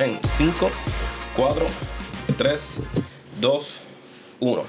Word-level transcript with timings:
en 0.00 0.18
5, 0.22 0.70
4, 1.36 1.66
3, 2.38 2.78
2, 3.38 3.76
1. 4.40 4.62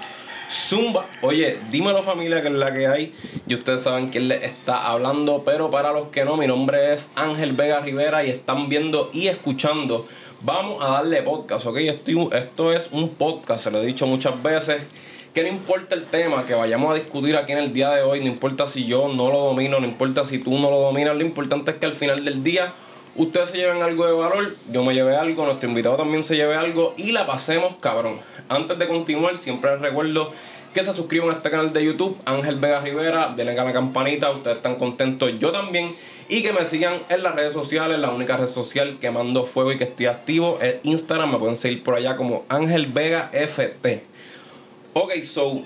Zumba, 0.49 1.05
oye, 1.21 1.57
dímelo 1.71 2.03
familia 2.03 2.41
que 2.41 2.49
es 2.49 2.53
la 2.53 2.73
que 2.73 2.87
hay. 2.87 3.13
Y 3.47 3.53
ustedes 3.53 3.83
saben 3.83 4.09
quién 4.09 4.27
les 4.27 4.43
está 4.43 4.87
hablando, 4.87 5.43
pero 5.45 5.71
para 5.71 5.93
los 5.93 6.07
que 6.07 6.25
no, 6.25 6.35
mi 6.35 6.47
nombre 6.47 6.93
es 6.93 7.11
Ángel 7.15 7.53
Vega 7.53 7.79
Rivera 7.79 8.25
y 8.25 8.29
están 8.29 8.67
viendo 8.67 9.09
y 9.13 9.27
escuchando. 9.27 10.05
Vamos 10.41 10.83
a 10.83 10.89
darle 10.89 11.21
podcast, 11.21 11.65
¿ok? 11.65 11.77
Esto, 11.77 12.33
esto 12.33 12.73
es 12.73 12.89
un 12.91 13.09
podcast, 13.09 13.63
se 13.63 13.71
lo 13.71 13.81
he 13.81 13.85
dicho 13.85 14.05
muchas 14.07 14.41
veces. 14.43 14.81
Que 15.33 15.43
no 15.43 15.47
importa 15.47 15.95
el 15.95 16.03
tema 16.07 16.45
que 16.45 16.55
vayamos 16.55 16.91
a 16.91 16.95
discutir 16.95 17.37
aquí 17.37 17.53
en 17.53 17.59
el 17.59 17.71
día 17.71 17.91
de 17.91 18.01
hoy, 18.01 18.19
no 18.19 18.27
importa 18.27 18.67
si 18.67 18.85
yo 18.85 19.07
no 19.07 19.29
lo 19.31 19.37
domino, 19.37 19.79
no 19.79 19.87
importa 19.87 20.25
si 20.25 20.39
tú 20.39 20.59
no 20.59 20.69
lo 20.69 20.81
dominas, 20.81 21.15
lo 21.15 21.21
importante 21.21 21.71
es 21.71 21.77
que 21.77 21.85
al 21.85 21.93
final 21.93 22.25
del 22.25 22.43
día 22.43 22.73
ustedes 23.15 23.49
se 23.49 23.57
lleven 23.57 23.81
algo 23.81 24.05
de 24.05 24.13
valor, 24.13 24.55
yo 24.71 24.83
me 24.83 24.93
lleve 24.93 25.15
algo, 25.15 25.45
nuestro 25.45 25.69
invitado 25.69 25.97
también 25.97 26.23
se 26.23 26.35
lleve 26.35 26.55
algo 26.55 26.93
y 26.97 27.11
la 27.11 27.25
pasemos 27.25 27.75
cabrón. 27.75 28.19
Antes 28.49 28.77
de 28.79 28.87
continuar, 28.87 29.37
siempre 29.37 29.71
les 29.71 29.81
recuerdo 29.81 30.31
que 30.73 30.83
se 30.83 30.93
suscriban 30.93 31.29
a 31.29 31.33
este 31.33 31.49
canal 31.49 31.73
de 31.73 31.83
YouTube, 31.83 32.17
Ángel 32.25 32.57
Vega 32.59 32.79
Rivera, 32.81 33.33
denle 33.35 33.59
a 33.59 33.63
la 33.63 33.73
campanita, 33.73 34.31
ustedes 34.31 34.57
están 34.57 34.75
contentos, 34.75 35.31
yo 35.39 35.51
también. 35.51 35.95
Y 36.29 36.43
que 36.43 36.53
me 36.53 36.63
sigan 36.63 37.01
en 37.09 37.23
las 37.23 37.35
redes 37.35 37.51
sociales, 37.51 37.99
la 37.99 38.09
única 38.11 38.37
red 38.37 38.47
social 38.47 38.99
que 38.99 39.11
mando 39.11 39.43
fuego 39.43 39.73
y 39.73 39.77
que 39.77 39.83
estoy 39.83 40.05
activo 40.05 40.59
es 40.61 40.75
Instagram, 40.83 41.33
me 41.33 41.39
pueden 41.39 41.57
seguir 41.57 41.83
por 41.83 41.95
allá 41.95 42.15
como 42.15 42.45
Ángel 42.47 42.87
Vega 42.87 43.29
FT. 43.33 44.05
Ok, 44.93 45.23
so, 45.23 45.61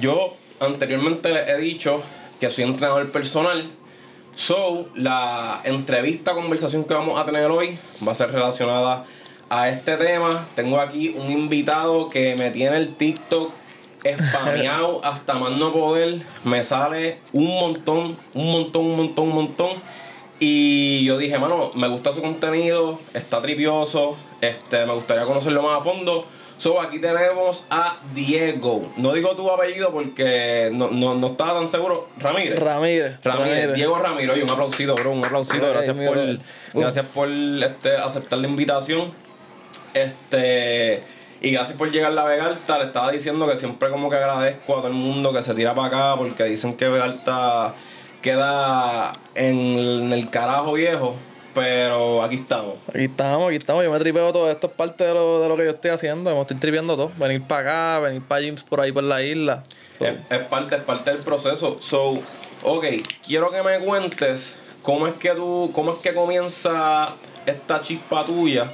yo 0.00 0.34
anteriormente 0.58 1.30
les 1.34 1.48
he 1.48 1.58
dicho 1.58 2.00
que 2.40 2.48
soy 2.48 2.64
entrenador 2.64 3.12
personal 3.12 3.70
So, 4.34 4.88
la 4.96 5.60
entrevista, 5.62 6.34
conversación 6.34 6.84
que 6.84 6.94
vamos 6.94 7.20
a 7.20 7.24
tener 7.24 7.48
hoy 7.52 7.78
va 8.06 8.12
a 8.12 8.14
ser 8.16 8.32
relacionada 8.32 9.04
a 9.48 9.68
este 9.68 9.96
tema. 9.96 10.48
Tengo 10.56 10.80
aquí 10.80 11.14
un 11.16 11.30
invitado 11.30 12.08
que 12.10 12.34
me 12.36 12.50
tiene 12.50 12.76
el 12.78 12.96
TikTok 12.96 13.52
spameado 14.02 15.00
hasta 15.04 15.34
más 15.34 15.52
no 15.52 15.72
poder. 15.72 16.20
Me 16.42 16.64
sale 16.64 17.18
un 17.32 17.46
montón, 17.46 18.16
un 18.34 18.50
montón, 18.50 18.86
un 18.86 18.96
montón, 18.96 19.28
un 19.28 19.34
montón. 19.34 19.70
Y 20.40 21.04
yo 21.04 21.16
dije, 21.16 21.38
mano, 21.38 21.70
me 21.76 21.86
gusta 21.86 22.12
su 22.12 22.20
contenido, 22.20 22.98
está 23.14 23.40
tripioso, 23.40 24.16
este, 24.40 24.84
me 24.84 24.94
gustaría 24.94 25.24
conocerlo 25.26 25.62
más 25.62 25.80
a 25.80 25.84
fondo. 25.84 26.26
So, 26.56 26.80
aquí 26.80 27.00
tenemos 27.00 27.66
a 27.68 27.98
Diego. 28.14 28.92
No 28.96 29.12
digo 29.12 29.34
tu 29.34 29.50
apellido 29.50 29.92
porque 29.92 30.70
no, 30.72 30.90
no, 30.90 31.14
no 31.14 31.26
estaba 31.28 31.54
tan 31.54 31.68
seguro. 31.68 32.08
Ramírez. 32.18 32.58
Ramírez. 32.58 33.18
Ramírez. 33.22 33.74
Diego 33.74 33.98
Ramírez. 33.98 34.34
Oye, 34.34 34.44
un 34.44 34.50
aplausito, 34.50 34.94
bro. 34.94 35.12
Un 35.12 35.24
aplausito. 35.24 35.68
Gracias 35.68 35.96
por, 35.96 36.18
gracias 36.80 37.06
por 37.06 37.28
este, 37.28 37.96
aceptar 37.96 38.38
la 38.38 38.46
invitación. 38.46 39.12
Este. 39.92 41.02
Y 41.40 41.50
gracias 41.50 41.76
por 41.76 41.90
llegar 41.90 42.16
a 42.18 42.24
Vegalta. 42.24 42.78
Le 42.78 42.86
estaba 42.86 43.10
diciendo 43.10 43.46
que 43.48 43.56
siempre 43.56 43.90
como 43.90 44.08
que 44.08 44.16
agradezco 44.16 44.74
a 44.74 44.76
todo 44.76 44.88
el 44.88 44.94
mundo 44.94 45.32
que 45.32 45.42
se 45.42 45.54
tira 45.54 45.74
para 45.74 45.88
acá 45.88 46.16
porque 46.16 46.44
dicen 46.44 46.74
que 46.74 46.88
Vegalta 46.88 47.74
queda 48.22 49.12
en 49.34 50.12
el 50.12 50.30
carajo 50.30 50.72
viejo. 50.72 51.16
Pero 51.54 52.22
aquí 52.22 52.36
estamos. 52.36 52.74
Aquí 52.88 53.04
estamos, 53.04 53.46
aquí 53.46 53.56
estamos. 53.56 53.84
Yo 53.84 53.92
me 53.92 53.98
tripeo 53.98 54.32
todo 54.32 54.50
esto, 54.50 54.66
es 54.66 54.72
parte 54.72 55.04
de 55.04 55.14
lo, 55.14 55.40
de 55.40 55.48
lo 55.48 55.56
que 55.56 55.64
yo 55.64 55.70
estoy 55.70 55.92
haciendo. 55.92 56.34
Me 56.34 56.40
estoy 56.40 56.56
tripeando 56.56 56.96
todo. 56.96 57.12
Venir 57.16 57.42
para 57.42 57.94
acá, 57.94 58.06
venir 58.06 58.22
para 58.22 58.40
gyms 58.40 58.64
por 58.64 58.80
ahí 58.80 58.90
por 58.92 59.04
la 59.04 59.22
isla. 59.22 59.62
Es, 60.00 60.40
parte, 60.50 60.74
es 60.76 60.82
parte 60.82 61.12
del 61.12 61.20
proceso. 61.20 61.76
So, 61.80 62.20
ok, 62.64 62.84
quiero 63.24 63.50
que 63.50 63.62
me 63.62 63.78
cuentes 63.78 64.56
cómo 64.82 65.06
es 65.06 65.14
que 65.14 65.30
tú, 65.30 65.70
cómo 65.72 65.92
es 65.92 65.98
que 65.98 66.12
comienza 66.12 67.14
esta 67.46 67.80
chispa 67.80 68.26
tuya 68.26 68.68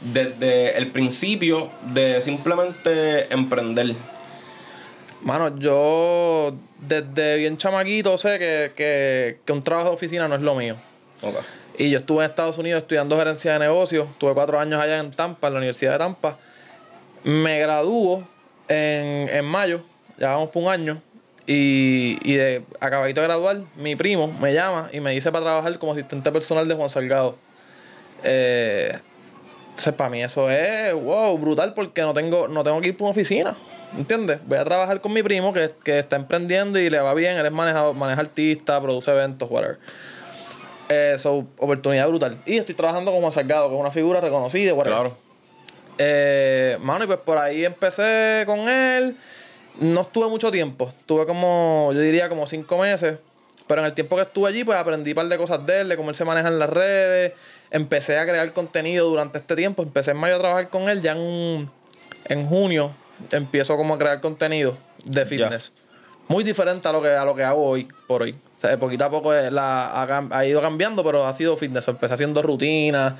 desde 0.00 0.76
el 0.76 0.90
principio 0.92 1.70
de 1.82 2.20
simplemente 2.20 3.32
emprender. 3.32 3.94
Mano, 5.22 5.58
yo 5.58 6.54
desde 6.78 7.36
bien 7.36 7.58
chamaquito 7.58 8.16
sé 8.16 8.38
que, 8.38 8.72
que, 8.74 9.40
que 9.44 9.52
un 9.52 9.62
trabajo 9.62 9.90
de 9.90 9.94
oficina 9.94 10.28
no 10.28 10.34
es 10.34 10.40
lo 10.40 10.54
mío. 10.54 10.76
Okay. 11.20 11.42
Y 11.80 11.88
yo 11.88 12.00
estuve 12.00 12.22
en 12.22 12.30
Estados 12.30 12.58
Unidos 12.58 12.82
estudiando 12.82 13.16
gerencia 13.16 13.54
de 13.54 13.58
negocios. 13.60 14.06
Tuve 14.18 14.34
cuatro 14.34 14.60
años 14.60 14.78
allá 14.78 14.98
en 14.98 15.12
Tampa, 15.12 15.46
en 15.46 15.54
la 15.54 15.58
Universidad 15.60 15.92
de 15.92 15.98
Tampa. 15.98 16.36
Me 17.24 17.58
graduó 17.58 18.22
en, 18.68 19.30
en 19.30 19.44
mayo, 19.46 19.80
ya 20.18 20.32
vamos 20.32 20.50
por 20.50 20.64
un 20.64 20.68
año. 20.68 21.00
Y, 21.46 22.18
y 22.22 22.34
de, 22.34 22.64
acabadito 22.80 23.22
de 23.22 23.28
graduar, 23.28 23.62
mi 23.76 23.96
primo 23.96 24.28
me 24.28 24.52
llama 24.52 24.90
y 24.92 25.00
me 25.00 25.12
dice 25.12 25.32
para 25.32 25.42
trabajar 25.42 25.78
como 25.78 25.92
asistente 25.92 26.30
personal 26.30 26.68
de 26.68 26.74
Juan 26.74 26.90
Salgado. 26.90 27.38
Eh, 28.24 28.92
entonces, 29.70 29.94
para 29.94 30.10
mí 30.10 30.22
eso 30.22 30.50
es, 30.50 30.92
wow, 30.92 31.38
brutal 31.38 31.72
porque 31.72 32.02
no 32.02 32.12
tengo, 32.12 32.46
no 32.46 32.62
tengo 32.62 32.78
que 32.82 32.88
ir 32.88 32.96
por 32.98 33.06
una 33.06 33.12
oficina. 33.12 33.56
¿Entiendes? 33.96 34.40
Voy 34.44 34.58
a 34.58 34.66
trabajar 34.66 35.00
con 35.00 35.14
mi 35.14 35.22
primo 35.22 35.54
que, 35.54 35.70
que 35.82 36.00
está 36.00 36.16
emprendiendo 36.16 36.78
y 36.78 36.90
le 36.90 37.00
va 37.00 37.14
bien. 37.14 37.38
Él 37.38 37.46
es 37.46 37.52
manejado, 37.52 37.94
maneja 37.94 38.20
artista, 38.20 38.78
produce 38.82 39.10
eventos, 39.10 39.50
whatever. 39.50 39.78
Eso, 40.90 41.46
oportunidad 41.58 42.08
brutal. 42.08 42.42
Y 42.46 42.56
estoy 42.56 42.74
trabajando 42.74 43.12
como 43.12 43.30
Salgado, 43.30 43.68
que 43.68 43.74
es 43.74 43.80
una 43.80 43.92
figura 43.92 44.20
reconocida. 44.20 44.74
Claro. 44.82 45.16
Eh, 45.98 46.78
mano, 46.80 47.04
y 47.04 47.06
pues 47.06 47.20
por 47.20 47.38
ahí 47.38 47.64
empecé 47.64 48.42
con 48.44 48.68
él. 48.68 49.16
No 49.78 50.00
estuve 50.00 50.28
mucho 50.28 50.50
tiempo. 50.50 50.92
Estuve 50.98 51.26
como, 51.26 51.90
yo 51.94 52.00
diría 52.00 52.28
como 52.28 52.46
cinco 52.46 52.78
meses. 52.78 53.18
Pero 53.68 53.82
en 53.82 53.86
el 53.86 53.94
tiempo 53.94 54.16
que 54.16 54.22
estuve 54.22 54.48
allí, 54.48 54.64
pues 54.64 54.76
aprendí 54.76 55.10
un 55.10 55.14
par 55.14 55.28
de 55.28 55.38
cosas 55.38 55.64
de 55.64 55.82
él, 55.82 55.88
de 55.88 55.96
cómo 55.96 56.10
él 56.10 56.16
se 56.16 56.24
maneja 56.24 56.48
en 56.48 56.58
las 56.58 56.68
redes. 56.68 57.34
Empecé 57.70 58.18
a 58.18 58.26
crear 58.26 58.52
contenido 58.52 59.08
durante 59.08 59.38
este 59.38 59.54
tiempo. 59.54 59.84
Empecé 59.84 60.10
en 60.10 60.16
mayo 60.16 60.34
a 60.34 60.38
trabajar 60.40 60.70
con 60.70 60.88
él. 60.88 61.02
Ya 61.02 61.12
en, 61.12 61.70
en 62.24 62.46
junio 62.48 62.90
empiezo 63.30 63.76
como 63.76 63.94
a 63.94 63.98
crear 63.98 64.20
contenido 64.20 64.76
de 65.04 65.24
fitness. 65.24 65.70
Muy 66.26 66.42
diferente 66.42 66.88
a 66.88 66.92
lo 66.92 67.00
que, 67.00 67.10
a 67.10 67.24
lo 67.24 67.36
que 67.36 67.44
hago 67.44 67.64
hoy 67.64 67.86
por 68.08 68.22
hoy. 68.22 68.34
O 68.60 68.62
sea, 68.62 68.78
poquito 68.78 69.06
a 69.06 69.10
poco 69.10 69.32
la, 69.32 70.02
ha, 70.02 70.46
ido 70.46 70.60
cambiando, 70.60 71.02
pero 71.02 71.24
ha 71.24 71.32
sido 71.32 71.56
fitness. 71.56 71.88
Empecé 71.88 72.12
haciendo 72.12 72.42
rutinas 72.42 73.14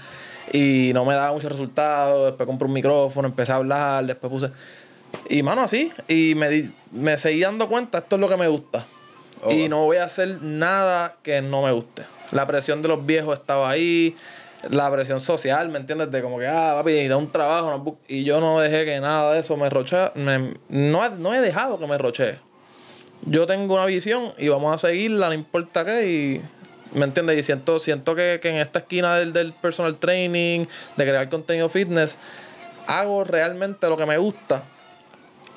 y 0.52 0.90
no 0.92 1.06
me 1.06 1.14
daba 1.14 1.32
muchos 1.32 1.50
resultados. 1.50 2.26
Después 2.26 2.46
compré 2.46 2.66
un 2.66 2.74
micrófono, 2.74 3.26
empecé 3.26 3.52
a 3.52 3.54
hablar, 3.54 4.04
después 4.04 4.30
puse. 4.30 4.50
Y 5.30 5.42
mano, 5.42 5.62
así. 5.62 5.90
Y 6.08 6.34
me, 6.34 6.70
me 6.92 7.16
seguí 7.16 7.40
dando 7.40 7.70
cuenta, 7.70 7.98
esto 7.98 8.16
es 8.16 8.20
lo 8.20 8.28
que 8.28 8.36
me 8.36 8.48
gusta. 8.48 8.86
Y 9.48 9.70
no 9.70 9.84
voy 9.84 9.96
a 9.96 10.04
hacer 10.04 10.42
nada 10.42 11.16
que 11.22 11.40
no 11.40 11.62
me 11.62 11.72
guste. 11.72 12.02
La 12.32 12.46
presión 12.46 12.82
de 12.82 12.88
los 12.88 13.06
viejos 13.06 13.38
estaba 13.38 13.70
ahí. 13.70 14.14
La 14.68 14.92
presión 14.92 15.20
social, 15.20 15.70
¿me 15.70 15.78
entiendes? 15.78 16.10
De 16.10 16.20
como 16.20 16.38
que, 16.38 16.48
ah, 16.48 16.74
papi, 16.74 17.08
da 17.08 17.16
un 17.16 17.32
trabajo. 17.32 17.98
y 18.08 18.24
yo 18.24 18.40
no 18.40 18.60
dejé 18.60 18.84
que 18.84 19.00
nada 19.00 19.32
de 19.32 19.40
eso 19.40 19.56
me 19.56 19.70
roche. 19.70 19.96
no, 20.68 21.08
no 21.08 21.34
he 21.34 21.40
dejado 21.40 21.78
que 21.78 21.86
me 21.86 21.96
roche 21.96 22.50
yo 23.26 23.47
tengo 23.47 23.75
una 23.75 23.86
visión 23.86 24.32
y 24.38 24.48
vamos 24.48 24.75
a 24.75 24.78
seguirla, 24.78 25.28
no 25.28 25.34
importa 25.34 25.84
qué. 25.84 26.08
Y, 26.08 26.42
¿Me 26.92 27.04
entiendes? 27.04 27.38
Y 27.38 27.42
siento, 27.42 27.78
siento 27.78 28.16
que, 28.16 28.41
en 28.42 28.56
esta 28.56 28.81
esquina 28.81 29.16
del, 29.16 29.32
del, 29.32 29.53
personal 29.53 29.97
training, 29.97 30.66
de 30.97 31.06
crear 31.06 31.28
contenido 31.28 31.69
fitness, 31.69 32.19
hago 32.86 33.22
realmente 33.22 33.88
lo 33.88 33.97
que 33.97 34.06
me 34.06 34.19
gusta 34.19 34.64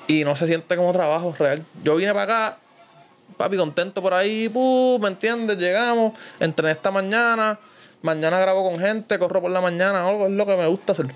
y 0.06 0.24
no 0.24 0.36
se 0.36 0.46
siente 0.46 0.76
como 0.76 0.92
trabajo 0.92 1.34
real. 1.38 1.64
Yo 1.82 1.96
vine 1.96 2.12
para 2.12 2.22
acá, 2.22 2.58
papi, 3.36 3.56
contento 3.56 4.02
por 4.02 4.14
ahí, 4.14 4.50
¿me 5.00 5.08
entiendes? 5.08 5.58
Llegamos, 5.58 6.12
entrené 6.40 6.72
esta 6.72 6.90
mañana, 6.90 7.58
mañana 8.02 8.38
grabo 8.38 8.68
con 8.68 8.78
gente, 8.78 9.18
corro 9.18 9.40
por 9.40 9.50
la 9.50 9.60
mañana, 9.60 10.06
algo 10.08 10.26
es 10.26 10.32
lo 10.32 10.46
que 10.46 10.56
me 10.56 10.66
gusta 10.66 10.92
hacer. 10.92 11.06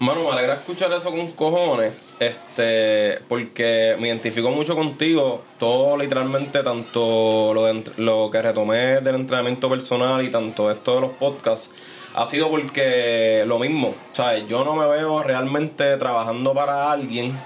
Mano, 0.00 0.22
me 0.22 0.30
alegra 0.30 0.54
escuchar 0.54 0.92
eso 0.92 1.10
con 1.10 1.32
cojones. 1.32 1.92
Este, 2.20 3.18
porque 3.28 3.96
me 3.98 4.08
identifico 4.08 4.50
mucho 4.50 4.76
contigo. 4.76 5.42
Todo 5.58 5.96
literalmente, 5.96 6.62
tanto 6.62 7.52
lo, 7.52 7.66
lo 7.96 8.30
que 8.30 8.40
retomé 8.40 9.00
del 9.00 9.16
entrenamiento 9.16 9.68
personal 9.68 10.24
y 10.24 10.30
tanto 10.30 10.70
esto 10.70 10.94
de 10.94 11.00
los 11.00 11.10
podcasts, 11.10 11.70
ha 12.14 12.24
sido 12.26 12.48
porque 12.48 13.42
lo 13.46 13.58
mismo. 13.58 13.94
¿Sabes? 14.12 14.46
Yo 14.46 14.64
no 14.64 14.76
me 14.76 14.86
veo 14.86 15.22
realmente 15.24 15.96
trabajando 15.96 16.54
para 16.54 16.92
alguien. 16.92 17.36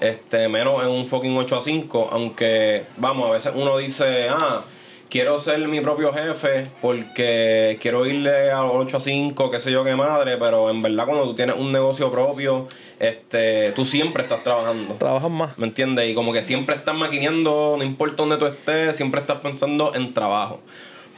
Este, 0.00 0.48
menos 0.48 0.82
en 0.82 0.88
un 0.88 1.04
fucking 1.04 1.36
8 1.36 1.56
a 1.56 1.60
5. 1.60 2.08
Aunque, 2.10 2.86
vamos, 2.96 3.28
a 3.28 3.32
veces 3.32 3.52
uno 3.54 3.76
dice, 3.76 4.28
ah 4.30 4.64
quiero 5.08 5.38
ser 5.38 5.66
mi 5.68 5.80
propio 5.80 6.12
jefe 6.12 6.70
porque 6.80 7.78
quiero 7.80 8.06
irle 8.06 8.50
a 8.50 8.64
8 8.64 8.96
a 8.96 9.00
5, 9.00 9.50
qué 9.50 9.58
sé 9.58 9.72
yo 9.72 9.84
qué 9.84 9.96
madre, 9.96 10.36
pero 10.36 10.70
en 10.70 10.82
verdad 10.82 11.06
cuando 11.06 11.24
tú 11.24 11.34
tienes 11.34 11.56
un 11.56 11.72
negocio 11.72 12.10
propio, 12.10 12.68
este, 12.98 13.72
tú 13.72 13.84
siempre 13.84 14.22
estás 14.22 14.42
trabajando. 14.42 14.94
Trabajas 14.94 15.30
más. 15.30 15.58
¿Me 15.58 15.66
entiendes? 15.66 16.08
Y 16.10 16.14
como 16.14 16.32
que 16.32 16.42
siempre 16.42 16.76
estás 16.76 16.94
maquineando, 16.94 17.76
no 17.78 17.84
importa 17.84 18.16
dónde 18.16 18.36
tú 18.36 18.46
estés, 18.46 18.96
siempre 18.96 19.20
estás 19.20 19.40
pensando 19.40 19.94
en 19.94 20.12
trabajo. 20.14 20.60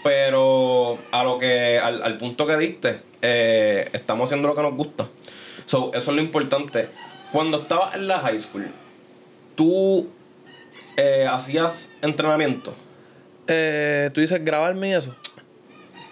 Pero 0.02 0.98
a 1.10 1.24
lo 1.24 1.38
que, 1.38 1.78
al, 1.78 2.16
punto 2.16 2.46
que 2.46 2.56
diste, 2.56 3.00
eh, 3.20 3.88
estamos 3.92 4.28
haciendo 4.28 4.48
lo 4.48 4.54
que 4.54 4.62
nos 4.62 4.74
gusta. 4.74 5.08
So, 5.66 5.90
eso 5.92 6.10
es 6.10 6.16
lo 6.16 6.22
importante. 6.22 6.88
Cuando 7.32 7.62
estabas 7.62 7.94
en 7.94 8.08
la 8.08 8.18
high 8.20 8.38
school, 8.40 8.72
tú 9.56 10.08
eh, 10.96 11.28
hacías 11.30 11.90
entrenamiento. 12.02 12.74
Eh, 13.52 14.10
tú 14.12 14.20
dices 14.20 14.44
grabarme 14.44 14.90
y 14.90 14.92
eso. 14.92 15.14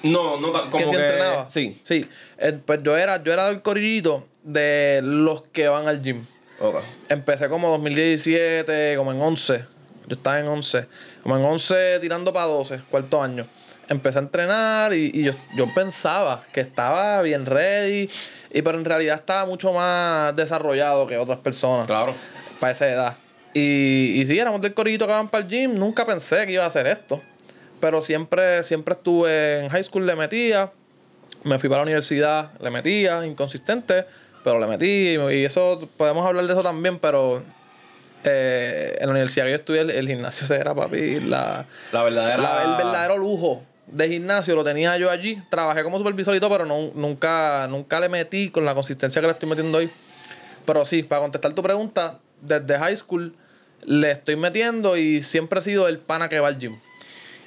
No, 0.02 0.38
no 0.40 0.52
como 0.52 0.70
que, 0.70 0.85
sí 0.85 0.96
entrenaba. 0.96 1.50
Sí. 1.50 1.81
Sí. 1.82 2.08
Eh, 2.38 2.58
pues 2.64 2.81
yo 2.82 2.96
era, 2.96 3.23
yo 3.23 3.32
era 3.32 3.49
del 3.49 3.62
corillito 3.62 4.26
de 4.43 5.00
los 5.02 5.43
que 5.43 5.69
van 5.69 5.88
al 5.88 6.02
gym. 6.02 6.25
Okay. 6.61 6.81
Empecé 7.08 7.49
como 7.49 7.70
2017, 7.70 8.94
como 8.96 9.12
en 9.12 9.20
11. 9.20 9.64
Yo 10.06 10.17
estaba 10.17 10.38
en 10.40 10.49
11. 10.49 10.87
Como 11.23 11.37
en 11.37 11.44
11 11.44 11.99
tirando 12.00 12.32
para 12.32 12.46
12, 12.46 12.82
cuarto 12.90 13.23
año. 13.23 13.46
Empecé 13.88 14.19
a 14.19 14.23
entrenar 14.23 14.93
y, 14.93 15.11
y 15.14 15.23
yo, 15.23 15.32
yo 15.56 15.73
pensaba 15.73 16.44
que 16.52 16.61
estaba 16.61 17.23
bien 17.23 17.46
ready, 17.46 18.11
y, 18.52 18.62
pero 18.62 18.79
en 18.79 18.85
realidad 18.85 19.17
estaba 19.19 19.46
mucho 19.46 19.73
más 19.73 20.35
desarrollado 20.37 21.06
que 21.06 21.17
otras 21.17 21.38
personas. 21.38 21.87
Claro. 21.87 22.14
Para 22.61 22.73
esa 22.73 22.88
edad. 22.88 23.17
Y, 23.54 24.20
y 24.20 24.26
sí, 24.26 24.38
éramos 24.38 24.60
del 24.60 24.74
corillito 24.74 25.06
que 25.06 25.12
van 25.12 25.28
para 25.28 25.44
el 25.44 25.50
gym. 25.50 25.74
Nunca 25.78 26.04
pensé 26.06 26.46
que 26.46 26.52
iba 26.52 26.64
a 26.64 26.68
hacer 26.68 26.86
esto. 26.86 27.22
Pero 27.80 28.02
siempre, 28.02 28.62
siempre 28.62 28.94
estuve 28.94 29.60
en 29.64 29.68
high 29.70 29.84
school, 29.84 30.06
le 30.06 30.16
metía. 30.16 30.70
Me 31.44 31.58
fui 31.58 31.68
para 31.68 31.80
la 31.80 31.84
universidad, 31.84 32.50
le 32.60 32.70
metía, 32.70 33.24
inconsistente, 33.24 34.04
pero 34.42 34.58
le 34.58 34.66
metí. 34.66 35.16
Y 35.16 35.44
eso, 35.44 35.88
podemos 35.96 36.26
hablar 36.26 36.44
de 36.46 36.52
eso 36.52 36.62
también, 36.62 36.98
pero 36.98 37.42
eh, 38.24 38.96
en 38.98 39.06
la 39.06 39.12
universidad 39.12 39.44
que 39.44 39.50
yo 39.52 39.56
estudié, 39.56 39.80
el, 39.82 39.90
el 39.90 40.08
gimnasio 40.08 40.52
era, 40.54 40.74
papi, 40.74 41.20
la, 41.20 41.64
La 41.92 42.02
verdadera. 42.02 42.42
la- 42.42 42.64
el 42.64 42.76
verdadero 42.76 43.16
lujo 43.18 43.62
de 43.86 44.08
gimnasio 44.08 44.54
lo 44.56 44.64
tenía 44.64 44.96
yo 44.98 45.10
allí. 45.10 45.40
Trabajé 45.48 45.82
como 45.84 45.96
supervisor 45.98 46.34
y 46.34 46.40
todo, 46.40 46.50
pero 46.50 46.66
no, 46.66 46.90
nunca, 46.94 47.66
nunca 47.68 48.00
le 48.00 48.08
metí 48.08 48.50
con 48.50 48.64
la 48.64 48.74
consistencia 48.74 49.20
que 49.22 49.26
le 49.28 49.32
estoy 49.32 49.48
metiendo 49.48 49.78
hoy. 49.78 49.88
Pero 50.66 50.84
sí, 50.84 51.02
para 51.04 51.22
contestar 51.22 51.54
tu 51.54 51.62
pregunta, 51.62 52.18
desde 52.42 52.76
high 52.78 52.96
school 52.96 53.34
le 53.84 54.10
estoy 54.10 54.36
metiendo 54.36 54.96
y 54.96 55.22
siempre 55.22 55.60
he 55.60 55.62
sido 55.62 55.88
el 55.88 55.98
pana 55.98 56.28
que 56.28 56.40
va 56.40 56.48
al 56.48 56.58
gym. 56.58 56.78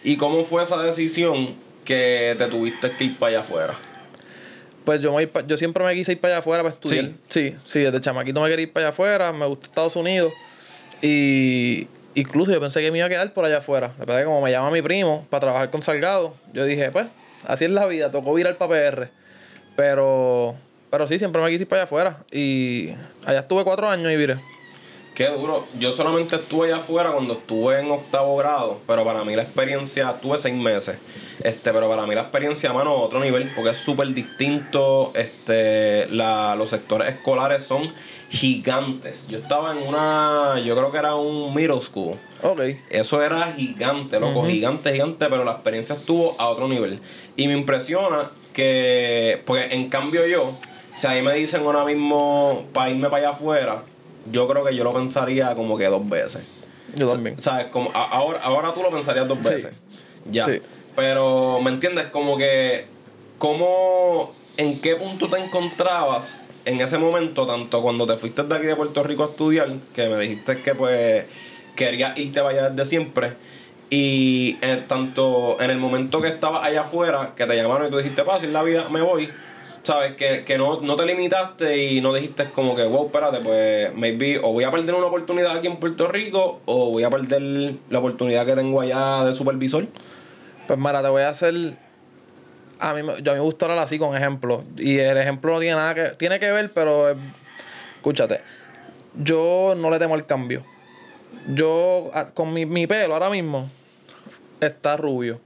¿Y 0.04 0.18
cómo 0.18 0.44
fue 0.44 0.64
esa 0.64 0.82
decisión 0.82 1.56
que 1.86 2.36
te 2.38 2.46
tuviste 2.48 2.92
que 2.92 3.04
ir 3.06 3.18
para 3.18 3.30
allá 3.30 3.40
afuera? 3.42 3.74
Pues 4.86 5.00
yo, 5.02 5.14
me 5.14 5.30
yo 5.48 5.58
siempre 5.58 5.84
me 5.84 5.94
quise 5.94 6.14
ir 6.14 6.20
para 6.20 6.36
allá 6.36 6.40
afuera 6.40 6.64
para 6.64 6.74
estudiar. 6.74 7.12
Sí, 7.30 7.56
sí, 7.66 7.80
desde 7.80 8.02
chamaquito 8.02 8.42
me 8.42 8.50
quería 8.50 8.64
ir 8.64 8.74
para 8.74 8.88
allá 8.88 8.94
afuera, 8.94 9.32
me 9.32 9.46
gusta 9.46 9.68
Estados 9.68 9.96
Unidos. 9.96 10.34
Y 11.02 11.88
incluso 12.16 12.52
yo 12.52 12.60
pensé 12.60 12.82
que 12.82 12.92
me 12.92 12.98
iba 12.98 13.08
a 13.08 13.10
quedar 13.10 13.34
por 13.34 13.46
allá 13.46 13.60
afuera. 13.60 13.94
Después 13.98 14.18
de 14.18 14.26
como 14.26 14.42
me 14.42 14.52
llama 14.52 14.72
mi 14.72 14.82
primo 14.82 15.28
para 15.30 15.42
trabajar 15.42 15.70
con 15.70 15.84
Salgado, 15.84 16.36
yo 16.54 16.66
dije, 16.66 16.92
pues, 16.92 17.08
así 17.44 17.66
es 17.66 17.72
la 17.72 17.86
vida, 17.86 18.12
tocó 18.12 18.34
virar 18.34 18.58
para 18.58 18.72
PR. 18.72 19.10
Pero, 19.76 20.56
pero 20.90 21.08
sí, 21.08 21.20
siempre 21.20 21.42
me 21.44 21.50
quise 21.50 21.64
ir 21.64 21.68
para 21.68 21.84
allá 21.84 21.86
afuera. 21.86 22.18
Y 22.32 22.90
allá 23.26 23.40
estuve 23.40 23.64
cuatro 23.64 23.88
años 23.88 24.12
y 24.12 24.16
viré. 24.16 24.40
Qué 25.14 25.28
duro. 25.28 25.68
Yo 25.78 25.92
solamente 25.92 26.38
estuve 26.38 26.68
allá 26.68 26.78
afuera 26.78 27.12
cuando 27.12 27.34
estuve 27.34 27.80
en 27.80 27.92
octavo 27.92 28.38
grado, 28.38 28.80
pero 28.88 29.04
para 29.04 29.26
mí 29.26 29.36
la 29.36 29.44
experiencia, 29.44 30.14
tuve 30.22 30.38
seis 30.40 30.56
meses, 30.56 31.00
este, 31.44 31.74
pero 31.74 31.90
para 31.90 32.06
mí 32.06 32.16
la 32.16 32.22
experiencia, 32.22 32.72
mano, 32.72 32.96
otro 32.96 33.20
nivel, 33.20 33.52
porque 33.54 33.72
es 33.72 33.78
súper 33.78 34.08
distinto, 34.14 35.12
este, 35.14 36.08
la, 36.08 36.56
los 36.56 36.70
sectores 36.70 37.10
escolares 37.10 37.64
son 37.64 37.94
gigantes. 38.30 39.28
Yo 39.28 39.40
estaba 39.40 39.74
en 39.74 39.86
una, 39.86 40.62
yo 40.64 40.78
creo 40.78 40.92
que 40.94 40.98
era 40.98 41.16
un 41.16 41.54
middle 41.54 41.82
school. 41.82 42.18
Ok. 42.42 42.62
Eso 42.90 43.22
era 43.22 43.52
gigante, 43.52 44.18
loco, 44.18 44.46
gigante, 44.46 44.94
gigante, 44.94 45.28
pero 45.30 45.44
la 45.44 45.52
experiencia 45.52 45.96
estuvo 45.96 46.36
a 46.40 46.48
otro 46.48 46.70
nivel. 46.70 47.02
Y 47.36 47.50
me 47.50 47.54
impresiona 47.54 48.32
que, 48.54 49.42
porque 49.46 49.66
en 49.76 49.90
cambio 49.90 50.26
yo, 50.26 50.58
si 50.96 51.08
ahí 51.08 51.22
me 51.22 51.34
dicen 51.34 51.64
ahora 51.64 51.84
mismo 51.84 52.66
para 52.72 52.90
irme 52.90 53.10
para 53.10 53.18
allá 53.18 53.30
afuera, 53.32 53.84
yo 54.30 54.48
creo 54.48 54.64
que 54.64 54.76
yo 54.76 54.84
lo 54.84 54.94
pensaría 54.94 55.56
como 55.56 55.78
que 55.78 55.86
dos 55.86 56.08
veces. 56.08 56.44
Yo 56.96 57.08
también. 57.10 57.40
¿Sabes? 57.40 57.68
Como, 57.68 57.90
a- 57.94 58.10
ahora, 58.10 58.40
ahora 58.44 58.74
tú 58.74 58.82
lo 58.84 58.90
pensarías 58.92 59.28
dos 59.28 59.38
Sí. 59.44 59.50
veces. 59.50 59.74
Ya. 60.30 60.46
Sí. 60.48 60.62
Pero, 60.96 61.60
¿me 61.62 61.70
entiendes? 61.72 62.08
Como 62.08 62.38
que, 62.38 62.86
¿cómo, 63.38 64.34
en 64.58 64.80
qué 64.82 64.96
punto 64.96 65.28
te 65.28 65.38
encontrabas 65.38 66.40
en 66.66 66.80
ese 66.80 66.98
momento, 66.98 67.46
tanto 67.48 67.82
cuando 67.82 68.06
te 68.06 68.18
fuiste 68.18 68.44
de 68.44 68.56
aquí 68.56 68.68
de 68.68 68.76
Puerto 68.76 69.02
Rico 69.04 69.24
a 69.24 69.28
estudiar, 69.28 69.70
que 69.96 70.08
me 70.10 70.18
dijiste 70.22 70.62
que 70.62 70.76
pues 70.76 71.26
querías 71.76 72.18
irte 72.20 72.40
para 72.42 72.52
allá 72.52 72.70
desde 72.70 72.86
siempre, 72.90 73.34
y 73.90 74.58
en, 74.62 74.88
tanto 74.88 75.60
en 75.60 75.72
el 75.72 75.78
momento 75.80 76.22
que 76.22 76.28
estabas 76.28 76.64
allá 76.64 76.82
afuera, 76.82 77.34
que 77.36 77.46
te 77.46 77.56
llamaron 77.56 77.88
y 77.88 77.90
tú 77.90 77.98
dijiste, 77.98 78.22
es 78.38 78.44
la 78.50 78.62
vida, 78.64 78.90
me 78.90 79.02
voy, 79.02 79.28
¿sabes? 79.84 80.14
Que, 80.16 80.44
que 80.46 80.58
no, 80.58 80.82
no 80.82 80.96
te 80.96 81.06
limitaste 81.06 81.78
y 81.92 82.02
no 82.02 82.14
dijiste 82.14 82.52
como 82.52 82.76
que, 82.76 82.84
wow, 82.86 83.06
espérate, 83.08 83.40
pues 83.40 83.94
maybe 83.96 84.40
o 84.40 84.54
voy 84.54 84.64
a 84.64 84.72
perder 84.72 84.94
una 84.96 85.08
oportunidad 85.08 85.58
aquí 85.58 85.68
en 85.68 85.78
Puerto 85.78 86.08
Rico 86.08 86.62
o 86.66 86.92
voy 86.92 87.04
a 87.04 87.10
perder 87.10 87.76
la 87.90 88.00
oportunidad 88.00 88.46
que 88.46 88.56
tengo 88.56 88.82
allá 88.82 89.24
de 89.26 89.34
supervisor. 89.34 89.88
Pues 90.68 90.78
Mara, 90.80 91.02
te 91.02 91.10
voy 91.10 91.24
a 91.24 91.30
hacer. 91.30 91.54
A 92.80 92.94
mí, 92.94 93.02
yo 93.22 93.32
a 93.32 93.36
mí 93.36 93.40
me 93.40 93.46
gusta 93.46 93.66
hablar 93.66 93.80
así 93.80 94.00
con 94.00 94.16
ejemplos. 94.16 94.62
Y 94.78 94.98
el 94.98 95.18
ejemplo 95.18 95.54
no 95.54 95.60
tiene 95.60 95.76
nada 95.76 95.94
que. 95.94 96.04
Tiene 96.18 96.40
que 96.40 96.52
ver, 96.52 96.72
pero. 96.74 97.10
eh, 97.12 97.16
Escúchate. 97.98 98.42
Yo 99.16 99.74
no 99.78 99.90
le 99.92 100.00
temo 100.00 100.16
al 100.16 100.26
cambio. 100.26 100.64
Yo, 101.54 102.10
a- 102.14 102.28
con 102.32 102.54
mi, 102.54 102.66
mi 102.66 102.88
pelo 102.88 103.14
ahora 103.14 103.30
mismo, 103.30 103.70
está 104.60 104.98
rubio. 104.98 105.40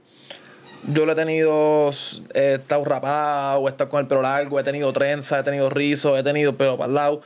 Yo 0.92 1.06
lo 1.06 1.12
he 1.12 1.14
tenido. 1.14 1.90
He 2.34 2.54
estado 2.54 2.84
rapado, 2.84 3.66
he 3.66 3.70
estado 3.70 3.90
con 3.90 4.00
el 4.00 4.06
pelo 4.06 4.22
largo, 4.22 4.58
he 4.60 4.64
tenido 4.64 4.92
trenza, 4.92 5.38
he 5.38 5.42
tenido 5.42 5.70
rizo, 5.70 6.16
he 6.16 6.22
tenido 6.22 6.56
pelo 6.56 6.76
para 6.76 6.88
el 6.88 6.94
lado. 6.94 7.22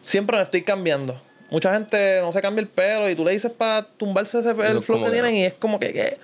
Siempre 0.00 0.36
me 0.36 0.42
estoy 0.42 0.62
cambiando. 0.62 1.20
Mucha 1.50 1.72
gente 1.72 2.20
no 2.20 2.32
se 2.32 2.42
cambia 2.42 2.60
el 2.60 2.68
pelo 2.68 3.08
y 3.08 3.14
tú 3.14 3.24
le 3.24 3.32
dices 3.32 3.50
para 3.50 3.82
tumbarse 3.82 4.40
ese, 4.40 4.50
el 4.50 4.82
flow 4.82 4.98
que 4.98 5.06
que 5.06 5.10
tienen 5.12 5.34
y 5.34 5.44
es 5.44 5.54
como 5.54 5.78
que. 5.80 5.92
¿qué? 5.92 6.18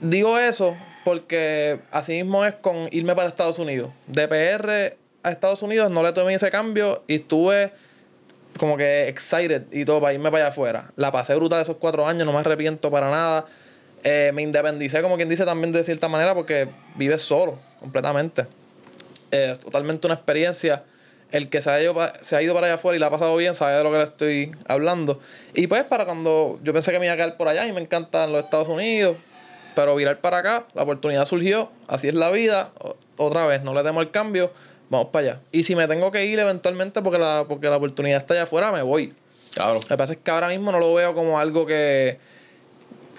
Digo 0.00 0.38
eso 0.38 0.76
porque 1.04 1.78
así 1.90 2.12
mismo 2.12 2.44
es 2.44 2.54
con 2.54 2.88
irme 2.90 3.14
para 3.14 3.28
Estados 3.28 3.58
Unidos. 3.58 3.90
De 4.06 4.26
PR 4.26 4.96
a 5.22 5.30
Estados 5.30 5.62
Unidos 5.62 5.90
no 5.90 6.02
le 6.02 6.12
tomé 6.12 6.34
ese 6.34 6.50
cambio 6.50 7.02
y 7.06 7.16
estuve 7.16 7.72
como 8.58 8.76
que 8.76 9.08
excited 9.08 9.64
y 9.72 9.84
todo 9.84 10.00
para 10.00 10.14
irme 10.14 10.30
para 10.30 10.44
allá 10.44 10.52
afuera. 10.52 10.92
La 10.96 11.12
pasé 11.12 11.34
brutal 11.34 11.62
esos 11.62 11.76
cuatro 11.76 12.06
años, 12.06 12.24
no 12.26 12.32
me 12.32 12.38
arrepiento 12.38 12.90
para 12.90 13.10
nada. 13.10 13.46
Eh, 14.04 14.32
me 14.34 14.42
independicé, 14.42 15.00
como 15.00 15.16
quien 15.16 15.30
dice 15.30 15.46
también 15.46 15.72
de 15.72 15.82
cierta 15.82 16.08
manera, 16.08 16.34
porque 16.34 16.68
vives 16.94 17.22
solo, 17.22 17.58
completamente. 17.80 18.46
Eh, 19.30 19.56
totalmente 19.62 20.06
una 20.06 20.14
experiencia. 20.14 20.84
El 21.30 21.48
que 21.48 21.60
se 21.60 21.70
ha, 21.70 21.82
ido 21.82 21.96
se 22.22 22.36
ha 22.36 22.42
ido 22.42 22.54
para 22.54 22.66
allá 22.66 22.74
afuera 22.74 22.96
y 22.96 23.00
la 23.00 23.06
ha 23.06 23.10
pasado 23.10 23.34
bien 23.34 23.56
sabe 23.56 23.72
de 23.72 23.82
lo 23.82 23.90
que 23.90 23.96
le 23.96 24.04
estoy 24.04 24.52
hablando. 24.68 25.20
Y 25.54 25.66
pues 25.66 25.82
para 25.84 26.04
cuando 26.04 26.60
yo 26.62 26.72
pensé 26.72 26.92
que 26.92 27.00
me 27.00 27.06
iba 27.06 27.14
a 27.14 27.16
quedar 27.16 27.36
por 27.36 27.48
allá 27.48 27.66
y 27.66 27.72
me 27.72 27.80
encantan 27.80 28.30
los 28.30 28.44
Estados 28.44 28.68
Unidos, 28.68 29.16
pero 29.74 29.96
virar 29.96 30.20
para 30.20 30.38
acá, 30.38 30.66
la 30.74 30.82
oportunidad 30.82 31.24
surgió, 31.24 31.72
así 31.88 32.06
es 32.06 32.14
la 32.14 32.30
vida, 32.30 32.70
otra 33.16 33.46
vez, 33.46 33.64
no 33.64 33.74
le 33.74 33.82
temo 33.82 34.00
el 34.00 34.12
cambio, 34.12 34.52
vamos 34.90 35.08
para 35.10 35.26
allá. 35.26 35.40
Y 35.50 35.64
si 35.64 35.74
me 35.74 35.88
tengo 35.88 36.12
que 36.12 36.24
ir 36.26 36.38
eventualmente 36.38 37.02
porque 37.02 37.18
la, 37.18 37.46
porque 37.48 37.68
la 37.68 37.78
oportunidad 37.78 38.18
está 38.18 38.34
allá 38.34 38.44
afuera, 38.44 38.70
me 38.70 38.82
voy. 38.82 39.14
Claro. 39.52 39.74
Lo 39.74 39.80
que 39.80 39.96
pasa 39.96 40.12
es 40.12 40.18
que 40.22 40.30
ahora 40.30 40.48
mismo 40.48 40.70
no 40.70 40.78
lo 40.78 40.92
veo 40.94 41.14
como 41.14 41.38
algo 41.38 41.66
que. 41.66 42.18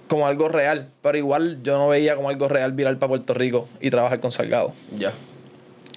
Como 0.07 0.27
algo 0.27 0.47
real. 0.49 0.89
Pero 1.01 1.17
igual 1.17 1.59
yo 1.63 1.77
no 1.77 1.87
veía 1.89 2.15
como 2.15 2.29
algo 2.29 2.47
real 2.47 2.71
virar 2.73 2.97
para 2.97 3.09
Puerto 3.09 3.33
Rico 3.33 3.67
y 3.81 3.89
trabajar 3.89 4.19
con 4.19 4.31
Salgado. 4.31 4.73
Ya. 4.95 5.11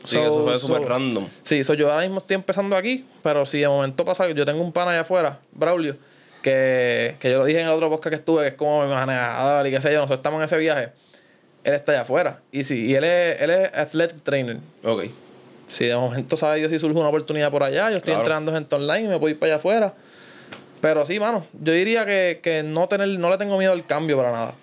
Sí, 0.05 0.17
So- 0.17 0.23
eso 0.23 0.45
fue 0.45 0.59
so- 0.59 0.67
súper 0.69 0.89
random. 0.89 1.27
Sí, 1.45 1.65
so 1.65 1.75
yo 1.75 1.91
ahora 1.91 2.03
mismo 2.03 2.19
estoy 2.19 2.37
empezando 2.37 2.77
aquí, 2.77 3.05
pero 3.23 3.45
si 3.47 3.59
de 3.59 3.69
momento 3.69 4.05
pasa, 4.05 4.29
yo 4.31 4.45
tengo 4.47 4.63
un 4.63 4.73
pana 4.73 4.93
allá 4.93 5.01
afuera, 5.01 5.41
Braulio, 5.53 5.97
que, 6.43 7.17
que 7.21 7.31
yo 7.31 7.39
lo 7.39 7.45
dije 7.45 7.61
en 7.61 7.67
el 7.67 7.73
otro 7.73 7.91
podcast 7.91 8.11
que 8.11 8.17
estuve, 8.17 8.43
que 8.43 8.49
es 8.49 8.55
como 8.55 8.83
mi 8.85 8.91
manejador 8.91 9.67
y 9.67 9.71
qué 9.71 9.81
sé 9.81 9.89
yo, 9.91 9.97
nosotros 9.97 10.19
estamos 10.21 10.39
en 10.39 10.45
ese 10.45 10.57
viaje. 10.57 10.91
Él 11.65 11.75
está 11.75 11.93
allá 11.93 12.03
afuera. 12.03 12.41
Y 12.53 12.65
sí, 12.65 12.87
y 12.87 12.95
él 12.95 13.05
es, 13.05 13.41
él 13.43 13.51
es 13.51 13.75
athletic 13.75 14.23
trainer. 14.23 14.59
Ok. 14.85 15.05
Si 15.67 15.85
de 15.85 15.97
momento 15.97 16.37
sabe 16.37 16.59
Dios 16.61 16.71
si 16.71 16.79
surge 16.79 16.99
una 16.99 17.09
oportunidad 17.09 17.51
por 17.51 17.63
allá, 17.65 17.91
yo 17.91 17.97
estoy 17.97 18.13
Claro. 18.13 18.21
entrenando 18.21 18.53
gente 18.53 18.75
online 18.75 19.01
y 19.01 19.09
me 19.09 19.19
puedo 19.19 19.31
ir 19.31 19.39
para 19.39 19.53
allá 19.53 19.57
afuera. 19.59 19.95
Pero 20.81 21.05
sí, 21.05 21.19
mano, 21.19 21.45
yo 21.61 21.73
diría 21.73 22.07
que, 22.07 22.41
que 22.43 22.63
no 22.63 22.89
tener, 22.89 23.09
no 23.19 23.31
le 23.31 23.39
tengo 23.39 23.59
miedo 23.59 23.73
al 23.73 23.85
cambio 23.87 24.17
para 24.17 24.31
nada. 24.33 24.55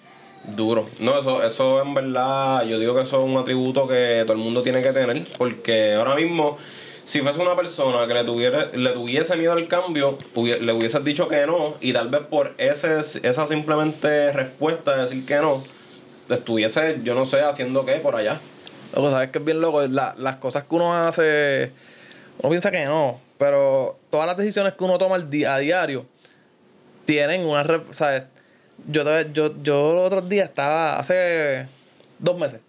Duro. 0.55 0.87
No, 0.99 1.17
eso, 1.19 1.43
eso 1.43 1.81
en 1.81 1.93
verdad, 1.93 2.63
yo 2.65 2.77
digo 2.79 2.93
que 2.95 3.01
eso 3.01 3.19
es 3.21 3.27
un 3.29 3.35
atributo 3.37 3.87
que 3.87 4.21
todo 4.25 4.33
el 4.33 4.39
mundo 4.43 4.61
tiene 4.61 4.81
que 4.81 4.91
tener, 4.93 5.25
porque 5.37 5.95
ahora 5.95 6.15
mismo, 6.15 6.57
si 7.03 7.21
fuese 7.21 7.41
una 7.41 7.55
persona 7.55 8.07
que 8.07 8.13
le 8.13 8.23
tuviera, 8.23 8.67
le 8.73 8.91
tuviese 8.91 9.35
miedo 9.37 9.53
al 9.53 9.67
cambio, 9.67 10.17
le 10.35 10.71
hubieses 10.71 11.03
dicho 11.03 11.27
que 11.27 11.45
no, 11.47 11.75
y 11.81 11.93
tal 11.93 12.09
vez 12.09 12.21
por 12.29 12.53
ese, 12.59 12.99
esa 12.99 13.47
simplemente 13.47 14.31
respuesta 14.31 14.95
de 14.95 15.01
decir 15.01 15.25
que 15.25 15.35
no, 15.37 15.63
estuviese, 16.29 16.99
yo 17.03 17.15
no 17.15 17.25
sé, 17.25 17.41
haciendo 17.41 17.83
qué 17.85 17.93
por 17.95 18.15
allá. 18.15 18.39
Loco, 18.95 19.09
sabes 19.11 19.31
que 19.31 19.39
es 19.39 19.45
bien 19.45 19.59
loco. 19.61 19.81
La- 19.87 20.15
las 20.17 20.37
cosas 20.37 20.63
que 20.63 20.75
uno 20.75 20.93
hace, 20.93 21.71
uno 22.39 22.49
piensa 22.49 22.71
que 22.71 22.85
no, 22.85 23.19
pero 23.37 23.97
todas 24.09 24.27
las 24.27 24.37
decisiones 24.37 24.73
que 24.73 24.83
uno 24.83 24.97
toma 24.97 25.15
a 25.15 25.57
diario 25.59 26.05
tienen 27.05 27.45
una. 27.45 27.63
re- 27.63 27.81
¿Sabes? 27.91 28.23
Yo, 28.87 29.03
yo, 29.31 29.61
yo 29.63 29.93
los 29.93 30.03
otros 30.05 30.27
días 30.27 30.49
estaba, 30.49 30.99
hace 30.99 31.65
dos 32.19 32.37
meses, 32.37 32.59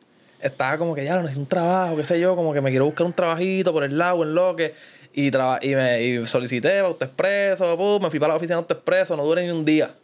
estaba 0.40 0.78
como 0.78 0.94
que 0.94 1.04
ya 1.04 1.16
necesito 1.16 1.40
un 1.40 1.46
trabajo, 1.46 1.96
qué 1.96 2.04
sé 2.04 2.20
yo, 2.20 2.36
como 2.36 2.52
que 2.54 2.60
me 2.60 2.70
quiero 2.70 2.84
buscar 2.84 3.06
un 3.06 3.12
trabajito 3.12 3.72
por 3.72 3.82
el 3.84 3.98
lado, 3.98 4.22
en 4.22 4.34
lo 4.34 4.54
que. 4.56 4.74
Y, 5.18 5.30
traba- 5.30 5.58
y, 5.62 5.74
me, 5.74 6.02
y 6.02 6.26
solicité 6.26 6.80
AutoExpreso, 6.80 7.76
pum, 7.78 8.02
me 8.02 8.10
fui 8.10 8.20
para 8.20 8.34
la 8.34 8.36
oficina 8.36 8.56
de 8.56 8.60
AutoExpreso, 8.62 9.16
no 9.16 9.24
duré 9.24 9.44
ni 9.46 9.50
un 9.50 9.64
día. 9.64 9.94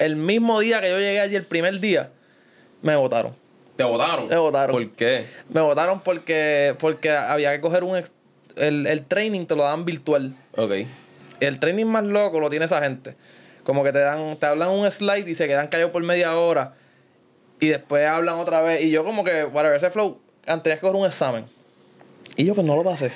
El 0.00 0.16
mismo 0.16 0.58
día 0.58 0.80
que 0.80 0.90
yo 0.90 0.98
llegué 0.98 1.20
allí, 1.20 1.36
el 1.36 1.44
primer 1.44 1.78
día, 1.78 2.10
me 2.82 2.96
votaron. 2.96 3.32
¿Te 3.76 3.84
votaron? 3.84 4.26
Me 4.26 4.36
votaron. 4.36 4.74
¿Por 4.74 4.90
qué? 4.96 5.26
Me 5.50 5.60
votaron 5.60 6.00
porque, 6.00 6.74
porque 6.80 7.10
había 7.12 7.52
que 7.52 7.60
coger 7.60 7.84
un... 7.84 8.02
el, 8.56 8.86
el 8.86 9.04
training 9.04 9.46
te 9.46 9.56
lo 9.56 9.62
dan 9.64 9.84
virtual. 9.84 10.34
Ok. 10.56 10.72
El 11.40 11.58
training 11.58 11.86
más 11.86 12.04
loco 12.04 12.40
lo 12.40 12.50
tiene 12.50 12.64
esa 12.64 12.80
gente. 12.80 13.16
Como 13.64 13.82
que 13.82 13.92
te 13.92 13.98
dan, 13.98 14.36
te 14.36 14.46
hablan 14.46 14.70
un 14.70 14.90
slide 14.90 15.28
y 15.28 15.34
se 15.34 15.46
quedan 15.46 15.68
callados 15.68 15.92
por 15.92 16.02
media 16.02 16.36
hora. 16.36 16.74
Y 17.60 17.68
después 17.68 18.06
hablan 18.06 18.36
otra 18.36 18.60
vez. 18.62 18.82
Y 18.82 18.90
yo 18.90 19.04
como 19.04 19.24
que, 19.24 19.44
whatever, 19.44 19.76
ese 19.76 19.90
flow, 19.90 20.20
antes 20.46 20.74
que 20.74 20.80
coger 20.80 20.96
un 20.96 21.06
examen. 21.06 21.44
Y 22.36 22.44
yo 22.44 22.54
pues 22.54 22.66
no 22.66 22.76
lo 22.76 22.84
pasé. 22.84 23.12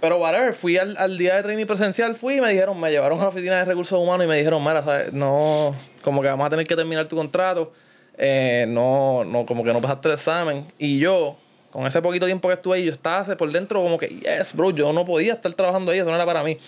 Pero 0.00 0.18
whatever, 0.18 0.52
fui 0.52 0.76
al, 0.78 0.96
al, 0.96 1.16
día 1.16 1.36
de 1.36 1.44
training 1.44 1.66
presencial, 1.66 2.16
fui 2.16 2.38
y 2.38 2.40
me 2.40 2.50
dijeron, 2.50 2.78
me 2.80 2.90
llevaron 2.90 3.20
a 3.20 3.22
la 3.22 3.28
oficina 3.28 3.58
de 3.58 3.64
recursos 3.64 3.96
humanos 3.96 4.26
y 4.26 4.28
me 4.28 4.36
dijeron, 4.36 4.60
mira, 4.60 4.82
¿sabes? 4.82 5.12
no, 5.12 5.76
como 6.02 6.22
que 6.22 6.28
vamos 6.28 6.44
a 6.44 6.50
tener 6.50 6.66
que 6.66 6.74
terminar 6.74 7.06
tu 7.06 7.14
contrato. 7.14 7.72
Eh, 8.18 8.66
no, 8.68 9.22
no, 9.24 9.46
como 9.46 9.62
que 9.62 9.72
no 9.72 9.80
pasaste 9.80 10.08
el 10.08 10.14
examen. 10.14 10.66
Y 10.76 10.98
yo, 10.98 11.36
con 11.72 11.86
ese 11.86 12.02
poquito 12.02 12.26
tiempo 12.26 12.48
que 12.48 12.54
estuve 12.54 12.76
ahí, 12.76 12.84
yo 12.84 12.92
estaba 12.92 13.24
por 13.36 13.50
dentro 13.50 13.82
como 13.82 13.98
que, 13.98 14.08
yes, 14.08 14.54
bro, 14.54 14.70
yo 14.70 14.92
no 14.92 15.04
podía 15.04 15.32
estar 15.32 15.52
trabajando 15.54 15.90
ahí, 15.90 15.98
eso 15.98 16.10
no 16.10 16.14
era 16.14 16.26
para 16.26 16.42
mí. 16.42 16.58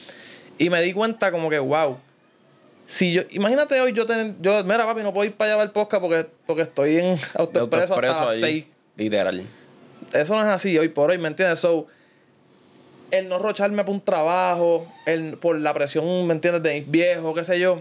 Y 0.58 0.70
me 0.70 0.80
di 0.80 0.92
cuenta 0.92 1.30
como 1.30 1.50
que, 1.50 1.58
wow. 1.58 1.98
Si 2.86 3.12
yo, 3.12 3.22
imagínate 3.30 3.80
hoy 3.80 3.92
yo 3.92 4.06
tener, 4.06 4.34
yo, 4.40 4.64
mira 4.64 4.86
papi, 4.86 5.02
no 5.02 5.12
puedo 5.12 5.26
ir 5.28 5.36
para 5.36 5.54
allá 5.54 5.62
el 5.62 5.70
podcast 5.70 6.00
porque, 6.00 6.26
porque 6.46 6.62
estoy 6.62 6.98
en 6.98 7.18
autoexpreso 7.34 7.94
hasta 7.94 8.24
las 8.24 8.40
6. 8.40 8.64
Literal. 8.96 9.46
Eso 10.12 10.34
no 10.34 10.40
es 10.40 10.48
así 10.48 10.76
hoy 10.78 10.88
por 10.88 11.10
hoy, 11.10 11.18
¿me 11.18 11.28
entiendes? 11.28 11.58
So, 11.58 11.86
el 13.10 13.28
no 13.28 13.38
rocharme 13.38 13.84
por 13.84 13.94
un 13.94 14.00
trabajo, 14.00 14.90
el, 15.04 15.36
por 15.36 15.58
la 15.58 15.74
presión, 15.74 16.26
¿me 16.26 16.32
entiendes? 16.32 16.62
De 16.62 16.80
mis 16.80 16.90
viejos, 16.90 17.34
qué 17.34 17.44
sé 17.44 17.60
yo. 17.60 17.80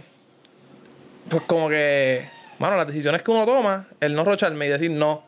Pues 1.29 1.43
como 1.43 1.69
que, 1.69 2.27
bueno, 2.59 2.75
las 2.75 2.87
decisiones 2.87 3.23
que 3.23 3.31
uno 3.31 3.45
toma, 3.45 3.87
el 4.01 4.13
no 4.13 4.25
rocharme 4.25 4.65
y 4.65 4.69
decir, 4.69 4.91
no, 4.91 5.23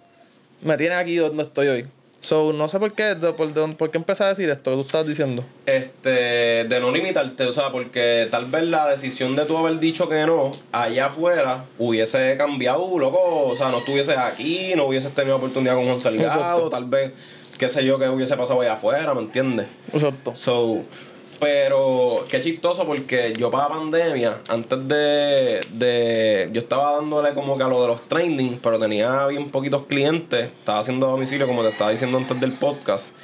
me 0.61 0.77
tiene 0.77 0.95
aquí 0.95 1.15
donde 1.15 1.43
estoy 1.43 1.67
hoy. 1.67 1.87
So, 2.25 2.53
no 2.53 2.67
sé 2.67 2.79
por 2.79 2.93
qué, 2.93 3.15
por, 3.15 3.75
por, 3.77 3.91
qué 3.91 3.99
empecé 3.99 4.23
a 4.23 4.29
decir 4.29 4.49
esto 4.49 4.71
que 4.71 4.77
tú 4.77 4.81
estás 4.81 5.05
diciendo. 5.05 5.45
Este, 5.67 6.63
de 6.63 6.79
no 6.79 6.91
limitarte, 6.91 7.43
o 7.45 7.53
sea, 7.53 7.71
porque 7.71 8.27
tal 8.31 8.47
vez 8.47 8.63
la 8.63 8.87
decisión 8.87 9.35
de 9.35 9.45
tú 9.45 9.55
haber 9.55 9.79
dicho 9.79 10.09
que 10.09 10.25
no, 10.25 10.49
allá 10.71 11.05
afuera, 11.05 11.65
hubiese 11.77 12.35
cambiado, 12.35 12.97
loco, 12.97 13.45
o 13.45 13.55
sea, 13.55 13.69
no 13.69 13.77
estuvieses 13.77 14.17
aquí, 14.17 14.73
no 14.75 14.85
hubieses 14.85 15.13
tenido 15.13 15.35
oportunidad 15.35 15.75
con 15.75 15.85
Juan 15.85 15.99
Salgado, 15.99 16.67
tal 16.69 16.85
vez, 16.85 17.11
qué 17.59 17.69
sé 17.69 17.85
yo, 17.85 17.99
que 17.99 18.09
hubiese 18.09 18.35
pasado 18.35 18.61
allá 18.61 18.73
afuera, 18.73 19.13
¿me 19.13 19.21
entiendes? 19.21 19.67
Exacto. 19.93 20.33
So, 20.35 20.83
pero 21.39 22.25
qué 22.29 22.39
chistoso 22.39 22.85
porque 22.85 23.33
yo 23.37 23.51
para 23.51 23.69
pandemia, 23.69 24.41
antes 24.47 24.87
de, 24.87 25.61
de. 25.71 26.49
Yo 26.51 26.61
estaba 26.61 26.93
dándole 26.95 27.33
como 27.33 27.57
que 27.57 27.63
a 27.63 27.67
lo 27.67 27.81
de 27.81 27.87
los 27.89 28.01
training, 28.07 28.57
pero 28.61 28.79
tenía 28.79 29.27
bien 29.27 29.49
poquitos 29.49 29.83
clientes. 29.83 30.45
Estaba 30.45 30.79
haciendo 30.79 31.07
domicilio, 31.07 31.47
como 31.47 31.63
te 31.63 31.69
estaba 31.69 31.91
diciendo 31.91 32.17
antes 32.17 32.39
del 32.39 32.53
podcast. 32.53 33.15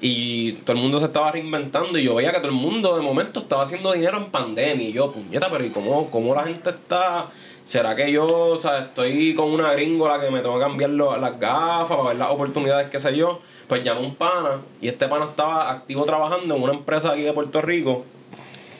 Y 0.00 0.52
todo 0.52 0.76
el 0.76 0.82
mundo 0.82 0.98
se 0.98 1.06
estaba 1.06 1.30
reinventando. 1.32 1.98
Y 1.98 2.04
yo 2.04 2.14
veía 2.14 2.32
que 2.32 2.38
todo 2.38 2.48
el 2.48 2.54
mundo 2.54 2.96
de 2.96 3.02
momento 3.02 3.40
estaba 3.40 3.62
haciendo 3.62 3.92
dinero 3.92 4.16
en 4.18 4.26
pandemia. 4.26 4.88
Y 4.88 4.92
yo, 4.92 5.10
puñeta, 5.10 5.50
pero 5.50 5.64
¿y 5.64 5.70
cómo, 5.70 6.10
cómo 6.10 6.34
la 6.34 6.44
gente 6.44 6.70
está.? 6.70 7.30
¿Será 7.70 7.94
que 7.94 8.10
yo, 8.10 8.26
o 8.26 8.58
sea, 8.58 8.80
estoy 8.80 9.32
con 9.32 9.52
una 9.52 9.72
gringola 9.74 10.20
que 10.20 10.28
me 10.28 10.40
tengo 10.40 10.56
que 10.56 10.64
cambiar 10.64 10.90
las 10.90 11.38
gafas 11.38 11.96
para 11.96 12.08
ver 12.08 12.16
las 12.16 12.30
oportunidades, 12.30 12.90
qué 12.90 12.98
sé 12.98 13.16
yo? 13.16 13.38
Pues 13.68 13.84
llamó 13.84 14.00
un 14.00 14.16
pana 14.16 14.62
y 14.80 14.88
este 14.88 15.06
pana 15.06 15.26
estaba 15.26 15.70
activo 15.70 16.04
trabajando 16.04 16.56
en 16.56 16.60
una 16.64 16.72
empresa 16.72 17.12
aquí 17.12 17.22
de 17.22 17.32
Puerto 17.32 17.62
Rico 17.62 18.04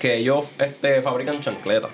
que 0.01 0.17
ellos 0.17 0.45
este, 0.59 1.03
fabrican 1.03 1.41
chancletas. 1.41 1.93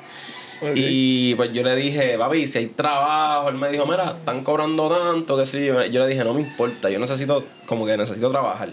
Y 0.75 1.35
pues 1.35 1.53
yo 1.53 1.63
le 1.63 1.77
dije, 1.77 2.17
papi, 2.17 2.47
si 2.47 2.61
hay 2.61 2.67
trabajo, 2.69 3.51
él 3.51 3.57
me 3.57 3.69
dijo, 3.69 3.85
mira, 3.85 4.13
están 4.13 4.43
cobrando 4.43 4.89
tanto, 4.89 5.37
que 5.37 5.45
sí. 5.45 5.67
Yo 5.67 6.01
le 6.01 6.07
dije, 6.07 6.25
no 6.25 6.33
me 6.33 6.41
importa, 6.41 6.89
yo 6.89 6.99
necesito, 6.99 7.45
como 7.67 7.85
que 7.85 7.95
necesito 7.99 8.31
trabajar. 8.31 8.71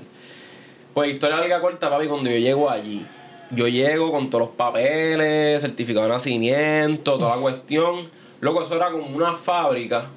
Pues 0.93 1.11
historia 1.11 1.35
larga 1.35 1.59
corta, 1.59 1.89
papi, 1.89 2.07
cuando 2.07 2.29
yo 2.29 2.37
llego 2.37 2.69
allí, 2.69 3.05
yo 3.55 3.67
llego 3.67 4.11
con 4.11 4.29
todos 4.29 4.47
los 4.47 4.55
papeles, 4.55 5.61
certificado 5.61 6.05
de 6.05 6.13
nacimiento, 6.13 7.17
toda 7.17 7.35
la 7.35 7.41
cuestión. 7.41 8.09
Loco, 8.41 8.61
eso 8.61 8.75
era 8.75 8.91
como 8.91 9.15
una 9.15 9.33
fábrica 9.33 10.09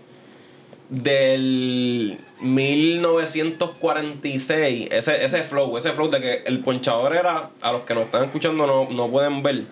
del 0.88 2.18
1946. 2.40 4.88
Ese, 4.90 5.24
ese 5.24 5.42
flow, 5.42 5.76
ese 5.76 5.92
flow 5.92 6.08
de 6.10 6.20
que 6.20 6.42
el 6.46 6.60
ponchador 6.60 7.14
era, 7.16 7.50
a 7.60 7.72
los 7.72 7.82
que 7.82 7.94
nos 7.94 8.06
están 8.06 8.24
escuchando 8.24 8.66
no, 8.66 8.88
no 8.90 9.08
pueden 9.08 9.42
ver, 9.42 9.64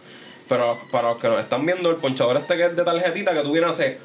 pero 0.49 0.79
para 0.91 1.11
los 1.11 1.19
que 1.21 1.29
nos 1.29 1.41
están 1.41 1.67
viendo, 1.67 1.91
el 1.91 1.97
ponchador 1.97 2.37
este 2.37 2.57
que 2.57 2.67
es 2.67 2.77
de 2.77 2.85
tarjetita 2.85 3.35
que 3.35 3.43
tú 3.43 3.53
vienes 3.53 3.71
a 3.71 3.73
hacer, 3.73 3.99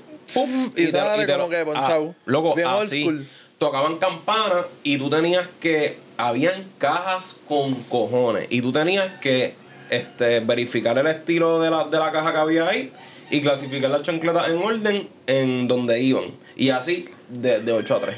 y, 0.75 0.84
y, 0.84 0.92
te, 0.92 0.98
y 0.98 1.25
te 1.25 1.34
como 1.34 1.50
que 1.50 1.66
ponchado. 1.66 2.16
Ah, 2.18 2.22
loco, 2.25 2.56
así. 2.66 3.10
Tocaban 3.58 3.98
campanas 3.98 4.66
y 4.84 4.98
tú 4.98 5.10
tenías 5.10 5.50
que 5.60 5.98
habían 6.19 6.65
cajas 6.77 7.38
con 7.47 7.75
cojones 7.85 8.47
y 8.49 8.61
tú 8.61 8.73
tenías 8.73 9.19
que 9.21 9.55
este, 9.89 10.41
verificar 10.41 10.97
el 10.97 11.07
estilo 11.07 11.61
de 11.61 11.71
la, 11.71 11.85
de 11.85 11.97
la 11.97 12.11
caja 12.11 12.33
que 12.33 12.38
había 12.38 12.67
ahí 12.67 12.91
y 13.31 13.39
clasificar 13.39 13.89
las 13.89 14.01
chancletas 14.01 14.49
en 14.49 14.57
orden 14.57 15.07
en 15.27 15.69
donde 15.69 16.01
iban. 16.01 16.25
Y 16.57 16.71
así 16.71 17.07
de, 17.29 17.61
de 17.61 17.71
8 17.71 17.95
a 17.95 17.99
3. 18.01 18.17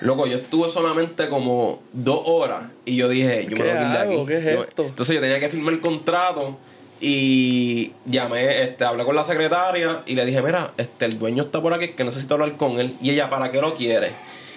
Loco, 0.00 0.26
yo 0.26 0.36
estuve 0.36 0.68
solamente 0.68 1.28
como 1.28 1.80
dos 1.92 2.22
horas 2.24 2.70
y 2.84 2.96
yo 2.96 3.08
dije, 3.08 3.46
yo 3.48 3.56
me 3.56 3.62
voy 3.62 3.70
a 3.70 3.82
ir 3.82 3.88
de 3.88 3.98
aquí. 3.98 4.26
¿Qué 4.26 4.38
es 4.38 4.46
esto? 4.68 4.86
Entonces 4.86 5.14
yo 5.14 5.20
tenía 5.20 5.38
que 5.38 5.48
firmar 5.48 5.74
el 5.74 5.80
contrato 5.80 6.58
y 7.00 7.92
llamé, 8.04 8.62
este, 8.62 8.84
hablé 8.84 9.04
con 9.04 9.14
la 9.14 9.22
secretaria 9.22 10.02
y 10.06 10.16
le 10.16 10.26
dije, 10.26 10.42
mira, 10.42 10.72
este, 10.76 11.04
el 11.04 11.20
dueño 11.20 11.44
está 11.44 11.62
por 11.62 11.72
aquí, 11.72 11.90
que 11.90 12.02
necesito 12.02 12.34
hablar 12.34 12.56
con 12.56 12.80
él. 12.80 12.96
Y 13.00 13.10
ella, 13.10 13.30
¿para 13.30 13.52
qué 13.52 13.60
lo 13.60 13.74
quiere? 13.74 14.10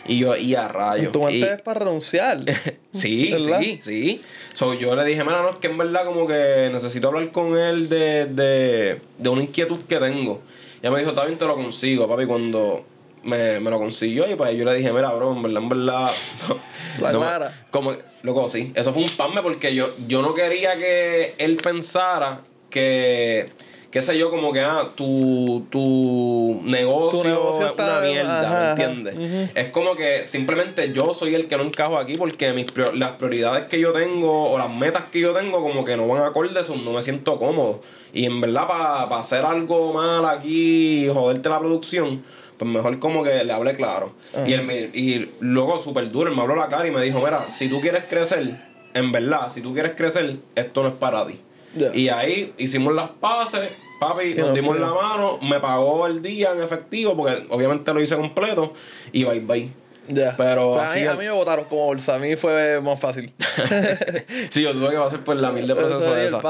Y 0.10 0.20
yo, 0.20 0.36
y 0.36 0.56
a 0.56 0.68
rayos. 0.68 1.12
Tu 1.12 1.24
mente 1.24 1.54
es 1.54 1.62
para 1.62 1.80
renunciar. 1.82 2.40
sí, 2.92 3.34
sí, 3.62 3.80
sí. 3.82 4.22
So, 4.54 4.74
yo 4.74 4.96
le 4.96 5.06
dije, 5.06 5.24
mira, 5.24 5.42
no, 5.42 5.52
es 5.52 5.56
que 5.58 5.68
en 5.68 5.78
verdad 5.78 6.06
como 6.06 6.28
que 6.28 6.70
necesito 6.74 7.08
hablar 7.10 7.32
con 7.32 7.58
él 7.58 7.88
de, 7.90 8.26
de, 8.26 9.02
de 9.18 9.30
una 9.30 9.44
inquietud 9.44 9.80
que 9.88 9.98
tengo. 9.98 10.42
Y 10.82 10.88
ella 10.88 10.92
me 10.92 11.00
dijo, 11.00 11.12
está 11.12 11.26
bien, 11.26 11.38
te 11.38 11.46
lo 11.46 11.56
consigo, 11.56 12.08
papi. 12.08 12.26
Cuando 12.26 12.84
me, 13.24 13.60
me 13.60 13.70
lo 13.70 13.80
consiguió 13.80 14.30
y 14.30 14.36
pues 14.36 14.56
yo 14.58 14.66
le 14.66 14.74
dije, 14.76 14.92
mira, 14.92 15.12
bro, 15.14 15.34
en 15.34 15.44
verdad, 15.44 15.62
en 15.64 15.70
verdad... 15.70 16.12
la 17.02 17.12
no, 17.12 17.26
Como, 17.70 17.94
loco, 18.24 18.48
sí. 18.48 18.72
Eso 18.76 18.94
fue 18.94 19.04
un 19.04 19.10
pasme 19.10 19.42
porque 19.42 19.76
yo, 19.76 19.94
yo 20.08 20.22
no 20.22 20.34
quería 20.34 20.78
que 20.78 21.36
él 21.38 21.58
pensara 21.58 22.42
que 22.70 23.52
qué 23.92 24.02
sé 24.02 24.18
yo, 24.18 24.30
como 24.30 24.54
que, 24.54 24.62
ah, 24.62 24.90
tu, 24.96 25.66
tu 25.70 26.62
negocio, 26.64 27.66
es 27.66 27.74
una 27.74 28.02
mierda, 28.02 28.76
¿me 28.76 28.84
entiendes? 28.84 29.52
Es 29.56 29.70
como 29.70 29.96
que 29.96 30.28
simplemente 30.28 30.92
yo 30.94 31.14
soy 31.14 31.36
el 31.36 31.48
que 31.48 31.58
no 31.58 31.64
encajo 31.64 31.98
aquí 31.98 32.16
porque 32.16 32.54
mis 32.54 32.68
las 32.94 33.12
prioridades 33.12 33.66
que 33.66 33.80
yo 33.80 33.92
tengo 33.92 34.52
o 34.52 34.58
las 34.58 34.70
metas 34.70 35.06
que 35.12 35.20
yo 35.20 35.34
tengo 35.34 35.62
como 35.62 35.84
que 35.84 35.98
no 35.98 36.08
van 36.08 36.24
acordes, 36.24 36.70
no 36.70 36.92
me 36.92 37.02
siento 37.02 37.40
cómodo. 37.40 37.82
Y 38.14 38.26
en 38.26 38.42
verdad, 38.42 38.68
para 38.68 39.20
hacer 39.20 39.46
algo 39.46 39.94
mal 39.94 40.26
aquí 40.26 41.06
y 41.06 41.10
joderte 41.10 41.50
la 41.50 41.60
producción, 41.60 42.24
pues 42.58 42.70
mejor 42.70 43.00
como 43.00 43.24
que 43.24 43.44
le 43.44 43.54
hable 43.54 43.74
claro. 43.74 44.14
y, 44.46 44.54
él 44.54 44.92
y 44.94 45.30
luego 45.40 45.80
súper 45.80 46.12
duro, 46.12 46.30
él 46.30 46.36
me 46.36 46.42
habló 46.42 46.56
la 46.56 46.68
cara 46.68 46.88
y 46.88 46.92
me 46.92 47.02
dijo, 47.02 47.20
mira, 47.20 47.50
si 47.50 47.70
tú 47.70 47.82
quieres 47.82 48.04
crecer, 48.10 48.58
en 48.94 49.12
verdad, 49.12 49.50
si 49.50 49.62
tú 49.62 49.74
quieres 49.74 49.94
crecer, 49.96 50.38
esto 50.56 50.84
no 50.84 50.90
es 50.90 50.96
para 50.96 51.26
ti. 51.26 51.40
Y 51.94 52.10
ahí 52.10 52.54
hicimos 52.58 52.94
las 52.94 53.10
paces, 53.10 53.70
papi, 54.00 54.34
nos 54.34 54.54
dimos 54.54 54.80
la 54.80 54.88
mano, 54.88 55.40
me 55.42 55.60
pagó 55.60 56.08
el 56.08 56.22
día 56.22 56.52
en 56.54 56.64
efectivo, 56.64 57.16
porque 57.16 57.46
obviamente 57.50 57.94
lo 57.94 58.02
hice 58.02 58.16
completo, 58.16 58.74
y 59.12 59.24
bye 59.24 59.40
bye. 59.40 59.70
Ya. 60.08 60.36
Pero 60.36 60.74
pues 60.74 60.90
a, 60.90 60.96
mí, 60.96 61.04
a, 61.06 61.14
mí, 61.14 61.26
me 61.26 61.32
votaron 61.32 61.66
como 61.66 61.86
bolsa, 61.86 62.16
a 62.16 62.20
mí 62.20 62.36
fue 62.36 62.82
más 62.82 63.00
fácil. 63.00 63.32
sí, 64.50 64.64
yo 64.64 64.72
tuve 64.72 64.90
que 64.90 64.98
pasar 64.98 65.24
por 65.24 65.36
la 65.36 65.52
mil 65.52 65.68
de 65.68 65.76
proceso 65.76 66.14
de 66.16 66.26
esa. 66.26 66.42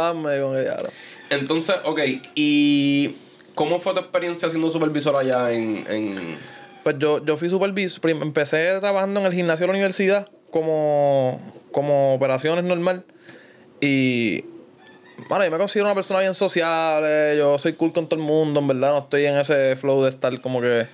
Entonces, 1.29 1.75
ok, 1.83 1.99
y 2.35 3.15
¿cómo 3.55 3.79
fue 3.79 3.93
tu 3.93 3.99
experiencia 3.99 4.49
siendo 4.49 4.69
supervisor 4.69 5.15
allá 5.15 5.51
en, 5.51 5.83
en... 5.89 6.37
Pues 6.83 6.97
yo, 6.99 7.23
yo 7.25 7.35
fui 7.35 7.49
supervisor, 7.49 8.09
empecé 8.09 8.79
trabajando 8.79 9.19
en 9.19 9.25
el 9.25 9.33
gimnasio 9.33 9.65
de 9.65 9.67
la 9.67 9.73
universidad 9.73 10.29
como, 10.51 11.41
como 11.73 12.15
operaciones 12.15 12.63
normal. 12.63 13.03
Y 13.81 14.45
bueno, 15.27 15.45
yo 15.45 15.51
me 15.51 15.57
considero 15.57 15.87
una 15.87 15.95
persona 15.95 16.19
bien 16.19 16.33
social, 16.33 17.03
eh, 17.05 17.35
yo 17.37 17.57
soy 17.57 17.73
cool 17.73 17.91
con 17.91 18.07
todo 18.07 18.19
el 18.19 18.25
mundo, 18.25 18.59
en 18.59 18.67
verdad, 18.67 18.91
no 18.91 18.99
estoy 18.99 19.25
en 19.25 19.37
ese 19.37 19.75
flow 19.75 20.03
de 20.03 20.09
estar 20.09 20.39
como 20.41 20.61
que... 20.61 20.87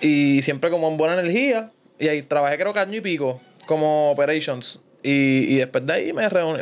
Y 0.00 0.42
siempre 0.42 0.70
como 0.70 0.88
en 0.88 0.96
buena 0.96 1.14
energía. 1.14 1.70
Y 1.98 2.08
ahí 2.08 2.22
trabajé 2.22 2.58
creo 2.58 2.74
que 2.74 2.80
año 2.80 2.96
y 2.96 3.00
pico 3.00 3.40
como 3.66 4.10
operations. 4.10 4.80
Y, 5.02 5.46
y 5.48 5.56
después 5.56 5.86
de 5.86 5.92
ahí 5.92 6.12
me, 6.12 6.28
reuní, 6.28 6.60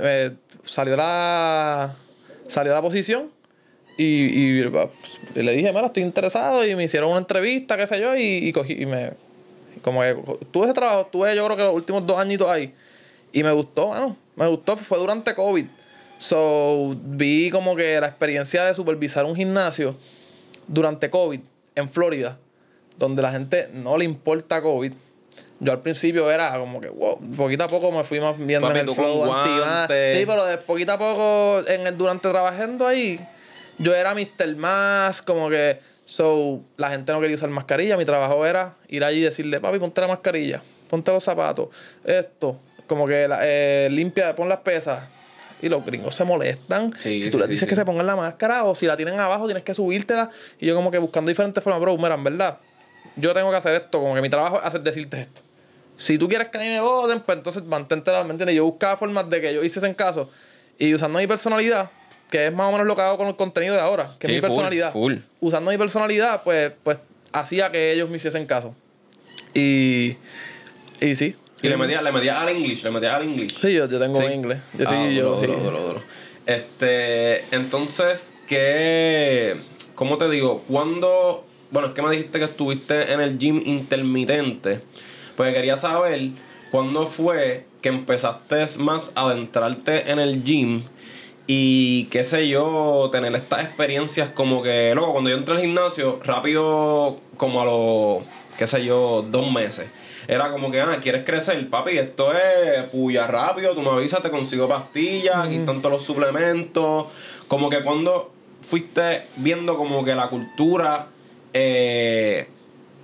salió 0.65 0.97
la 0.97 1.97
salió 2.49 2.73
la 2.73 2.83
posición 2.83 3.31
y, 3.97 4.05
y, 4.05 4.65
le 5.35 5.53
dije, 5.53 5.73
mira, 5.73 5.87
estoy 5.87 6.03
interesado 6.03 6.67
y 6.67 6.75
me 6.75 6.85
hicieron 6.85 7.11
una 7.11 7.21
entrevista, 7.21 7.77
qué 7.77 7.87
sé 7.87 8.01
yo, 8.01 8.17
y, 8.17 8.49
y 8.49 8.53
cogí 8.53 8.75
y 8.75 8.87
me... 8.87 9.13
Como 9.83 10.01
que 10.01 10.17
tuve 10.51 10.67
ese 10.67 10.75
trabajo, 10.75 11.09
tuve 11.11 11.35
yo 11.35 11.45
creo 11.45 11.57
que 11.57 11.63
los 11.65 11.75
últimos 11.75 12.07
dos 12.07 12.19
añitos 12.19 12.49
ahí. 12.49 12.73
Y 13.33 13.43
me 13.43 13.53
gustó, 13.53 13.89
bueno, 13.89 14.17
me 14.37 14.47
gustó, 14.47 14.77
fue 14.77 14.99
durante 14.99 15.35
COVID. 15.35 15.67
So, 16.23 16.95
vi 17.03 17.51
como 17.51 17.75
que 17.75 18.01
la 18.01 18.07
experiencia 18.07 18.65
de 18.65 18.77
supervisar 18.77 19.25
un 19.25 19.35
gimnasio 19.35 19.97
durante 20.69 21.11
COVID 21.11 21.41
en 21.75 21.89
Florida 21.89 22.39
donde 22.97 23.21
la 23.23 23.33
gente 23.33 23.69
no 23.73 23.97
le 23.97 24.05
importa 24.05 24.63
COVID. 24.63 24.93
Yo 25.59 25.73
al 25.73 25.83
principio 25.83 26.31
era 26.31 26.57
como 26.61 26.81
que, 26.81 26.91
wow, 26.91 27.19
poquito 27.37 27.65
a 27.65 27.69
poco 27.69 27.91
me 27.91 28.05
fui 28.05 28.21
más 28.21 28.39
viendo 28.39 28.71
en 28.71 28.77
el 28.77 28.95
flow 28.95 29.25
Sí, 29.89 30.25
pero 30.25 30.45
de 30.45 30.59
poquito 30.59 30.93
a 30.93 30.99
poco, 30.99 31.67
en 31.67 31.89
el, 31.89 31.99
durante 31.99 32.29
trabajando 32.29 32.87
ahí, 32.87 33.19
yo 33.79 33.93
era 33.93 34.15
Mr. 34.15 34.55
Más, 34.55 35.23
como 35.23 35.51
que, 35.51 35.81
so, 36.05 36.61
la 36.77 36.91
gente 36.91 37.11
no 37.11 37.21
quería 37.21 37.35
usar 37.35 37.51
mascarilla. 37.51 37.97
Mi 37.97 38.05
trabajo 38.05 38.47
era 38.47 38.77
ir 38.87 39.03
allí 39.03 39.19
y 39.19 39.23
decirle, 39.23 39.59
papi, 39.59 39.81
ponte 39.81 40.01
la 40.01 40.07
mascarilla, 40.07 40.63
ponte 40.89 41.11
los 41.11 41.25
zapatos, 41.25 41.71
esto, 42.05 42.61
como 42.87 43.09
que 43.09 43.29
eh, 43.41 43.89
limpia, 43.91 44.37
pon 44.37 44.49
las 44.49 44.59
pesas. 44.59 45.03
Y 45.63 45.69
los 45.69 45.85
gringos 45.85 46.15
se 46.15 46.25
molestan. 46.25 46.93
si 46.99 47.31
tú 47.31 47.39
les 47.39 47.49
dices 47.49 47.69
que 47.69 47.77
se 47.77 47.85
pongan 47.85 48.07
la 48.07 48.17
máscara 48.17 48.65
o 48.65 48.75
si 48.75 48.87
la 48.87 48.97
tienen 48.97 49.19
abajo, 49.19 49.47
tienes 49.47 49.63
que 49.63 49.73
subírtela. 49.73 50.31
Y 50.61 50.67
yo 50.67 50.75
como 50.75 50.91
que 50.91 50.99
buscando 50.99 51.29
diferentes 51.29 51.63
formas, 51.63 51.81
bro, 51.81 51.97
mira, 51.97 52.15
en 52.15 52.25
verdad, 52.25 52.59
yo 53.17 53.33
tengo 53.33 53.51
que 53.51 53.57
hacer 53.57 53.75
esto, 53.77 54.01
como 54.01 54.15
que 54.15 54.21
mi 54.21 54.29
trabajo 54.29 54.59
es 54.59 54.67
hacer, 54.67 54.83
decirte 54.83 55.21
esto. 55.21 55.41
Si 55.97 56.19
tú 56.19 56.29
quieres 56.29 56.49
que 56.49 56.59
a 56.59 56.61
mí 56.61 56.67
me 56.67 56.81
voten, 56.81 57.21
pues 57.21 57.39
entonces 57.39 57.65
mantente 57.65 58.11
la, 58.11 58.25
¿me 58.25 58.31
entiendes? 58.31 58.57
Yo 58.57 58.65
buscaba 58.65 58.97
formas 58.97 59.31
de 59.31 59.41
que 59.41 59.55
yo 59.55 59.63
hiciesen 59.63 59.95
caso. 59.95 60.31
Y 60.79 60.93
usando 60.95 61.19
mi 61.19 61.27
personalidad, 61.27 61.91
que 62.31 62.47
es 62.47 62.53
más 62.53 62.69
o 62.69 62.73
menos 62.73 62.87
lo 62.87 62.97
que 62.97 63.03
hago 63.03 63.19
con 63.19 63.29
el 63.29 63.37
contenido 63.37 63.75
de 63.75 63.81
ahora, 63.81 64.17
que 64.19 64.27
es 64.27 64.33
mi 64.33 64.41
personalidad. 64.41 64.91
Usando 65.41 65.71
mi 65.71 65.79
personalidad, 65.79 66.43
pues, 66.43 66.73
pues 66.83 66.99
hacía 67.33 67.71
que 67.71 67.93
ellos 67.93 68.09
me 68.09 68.17
hiciesen 68.17 68.47
caso. 68.47 68.75
Y, 69.55 70.17
y 71.01 71.15
sí, 71.15 71.37
y 71.63 71.69
le 71.69 71.77
metía, 71.77 72.03
le 72.03 72.11
metía 72.11 72.41
al 72.41 72.57
inglés, 72.57 72.83
le 72.83 72.91
metía 72.91 73.17
al 73.17 73.25
inglés. 73.25 73.55
Sí, 73.61 73.73
yo, 73.73 73.87
yo 73.89 73.99
tengo 74.01 74.21
inglés. 74.29 74.59
Yo 74.75 74.85
sí, 74.85 74.95
ah, 74.95 75.11
yo. 75.11 75.37
Duro, 75.37 75.61
duro, 75.61 75.81
duro, 75.81 76.01
Este, 76.45 77.45
entonces, 77.55 78.35
¿qué. 78.49 79.57
¿Cómo 79.95 80.19
te 80.19 80.29
digo? 80.29 80.65
Cuando. 80.69 81.47
Bueno, 81.71 81.89
es 81.89 81.95
que 81.95 82.03
me 82.03 82.11
dijiste 82.11 82.39
que 82.41 82.47
estuviste 82.47 83.13
en 83.13 83.21
el 83.21 83.39
gym 83.39 83.63
intermitente. 83.65 84.83
Pues 85.37 85.55
quería 85.55 85.77
saber 85.77 86.31
cuándo 86.71 87.07
fue 87.07 87.67
que 87.81 87.89
empezaste 87.89 88.67
más 88.79 89.13
a 89.15 89.23
adentrarte 89.23 90.11
en 90.11 90.19
el 90.19 90.45
gym 90.45 90.83
y 91.47 92.05
qué 92.05 92.25
sé 92.25 92.49
yo, 92.49 93.09
tener 93.11 93.35
estas 93.35 93.65
experiencias 93.65 94.29
como 94.29 94.63
que, 94.63 94.93
luego 94.95 95.13
cuando 95.13 95.31
yo 95.31 95.37
entré 95.37 95.55
al 95.55 95.61
gimnasio, 95.61 96.21
rápido, 96.23 97.19
como 97.37 97.63
a 97.63 97.65
los, 97.65 98.25
qué 98.57 98.67
sé 98.67 98.85
yo, 98.85 99.27
dos 99.29 99.51
meses 99.51 99.87
era 100.29 100.51
como 100.51 100.71
que, 100.71 100.81
ah, 100.81 100.99
¿quieres 101.03 101.25
crecer? 101.25 101.69
Papi, 101.69 101.99
esto 101.99 102.33
es 102.33 102.85
puya 102.91 103.27
rápido, 103.27 103.75
tú 103.75 103.83
me 103.83 103.91
avisas, 103.91 104.23
te 104.23 104.31
consigo 104.31 104.69
pastillas, 104.69 105.37
aquí 105.37 105.57
están 105.57 105.81
todos 105.81 105.93
los 105.95 106.05
suplementos. 106.05 107.07
Como 107.49 107.69
que 107.69 107.81
cuando 107.81 108.33
fuiste 108.63 109.23
viendo 109.37 109.77
como 109.77 110.05
que 110.05 110.15
la 110.15 110.29
cultura 110.29 111.09
eh, 111.53 112.49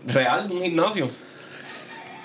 real 0.07 0.49
de 0.49 0.55
un 0.55 0.63
gimnasio. 0.63 1.09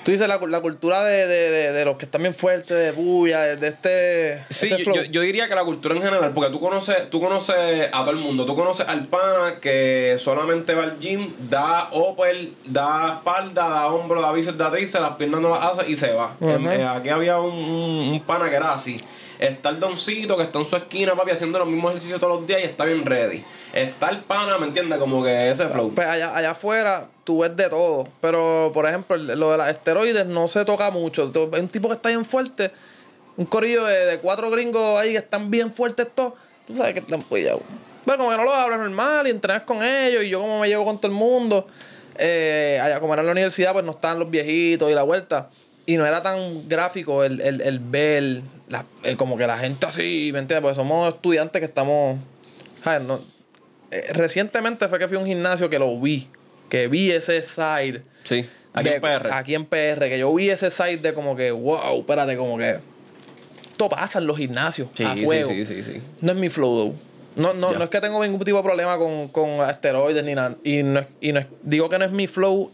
Tú 0.04 0.12
dices 0.12 0.28
la, 0.28 0.38
la 0.38 0.62
cultura 0.62 1.02
de, 1.04 1.28
de, 1.28 1.72
de, 1.72 1.86
los 1.86 1.96
que 1.96 2.06
están 2.06 2.22
bien 2.22 2.34
fuertes, 2.34 2.78
de 2.78 2.92
bulla, 2.92 3.56
de 3.56 3.68
este. 3.68 4.44
Sí, 4.50 4.70
yo, 4.70 5.04
yo, 5.04 5.22
diría 5.22 5.48
que 5.48 5.56
la 5.56 5.64
cultura 5.64 5.96
en 5.96 6.02
general, 6.02 6.32
porque 6.34 6.52
tú 6.52 6.60
conoces, 6.60 7.10
tú 7.10 7.22
conoces 7.22 7.88
a 7.92 8.00
todo 8.02 8.12
el 8.12 8.18
mundo. 8.18 8.46
Tú 8.46 8.54
conoces 8.54 8.86
al 8.88 9.06
pana 9.06 9.60
que 9.62 10.16
solamente 10.20 10.74
va 10.74 10.84
al 10.84 11.00
gym, 11.00 11.32
da 11.50 11.90
upper, 11.94 12.50
da 12.66 13.16
espalda, 13.18 13.70
da 13.70 13.88
hombro, 13.88 14.22
da 14.22 14.34
bíceps, 14.34 14.58
da 14.58 14.70
tríceps, 14.70 15.02
las 15.02 15.16
piernas 15.16 15.40
no 15.40 15.50
las 15.50 15.80
hace 15.80 15.90
y 15.90 15.96
se 15.96 16.12
va. 16.12 16.36
Eh, 16.42 16.86
aquí 16.86 17.10
había 17.10 17.40
un, 17.40 17.54
un, 17.54 18.24
pana 18.26 18.50
que 18.50 18.58
era 18.58 18.74
así. 18.74 19.00
Está 19.44 19.72
el 19.72 19.80
doncito 19.82 20.38
que 20.38 20.44
está 20.44 20.60
en 20.60 20.64
su 20.64 20.78
esquina, 20.78 21.16
papi, 21.16 21.32
haciendo 21.32 21.60
los 21.60 21.68
mismos 21.68 21.92
ejercicios 21.92 22.18
todos 22.18 22.40
los 22.40 22.48
días 22.48 22.62
y 22.62 22.64
está 22.64 22.86
bien 22.86 23.06
ready. 23.06 23.44
Está 23.74 24.08
el 24.08 24.22
pana, 24.22 24.58
¿me 24.58 24.68
entiendes? 24.68 24.98
Como 24.98 25.22
que 25.22 25.50
ese 25.50 25.68
flow. 25.68 25.94
Pues 25.94 26.08
allá, 26.08 26.34
allá 26.34 26.52
afuera 26.52 27.08
tú 27.26 27.40
ves 27.40 27.54
de 27.54 27.68
todo. 27.68 28.08
Pero, 28.22 28.72
por 28.74 28.86
ejemplo, 28.86 29.18
lo 29.18 29.52
de 29.52 29.58
los 29.58 29.68
esteroides 29.68 30.26
no 30.26 30.48
se 30.48 30.64
toca 30.64 30.92
mucho. 30.92 31.30
Hay 31.52 31.60
un 31.60 31.68
tipo 31.68 31.90
que 31.90 31.96
está 31.96 32.08
bien 32.08 32.24
fuerte, 32.24 32.72
un 33.36 33.46
corillo 33.46 33.84
de, 33.84 34.18
cuatro 34.20 34.50
gringos 34.50 34.98
ahí 34.98 35.12
que 35.12 35.18
están 35.18 35.52
bien 35.52 35.74
fuertes 35.74 36.08
todos. 36.16 36.36
Tú 36.66 36.78
sabes 36.78 36.94
que 36.94 37.00
están 37.00 37.22
puyados. 37.22 37.64
Pero 38.06 38.20
como 38.20 38.30
que 38.30 38.38
no 38.38 38.46
lo 38.46 38.54
hablas 38.54 38.80
normal 38.80 39.28
y 39.28 39.32
entrenas 39.32 39.64
con 39.64 39.84
ellos 39.84 40.24
y 40.24 40.30
yo 40.30 40.40
como 40.40 40.62
me 40.62 40.70
llevo 40.70 40.86
con 40.86 41.00
todo 41.00 41.12
el 41.12 41.18
mundo. 41.18 41.68
Eh, 42.18 42.80
allá 42.82 43.02
como 43.02 43.12
era 43.12 43.24
en 43.24 43.26
la 43.26 43.34
universidad, 43.34 43.74
pues 43.74 43.84
no 43.84 43.92
estaban 43.92 44.20
los 44.20 44.30
viejitos 44.30 44.90
y 44.90 44.94
la 44.94 45.04
vuelta. 45.04 45.50
Y 45.86 45.98
no 45.98 46.06
era 46.06 46.24
tan 46.24 46.70
gráfico 46.70 47.26
el, 47.26 47.42
el, 47.42 47.60
el 47.60 47.80
ver 47.80 48.42
la, 48.68 48.86
como 49.18 49.38
que 49.38 49.48
la 49.48 49.58
gente 49.60 49.86
así, 49.86 50.30
¿me 50.34 50.40
entiendes? 50.40 50.62
Porque 50.62 50.76
somos 50.76 51.14
estudiantes 51.14 51.60
que 51.60 51.66
estamos. 51.66 52.18
No, 53.06 53.22
eh, 53.92 54.12
recientemente 54.14 54.88
fue 54.88 55.00
que 55.00 55.08
fui 55.08 55.18
a 55.18 55.20
un 55.20 55.26
gimnasio 55.26 55.70
que 55.70 55.80
lo 55.80 56.00
vi 56.00 56.28
que 56.74 56.88
vi 56.88 57.12
ese 57.12 57.40
side. 57.44 58.02
Sí. 58.24 58.50
Aquí 58.74 58.90
en 58.90 59.00
PR. 59.00 59.32
Aquí 59.32 59.54
en 59.54 59.66
PR, 59.68 60.10
que 60.10 60.18
yo 60.18 60.34
vi 60.34 60.50
ese 60.50 60.72
side 60.72 60.98
de 60.98 61.14
como 61.14 61.36
que, 61.36 61.52
wow, 61.52 62.00
espérate, 62.00 62.36
como 62.36 62.58
que. 62.58 62.80
Esto 63.62 63.90
pasa 63.90 64.18
en 64.18 64.26
los 64.26 64.38
gimnasios. 64.38 64.88
Sí, 64.96 65.04
a 65.04 65.16
fuego. 65.16 65.52
Sí, 65.52 65.66
sí, 65.66 65.84
sí, 65.84 66.02
No 66.22 66.32
es 66.32 66.38
mi 66.40 66.50
flow, 66.50 66.76
though. 66.76 66.96
No, 67.36 67.54
no, 67.54 67.74
no 67.74 67.84
es 67.84 67.90
que 67.92 68.02
tengo 68.02 68.24
ningún 68.24 68.44
tipo 68.44 68.58
de 68.58 68.64
problema 68.64 68.98
con, 68.98 69.28
con 69.28 69.62
esteroides 69.70 70.24
ni 70.24 70.34
nada. 70.34 70.56
Y, 70.64 70.82
no, 70.82 71.06
y 71.22 71.32
no 71.32 71.42
digo 71.62 71.90
que 71.90 72.00
no 72.00 72.06
es 72.06 72.12
mi 72.12 72.26
flow 72.26 72.72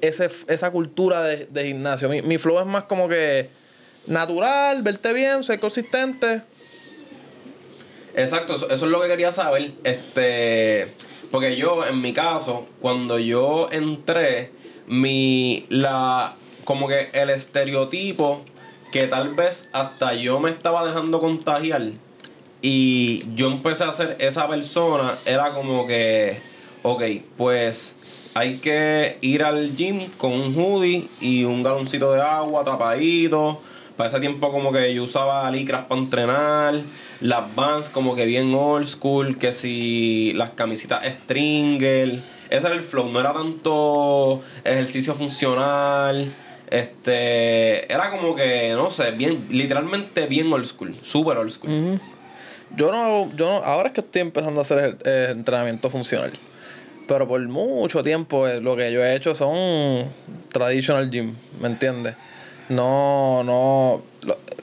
ese, 0.00 0.28
esa 0.48 0.72
cultura 0.72 1.22
de, 1.22 1.46
de 1.46 1.64
gimnasio. 1.64 2.08
Mi, 2.08 2.22
mi, 2.22 2.38
flow 2.38 2.58
es 2.58 2.66
más 2.66 2.84
como 2.84 3.08
que 3.08 3.50
natural, 4.08 4.82
verte 4.82 5.12
bien, 5.12 5.44
ser 5.44 5.60
consistente. 5.60 6.42
Exacto, 8.14 8.54
eso, 8.54 8.72
es 8.72 8.82
lo 8.82 9.00
que 9.00 9.08
quería 9.08 9.30
saber. 9.32 9.72
Este 9.84 10.88
porque 11.30 11.56
yo, 11.56 11.84
en 11.86 12.00
mi 12.00 12.12
caso, 12.12 12.66
cuando 12.80 13.18
yo 13.18 13.68
entré, 13.70 14.50
mi. 14.86 15.66
la. 15.68 16.34
como 16.64 16.88
que 16.88 17.08
el 17.12 17.30
estereotipo 17.30 18.44
que 18.90 19.06
tal 19.06 19.34
vez 19.34 19.68
hasta 19.72 20.14
yo 20.14 20.40
me 20.40 20.48
estaba 20.48 20.86
dejando 20.86 21.20
contagiar 21.20 21.82
y 22.62 23.24
yo 23.34 23.48
empecé 23.48 23.84
a 23.84 23.92
ser 23.92 24.16
esa 24.18 24.48
persona, 24.48 25.18
era 25.26 25.52
como 25.52 25.86
que, 25.86 26.40
ok, 26.82 27.02
pues 27.36 27.94
hay 28.34 28.58
que 28.58 29.18
ir 29.20 29.44
al 29.44 29.76
gym 29.76 30.10
con 30.16 30.32
un 30.32 30.54
hoodie 30.56 31.08
y 31.20 31.44
un 31.44 31.62
galoncito 31.62 32.12
de 32.12 32.22
agua 32.22 32.64
tapadito 32.64 33.60
para 33.98 34.08
ese 34.08 34.20
tiempo 34.20 34.52
como 34.52 34.70
que 34.70 34.94
yo 34.94 35.02
usaba 35.02 35.50
licras 35.50 35.86
para 35.86 36.00
entrenar, 36.00 36.74
las 37.20 37.54
Vans 37.56 37.88
como 37.88 38.14
que 38.14 38.26
bien 38.26 38.54
old 38.54 38.86
school, 38.86 39.38
que 39.38 39.52
si 39.52 40.32
las 40.36 40.50
camisitas 40.50 41.04
Stringer, 41.04 42.20
ese 42.48 42.66
era 42.66 42.76
el 42.76 42.82
flow, 42.82 43.10
no 43.10 43.18
era 43.18 43.32
tanto 43.32 44.40
ejercicio 44.62 45.14
funcional, 45.14 46.32
este, 46.70 47.92
era 47.92 48.10
como 48.12 48.36
que, 48.36 48.72
no 48.74 48.88
sé, 48.88 49.10
bien, 49.10 49.46
literalmente 49.50 50.26
bien 50.26 50.52
old 50.52 50.66
school, 50.66 50.94
super 51.02 51.36
old 51.36 51.50
school. 51.50 52.00
Yo 52.76 52.92
no, 52.92 53.34
yo 53.34 53.50
no, 53.50 53.64
ahora 53.64 53.88
es 53.88 53.94
que 53.94 54.00
estoy 54.00 54.22
empezando 54.22 54.60
a 54.60 54.62
hacer 54.62 54.96
entrenamiento 55.04 55.90
funcional. 55.90 56.32
Pero 57.08 57.26
por 57.26 57.40
mucho 57.48 58.04
tiempo 58.04 58.46
eh, 58.46 58.60
lo 58.60 58.76
que 58.76 58.92
yo 58.92 59.02
he 59.02 59.16
hecho 59.16 59.34
son 59.34 59.56
traditional 60.52 61.10
gym, 61.10 61.34
¿me 61.60 61.66
entiendes? 61.66 62.14
No, 62.68 63.42
no. 63.44 64.02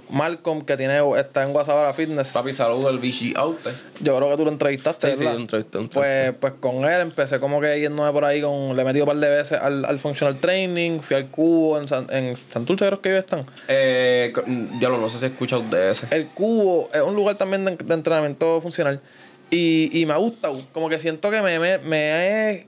Malcolm, 0.09 0.61
que 0.61 0.77
tiene, 0.77 1.01
está 1.19 1.43
en 1.43 1.51
Guasabara 1.51 1.93
Fitness. 1.93 2.31
Papi, 2.31 2.53
saludo 2.53 2.87
al 2.87 2.99
Vichy 2.99 3.33
Out. 3.35 3.59
Yo 4.01 4.15
creo 4.15 4.29
que 4.29 4.37
tú 4.37 4.45
lo 4.45 4.51
entrevistaste, 4.51 5.11
sí, 5.11 5.17
Sí, 5.17 5.23
lo 5.23 5.33
entrevisté, 5.33 5.79
Pues, 5.91 6.33
pues 6.39 6.53
con 6.59 6.85
él 6.85 7.01
empecé 7.01 7.39
como 7.39 7.59
que 7.59 7.79
yéndome 7.79 8.11
por 8.11 8.23
ahí 8.23 8.41
con... 8.41 8.75
Le 8.75 8.81
he 8.81 8.85
metido 8.85 9.05
un 9.05 9.09
par 9.09 9.17
de 9.17 9.29
veces 9.29 9.59
al, 9.59 9.83
al 9.85 9.99
Functional 9.99 10.39
Training. 10.39 10.99
Fui 10.99 11.15
al 11.15 11.27
Cubo 11.27 11.79
en, 11.79 11.87
San, 11.87 12.07
en 12.11 12.35
Santurce, 12.35 12.85
creo 12.85 13.01
que 13.01 13.09
ellos 13.09 13.23
están. 13.23 13.45
Eh, 13.67 14.31
ya 14.79 14.89
lo 14.89 14.99
no 14.99 15.09
sé 15.09 15.19
si 15.19 15.25
he 15.25 15.29
escuchado 15.29 15.63
de 15.63 15.91
ese. 15.91 16.07
El 16.11 16.29
Cubo 16.29 16.89
es 16.93 17.01
un 17.01 17.15
lugar 17.15 17.37
también 17.37 17.65
de, 17.65 17.71
entrenamiento 17.93 18.61
funcional. 18.61 19.01
Y, 19.49 19.89
y 19.99 20.05
me 20.05 20.13
ha 20.13 20.17
gustado. 20.17 20.61
Como 20.71 20.89
que 20.89 20.99
siento 20.99 21.31
que 21.31 21.41
me, 21.41 21.59
me, 21.59 21.77
me 21.79 21.97
he 21.97 22.67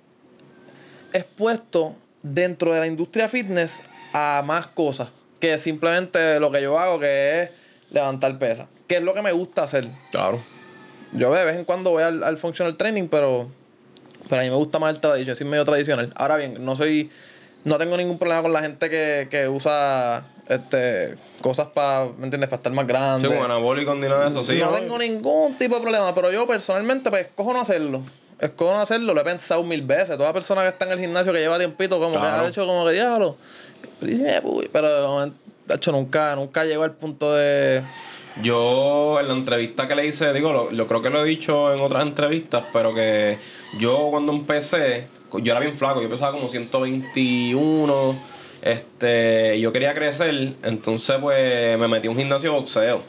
expuesto 1.13 1.95
dentro 2.23 2.73
de 2.73 2.79
la 2.79 2.87
industria 2.87 3.29
fitness 3.29 3.81
a 4.13 4.43
más 4.45 4.67
cosas 4.67 5.09
que 5.39 5.57
simplemente 5.57 6.39
lo 6.39 6.51
que 6.51 6.61
yo 6.61 6.79
hago, 6.79 6.99
que 6.99 7.41
es 7.41 7.49
levantar 7.91 8.37
pesas. 8.39 8.67
Que 8.87 8.97
es 8.97 9.03
lo 9.03 9.13
que 9.13 9.21
me 9.21 9.31
gusta 9.31 9.63
hacer. 9.63 9.87
Claro. 10.11 10.39
Yo 11.13 11.33
de 11.33 11.45
vez 11.45 11.57
en 11.57 11.65
cuando 11.65 11.91
voy 11.91 12.03
al, 12.03 12.23
al 12.23 12.37
functional 12.37 12.75
training, 12.75 13.07
pero, 13.07 13.47
pero 14.29 14.41
a 14.41 14.43
mí 14.43 14.49
me 14.49 14.55
gusta 14.55 14.79
más 14.79 14.93
el 14.93 15.01
tradicional, 15.01 15.37
soy 15.37 15.47
medio 15.47 15.65
tradicional. 15.65 16.13
Ahora 16.15 16.35
bien, 16.37 16.63
no 16.63 16.75
soy, 16.75 17.09
no 17.63 17.77
tengo 17.77 17.97
ningún 17.97 18.17
problema 18.17 18.41
con 18.41 18.53
la 18.53 18.61
gente 18.61 18.89
que, 18.89 19.27
que 19.29 19.47
usa 19.47 20.25
este 20.49 21.15
cosas 21.41 21.67
para, 21.67 22.05
¿me 22.17 22.25
entiendes? 22.25 22.49
Para 22.49 22.57
estar 22.57 22.73
más 22.73 22.87
grande. 22.87 23.27
Sí, 23.27 23.33
con 23.33 23.43
anabólico 23.43 23.93
ni 23.95 24.01
nada 24.01 24.23
de 24.23 24.29
eso, 24.29 24.43
sí. 24.43 24.59
No 24.59 24.71
tengo 24.71 24.97
ningún 24.97 25.55
tipo 25.55 25.75
de 25.75 25.81
problema, 25.81 26.13
pero 26.13 26.31
yo 26.31 26.47
personalmente 26.47 27.09
pues 27.09 27.27
escojo 27.27 27.53
no 27.53 27.61
hacerlo. 27.61 28.01
Escojo 28.39 28.71
no 28.71 28.81
hacerlo, 28.81 29.13
lo 29.13 29.21
he 29.21 29.23
pensado 29.23 29.63
mil 29.63 29.81
veces. 29.81 30.15
Toda 30.17 30.31
persona 30.31 30.61
que 30.61 30.69
está 30.69 30.85
en 30.85 30.91
el 30.91 30.99
gimnasio 30.99 31.33
que 31.33 31.39
lleva 31.39 31.57
tiempito, 31.57 31.99
como 31.99 32.13
que 32.13 32.19
ha 32.19 32.47
hecho 32.47 32.65
como 32.65 32.85
que 32.85 32.93
diablo 32.93 33.37
pero, 33.99 35.25
de 35.25 35.75
hecho, 35.75 35.91
nunca, 35.91 36.35
nunca 36.35 36.63
llegó 36.63 36.83
al 36.83 36.93
punto 36.93 37.33
de. 37.33 37.83
Yo, 38.41 39.19
en 39.19 39.27
la 39.27 39.33
entrevista 39.33 39.87
que 39.87 39.95
le 39.95 40.05
hice, 40.05 40.31
digo, 40.33 40.69
lo, 40.71 40.87
creo 40.87 41.01
que 41.01 41.09
lo 41.09 41.25
he 41.25 41.27
dicho 41.27 41.73
en 41.73 41.81
otras 41.81 42.05
entrevistas, 42.05 42.65
pero 42.71 42.93
que 42.93 43.39
yo 43.79 44.09
cuando 44.11 44.31
empecé, 44.31 45.07
yo 45.41 45.51
era 45.51 45.59
bien 45.59 45.75
flaco, 45.75 46.01
yo 46.01 46.09
pesaba 46.09 46.33
como 46.33 46.47
121. 46.47 48.15
Este, 48.61 49.59
yo 49.59 49.71
quería 49.71 49.93
crecer, 49.93 50.55
entonces 50.63 51.17
pues 51.21 51.77
me 51.77 51.87
metí 51.87 52.07
a 52.07 52.11
un 52.11 52.17
gimnasio 52.17 52.51
de 52.51 52.57
boxeo. 52.57 53.01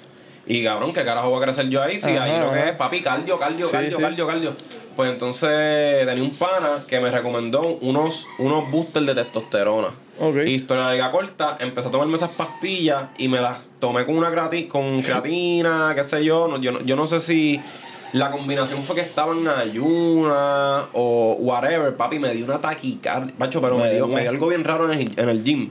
Y 0.46 0.64
cabrón, 0.64 0.94
¿qué 0.94 1.04
carajo 1.04 1.28
voy 1.28 1.40
a 1.40 1.44
crecer 1.44 1.68
yo 1.68 1.82
ahí? 1.82 1.98
Si 1.98 2.10
ahí 2.10 2.40
lo 2.40 2.50
que 2.52 2.70
es, 2.70 2.72
papi, 2.72 3.02
cardio, 3.02 3.38
cardio, 3.38 3.70
cardio, 3.70 3.98
cardio, 3.98 4.26
cardio. 4.26 4.54
Pues 4.96 5.10
entonces 5.10 6.06
tenía 6.06 6.22
un 6.22 6.34
pana 6.34 6.84
que 6.88 7.00
me 7.00 7.10
recomendó 7.10 7.76
unos, 7.82 8.26
unos 8.38 8.70
boosters 8.70 9.04
de 9.06 9.14
testosterona. 9.14 9.88
Okay. 10.20 10.52
Historia 10.54 10.84
larga 10.84 11.10
corta, 11.12 11.56
empecé 11.60 11.88
a 11.88 11.90
tomarme 11.90 12.16
esas 12.16 12.30
pastillas 12.30 13.04
y 13.18 13.28
me 13.28 13.40
las 13.40 13.60
tomé 13.78 14.04
con 14.04 14.16
una 14.16 14.32
con 14.68 15.00
creatina, 15.00 15.92
qué 15.96 16.02
sé 16.02 16.24
yo. 16.24 16.58
yo, 16.58 16.72
no, 16.72 16.80
yo 16.82 16.96
no 16.96 17.06
sé 17.06 17.20
si 17.20 17.60
la 18.12 18.30
combinación 18.30 18.82
fue 18.82 18.96
que 18.96 19.02
estaba 19.02 19.32
en 19.34 19.46
ayuna 19.46 20.88
o 20.92 21.36
whatever. 21.38 21.94
Papi, 21.94 22.18
me 22.18 22.34
dio 22.34 22.46
una 22.46 22.60
taquicardia. 22.60 23.34
Macho, 23.38 23.60
pero 23.60 23.78
me, 23.78 23.92
dio, 23.92 24.08
me 24.08 24.22
dio 24.22 24.30
algo 24.30 24.48
bien 24.48 24.64
raro 24.64 24.90
en 24.90 24.98
el, 24.98 25.12
en 25.18 25.28
el 25.28 25.44
gym. 25.44 25.70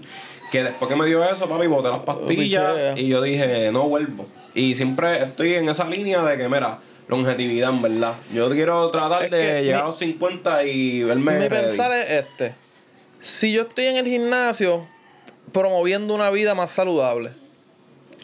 Que 0.52 0.64
después 0.64 0.88
que 0.88 0.96
me 0.96 1.06
dio 1.06 1.24
eso, 1.24 1.50
papi, 1.50 1.68
boté 1.68 1.90
las 1.90 2.00
pastillas 2.00 2.98
y 2.98 3.08
yo 3.08 3.22
dije, 3.22 3.70
no 3.72 3.90
vuelvo. 3.90 4.28
Y 4.54 4.76
siempre 4.76 5.24
estoy 5.24 5.56
en 5.56 5.68
esa 5.70 5.88
línea 5.90 6.24
de 6.24 6.38
que, 6.38 6.48
mira, 6.48 6.80
longevidad, 7.08 7.70
en 7.70 7.82
verdad. 7.82 8.16
Yo 8.34 8.50
quiero 8.52 8.90
tratar 8.90 9.30
de 9.30 9.64
llegar 9.64 9.84
a 9.84 9.88
los 9.88 9.98
50 9.98 10.64
y 10.64 11.04
verme. 11.04 11.40
Mi 11.40 11.50
pensar 11.50 11.92
es 11.92 12.12
este. 12.12 12.67
Si 13.20 13.52
yo 13.52 13.64
estoy 13.64 13.86
en 13.86 13.98
el 13.98 14.06
gimnasio 14.06 14.88
promoviendo 15.52 16.14
una 16.14 16.30
vida 16.30 16.54
más 16.56 16.72
saludable. 16.72 17.32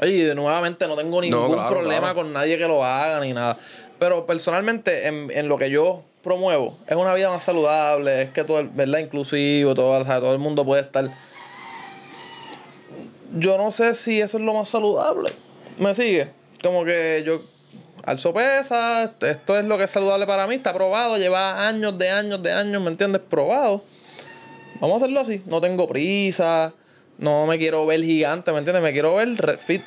Oye, 0.01 0.34
nuevamente 0.36 0.88
no 0.88 0.95
tengo 0.95 1.21
ningún 1.21 1.67
problema 1.67 2.13
con 2.13 2.34
nadie 2.34 2.58
que 2.58 2.67
lo 2.67 2.84
haga 2.84 3.19
ni 3.19 3.34
nada. 3.34 3.58
Pero 3.99 4.25
personalmente, 4.25 5.08
en, 5.08 5.32
en, 5.32 5.47
lo 5.47 5.58
que 5.58 5.69
yo 5.69 6.03
promuevo, 6.23 6.77
es 6.88 6.95
una 6.95 7.13
vida 7.13 7.29
más 7.29 7.43
saludable, 7.43 8.23
es 8.23 8.32
que 8.32 8.43
todo, 8.43 8.67
¿verdad? 8.73 8.99
Inclusivo, 8.99 9.73
todo, 9.75 10.03
todo 10.03 10.34
el 10.34 10.39
mundo 10.39 10.65
puede 10.65 10.82
estar. 10.82 11.10
Yo 13.36 13.58
no 13.58 13.71
sé 13.71 13.93
si 13.93 14.19
eso 14.19 14.38
es 14.38 14.43
lo 14.43 14.53
más 14.53 14.69
saludable. 14.69 15.32
¿Me 15.77 15.93
sigue? 15.95 16.29
Como 16.62 16.84
que 16.86 17.23
yo 17.25 17.41
alzo 18.03 18.34
pesa, 18.34 19.13
esto 19.21 19.58
es 19.58 19.65
lo 19.65 19.77
que 19.77 19.86
es 19.86 19.91
saludable 19.91 20.25
para 20.25 20.47
mí, 20.47 20.56
está 20.56 20.73
probado, 20.73 21.17
lleva 21.17 21.67
años 21.67 21.97
de 21.97 22.10
años 22.10 22.43
de 22.43 22.51
años, 22.51 22.82
¿me 22.82 22.89
entiendes? 22.89 23.21
Probado. 23.29 23.84
Vamos 24.84 25.02
a 25.02 25.06
hacerlo 25.06 25.22
así. 25.22 25.41
No 25.46 25.62
tengo 25.62 25.88
prisa, 25.88 26.74
no 27.17 27.48
me 27.48 27.58
quiero 27.58 27.86
ver 27.86 28.04
gigante, 28.04 28.52
¿me 28.52 28.58
entiendes? 28.58 28.84
Me 28.84 28.91
quiero 28.91 29.15
ver 29.15 29.58
fit. 29.65 29.82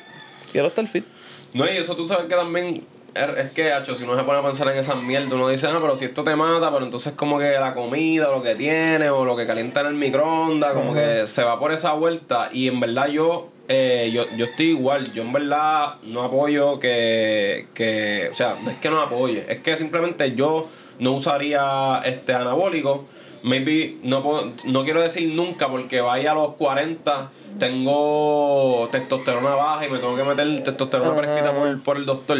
Quiero 0.51 0.69
estar 0.69 0.87
fit. 0.87 1.05
No, 1.53 1.71
y 1.71 1.77
eso 1.77 1.95
tú 1.95 2.07
sabes 2.07 2.25
que 2.25 2.33
también 2.33 2.83
es 3.13 3.51
que, 3.51 3.77
hecho, 3.77 3.93
si 3.93 4.05
uno 4.05 4.17
se 4.17 4.23
pone 4.23 4.39
a 4.39 4.41
pensar 4.41 4.67
en 4.69 4.79
esa 4.79 4.95
mierda, 4.95 5.35
uno 5.35 5.49
dice, 5.49 5.67
ah, 5.67 5.77
pero 5.79 5.95
si 5.95 6.05
esto 6.05 6.23
te 6.23 6.35
mata, 6.35 6.71
pero 6.71 6.83
entonces 6.83 7.13
como 7.13 7.37
que 7.37 7.51
la 7.51 7.75
comida, 7.75 8.31
lo 8.31 8.41
que 8.41 8.55
tiene, 8.55 9.11
o 9.11 9.23
lo 9.23 9.35
que 9.35 9.45
calienta 9.45 9.81
en 9.81 9.85
el 9.85 9.93
microondas, 9.93 10.73
como 10.73 10.95
que 10.95 11.27
se 11.27 11.43
va 11.43 11.59
por 11.59 11.71
esa 11.71 11.93
vuelta. 11.93 12.49
Y 12.51 12.67
en 12.67 12.79
verdad 12.79 13.05
yo 13.05 13.49
eh, 13.67 14.09
yo, 14.11 14.25
yo 14.35 14.45
estoy 14.45 14.69
igual, 14.69 15.13
yo 15.13 15.21
en 15.21 15.31
verdad 15.31 15.97
no 16.05 16.23
apoyo 16.23 16.79
que, 16.79 17.67
que, 17.75 18.29
o 18.31 18.35
sea, 18.35 18.57
no 18.63 18.71
es 18.71 18.77
que 18.77 18.89
no 18.89 18.99
apoye, 18.99 19.45
es 19.47 19.59
que 19.59 19.77
simplemente 19.77 20.33
yo 20.33 20.67
no 20.97 21.11
usaría 21.11 22.01
este 22.03 22.33
anabólico. 22.33 23.05
Maybe, 23.47 23.97
no, 24.03 24.53
no 24.65 24.83
quiero 24.83 25.01
decir 25.01 25.33
nunca 25.33 25.69
porque 25.69 26.01
vaya 26.01 26.31
a 26.31 26.35
los 26.35 26.53
40, 26.53 27.31
tengo 27.57 28.87
testosterona 28.91 29.55
baja 29.55 29.85
y 29.85 29.89
me 29.89 29.99
tengo 29.99 30.15
que 30.15 30.23
meter 30.23 30.63
testosterona 30.63 31.15
prescrita 31.15 31.53
por, 31.53 31.81
por 31.81 31.97
el 31.97 32.05
doctor. 32.05 32.37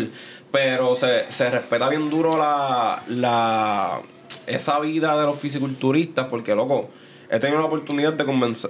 Pero 0.52 0.96
se, 0.96 1.30
se 1.30 1.50
respeta 1.50 1.90
bien 1.90 2.10
duro 2.10 2.38
la, 2.38 3.04
la, 3.08 4.02
esa 4.48 4.80
vida 4.80 5.18
de 5.20 5.26
los 5.26 5.38
fisiculturistas 5.38 6.28
porque, 6.30 6.56
loco, 6.56 6.90
he 7.30 7.40
tenido 7.40 7.60
la 7.60 7.66
oportunidad 7.66 8.14
de 8.14 8.26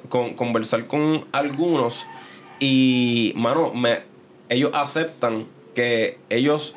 con, 0.10 0.34
conversar 0.34 0.88
con 0.88 1.26
algunos 1.32 2.06
y, 2.60 3.34
mano, 3.36 3.74
me, 3.74 4.02
ellos 4.50 4.72
aceptan 4.74 5.46
que 5.76 6.18
ellos, 6.30 6.76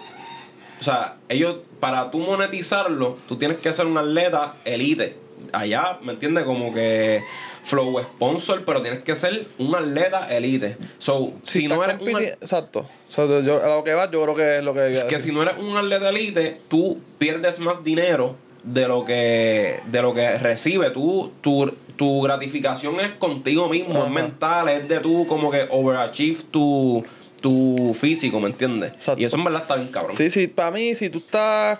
o 0.79 0.83
sea, 0.83 1.16
ellos, 1.29 1.57
para 1.81 2.11
tú 2.11 2.18
monetizarlo, 2.18 3.18
tú 3.27 3.37
tienes 3.37 3.59
que 3.59 3.73
ser 3.73 3.87
un 3.87 3.96
atleta 3.96 4.57
elite. 4.64 5.16
Allá, 5.52 5.98
¿me 6.02 6.12
entiendes? 6.12 6.44
Como 6.44 6.72
que 6.72 7.22
flow 7.64 8.00
sponsor, 8.00 8.64
pero 8.64 8.82
tienes 8.82 9.00
que 9.00 9.14
ser 9.14 9.46
un 9.58 9.74
atleta 9.74 10.26
elite. 10.34 10.76
So, 10.98 11.34
si, 11.42 11.68
no 11.68 11.82
eres 11.84 12.00
un 12.00 12.22
Exacto. 12.22 12.86
yo, 13.16 13.62
a 13.62 13.76
lo 13.76 13.84
que 13.84 13.94
va, 13.94 14.10
yo 14.10 14.22
creo 14.22 14.34
que 14.34 14.58
es 14.58 14.64
lo 14.64 14.74
que... 14.74 14.90
Es 14.90 15.04
que 15.04 15.18
si 15.18 15.32
no 15.32 15.42
eres 15.42 15.58
un 15.58 15.76
atleta 15.76 16.08
elite, 16.08 16.60
tú 16.68 16.98
pierdes 17.18 17.60
más 17.60 17.84
dinero 17.84 18.36
de 18.62 18.88
lo 18.88 19.04
que 19.04 19.80
de 19.86 20.02
lo 20.02 20.12
que 20.12 20.36
recibe 20.36 20.90
tú 20.90 21.32
tu, 21.40 21.72
tu 21.96 22.22
gratificación 22.22 23.00
es 23.00 23.12
contigo 23.12 23.68
mismo 23.68 24.04
es 24.04 24.10
mental 24.10 24.68
es 24.68 24.86
de 24.86 25.00
tú 25.00 25.26
como 25.26 25.50
que 25.50 25.66
overachieve 25.70 26.42
tu 26.50 27.02
tu 27.40 27.96
físico 27.98 28.38
¿me 28.38 28.48
entiendes? 28.48 28.92
y 29.16 29.24
eso 29.24 29.38
en 29.38 29.44
verdad 29.44 29.62
está 29.62 29.76
bien 29.76 29.88
cabrón 29.88 30.14
sí 30.14 30.28
sí 30.28 30.46
para 30.46 30.70
mí 30.72 30.94
si 30.94 31.08
tú 31.08 31.18
estás 31.18 31.78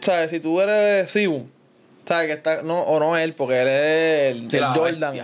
sabes 0.00 0.30
si 0.30 0.40
tú 0.40 0.60
eres 0.60 1.10
Sibu 1.10 1.46
sabes 2.10 2.26
que 2.26 2.32
está 2.32 2.62
no 2.62 2.80
o 2.80 2.98
no 2.98 3.16
él 3.16 3.34
porque 3.34 3.60
él 3.60 3.68
es 3.68 4.54
el, 4.54 4.64
Jordan 4.74 5.14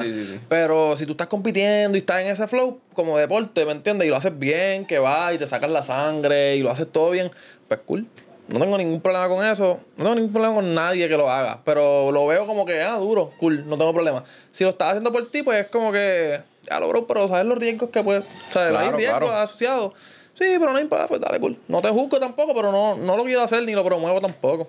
sí, 0.00 0.26
sí, 0.26 0.40
pero 0.48 0.96
si 0.96 1.06
tú 1.06 1.12
estás 1.12 1.28
compitiendo 1.28 1.96
y 1.96 2.00
estás 2.00 2.20
en 2.20 2.32
ese 2.32 2.48
flow 2.48 2.80
como 2.94 3.16
deporte 3.16 3.64
¿me 3.64 3.70
entiendes? 3.70 4.08
y 4.08 4.10
lo 4.10 4.16
haces 4.16 4.36
bien 4.36 4.84
que 4.84 4.98
va 4.98 5.32
y 5.32 5.38
te 5.38 5.46
sacas 5.46 5.70
la 5.70 5.84
sangre 5.84 6.56
y 6.56 6.62
lo 6.62 6.70
haces 6.70 6.90
todo 6.90 7.10
bien 7.10 7.30
pues 7.68 7.78
cool 7.86 8.08
no 8.48 8.58
tengo 8.58 8.76
ningún 8.76 9.00
problema 9.00 9.28
con 9.28 9.46
eso. 9.46 9.80
No 9.96 10.04
tengo 10.04 10.16
ningún 10.16 10.32
problema 10.32 10.54
con 10.54 10.74
nadie 10.74 11.08
que 11.08 11.16
lo 11.16 11.30
haga. 11.30 11.60
Pero 11.64 12.10
lo 12.10 12.26
veo 12.26 12.46
como 12.46 12.66
que, 12.66 12.82
ah, 12.82 12.96
duro, 12.96 13.30
cool, 13.38 13.66
no 13.66 13.78
tengo 13.78 13.94
problema. 13.94 14.24
Si 14.50 14.64
lo 14.64 14.70
estás 14.70 14.88
haciendo 14.88 15.12
por 15.12 15.30
ti, 15.30 15.42
pues 15.42 15.60
es 15.60 15.68
como 15.68 15.92
que, 15.92 16.40
ya 16.68 16.80
lo 16.80 16.88
bro, 16.88 17.06
pero 17.06 17.28
sabes 17.28 17.46
los 17.46 17.56
riesgos 17.56 17.90
que 17.90 18.02
puede. 18.02 18.18
O 18.20 18.52
sea, 18.52 18.78
hay 18.78 18.90
riesgos 18.90 19.30
asociados. 19.30 19.92
Sí, 20.34 20.44
pero 20.58 20.72
no 20.72 20.80
importa, 20.80 21.06
pues 21.06 21.20
dale, 21.20 21.38
cool. 21.40 21.56
No 21.68 21.80
te 21.80 21.88
juzgo 21.88 22.18
tampoco, 22.18 22.52
pero 22.54 22.72
no, 22.72 22.96
no 22.96 23.16
lo 23.16 23.24
quiero 23.24 23.42
hacer 23.42 23.62
ni 23.62 23.72
lo 23.72 23.84
promuevo 23.84 24.20
tampoco. 24.20 24.68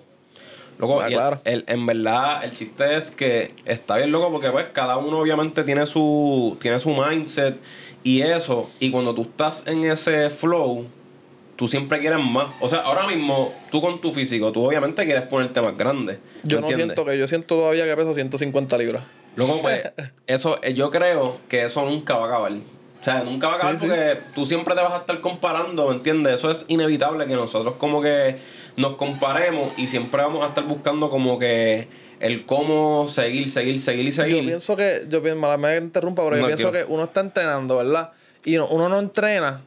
Loco, 0.78 1.00
ah, 1.00 1.06
claro. 1.08 1.40
el, 1.44 1.64
en 1.66 1.86
verdad, 1.86 2.44
el 2.44 2.52
chiste 2.52 2.96
es 2.96 3.10
que 3.10 3.52
está 3.64 3.96
bien 3.96 4.10
loco 4.10 4.30
porque 4.32 4.50
pues 4.50 4.66
cada 4.72 4.96
uno 4.96 5.18
obviamente 5.20 5.62
tiene 5.62 5.86
su, 5.86 6.56
tiene 6.60 6.78
su 6.80 6.90
mindset 6.90 7.56
y 8.02 8.22
eso. 8.22 8.70
Y 8.80 8.90
cuando 8.90 9.14
tú 9.14 9.22
estás 9.22 9.66
en 9.66 9.84
ese 9.84 10.30
flow, 10.30 10.86
tú 11.56 11.68
siempre 11.68 12.00
quieres 12.00 12.18
más. 12.18 12.48
O 12.60 12.68
sea, 12.68 12.80
ahora 12.80 13.06
mismo, 13.06 13.52
tú 13.70 13.80
con 13.80 14.00
tu 14.00 14.12
físico, 14.12 14.52
tú 14.52 14.64
obviamente 14.64 15.04
quieres 15.04 15.24
ponerte 15.24 15.60
más 15.60 15.76
grande. 15.76 16.18
Yo 16.42 16.60
no 16.60 16.68
siento 16.68 17.04
que 17.04 17.18
yo 17.18 17.26
siento 17.26 17.56
todavía 17.56 17.84
que 17.84 17.96
peso 17.96 18.14
150 18.14 18.78
libras. 18.78 19.04
Luego, 19.36 19.60
pues, 19.60 19.82
eso, 20.26 20.58
eh, 20.62 20.74
yo 20.74 20.90
creo 20.90 21.38
que 21.48 21.64
eso 21.64 21.84
nunca 21.84 22.16
va 22.16 22.24
a 22.24 22.26
acabar. 22.26 22.52
O 23.04 23.06
sea, 23.06 23.22
nunca 23.22 23.48
va 23.48 23.52
a 23.52 23.56
acabar 23.56 23.78
porque 23.78 24.16
tú 24.34 24.46
siempre 24.46 24.74
te 24.74 24.80
vas 24.80 24.94
a 24.94 24.96
estar 25.00 25.20
comparando, 25.20 25.88
¿me 25.88 25.96
entiendes? 25.96 26.36
Eso 26.36 26.50
es 26.50 26.64
inevitable 26.68 27.26
que 27.26 27.34
nosotros 27.34 27.74
como 27.74 28.00
que 28.00 28.38
nos 28.78 28.94
comparemos 28.94 29.74
y 29.76 29.88
siempre 29.88 30.22
vamos 30.22 30.42
a 30.42 30.48
estar 30.48 30.64
buscando 30.64 31.10
como 31.10 31.38
que 31.38 31.86
el 32.20 32.46
cómo 32.46 33.06
seguir, 33.06 33.50
seguir, 33.50 33.78
seguir 33.78 34.06
y 34.06 34.12
seguir. 34.12 34.36
Yo 34.36 34.46
pienso 34.46 34.74
que, 34.74 35.04
yo 35.06 35.22
pienso, 35.22 35.58
me 35.58 35.76
interrumpa, 35.76 36.24
pero 36.24 36.38
yo 36.38 36.46
pienso 36.46 36.72
que 36.72 36.84
uno 36.88 37.04
está 37.04 37.20
entrenando, 37.20 37.76
¿verdad? 37.76 38.12
Y 38.42 38.56
uno 38.56 38.88
no 38.88 38.98
entrena 38.98 39.60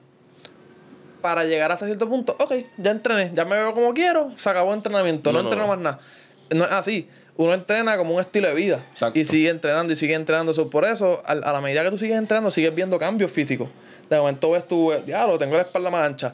para 1.21 1.43
llegar 1.43 1.71
hasta 1.71 1.85
cierto 1.85 2.09
punto, 2.09 2.35
ok, 2.39 2.53
ya 2.79 2.89
entrené, 2.89 3.31
ya 3.35 3.45
me 3.45 3.55
veo 3.55 3.71
como 3.75 3.93
quiero, 3.93 4.31
se 4.35 4.49
acabó 4.49 4.71
el 4.71 4.77
entrenamiento, 4.77 5.31
no, 5.31 5.41
entreno 5.41 5.67
más 5.67 5.77
nada. 5.77 5.99
No 6.49 6.63
es 6.63 6.71
así. 6.71 7.07
Uno 7.37 7.53
entrena 7.53 7.97
como 7.97 8.15
un 8.15 8.21
estilo 8.21 8.47
de 8.47 8.55
vida. 8.55 8.85
Y 9.13 9.23
sigue 9.23 9.49
entrenando 9.49 9.93
y 9.93 9.95
sigue 9.95 10.15
entrenando. 10.15 10.51
Eso, 10.51 10.69
por 10.69 10.85
eso, 10.85 11.21
a, 11.25 11.35
la 11.35 11.61
medida 11.61 11.83
que 11.83 11.91
tú 11.91 11.97
sigues 11.97 12.17
entrenando, 12.17 12.49
sigues 12.49 12.73
viendo 12.73 12.97
cambios 12.97 13.31
físicos. 13.31 13.69
De 14.09 14.17
momento 14.17 14.51
ves 14.51 14.67
tu, 14.67 14.91
diablo, 15.05 15.37
tengo 15.37 15.55
la 15.55 15.61
espalda 15.61 15.91
más 15.91 16.05
ancha. 16.05 16.33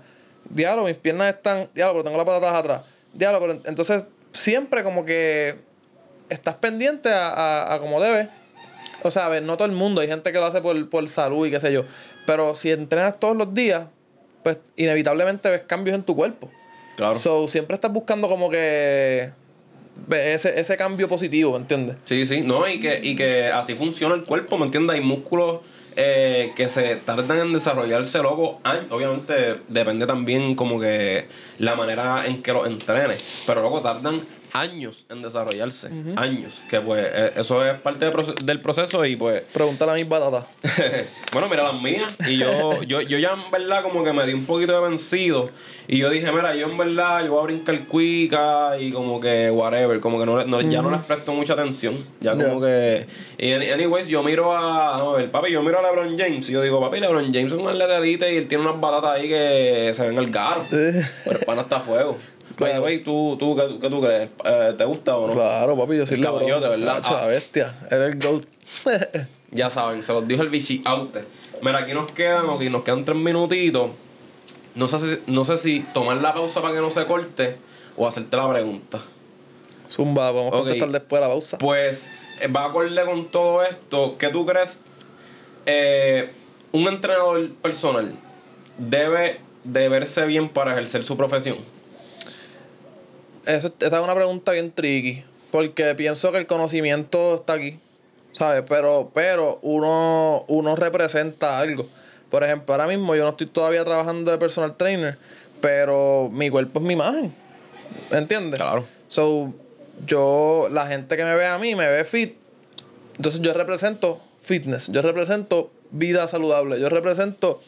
Diablo, 0.49 0.85
mis 0.85 0.95
piernas 0.95 1.35
están, 1.35 1.67
diablo, 1.73 1.95
pero 1.95 2.03
tengo 2.05 2.17
las 2.17 2.25
patatas 2.25 2.55
atrás. 2.55 2.81
Diablo, 3.13 3.39
pero 3.41 3.59
entonces 3.65 4.05
siempre 4.31 4.83
como 4.83 5.03
que 5.03 5.55
estás 6.29 6.55
pendiente 6.55 7.09
a, 7.09 7.73
a, 7.73 7.79
como 7.79 7.99
debes. 7.99 8.29
O 9.03 9.11
sea, 9.11 9.25
a 9.25 9.29
ver, 9.29 9.43
no 9.43 9.57
todo 9.57 9.65
el 9.67 9.73
mundo, 9.73 9.99
hay 10.01 10.07
gente 10.07 10.31
que 10.31 10.39
lo 10.39 10.45
hace 10.45 10.61
por, 10.61 10.89
por 10.89 11.07
salud 11.09 11.45
y 11.47 11.51
qué 11.51 11.59
sé 11.59 11.73
yo. 11.73 11.83
Pero 12.25 12.55
si 12.55 12.71
entrenas 12.71 13.19
todos 13.19 13.35
los 13.35 13.53
días, 13.53 13.87
pues 14.43 14.57
inevitablemente 14.77 15.49
ves 15.49 15.63
cambios 15.63 15.95
en 15.95 16.03
tu 16.03 16.15
cuerpo. 16.15 16.49
Claro. 16.95 17.15
So, 17.15 17.47
siempre 17.47 17.75
estás 17.75 17.91
buscando 17.91 18.29
como 18.29 18.49
que 18.49 19.31
ese, 20.09 20.59
ese 20.59 20.77
cambio 20.77 21.07
positivo, 21.07 21.55
¿entiendes? 21.55 21.97
Sí, 22.05 22.25
sí, 22.25 22.41
no, 22.41 22.67
y 22.67 22.79
que, 22.79 22.99
y 23.01 23.15
que 23.15 23.47
así 23.47 23.75
funciona 23.75 24.15
el 24.15 24.23
cuerpo, 24.23 24.57
¿me 24.57 24.65
entiendes? 24.65 24.95
Hay 24.95 25.01
músculos 25.01 25.59
eh, 25.95 26.53
que 26.55 26.69
se 26.69 26.95
tardan 26.97 27.39
en 27.39 27.53
desarrollarse 27.53 28.19
luego. 28.19 28.59
Obviamente 28.89 29.53
depende 29.67 30.07
también 30.07 30.55
como 30.55 30.79
que 30.79 31.27
la 31.59 31.75
manera 31.75 32.25
en 32.25 32.41
que 32.41 32.51
los 32.51 32.65
entrenes, 32.67 33.43
pero 33.45 33.61
luego 33.61 33.81
tardan 33.81 34.21
años 34.53 35.05
en 35.09 35.21
desarrollarse. 35.21 35.89
Años. 36.15 36.63
Que 36.69 36.79
pues 36.79 37.07
eh, 37.11 37.33
eso 37.37 37.65
es 37.65 37.73
parte 37.79 38.09
del 38.43 38.61
proceso 38.61 39.05
y 39.05 39.15
pues. 39.15 39.43
Pregúntale 39.51 39.91
a 39.91 39.95
mis 39.95 40.07
batatas. 40.07 40.45
bueno, 41.31 41.49
mira 41.49 41.63
las 41.63 41.81
mías. 41.81 42.15
Y 42.27 42.37
yo, 42.37 42.83
yo, 42.83 43.01
yo 43.01 43.17
ya 43.17 43.33
en 43.33 43.51
verdad 43.51 43.81
como 43.81 44.03
que 44.03 44.13
me 44.13 44.25
di 44.25 44.33
un 44.33 44.45
poquito 44.45 44.73
de 44.73 44.87
vencido. 44.87 45.49
Y 45.87 45.97
yo 45.97 46.09
dije, 46.09 46.31
mira, 46.31 46.55
yo 46.55 46.67
en 46.67 46.77
verdad 46.77 47.25
yo 47.25 47.31
voy 47.31 47.41
a 47.41 47.43
brincar 47.43 47.87
cuica 47.87 48.77
y 48.79 48.91
como 48.91 49.19
que 49.19 49.51
whatever. 49.51 49.99
Como 49.99 50.19
que 50.19 50.25
no, 50.25 50.61
ya 50.61 50.81
no 50.81 50.91
les 50.91 51.01
presto 51.01 51.33
mucha 51.33 51.53
atención. 51.53 52.05
Ya 52.21 52.35
como 52.35 52.61
que. 52.61 53.07
Y 53.37 53.51
anyways, 53.51 54.07
yo 54.07 54.23
miro 54.23 54.53
a. 54.53 54.95
A 54.95 55.13
ver, 55.13 55.31
papi, 55.31 55.51
yo 55.51 55.61
miro 55.63 55.79
a 55.79 55.81
LeBron 55.81 56.17
James. 56.17 56.47
Y 56.49 56.53
yo 56.53 56.61
digo, 56.61 56.79
papi, 56.79 56.99
LeBron 56.99 57.33
James 57.33 57.53
es 57.53 57.59
un 57.59 57.67
atleta 57.67 57.99
de 57.99 58.13
y 58.13 58.37
él 58.37 58.47
tiene 58.47 58.63
unas 58.63 58.79
batatas 58.79 59.15
ahí 59.15 59.27
que 59.27 59.89
se 59.93 60.05
ven 60.05 60.17
el 60.17 60.29
caro. 60.29 60.65
Pero 60.69 61.39
el 61.39 61.45
pan 61.45 61.59
está 61.59 61.77
a 61.77 61.81
fuego. 61.81 62.17
Claro. 62.55 62.81
Güey, 62.81 63.03
¿tú, 63.03 63.35
tú, 63.39 63.55
qué, 63.55 63.79
qué 63.79 63.89
tú 63.89 64.01
crees? 64.01 64.29
Eh, 64.45 64.73
¿Te 64.77 64.85
gusta 64.85 65.17
o 65.17 65.27
no? 65.27 65.33
Claro, 65.33 65.77
papi, 65.77 65.97
yo 65.97 66.05
soy 66.05 66.17
el 66.17 66.23
caballote, 66.23 66.67
¿verdad? 66.67 67.01
Ah, 67.03 67.21
la 67.21 67.27
bestia. 67.27 67.75
Es 67.85 67.93
el 67.93 68.19
GOAT. 68.19 68.45
ya 69.51 69.69
saben, 69.69 70.03
se 70.03 70.13
los 70.13 70.27
dijo 70.27 70.43
el 70.43 70.49
bichi 70.49 70.81
out. 70.85 71.15
Mira, 71.61 71.79
aquí 71.79 71.93
nos 71.93 72.11
quedan, 72.11 72.49
aquí 72.49 72.69
nos 72.69 72.83
quedan 72.83 73.05
tres 73.05 73.17
minutitos. 73.17 73.91
No 74.75 74.87
sé, 74.87 74.99
si, 74.99 75.19
no 75.27 75.45
sé 75.45 75.57
si 75.57 75.81
tomar 75.93 76.17
la 76.17 76.33
pausa 76.33 76.61
para 76.61 76.73
que 76.73 76.81
no 76.81 76.89
se 76.89 77.05
corte 77.05 77.57
o 77.95 78.07
hacerte 78.07 78.35
la 78.37 78.49
pregunta. 78.49 79.01
Zumba, 79.89 80.31
vamos 80.31 80.53
a 80.53 80.57
contestar 80.57 80.89
después 80.89 81.21
de 81.21 81.27
la 81.27 81.31
pausa. 81.31 81.57
Pues, 81.59 82.13
eh, 82.41 82.47
va 82.47 82.63
a 82.63 82.65
acorde 82.69 83.05
con 83.05 83.25
todo 83.25 83.63
esto. 83.63 84.17
¿Qué 84.17 84.29
tú 84.29 84.45
crees? 84.45 84.81
Eh, 85.65 86.29
un 86.71 86.87
entrenador 86.87 87.49
personal 87.61 88.11
debe 88.77 89.39
de 89.63 89.89
verse 89.89 90.25
bien 90.25 90.49
para 90.49 90.71
ejercer 90.71 91.03
su 91.03 91.15
profesión. 91.15 91.57
Eso, 93.45 93.73
esa 93.79 93.97
es 93.97 94.03
una 94.03 94.15
pregunta 94.15 94.51
bien 94.51 94.71
tricky. 94.71 95.23
Porque 95.51 95.93
pienso 95.95 96.31
que 96.31 96.39
el 96.39 96.47
conocimiento 96.47 97.35
está 97.35 97.53
aquí. 97.53 97.79
¿Sabes? 98.31 98.63
Pero, 98.67 99.11
pero 99.13 99.59
uno, 99.61 100.45
uno 100.47 100.75
representa 100.75 101.59
algo. 101.59 101.87
Por 102.31 102.43
ejemplo, 102.43 102.73
ahora 102.73 102.87
mismo 102.87 103.15
yo 103.15 103.23
no 103.23 103.29
estoy 103.29 103.47
todavía 103.47 103.83
trabajando 103.83 104.31
de 104.31 104.37
personal 104.37 104.75
trainer. 104.75 105.17
Pero 105.61 106.29
mi 106.31 106.49
cuerpo 106.49 106.79
es 106.79 106.85
mi 106.85 106.93
imagen. 106.93 107.33
¿Entiendes? 108.09 108.59
Claro. 108.59 108.85
So, 109.07 109.53
yo, 110.05 110.67
la 110.71 110.87
gente 110.87 111.15
que 111.15 111.23
me 111.23 111.35
ve 111.35 111.45
a 111.45 111.57
mí 111.59 111.75
me 111.75 111.87
ve 111.87 112.03
fit. 112.05 112.35
Entonces 113.17 113.41
yo 113.41 113.53
represento 113.53 114.19
fitness. 114.41 114.87
Yo 114.87 115.01
represento 115.01 115.71
vida 115.91 116.27
saludable. 116.27 116.79
Yo 116.79 116.89
represento 116.89 117.61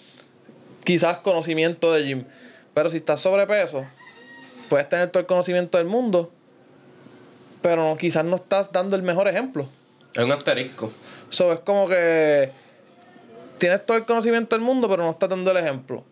quizás 0.84 1.18
conocimiento 1.18 1.94
de 1.94 2.04
gym. 2.04 2.24
Pero 2.74 2.90
si 2.90 2.98
estás 2.98 3.22
sobrepeso, 3.22 3.86
puedes 4.70 4.88
tener 4.90 5.10
todo 5.10 5.22
el 5.22 5.28
conocimiento 5.28 5.78
del 5.78 5.88
mundo, 5.88 6.32
pero 7.62 7.96
quizás 7.98 8.26
no 8.26 8.38
estás 8.38 8.72
dando 8.72 8.96
el 8.96 9.04
mejor 9.04 9.28
ejemplo. 9.28 9.68
Es 10.14 10.24
un 10.24 10.32
asterisco. 10.32 10.92
So, 11.30 11.52
es 11.52 11.60
como 11.60 11.88
que 11.88 12.52
tienes 13.58 13.86
todo 13.86 13.98
el 13.98 14.06
conocimiento 14.06 14.56
del 14.56 14.64
mundo, 14.64 14.88
pero 14.88 15.04
no 15.04 15.12
estás 15.12 15.30
dando 15.30 15.52
el 15.52 15.58
ejemplo. 15.58 16.04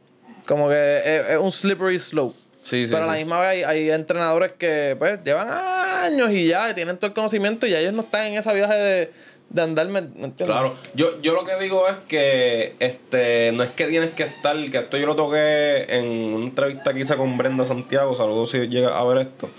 Como 0.46 0.68
que 0.68 1.28
es, 1.30 1.38
un 1.38 1.52
slippery 1.52 2.00
slope. 2.00 2.38
Sí, 2.64 2.88
sí, 2.88 2.94
pero 2.94 3.04
a 3.04 3.08
la 3.08 3.14
misma 3.14 3.40
vez 3.40 3.66
hay, 3.66 3.90
entrenadores 3.90 4.54
que 4.54 4.96
pues 4.98 5.22
llevan 5.24 5.50
años 5.50 6.32
y 6.32 6.48
ya 6.48 6.74
tienen 6.74 6.98
todo 6.98 7.08
el 7.08 7.14
conocimiento 7.14 7.68
y 7.68 7.72
ya 7.72 7.80
ellos 7.80 7.94
no 7.94 8.04
están 8.04 8.28
en 8.28 8.34
esa 8.36 8.54
viaje 8.54 8.74
de 8.74 9.12
de 9.54 9.62
andarme. 9.62 10.10
Claro, 10.36 10.74
yo, 10.96 11.22
yo 11.22 11.34
lo 11.34 11.46
que 11.46 11.56
digo 11.58 11.88
es 11.88 11.96
que 12.08 12.76
este 12.80 13.52
no 13.54 13.64
es 13.64 13.70
que 13.70 13.86
tienes 13.86 14.10
que 14.12 14.24
estar, 14.24 14.58
que 14.70 14.78
esto 14.78 14.98
yo 14.98 15.06
lo 15.06 15.16
toqué 15.16 15.86
en 15.88 16.34
una 16.34 16.46
entrevista 16.46 16.94
que 16.94 17.02
hice 17.02 17.16
con 17.16 17.38
Brenda 17.38 17.64
Santiago, 17.64 18.16
saludos 18.16 18.50
si 18.50 18.68
llega 18.68 18.98
a 18.98 19.04
ver 19.06 19.20
esto. 19.20 19.50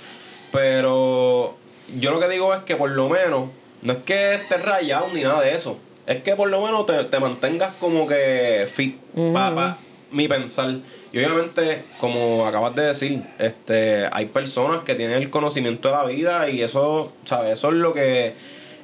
Pero 0.53 1.57
yo 1.99 2.11
lo 2.11 2.21
que 2.21 2.29
digo 2.29 2.53
es 2.55 2.65
que 2.65 2.77
por 2.77 2.91
lo 2.91 3.09
menos, 3.09 3.49
no 3.83 3.93
es 3.93 3.99
que 4.01 4.35
estés 4.35 4.63
rayado 4.63 5.07
ni 5.13 5.23
nada 5.23 5.41
de 5.41 5.55
eso. 5.55 5.79
Es 6.07 6.23
que 6.23 6.35
por 6.37 6.51
lo 6.51 6.61
menos 6.61 6.87
te, 6.87 7.21
mantengas 7.21 7.77
como 7.77 8.07
que 8.07 8.67
fit, 8.71 8.99
para 9.33 9.79
mi 10.11 10.29
pensar. 10.29 10.79
Y 11.13 11.19
obviamente, 11.19 11.85
como 11.99 12.47
acabas 12.47 12.75
de 12.75 12.83
decir, 12.83 13.23
este, 13.39 14.09
hay 14.13 14.27
personas 14.27 14.83
que 14.85 14.97
tienen 14.97 15.23
el 15.23 15.31
conocimiento 15.31 15.89
de 15.89 15.95
la 15.95 16.05
vida 16.05 16.51
y 16.51 16.61
eso, 16.63 17.13
¿sabes? 17.25 17.59
Eso 17.59 17.69
es 17.69 17.75
lo 17.75 17.93
que 17.93 18.35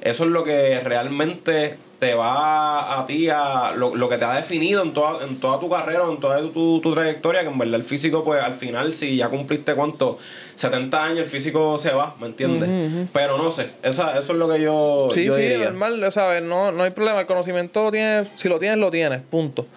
eso 0.01 0.23
es 0.25 0.29
lo 0.31 0.43
que 0.43 0.79
realmente 0.81 1.77
te 2.01 2.15
va 2.15 2.99
a 2.99 3.05
ti 3.05 3.29
a 3.29 3.73
lo, 3.75 4.09
que 4.09 4.17
te 4.17 4.25
ha 4.25 4.33
definido 4.33 4.81
en 4.81 4.91
toda, 4.91 5.23
en 5.23 5.39
toda 5.39 5.59
tu 5.59 5.69
carrera, 5.69 6.03
en 6.09 6.19
toda 6.19 6.41
tu, 6.51 6.81
trayectoria, 6.81 7.41
que 7.41 7.49
en 7.49 7.59
verdad 7.59 7.75
el 7.75 7.83
físico, 7.83 8.23
pues 8.23 8.41
al 8.41 8.55
final, 8.55 8.91
si 8.91 9.17
ya 9.17 9.29
cumpliste 9.29 9.75
cuánto, 9.75 10.17
70 10.55 11.03
años, 11.03 11.19
el 11.19 11.25
físico 11.25 11.77
se 11.77 11.91
va, 11.91 12.15
¿me 12.19 12.25
entiendes? 12.25 13.07
Pero 13.13 13.37
no 13.37 13.51
sé, 13.51 13.69
esa, 13.83 14.17
eso 14.17 14.31
es 14.33 14.39
lo 14.39 14.49
que 14.49 14.59
yo. 14.59 15.09
Sí, 15.11 15.31
sí, 15.31 15.53
normal, 15.63 16.03
o 16.03 16.11
sea, 16.11 16.41
no, 16.41 16.71
no 16.71 16.81
hay 16.81 16.89
problema, 16.89 17.19
el 17.19 17.27
conocimiento 17.27 17.83
lo 17.83 17.91
tienes, 17.91 18.31
si 18.33 18.49
lo 18.49 18.57
tienes, 18.57 18.79
lo 18.79 18.89
tienes, 18.89 19.21
punto. 19.21 19.67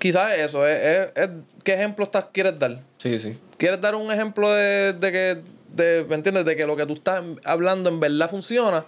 Quizás 0.00 0.36
eso, 0.36 0.66
es, 0.66 1.10
es, 1.14 1.30
¿qué 1.62 1.74
ejemplo 1.74 2.04
estás, 2.04 2.24
quieres 2.32 2.58
dar? 2.58 2.80
Sí, 2.98 3.16
sí. 3.20 3.38
¿Quieres 3.58 3.80
dar 3.80 3.94
un 3.94 4.10
ejemplo 4.10 4.50
de, 4.50 4.92
de 4.92 5.12
que, 5.12 5.38
de, 5.68 6.04
¿me 6.08 6.16
entiendes? 6.16 6.44
De 6.44 6.56
que 6.56 6.66
lo 6.66 6.74
que 6.74 6.84
tú 6.84 6.94
estás 6.94 7.22
hablando 7.44 7.90
en 7.90 8.00
verdad 8.00 8.28
funciona 8.28 8.84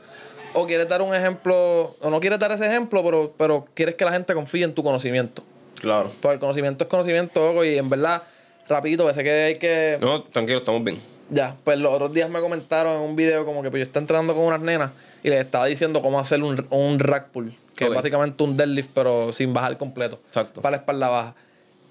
o 0.54 0.66
quieres 0.66 0.88
dar 0.88 1.02
un 1.02 1.14
ejemplo, 1.14 1.96
o 2.00 2.10
no 2.10 2.20
quieres 2.20 2.38
dar 2.38 2.52
ese 2.52 2.66
ejemplo, 2.66 3.02
pero, 3.04 3.34
pero 3.36 3.66
quieres 3.74 3.94
que 3.94 4.04
la 4.04 4.12
gente 4.12 4.34
confíe 4.34 4.64
en 4.64 4.74
tu 4.74 4.82
conocimiento. 4.82 5.42
Claro. 5.80 6.10
Porque 6.20 6.34
el 6.34 6.40
conocimiento 6.40 6.84
es 6.84 6.90
conocimiento, 6.90 7.64
y 7.64 7.78
en 7.78 7.88
verdad, 7.88 8.22
rapidito, 8.68 9.06
que 9.06 9.22
que 9.22 9.30
hay 9.30 9.58
que... 9.58 9.98
No, 10.00 10.22
tranquilo, 10.24 10.58
estamos 10.58 10.82
bien. 10.82 10.98
Ya, 11.28 11.56
pues 11.64 11.78
los 11.78 11.92
otros 11.92 12.12
días 12.12 12.30
me 12.30 12.40
comentaron 12.40 12.96
en 12.96 13.02
un 13.02 13.16
video 13.16 13.44
como 13.44 13.62
que 13.62 13.70
pues 13.70 13.80
yo 13.80 13.86
estaba 13.86 14.02
entrando 14.02 14.34
con 14.34 14.44
unas 14.44 14.60
nenas 14.60 14.92
y 15.24 15.30
les 15.30 15.40
estaba 15.40 15.66
diciendo 15.66 16.00
cómo 16.00 16.20
hacer 16.20 16.40
un, 16.42 16.64
un 16.70 16.98
rack 17.00 17.30
pull, 17.30 17.56
que 17.74 17.84
es 17.84 17.90
básicamente 17.90 18.44
un 18.44 18.56
deadlift, 18.56 18.90
pero 18.94 19.32
sin 19.32 19.52
bajar 19.52 19.76
completo. 19.76 20.20
Exacto. 20.28 20.60
Para 20.60 20.76
la 20.76 20.76
espalda 20.78 21.08
baja. 21.08 21.34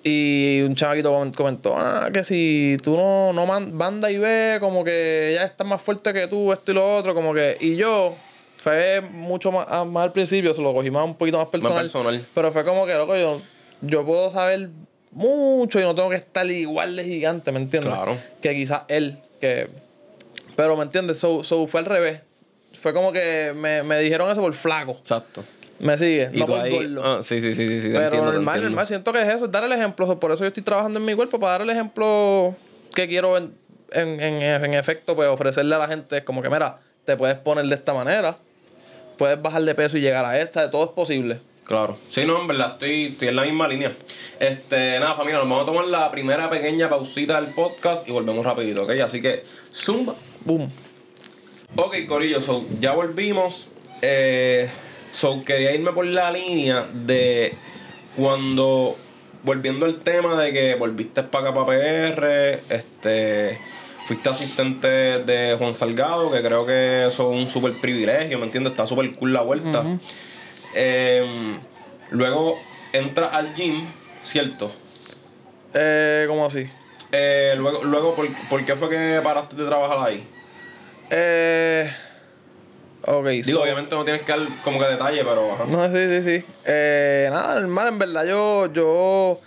Y 0.07 0.61
un 0.61 0.75
chamaquito 0.75 1.11
comentó, 1.35 1.75
ah, 1.75 2.09
que 2.13 2.23
si 2.23 2.77
tú 2.83 2.95
no, 2.95 3.33
no 3.33 3.47
banda 3.71 4.11
y 4.11 4.19
ve, 4.19 4.57
como 4.59 4.83
que 4.83 5.33
ya 5.33 5.43
estás 5.45 5.65
más 5.65 5.81
fuerte 5.81 6.13
que 6.13 6.27
tú, 6.27 6.53
esto 6.53 6.71
y 6.71 6.75
lo 6.75 6.95
otro, 6.95 7.15
como 7.15 7.33
que... 7.33 7.57
Y 7.59 7.75
yo, 7.75 8.15
fue 8.65 8.99
mucho 8.99 9.51
más, 9.51 9.67
ah, 9.69 9.85
más, 9.85 10.05
al 10.05 10.11
principio, 10.11 10.51
se 10.51 10.59
lo 10.59 10.73
cogí 10.73 10.89
más 10.89 11.05
un 11.05 11.13
poquito 11.13 11.37
más 11.37 11.49
personal. 11.49 11.83
personal. 11.83 12.25
Pero 12.33 12.51
fue 12.51 12.65
como 12.65 12.87
que, 12.87 12.95
loco, 12.95 13.15
yo, 13.15 13.39
yo 13.81 14.03
puedo 14.03 14.31
saber 14.31 14.69
mucho 15.11 15.79
y 15.79 15.83
no 15.83 15.93
tengo 15.93 16.09
que 16.09 16.15
estar 16.15 16.49
igual 16.49 16.95
de 16.95 17.03
gigante, 17.03 17.51
¿me 17.51 17.59
entiendes? 17.59 17.93
Claro. 17.93 18.17
Que 18.41 18.55
quizás 18.55 18.81
él, 18.87 19.19
que... 19.39 19.69
Pero, 20.55 20.75
¿me 20.75 20.81
entiendes? 20.81 21.19
So, 21.19 21.43
so, 21.43 21.67
fue 21.67 21.81
al 21.81 21.85
revés. 21.85 22.21
Fue 22.73 22.91
como 22.91 23.11
que 23.11 23.53
me, 23.55 23.83
me 23.83 23.99
dijeron 23.99 24.31
eso 24.31 24.41
por 24.41 24.55
flaco. 24.55 24.93
Exacto. 24.93 25.43
Me 25.77 25.95
sigue, 25.99 26.31
no 26.33 26.47
por 26.47 26.67
gordo. 26.67 27.03
Ah, 27.05 27.19
sí, 27.21 27.41
sí, 27.41 27.53
sí, 27.53 27.81
sí. 27.81 27.91
Pero 27.93 28.25
normal, 28.25 28.63
normal. 28.63 28.87
Siento 28.87 29.13
que 29.13 29.21
es 29.21 29.27
eso, 29.27 29.47
dar 29.47 29.63
el 29.63 29.73
ejemplo. 29.73 30.19
Por 30.19 30.31
eso 30.31 30.43
yo 30.43 30.47
estoy 30.47 30.63
trabajando 30.63 30.97
en 30.97 31.05
mi 31.05 31.13
cuerpo, 31.13 31.39
para 31.39 31.51
dar 31.51 31.61
el 31.61 31.69
ejemplo 31.69 32.55
que 32.95 33.07
quiero 33.07 33.37
en, 33.37 33.53
en, 33.91 34.19
en, 34.19 34.65
en 34.65 34.73
efecto, 34.73 35.15
pues 35.15 35.29
ofrecerle 35.29 35.75
a 35.75 35.77
la 35.77 35.87
gente. 35.87 36.17
Es 36.17 36.23
como 36.23 36.41
que, 36.41 36.49
mira, 36.49 36.79
te 37.05 37.15
puedes 37.15 37.37
poner 37.37 37.63
de 37.67 37.75
esta 37.75 37.93
manera 37.93 38.39
puedes 39.17 39.41
bajar 39.41 39.63
de 39.63 39.75
peso 39.75 39.97
y 39.97 40.01
llegar 40.01 40.25
a 40.25 40.39
esta, 40.39 40.69
todo 40.69 40.85
es 40.85 40.91
posible. 40.91 41.39
Claro. 41.65 41.97
Sí, 42.09 42.25
no, 42.25 42.39
en 42.39 42.47
verdad, 42.47 42.73
estoy, 42.73 43.05
estoy 43.05 43.29
en 43.29 43.35
la 43.35 43.43
misma 43.43 43.67
línea. 43.67 43.91
Este, 44.39 44.99
nada, 44.99 45.15
familia, 45.15 45.39
nos 45.39 45.49
vamos 45.49 45.63
a 45.63 45.65
tomar 45.65 45.85
la 45.85 46.11
primera 46.11 46.49
pequeña 46.49 46.89
pausita 46.89 47.41
del 47.41 47.53
podcast 47.53 48.07
y 48.07 48.11
volvemos 48.11 48.45
rapidito, 48.45 48.83
¿ok? 48.83 48.91
Así 49.03 49.21
que, 49.21 49.43
zumba. 49.73 50.15
Boom. 50.43 50.71
Ok, 51.75 51.95
Corillo, 52.07 52.39
so, 52.39 52.65
ya 52.79 52.93
volvimos. 52.93 53.67
Eh, 54.01 54.69
so, 55.11 55.43
quería 55.43 55.73
irme 55.73 55.91
por 55.91 56.05
la 56.05 56.31
línea 56.31 56.87
de 56.93 57.55
cuando, 58.15 58.95
volviendo 59.43 59.87
al 59.87 60.01
tema 60.01 60.39
de 60.39 60.53
que 60.53 60.75
volviste 60.75 61.23
para 61.23 61.49
acá 61.49 61.65
para 61.65 61.65
PR, 61.65 62.59
este 62.69 63.59
Fuiste 64.05 64.29
asistente 64.29 64.87
de 64.87 65.55
Juan 65.57 65.73
Salgado, 65.73 66.31
que 66.31 66.39
creo 66.43 66.63
que 66.63 67.07
eso 67.07 67.31
es 67.31 67.39
un 67.39 67.47
súper 67.47 67.81
privilegio, 67.81 68.37
¿me 68.37 68.45
entiendes? 68.45 68.73
Está 68.73 68.85
súper 68.85 69.11
cool 69.15 69.33
la 69.33 69.41
vuelta. 69.41 69.83
Em, 70.75 71.59
luego 72.11 72.59
entra 72.93 73.29
al 73.29 73.55
gym, 73.55 73.87
¿cierto? 74.23 74.71
Eh, 75.73 76.25
¿Cómo 76.27 76.45
así? 76.45 76.69
Eh, 77.11 77.55
luego, 77.57 77.83
luego 77.83 78.15
¿por, 78.15 78.63
qué 78.63 78.75
fue 78.75 78.89
que 78.91 79.21
paraste 79.23 79.55
de 79.55 79.65
trabajar 79.65 79.97
ahí? 80.07 80.27
Eh... 81.09 81.91
Ok, 83.07 83.27
Digo, 83.27 83.63
obviamente 83.63 83.95
no 83.95 84.03
tienes 84.03 84.21
que 84.21 84.31
dar 84.31 84.61
como 84.63 84.77
que 84.77 84.85
detalle, 84.85 85.23
pero... 85.25 85.65
No, 85.65 85.87
sí, 85.89 86.07
sí, 86.07 86.23
sí. 86.23 86.45
Eh, 86.63 87.27
nada, 87.31 87.59
normal, 87.59 87.87
en 87.87 87.97
verdad 87.97 88.25
yo, 88.27 88.71
yo 88.71 89.41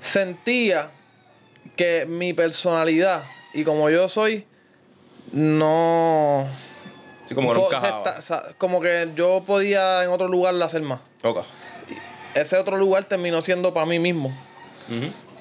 sentía 0.00 0.90
que 1.76 2.04
mi 2.06 2.34
personalidad 2.34 3.24
y 3.54 3.64
como 3.64 3.90
yo 3.90 4.08
soy, 4.08 4.46
no. 5.32 6.48
Sí, 7.24 7.34
como, 7.34 7.52
como 8.58 8.80
que 8.80 9.10
yo 9.14 9.42
podía 9.46 10.04
en 10.04 10.10
otro 10.10 10.28
lugar 10.28 10.60
hacer 10.62 10.82
más. 10.82 11.00
Ok. 11.22 11.38
Ese 12.34 12.56
otro 12.56 12.76
lugar 12.76 13.04
terminó 13.04 13.42
siendo 13.42 13.72
para 13.72 13.86
mí 13.86 13.98
mismo. 13.98 14.34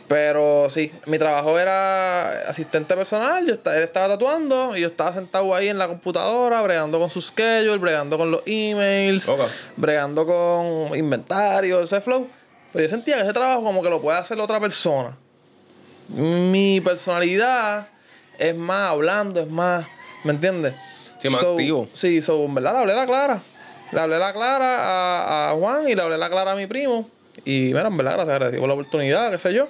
Pero 0.08 0.70
sí, 0.70 0.92
mi 1.06 1.18
trabajo 1.18 1.58
era 1.58 2.50
asistente 2.50 2.96
personal, 2.96 3.46
yo 3.46 3.54
estaba, 3.54 3.78
él 3.78 3.84
estaba 3.84 4.10
tatuando 4.10 4.76
y 4.76 4.82
yo 4.82 4.88
estaba 4.88 5.14
sentado 5.14 5.56
ahí 5.56 5.70
en 5.70 5.78
la 5.78 5.88
computadora, 5.88 6.62
bregando 6.62 7.00
con 7.00 7.10
su 7.10 7.22
schedule, 7.22 7.78
bregando 7.78 8.18
con 8.18 8.30
los 8.30 8.42
emails, 8.46 9.32
bregando 9.78 10.26
con 10.26 10.98
inventario, 10.98 11.80
ese 11.82 12.02
flow. 12.02 12.28
Pero 12.74 12.84
yo 12.84 12.90
sentía 12.90 13.16
que 13.16 13.22
ese 13.24 13.32
trabajo 13.32 13.64
como 13.64 13.82
que 13.82 13.90
lo 13.90 14.02
puede 14.02 14.18
hacer 14.18 14.38
otra 14.40 14.60
persona. 14.60 15.18
Mi 16.10 16.82
personalidad 16.82 17.88
es 18.42 18.56
más 18.56 18.90
hablando, 18.90 19.40
es 19.40 19.48
más, 19.48 19.86
¿me 20.24 20.32
entiendes? 20.32 20.74
Sí, 21.20 21.30
más 21.30 21.44
activo. 21.44 21.88
Sí, 21.94 22.22
so, 22.22 22.44
en 22.44 22.56
verdad 22.56 22.74
le 22.74 22.80
hablé 22.80 22.96
la 22.96 23.06
clara. 23.06 23.44
Le 23.92 24.00
hablé 24.00 24.18
la 24.18 24.34
clara 24.34 24.80
a, 24.80 25.52
a 25.52 25.54
Juan 25.54 25.88
y 25.88 25.94
le 25.94 26.02
hablé 26.02 26.18
la 26.18 26.30
clara 26.30 26.54
a 26.54 26.56
mi 26.56 26.66
primo. 26.66 27.08
Y 27.46 27.72
mira, 27.74 27.88
en 27.88 27.98
verdad, 27.98 28.14
gracias, 28.14 28.34
agradecido 28.34 28.62
por 28.62 28.68
la 28.70 28.74
oportunidad, 28.74 29.32
qué 29.32 29.38
sé 29.38 29.54
yo. 29.54 29.68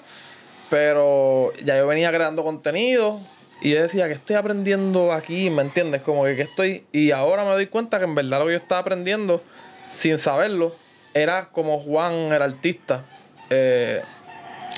Pero 0.69 1.51
ya 1.65 1.77
yo 1.77 1.85
venía 1.85 2.11
creando 2.11 2.43
contenido 2.43 3.19
y 3.61 3.71
yo 3.71 3.81
decía 3.81 4.07
que 4.07 4.13
estoy 4.13 4.37
aprendiendo 4.37 5.11
aquí, 5.11 5.49
¿me 5.49 5.61
entiendes? 5.61 6.01
Como 6.01 6.23
que, 6.23 6.37
que 6.37 6.43
estoy. 6.43 6.85
Y 6.93 7.11
ahora 7.11 7.43
me 7.43 7.51
doy 7.51 7.67
cuenta 7.67 7.99
que 7.99 8.05
en 8.05 8.15
verdad 8.15 8.39
lo 8.39 8.45
que 8.45 8.53
yo 8.53 8.57
estaba 8.57 8.79
aprendiendo, 8.79 9.43
sin 9.89 10.17
saberlo, 10.17 10.73
era 11.13 11.49
como 11.49 11.77
Juan, 11.77 12.13
el 12.31 12.41
artista, 12.41 13.03
eh, 13.49 14.01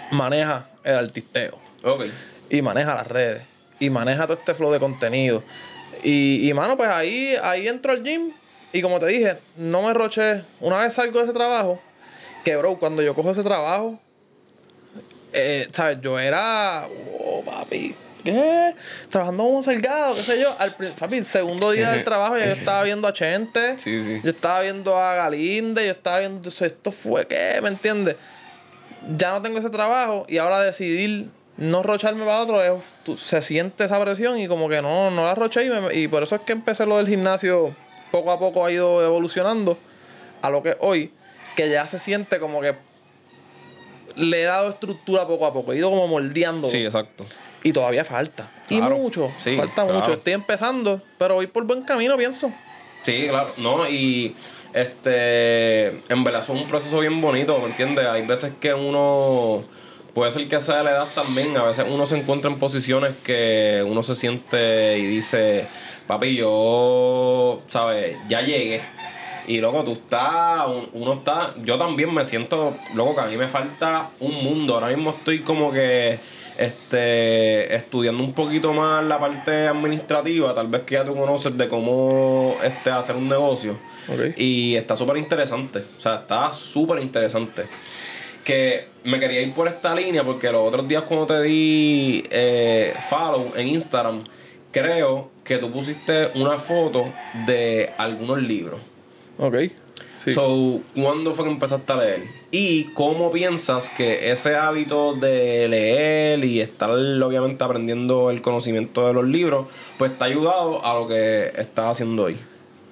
maneja 0.10 0.68
el 0.84 0.96
artisteo. 0.96 1.60
Ok. 1.84 2.06
Y 2.50 2.62
maneja 2.64 2.96
las 2.96 3.08
redes. 3.08 3.53
Y 3.84 3.90
maneja 3.90 4.24
todo 4.24 4.38
este 4.38 4.54
flow 4.54 4.72
de 4.72 4.80
contenido. 4.80 5.44
Y, 6.04 6.48
y 6.48 6.54
mano, 6.54 6.78
pues 6.78 6.90
ahí, 6.90 7.36
ahí 7.42 7.68
entro 7.68 7.92
al 7.92 8.04
gym. 8.04 8.32
Y 8.72 8.82
como 8.82 9.00
te 9.00 9.08
dije, 9.08 9.38
no 9.58 9.82
me 9.82 9.94
roché. 9.94 10.44
Una 10.60 10.80
vez 10.80 10.94
salgo 10.94 11.20
de 11.20 11.26
ese 11.26 11.34
trabajo, 11.34 11.80
que 12.44 12.56
bro, 12.56 12.78
cuando 12.80 13.02
yo 13.02 13.14
cojo 13.14 13.32
ese 13.32 13.44
trabajo, 13.44 14.00
eh, 15.34 15.68
¿sabes? 15.72 16.00
Yo 16.02 16.18
era, 16.20 16.88
oh, 17.20 17.44
papi, 17.44 17.96
¿qué? 18.24 18.74
Trabajando 19.10 19.44
como 19.44 19.64
salgado, 19.64 20.16
qué 20.16 20.22
sé 20.24 20.42
yo. 20.42 20.56
Al, 20.58 20.74
papi, 20.98 21.18
el 21.18 21.26
segundo 21.26 21.72
día 21.72 21.92
del 21.92 22.04
trabajo 22.06 22.38
ya 22.38 22.46
yo 22.46 22.54
estaba 22.54 22.84
viendo 22.84 23.08
a 23.08 23.14
Chente, 23.14 23.78
sí, 23.80 24.04
sí. 24.04 24.22
yo 24.24 24.30
estaba 24.30 24.62
viendo 24.62 24.98
a 24.98 25.16
Galinde, 25.16 25.86
yo 25.86 25.92
estaba 25.92 26.20
viendo, 26.20 26.50
esto 26.50 26.92
fue 26.92 27.28
qué, 27.28 27.60
¿me 27.62 27.70
entiendes? 27.70 28.16
Ya 29.18 29.32
no 29.32 29.42
tengo 29.42 29.60
ese 29.60 29.70
trabajo 29.70 30.26
y 30.30 30.38
ahora 30.38 30.62
decidir 30.62 31.30
no 31.58 31.84
rocharme 31.84 32.26
para 32.26 32.42
otro, 32.42 32.82
se 33.18 33.42
siente 33.42 33.84
esa 33.84 34.02
presión 34.02 34.40
y 34.40 34.48
como 34.48 34.70
que 34.70 34.82
no, 34.82 35.12
no 35.12 35.26
la 35.26 35.36
roché 35.36 35.66
y, 35.66 36.00
y 36.04 36.08
por 36.08 36.24
eso 36.24 36.36
es 36.36 36.42
que 36.42 36.54
empecé 36.54 36.86
lo 36.86 36.98
del 36.98 37.08
gimnasio, 37.08 37.76
poco 38.12 38.32
a 38.32 38.40
poco 38.40 38.66
ha 38.66 38.72
ido 38.72 39.04
evolucionando 39.04 39.78
a 40.42 40.50
lo 40.50 40.64
que 40.64 40.76
hoy, 40.80 41.12
que 41.56 41.70
ya 41.70 41.88
se 41.88 42.00
siente 42.00 42.40
como 42.40 42.62
que 42.62 42.76
le 44.16 44.42
he 44.42 44.46
dado 44.46 44.70
estructura 44.70 45.28
poco 45.28 45.46
a 45.46 45.54
poco. 45.54 45.74
He 45.74 45.78
ido 45.78 45.90
como 45.90 46.08
moldeando. 46.08 46.68
Sí, 46.68 46.84
exacto. 46.84 47.26
Y 47.64 47.72
todavía 47.72 48.04
falta. 48.04 48.50
y 48.70 48.82
mucho. 48.82 49.32
Sí, 49.38 49.56
falta 49.56 49.86
mucho. 49.86 50.14
Estoy 50.14 50.34
empezando, 50.34 51.02
pero 51.18 51.36
voy 51.36 51.48
por 51.48 51.64
buen 51.64 51.84
camino, 51.84 52.18
pienso. 52.18 52.52
Sí, 53.04 53.28
claro. 53.30 53.54
No, 53.58 53.88
y 53.88 54.36
este. 54.74 55.88
En 56.10 56.24
verdad, 56.24 56.44
es 56.44 56.50
un 56.50 56.68
proceso 56.68 57.00
bien 57.00 57.22
bonito, 57.22 57.58
¿me 57.60 57.68
entiendes? 57.68 58.06
Hay 58.08 58.26
veces 58.26 58.54
que 58.60 58.74
uno. 58.74 59.64
Puede 60.14 60.32
ser 60.32 60.48
que 60.48 60.60
sea 60.62 60.78
de 60.78 60.84
la 60.84 60.92
edad 60.92 61.08
también. 61.16 61.58
A 61.58 61.64
veces 61.64 61.86
uno 61.90 62.06
se 62.06 62.18
encuentra 62.18 62.52
en 62.52 62.60
posiciones 62.60 63.16
que 63.24 63.84
uno 63.88 64.04
se 64.04 64.16
siente 64.16 64.98
y 65.00 65.06
dice, 65.06 65.68
papi, 66.08 66.36
yo, 66.36 67.62
¿sabes? 67.68 68.18
Ya 68.28 68.42
llegué 68.42 68.82
y 69.48 69.60
luego 69.60 69.84
tú 69.84 69.94
estás, 69.94 70.66
uno 70.94 71.14
está, 71.14 71.54
yo 71.62 71.78
también 71.78 72.14
me 72.14 72.24
siento, 72.24 72.78
loco, 72.94 73.16
que 73.16 73.22
a 73.22 73.26
mí 73.26 73.38
me 73.38 73.48
falta 73.48 74.12
un 74.20 74.44
mundo. 74.44 74.76
Ahora 74.76 74.88
mismo 74.88 75.12
estoy 75.12 75.40
como 75.42 75.72
que 75.72 76.20
este 76.58 77.76
estudiando 77.76 78.24
un 78.24 78.34
poquito 78.34 78.74
más 78.74 79.04
la 79.04 79.20
parte 79.20 79.68
administrativa, 79.68 80.54
tal 80.54 80.68
vez 80.68 80.84
que 80.84 80.96
ya 80.96 81.04
tú 81.04 81.16
conoces 81.16 81.58
de 81.58 81.68
cómo 81.68 82.56
este, 82.64 82.92
hacer 82.92 83.16
un 83.16 83.28
negocio. 83.28 83.78
Y 84.38 84.76
está 84.76 84.96
súper 84.96 85.18
interesante, 85.18 85.80
o 85.98 86.02
sea, 86.02 86.16
está 86.16 86.52
súper 86.52 87.02
interesante. 87.02 87.66
Que 88.44 88.88
me 89.04 89.20
quería 89.20 89.42
ir 89.42 89.54
por 89.54 89.68
esta 89.68 89.94
línea 89.96 90.24
porque 90.24 90.52
los 90.52 90.68
otros 90.68 90.88
días 90.88 91.04
cuando 91.04 91.28
te 91.28 91.42
di 91.42 92.24
eh, 92.30 92.94
follow 93.10 93.54
en 93.56 93.68
Instagram, 93.68 94.24
creo 94.72 95.32
que 95.44 95.58
tú 95.58 95.72
pusiste 95.72 96.32
una 96.36 96.58
foto 96.58 97.06
de 97.46 97.92
algunos 97.98 98.42
libros. 98.42 98.82
Ok. 99.38 99.56
Sí. 100.24 100.32
So, 100.32 100.80
¿cuándo 100.96 101.34
fue 101.34 101.44
que 101.46 101.52
empezaste 101.52 101.92
a 101.92 101.98
leer? 101.98 102.22
¿Y 102.50 102.86
cómo 102.94 103.30
piensas 103.30 103.90
que 103.90 104.32
ese 104.32 104.56
hábito 104.56 105.16
de 105.16 105.68
leer 105.68 106.46
y 106.46 106.62
estar 106.62 106.90
obviamente 106.92 107.62
aprendiendo 107.62 108.30
el 108.30 108.42
conocimiento 108.42 109.06
de 109.06 109.14
los 109.14 109.26
libros, 109.26 109.68
pues 109.98 110.18
te 110.18 110.24
ha 110.24 110.28
ayudado 110.28 110.86
a 110.86 110.94
lo 110.94 111.08
que 111.08 111.52
estás 111.58 111.92
haciendo 111.92 112.24
hoy? 112.24 112.38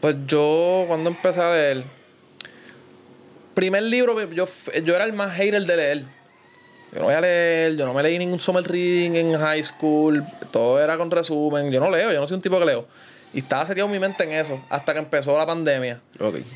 Pues 0.01 0.17
yo 0.27 0.83
cuando 0.87 1.11
empecé 1.11 1.39
a 1.39 1.51
leer, 1.51 1.83
primer 3.53 3.83
libro, 3.83 4.19
yo, 4.31 4.47
yo 4.83 4.95
era 4.95 5.03
el 5.03 5.13
más 5.13 5.35
hater 5.35 5.65
de 5.65 5.77
leer. 5.77 6.03
Yo 6.91 6.99
no 6.99 7.05
voy 7.05 7.13
a 7.13 7.21
leer, 7.21 7.77
yo 7.77 7.85
no 7.85 7.93
me 7.93 8.03
leí 8.03 8.19
ningún 8.19 8.37
summer 8.37 8.63
reading 8.63 9.15
en 9.15 9.39
high 9.39 9.63
school, 9.63 10.25
todo 10.51 10.81
era 10.81 10.97
con 10.97 11.09
resumen, 11.09 11.71
yo 11.71 11.79
no 11.79 11.89
leo, 11.89 12.11
yo 12.11 12.19
no 12.19 12.27
soy 12.27 12.35
un 12.35 12.41
tipo 12.41 12.59
que 12.59 12.65
leo. 12.65 12.85
Y 13.33 13.39
estaba 13.39 13.65
seteado 13.65 13.87
mi 13.87 13.97
mente 13.97 14.25
en 14.25 14.33
eso 14.33 14.61
hasta 14.69 14.91
que 14.91 14.99
empezó 14.99 15.37
la 15.37 15.45
pandemia. 15.45 16.01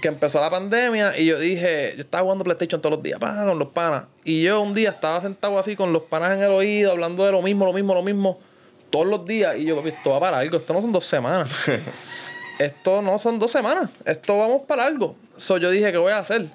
Que 0.01 0.09
empezó 0.09 0.41
la 0.41 0.49
pandemia 0.49 1.17
y 1.17 1.25
yo 1.25 1.39
dije, 1.39 1.93
yo 1.95 2.01
estaba 2.01 2.23
jugando 2.23 2.43
PlayStation 2.43 2.81
todos 2.81 2.97
los 2.97 3.03
días, 3.03 3.17
con 3.17 3.57
los 3.57 3.69
panas. 3.69 4.03
Y 4.25 4.43
yo 4.43 4.59
un 4.59 4.73
día 4.73 4.89
estaba 4.89 5.21
sentado 5.21 5.57
así 5.57 5.77
con 5.77 5.93
los 5.93 6.03
panas 6.03 6.31
en 6.31 6.43
el 6.43 6.51
oído, 6.51 6.91
hablando 6.91 7.25
de 7.25 7.31
lo 7.31 7.41
mismo, 7.41 7.65
lo 7.65 7.71
mismo, 7.71 7.93
lo 7.93 8.03
mismo, 8.03 8.39
todos 8.89 9.05
los 9.05 9.25
días. 9.25 9.57
Y 9.57 9.63
yo, 9.63 9.77
papi, 9.77 9.89
esto 9.89 10.09
va 10.09 10.19
para 10.19 10.39
algo, 10.39 10.57
esto 10.57 10.73
no 10.73 10.81
son 10.81 10.91
dos 10.91 11.05
semanas. 11.05 11.49
esto 12.59 13.01
no 13.01 13.17
son 13.19 13.39
dos 13.39 13.51
semanas, 13.51 13.89
esto 14.03 14.37
vamos 14.37 14.63
para 14.63 14.85
algo. 14.85 15.15
So 15.37 15.57
yo 15.57 15.71
dije, 15.71 15.93
¿qué 15.93 15.97
voy 15.97 16.11
a 16.11 16.19
hacer? 16.19 16.49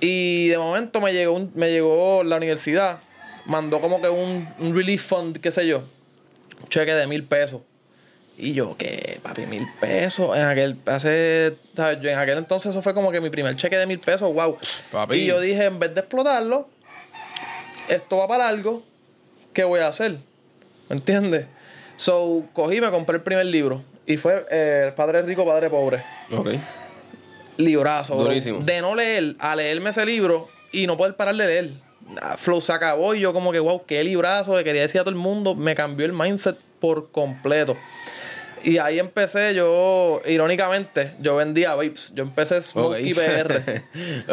Y 0.00 0.48
de 0.48 0.58
momento 0.58 1.00
me 1.00 1.12
llegó, 1.12 1.48
me 1.54 1.70
llegó 1.70 2.22
la 2.24 2.36
universidad, 2.36 3.00
mandó 3.46 3.80
como 3.80 4.00
que 4.00 4.08
un, 4.08 4.48
un 4.58 4.74
relief 4.74 5.06
fund, 5.06 5.40
qué 5.40 5.50
sé 5.50 5.66
yo, 5.66 5.82
un 6.62 6.68
cheque 6.68 6.94
de 6.94 7.06
mil 7.06 7.24
pesos 7.24 7.62
y 8.38 8.52
yo, 8.54 8.76
¿qué? 8.78 9.18
Papi, 9.22 9.46
mil 9.46 9.66
pesos. 9.80 10.36
En 10.36 10.44
aquel, 10.44 10.76
hace, 10.86 11.56
¿sabes? 11.74 12.00
Yo 12.00 12.08
en 12.08 12.18
aquel 12.18 12.38
entonces 12.38 12.70
eso 12.70 12.80
fue 12.82 12.94
como 12.94 13.10
que 13.10 13.20
mi 13.20 13.30
primer 13.30 13.56
cheque 13.56 13.76
de 13.76 13.86
mil 13.86 13.98
pesos, 13.98 14.32
wow. 14.32 14.56
Y 15.10 15.26
yo 15.26 15.40
dije, 15.40 15.64
en 15.64 15.80
vez 15.80 15.92
de 15.92 16.00
explotarlo, 16.00 16.68
esto 17.88 18.18
va 18.18 18.28
para 18.28 18.48
algo, 18.48 18.84
¿qué 19.52 19.64
voy 19.64 19.80
a 19.80 19.88
hacer? 19.88 20.18
¿Me 20.88 20.96
entiendes? 20.96 21.46
So, 21.96 22.44
cogí 22.52 22.80
me 22.80 22.90
compré 22.90 23.16
el 23.16 23.22
primer 23.22 23.46
libro. 23.46 23.82
Y 24.06 24.16
fue 24.16 24.46
eh, 24.50 24.84
El 24.86 24.94
Padre 24.94 25.22
Rico, 25.22 25.44
Padre 25.44 25.68
Pobre. 25.68 26.02
Ok. 26.30 26.48
Librazo. 27.58 28.14
Durísimo. 28.14 28.60
De 28.60 28.80
no 28.80 28.94
leer, 28.94 29.36
a 29.38 29.54
leerme 29.54 29.90
ese 29.90 30.06
libro 30.06 30.48
y 30.72 30.86
no 30.86 30.96
poder 30.96 31.14
parar 31.16 31.36
de 31.36 31.46
leer. 31.46 31.70
Ah, 32.22 32.36
Flow 32.38 32.60
se 32.62 32.72
acabó 32.72 33.14
y 33.14 33.20
yo 33.20 33.34
como 33.34 33.52
que, 33.52 33.58
wow, 33.58 33.84
qué 33.84 34.02
librazo, 34.02 34.56
le 34.56 34.64
quería 34.64 34.82
decir 34.82 35.00
a 35.00 35.04
todo 35.04 35.10
el 35.10 35.16
mundo. 35.16 35.54
Me 35.54 35.74
cambió 35.74 36.06
el 36.06 36.12
mindset 36.12 36.56
por 36.80 37.10
completo. 37.10 37.76
Y 38.64 38.78
ahí 38.78 38.98
empecé 38.98 39.54
yo, 39.54 40.20
irónicamente, 40.24 41.12
yo 41.20 41.36
vendía 41.36 41.74
vapes. 41.74 42.12
Yo 42.14 42.22
empecé 42.22 42.62
Smokey 42.62 43.14
PR. 43.14 43.82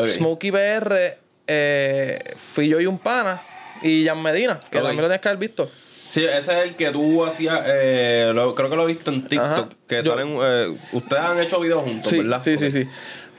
Smokey 0.07 0.51
PR, 0.51 1.17
eh, 1.47 2.19
fui 2.35 2.69
yo 2.69 2.79
y 2.79 2.85
un 2.85 2.97
pana. 2.97 3.41
Y 3.81 4.05
Jan 4.05 4.21
Medina, 4.21 4.59
que 4.69 4.77
también 4.77 4.97
lo 4.97 5.03
tienes 5.03 5.21
que 5.21 5.27
haber 5.27 5.39
visto. 5.39 5.69
Sí, 6.15 6.23
ese 6.23 6.37
es 6.37 6.69
el 6.69 6.75
que 6.77 6.91
tú 6.91 7.25
hacías, 7.25 7.61
eh, 7.65 8.31
creo 8.55 8.69
que 8.69 8.75
lo 8.77 8.83
he 8.83 8.85
visto 8.85 9.11
en 9.11 9.27
TikTok, 9.27 9.73
que 9.85 10.01
salen, 10.01 10.37
eh, 10.41 10.73
ustedes 10.93 11.21
han 11.21 11.41
hecho 11.41 11.59
videos 11.59 11.83
juntos, 11.83 12.09
sí, 12.09 12.19
¿verdad? 12.19 12.41
Sí, 12.41 12.57
sí, 12.57 12.71
sí. 12.71 12.87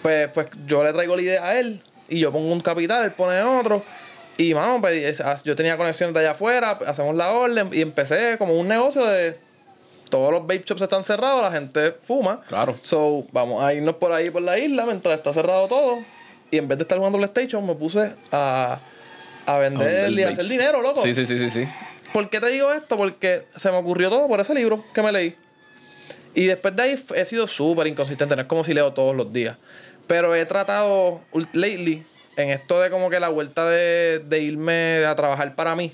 Pues, 0.02 0.28
pues 0.28 0.48
yo 0.66 0.84
le 0.84 0.92
traigo 0.92 1.16
la 1.16 1.22
idea 1.22 1.42
a 1.42 1.58
él 1.58 1.80
y 2.10 2.18
yo 2.18 2.30
pongo 2.30 2.52
un 2.52 2.60
capital, 2.60 3.02
él 3.06 3.12
pone 3.12 3.40
otro. 3.40 3.82
Y, 4.36 4.52
mano, 4.52 4.78
pues, 4.82 5.22
yo 5.42 5.56
tenía 5.56 5.78
conexiones 5.78 6.12
de 6.12 6.20
allá 6.20 6.32
afuera, 6.32 6.78
hacemos 6.86 7.16
la 7.16 7.30
orden 7.30 7.70
y 7.72 7.80
empecé 7.80 8.36
como 8.36 8.52
un 8.52 8.68
negocio 8.68 9.06
de 9.06 9.38
todos 10.10 10.30
los 10.30 10.42
vape 10.42 10.62
shops 10.66 10.82
están 10.82 11.02
cerrados, 11.02 11.40
la 11.40 11.52
gente 11.52 11.92
fuma. 12.02 12.42
Claro. 12.46 12.76
So, 12.82 13.26
vamos 13.32 13.64
a 13.64 13.72
irnos 13.72 13.94
por 13.94 14.12
ahí 14.12 14.28
por 14.28 14.42
la 14.42 14.58
isla 14.58 14.84
mientras 14.84 15.16
está 15.16 15.32
cerrado 15.32 15.66
todo. 15.66 16.04
Y 16.50 16.58
en 16.58 16.68
vez 16.68 16.76
de 16.76 16.82
estar 16.82 16.98
jugando 16.98 17.16
PlayStation, 17.16 17.66
me 17.66 17.74
puse 17.74 18.12
a, 18.30 18.80
a 19.46 19.58
vender 19.60 20.10
y 20.12 20.22
a 20.24 20.28
hacer 20.28 20.44
dinero, 20.44 20.82
loco. 20.82 21.00
Sí, 21.02 21.14
sí, 21.14 21.24
sí, 21.24 21.38
sí, 21.38 21.48
sí. 21.48 21.66
¿Por 22.16 22.30
qué 22.30 22.40
te 22.40 22.46
digo 22.46 22.72
esto? 22.72 22.96
Porque 22.96 23.44
se 23.56 23.70
me 23.70 23.76
ocurrió 23.76 24.08
todo 24.08 24.26
por 24.26 24.40
ese 24.40 24.54
libro 24.54 24.82
que 24.94 25.02
me 25.02 25.12
leí. 25.12 25.36
Y 26.34 26.46
después 26.46 26.74
de 26.74 26.82
ahí 26.82 27.04
he 27.14 27.24
sido 27.26 27.46
súper 27.46 27.88
inconsistente. 27.88 28.34
No 28.34 28.40
es 28.40 28.48
como 28.48 28.64
si 28.64 28.72
leo 28.72 28.94
todos 28.94 29.14
los 29.14 29.34
días. 29.34 29.58
Pero 30.06 30.34
he 30.34 30.46
tratado 30.46 31.20
lately 31.52 32.06
en 32.38 32.48
esto 32.48 32.80
de 32.80 32.88
como 32.88 33.10
que 33.10 33.20
la 33.20 33.28
vuelta 33.28 33.68
de, 33.68 34.40
irme 34.40 35.04
a 35.04 35.14
trabajar 35.14 35.54
para 35.56 35.76
mí. 35.76 35.92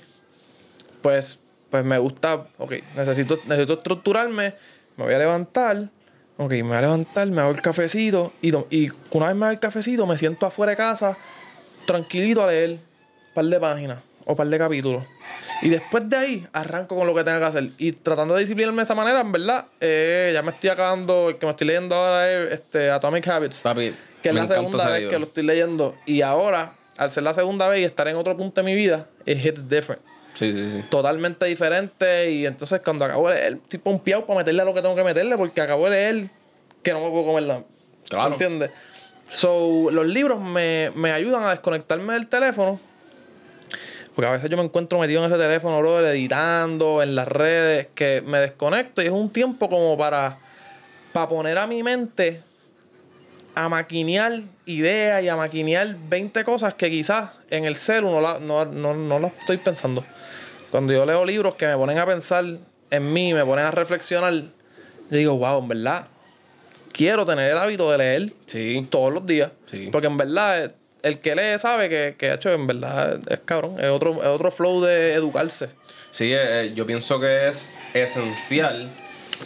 Pues 1.01 1.41
pues 1.69 1.83
me 1.83 1.97
gusta, 1.97 2.47
ok, 2.57 2.73
necesito, 2.95 3.41
necesito 3.45 3.73
estructurarme, 3.73 4.55
me 4.95 5.03
voy 5.03 5.13
a 5.15 5.17
levantar, 5.17 5.89
ok, 6.37 6.51
me 6.51 6.61
voy 6.61 6.77
a 6.77 6.81
levantar, 6.81 7.27
me 7.27 7.41
hago 7.41 7.51
el 7.51 7.61
cafecito 7.61 8.31
y, 8.41 8.55
y 8.69 8.89
una 9.11 9.27
vez 9.27 9.35
me 9.35 9.45
hago 9.47 9.51
el 9.51 9.59
cafecito 9.59 10.07
me 10.07 10.17
siento 10.17 10.45
afuera 10.45 10.69
de 10.69 10.77
casa, 10.77 11.17
tranquilito 11.85 12.41
a 12.41 12.47
leer 12.47 12.69
un 12.69 12.79
par 13.33 13.43
de 13.43 13.59
páginas. 13.59 13.99
o 14.25 14.37
par 14.37 14.47
de 14.47 14.57
capítulos. 14.57 15.03
Y 15.61 15.69
después 15.69 16.09
de 16.09 16.17
ahí 16.17 16.47
arranco 16.51 16.95
con 16.95 17.07
lo 17.07 17.15
que 17.15 17.23
tenga 17.23 17.39
que 17.39 17.45
hacer. 17.45 17.69
Y 17.77 17.91
tratando 17.93 18.33
de 18.33 18.41
disciplinarme 18.41 18.77
de 18.77 18.83
esa 18.83 18.95
manera, 18.95 19.21
en 19.21 19.31
verdad, 19.31 19.65
eh, 19.79 20.31
ya 20.33 20.41
me 20.41 20.51
estoy 20.51 20.69
acabando. 20.69 21.29
El 21.29 21.37
que 21.37 21.45
me 21.45 21.51
estoy 21.51 21.67
leyendo 21.67 21.95
ahora 21.95 22.31
es 22.31 22.53
este, 22.53 22.89
Atomic 22.89 23.27
Habits. 23.27 23.57
Papi, 23.61 23.93
que 24.21 24.29
es 24.29 24.35
la 24.35 24.47
segunda 24.47 24.89
vez 24.89 25.09
que 25.09 25.19
lo 25.19 25.25
estoy 25.25 25.43
leyendo. 25.43 25.95
Y 26.05 26.21
ahora, 26.21 26.73
al 26.97 27.11
ser 27.11 27.23
la 27.23 27.33
segunda 27.33 27.67
vez 27.67 27.81
y 27.81 27.83
estar 27.83 28.07
en 28.07 28.15
otro 28.15 28.35
punto 28.35 28.61
de 28.61 28.65
mi 28.65 28.75
vida, 28.75 29.07
it 29.25 29.43
hits 29.43 29.67
different. 29.69 30.01
Sí, 30.33 30.51
sí, 30.51 30.69
sí. 30.71 30.87
Totalmente 30.89 31.45
diferente. 31.45 32.31
Y 32.31 32.45
entonces 32.45 32.81
cuando 32.81 33.05
acabo 33.05 33.29
de 33.29 33.35
leer, 33.35 33.53
estoy 33.63 33.79
pompeado 33.79 34.25
para 34.25 34.39
meterle 34.39 34.61
a 34.63 34.65
lo 34.65 34.73
que 34.73 34.81
tengo 34.81 34.95
que 34.95 35.03
meterle, 35.03 35.37
porque 35.37 35.61
acabo 35.61 35.85
de 35.85 35.91
leer 35.91 36.29
que 36.81 36.91
no 36.91 37.01
me 37.01 37.09
puedo 37.11 37.25
comer 37.25 37.43
nada. 37.43 37.63
Claro. 38.09 38.33
¿Entiendes? 38.33 38.71
So, 39.29 39.89
los 39.91 40.05
libros 40.05 40.41
me, 40.41 40.91
me 40.95 41.11
ayudan 41.11 41.43
a 41.43 41.51
desconectarme 41.51 42.13
del 42.13 42.27
teléfono. 42.27 42.79
Porque 44.15 44.27
a 44.27 44.31
veces 44.31 44.49
yo 44.49 44.57
me 44.57 44.63
encuentro 44.63 44.99
metido 44.99 45.23
en 45.25 45.31
ese 45.31 45.41
teléfono, 45.41 45.79
brother, 45.79 46.05
editando, 46.13 47.01
en 47.01 47.15
las 47.15 47.27
redes, 47.27 47.87
que 47.95 48.21
me 48.25 48.39
desconecto 48.39 49.01
y 49.01 49.05
es 49.05 49.11
un 49.11 49.29
tiempo 49.31 49.69
como 49.69 49.97
para, 49.97 50.37
para 51.13 51.27
poner 51.27 51.57
a 51.57 51.65
mi 51.67 51.81
mente 51.81 52.41
a 53.55 53.69
maquinear 53.69 54.41
ideas 54.65 55.23
y 55.23 55.29
a 55.29 55.35
maquinear 55.35 55.95
20 56.09 56.43
cosas 56.43 56.73
que 56.73 56.89
quizás 56.89 57.31
en 57.49 57.65
el 57.65 57.75
celu 57.75 58.09
no, 58.09 58.19
la- 58.21 58.39
no, 58.39 58.65
no, 58.65 58.93
no 58.95 59.19
las 59.19 59.31
estoy 59.39 59.57
pensando. 59.57 60.03
Cuando 60.71 60.91
yo 60.93 61.05
leo 61.05 61.23
libros 61.25 61.55
que 61.55 61.67
me 61.67 61.75
ponen 61.77 61.99
a 61.99 62.05
pensar 62.05 62.43
en 62.89 63.13
mí, 63.13 63.33
me 63.33 63.45
ponen 63.45 63.65
a 63.65 63.71
reflexionar, 63.71 64.33
yo 64.33 65.17
digo, 65.17 65.37
wow, 65.37 65.59
en 65.61 65.67
verdad, 65.67 66.07
quiero 66.91 67.25
tener 67.25 67.51
el 67.51 67.57
hábito 67.57 67.91
de 67.91 67.97
leer 67.97 68.33
Sí. 68.47 68.87
todos 68.89 69.13
los 69.13 69.25
días. 69.25 69.51
Sí. 69.67 69.89
Porque 69.91 70.07
en 70.07 70.17
verdad, 70.17 70.71
el 71.03 71.19
que 71.19 71.35
lee 71.35 71.59
sabe 71.59 71.89
que, 71.89 72.15
que 72.17 72.33
hecho, 72.33 72.49
en 72.49 72.65
verdad, 72.65 73.19
es 73.29 73.39
cabrón. 73.45 73.75
Es 73.79 73.89
otro, 73.89 74.21
es 74.21 74.27
otro 74.27 74.51
flow 74.51 74.81
de 74.81 75.13
educarse. 75.13 75.69
Sí, 76.11 76.31
eh, 76.33 76.71
yo 76.75 76.85
pienso 76.85 77.19
que 77.19 77.49
es 77.49 77.69
esencial. 77.93 78.89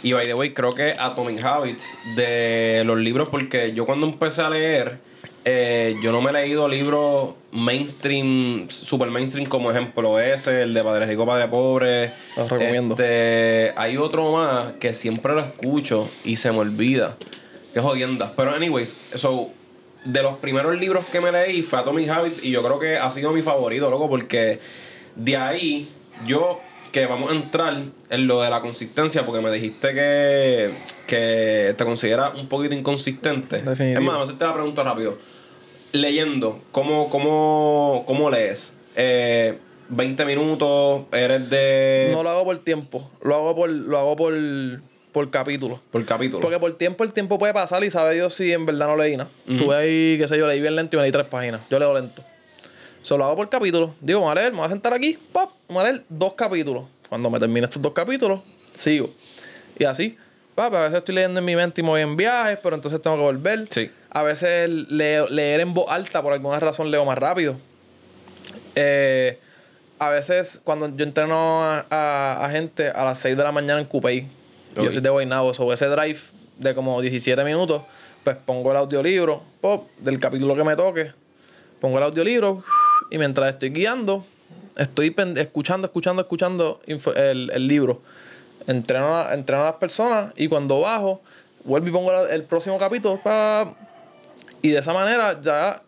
Y 0.02 0.12
by 0.12 0.26
the 0.26 0.34
way, 0.34 0.54
creo 0.54 0.74
que 0.74 0.94
Atomic 0.98 1.42
Habits 1.42 1.98
de 2.14 2.82
los 2.86 2.98
libros, 2.98 3.28
porque 3.30 3.72
yo 3.72 3.84
cuando 3.84 4.06
empecé 4.06 4.42
a 4.42 4.50
leer, 4.50 4.98
eh, 5.44 5.96
yo 6.02 6.12
no 6.12 6.20
me 6.20 6.30
he 6.30 6.32
leído 6.34 6.68
libros 6.68 7.34
mainstream, 7.52 8.68
super 8.68 9.08
mainstream, 9.08 9.48
como 9.48 9.70
ejemplo 9.70 10.20
ese, 10.20 10.62
el 10.62 10.74
de 10.74 10.84
Padre 10.84 11.06
Rico, 11.06 11.26
Padre 11.26 11.48
Pobre. 11.48 12.12
Los 12.36 12.48
recomiendo. 12.48 12.94
Este, 12.94 13.72
hay 13.76 13.96
otro 13.96 14.32
más 14.32 14.72
que 14.74 14.94
siempre 14.94 15.34
lo 15.34 15.40
escucho 15.40 16.08
y 16.24 16.36
se 16.36 16.52
me 16.52 16.58
olvida. 16.58 17.16
Que 17.74 17.80
jodienda. 17.80 18.32
Pero, 18.36 18.54
anyways, 18.54 18.96
so, 19.14 19.50
de 20.04 20.22
los 20.22 20.38
primeros 20.38 20.78
libros 20.78 21.04
que 21.06 21.20
me 21.20 21.32
leí 21.32 21.62
fue 21.62 21.78
Atomic 21.78 22.08
Habits 22.08 22.44
y 22.44 22.50
yo 22.50 22.62
creo 22.62 22.78
que 22.78 22.96
ha 22.96 23.10
sido 23.10 23.32
mi 23.32 23.42
favorito, 23.42 23.90
loco, 23.90 24.08
porque 24.08 24.60
de 25.16 25.36
ahí 25.36 25.88
yo 26.26 26.60
que 26.92 27.06
vamos 27.06 27.30
a 27.30 27.34
entrar 27.34 27.82
en 28.10 28.26
lo 28.26 28.40
de 28.40 28.50
la 28.50 28.60
consistencia 28.60 29.24
porque 29.26 29.42
me 29.42 29.50
dijiste 29.50 29.92
que, 29.92 30.70
que 31.06 31.74
te 31.76 31.84
consideras 31.84 32.34
un 32.34 32.48
poquito 32.48 32.74
inconsistente. 32.74 33.62
Definitivo. 33.62 34.00
Es 34.00 34.06
más, 34.06 34.14
voy 34.14 34.20
a 34.20 34.24
hacerte 34.24 34.44
la 34.44 34.54
pregunta 34.54 34.82
rápido. 34.84 35.18
Leyendo, 35.92 36.60
¿cómo, 36.72 37.10
cómo, 37.10 38.04
cómo 38.06 38.30
lees? 38.30 38.74
Eh, 38.96 39.58
20 39.90 40.24
minutos, 40.24 41.02
eres 41.12 41.48
de... 41.48 42.10
No 42.12 42.22
lo 42.22 42.30
hago 42.30 42.44
por 42.44 42.58
tiempo. 42.58 43.10
Lo 43.22 43.34
hago 43.34 43.56
por, 43.56 43.70
lo 43.70 43.98
hago 43.98 44.16
por, 44.16 44.34
por 45.12 45.30
capítulo. 45.30 45.80
por 45.90 46.04
capítulo. 46.04 46.40
Porque 46.40 46.58
por 46.58 46.76
tiempo 46.78 47.04
el 47.04 47.12
tiempo 47.12 47.38
puede 47.38 47.52
pasar 47.54 47.82
y 47.84 47.90
sabe 47.90 48.14
Dios 48.14 48.34
si 48.34 48.52
en 48.52 48.66
verdad 48.66 48.86
no 48.88 48.96
leí 48.96 49.16
nada. 49.16 49.30
Tuve 49.46 49.74
ahí, 49.76 50.18
qué 50.18 50.28
sé 50.28 50.38
yo, 50.38 50.46
leí 50.46 50.60
bien 50.60 50.76
lento 50.76 50.96
y 50.96 50.98
me 50.98 51.02
leí 51.02 51.12
tres 51.12 51.26
páginas. 51.26 51.60
Yo 51.70 51.78
leo 51.78 51.92
lento. 51.94 52.22
Solo 53.02 53.24
hago 53.24 53.36
por 53.36 53.48
capítulo. 53.48 53.94
Digo, 54.00 54.20
voy 54.20 54.30
a 54.30 54.34
leer, 54.34 54.52
me 54.52 54.58
voy 54.58 54.66
a 54.66 54.70
sentar 54.70 54.92
aquí, 54.92 55.18
pop, 55.32 55.50
voy 55.68 55.78
a 55.80 55.84
leer 55.84 56.04
dos 56.08 56.34
capítulos. 56.34 56.84
Cuando 57.08 57.30
me 57.30 57.38
termine 57.38 57.64
estos 57.66 57.80
dos 57.80 57.92
capítulos, 57.92 58.40
sigo. 58.78 59.10
Y 59.78 59.84
así. 59.84 60.16
Papi, 60.54 60.76
a 60.76 60.80
veces 60.80 60.98
estoy 60.98 61.14
leyendo 61.14 61.38
en 61.38 61.44
mi 61.44 61.54
mente 61.56 61.80
y 61.80 61.84
me 61.84 61.90
voy 61.90 62.00
en 62.02 62.16
viajes, 62.16 62.58
pero 62.62 62.74
entonces 62.76 63.00
tengo 63.00 63.16
que 63.16 63.22
volver. 63.22 63.66
Sí. 63.70 63.90
A 64.10 64.22
veces 64.24 64.68
leo- 64.68 65.28
leer 65.28 65.60
en 65.60 65.72
voz 65.72 65.86
alta, 65.88 66.20
por 66.20 66.32
alguna 66.32 66.58
razón 66.60 66.90
leo 66.90 67.04
más 67.04 67.16
rápido. 67.16 67.56
Eh, 68.74 69.38
a 69.98 70.10
veces 70.10 70.60
cuando 70.62 70.88
yo 70.94 71.04
entreno 71.04 71.62
a, 71.64 71.86
a- 71.90 72.44
a 72.44 72.50
gente 72.50 72.88
a 72.88 73.04
las 73.04 73.18
6 73.20 73.36
de 73.36 73.42
la 73.42 73.52
mañana 73.52 73.80
en 73.80 73.86
Coupey, 73.86 74.26
Ok. 74.76 74.84
yo 74.84 74.92
soy 74.92 75.00
de 75.00 75.08
Guaynabo, 75.10 75.54
sobre 75.54 75.74
ese 75.74 75.86
drive 75.86 76.18
de 76.58 76.74
como 76.74 77.00
17 77.00 77.42
minutos, 77.44 77.82
pues 78.24 78.36
pongo 78.36 78.70
el 78.72 78.76
audiolibro, 78.78 79.42
pop, 79.60 79.88
del 79.98 80.18
capítulo 80.18 80.54
que 80.56 80.64
me 80.64 80.76
toque, 80.76 81.12
pongo 81.80 81.98
el 81.98 82.04
audiolibro 82.04 82.62
y 83.10 83.18
mientras 83.18 83.52
estoy 83.52 83.70
guiando, 83.70 84.24
estoy 84.76 85.14
escuchando, 85.36 85.86
escuchando, 85.86 86.22
escuchando 86.22 86.80
el, 86.86 87.50
el 87.52 87.66
libro. 87.68 88.02
Entreno 88.66 89.16
a, 89.16 89.32
entreno 89.34 89.62
a 89.62 89.66
las 89.66 89.74
personas 89.76 90.32
y 90.36 90.46
cuando 90.48 90.80
bajo, 90.80 91.22
vuelvo 91.64 91.88
y 91.88 91.90
pongo 91.90 92.12
la- 92.12 92.28
el 92.34 92.44
próximo 92.44 92.78
capítulo. 92.78 93.18
pa, 93.22 93.74
y 94.60 94.70
de 94.70 94.78
esa 94.78 94.92
manera 94.92 95.40
ya 95.40 95.82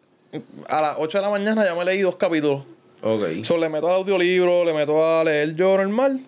a 0.68 0.80
las 0.80 0.96
8 0.98 1.18
de 1.18 1.22
la 1.22 1.30
mañana 1.30 1.64
ya 1.64 1.74
me 1.74 1.84
leí 1.84 2.00
dos 2.00 2.16
capítulos. 2.16 2.62
Ok. 3.02 3.44
So, 3.44 3.58
le 3.58 3.68
meto 3.68 3.88
al 3.88 3.96
audiolibro, 3.96 4.64
le 4.64 4.72
meto 4.72 5.04
a 5.04 5.24
leer 5.24 5.54
yo 5.56 5.76
normal. 5.76 6.20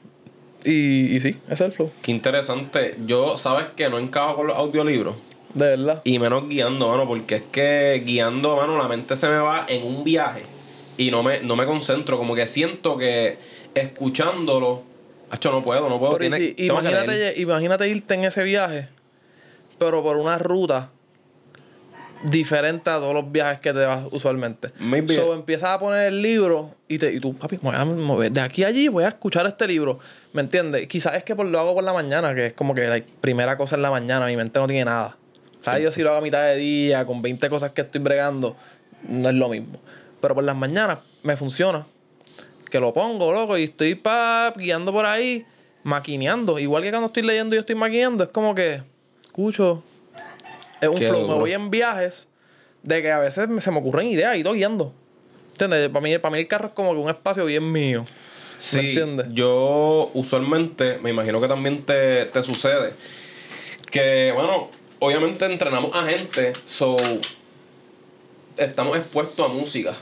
Y, 0.65 1.17
y 1.17 1.21
sí, 1.21 1.37
ese 1.47 1.55
es 1.55 1.61
el 1.61 1.73
flow. 1.73 1.91
Qué 2.03 2.11
interesante. 2.13 2.97
Yo, 3.07 3.37
¿sabes 3.37 3.67
que 3.77 3.89
No 3.89 3.99
encajo 3.99 4.37
con 4.37 4.47
los 4.49 4.57
audiolibros. 4.57 5.15
De 5.55 5.67
verdad. 5.77 6.01
Y 6.05 6.19
menos 6.19 6.49
guiando, 6.49 6.89
mano, 6.89 7.07
porque 7.07 7.37
es 7.37 7.43
que 7.53 8.03
guiando, 8.07 8.57
mano, 8.57 8.79
la 8.79 8.89
mente 8.89 9.17
se 9.17 9.29
me 9.29 9.37
va 9.37 9.67
en 9.69 9.83
un 9.85 10.03
viaje 10.05 10.43
y 10.97 11.11
no 11.11 11.23
me, 11.23 11.41
no 11.41 11.57
me 11.57 11.67
concentro. 11.67 12.17
Como 12.17 12.35
que 12.35 12.47
siento 12.47 12.97
que 12.97 13.37
escuchándolo, 13.75 14.83
Hacho, 15.31 15.51
no 15.51 15.63
puedo, 15.63 15.89
no 15.89 15.99
puedo. 15.99 16.17
Pero 16.19 16.37
y 16.37 16.55
si- 16.55 16.65
imagínate, 16.67 17.41
imagínate 17.41 17.89
irte 17.89 18.15
en 18.15 18.25
ese 18.25 18.45
viaje, 18.45 18.89
pero 19.79 20.03
por 20.03 20.17
una 20.17 20.39
ruta 20.39 20.91
diferente 22.25 22.89
a 22.91 22.97
todos 22.99 23.15
los 23.15 23.31
viajes 23.33 23.61
que 23.61 23.73
te 23.73 23.81
vas 23.85 24.07
usualmente. 24.13 24.71
Maybe- 24.79 25.15
So, 25.15 25.35
empiezas 25.35 25.71
a 25.71 25.79
poner 25.79 26.07
el 26.09 26.23
libro 26.23 26.75
y, 26.89 26.99
te, 26.99 27.13
y 27.13 27.19
tú, 27.21 27.35
papi, 27.37 27.59
voy 27.61 27.75
a 27.75 27.85
mover 27.85 28.31
de 28.31 28.41
aquí 28.41 28.63
a 28.65 28.69
allí, 28.69 28.89
voy 28.89 29.05
a 29.05 29.09
escuchar 29.09 29.47
este 29.47 29.67
libro. 29.67 29.99
¿Me 30.33 30.43
entiendes? 30.43 30.87
Quizás 30.89 31.15
es 31.17 31.25
que 31.25 31.35
por, 31.35 31.47
lo 31.47 31.59
hago 31.59 31.75
por 31.75 31.85
la 31.85 31.93
mañana, 31.93 32.35
que 32.35 32.47
es 32.47 32.53
como 32.53 32.75
que 32.75 32.87
la 32.87 33.01
primera 33.21 33.57
cosa 33.57 33.77
en 33.77 33.83
la 33.83 33.91
mañana, 33.91 34.27
mi 34.27 34.37
mente 34.37 34.59
no 34.61 34.67
tiene 34.67 34.85
nada. 34.85 35.17
¿Sabes? 35.63 35.83
Yo 35.85 35.93
si 35.93 36.03
lo 36.03 36.11
hago 36.11 36.19
a 36.19 36.23
mitad 36.23 36.43
de 36.45 36.57
día, 36.57 37.05
con 37.07 37.23
20 37.23 37.49
cosas 37.51 37.71
que 37.73 37.83
estoy 37.83 38.01
bregando, 38.01 38.57
no 39.09 39.29
es 39.29 39.35
lo 39.35 39.49
mismo. 39.49 39.79
Pero 40.21 40.35
por 40.35 40.45
las 40.45 40.57
mañanas 40.57 40.99
me 41.23 41.37
funciona 41.37 41.87
que 42.71 42.81
lo 42.81 42.93
pongo, 42.93 43.33
loco, 43.33 43.59
y 43.59 43.65
estoy 43.65 43.95
pa, 43.97 44.53
guiando 44.57 44.93
por 44.93 45.05
ahí, 45.07 45.45
maquineando. 45.83 46.59
Igual 46.59 46.83
que 46.83 46.91
cuando 46.91 47.09
estoy 47.09 47.23
leyendo 47.23 47.55
y 47.55 47.59
estoy 47.59 47.75
maquineando, 47.75 48.25
es 48.25 48.31
como 48.31 48.55
que 48.55 48.83
escucho. 49.25 49.83
Es 50.83 50.89
un 50.91 50.97
Qué 50.97 51.09
flow. 51.09 51.21
duro. 51.23 51.33
Me 51.35 51.41
voy 51.41 51.53
en 51.55 51.71
viajes 51.71 52.29
de 52.83 53.01
que 53.01 53.11
a 53.11 53.19
veces 53.21 53.49
se 53.61 53.71
me 53.71 53.79
ocurren 53.79 54.09
ideas 54.09 54.37
y 54.37 54.41
estoy 54.41 54.59
guiando. 54.59 54.93
¿Entiendes? 55.53 55.89
Para 55.89 56.01
mí, 56.03 56.19
para 56.19 56.33
mí 56.33 56.39
el 56.41 56.49
carro 56.49 56.67
es 56.67 56.73
como 56.75 56.93
que 56.93 56.99
un 56.99 57.09
espacio 57.09 57.47
bien 57.47 57.73
mío. 57.73 58.05
Sí, 58.59 58.77
¿Me 58.77 58.89
entiendes? 58.89 59.29
yo 59.31 60.11
usualmente, 60.15 60.99
me 61.03 61.11
imagino 61.11 61.41
que 61.41 61.49
también 61.49 61.83
te, 61.85 62.27
te 62.27 62.43
sucede, 62.43 62.93
que 63.91 64.31
bueno, 64.35 64.69
obviamente 65.01 65.45
entrenamos 65.47 65.95
a 65.97 66.05
gente, 66.05 66.53
so 66.65 66.97
estamos 68.57 68.97
expuestos 68.97 69.45
a 69.45 69.49
música. 69.53 69.97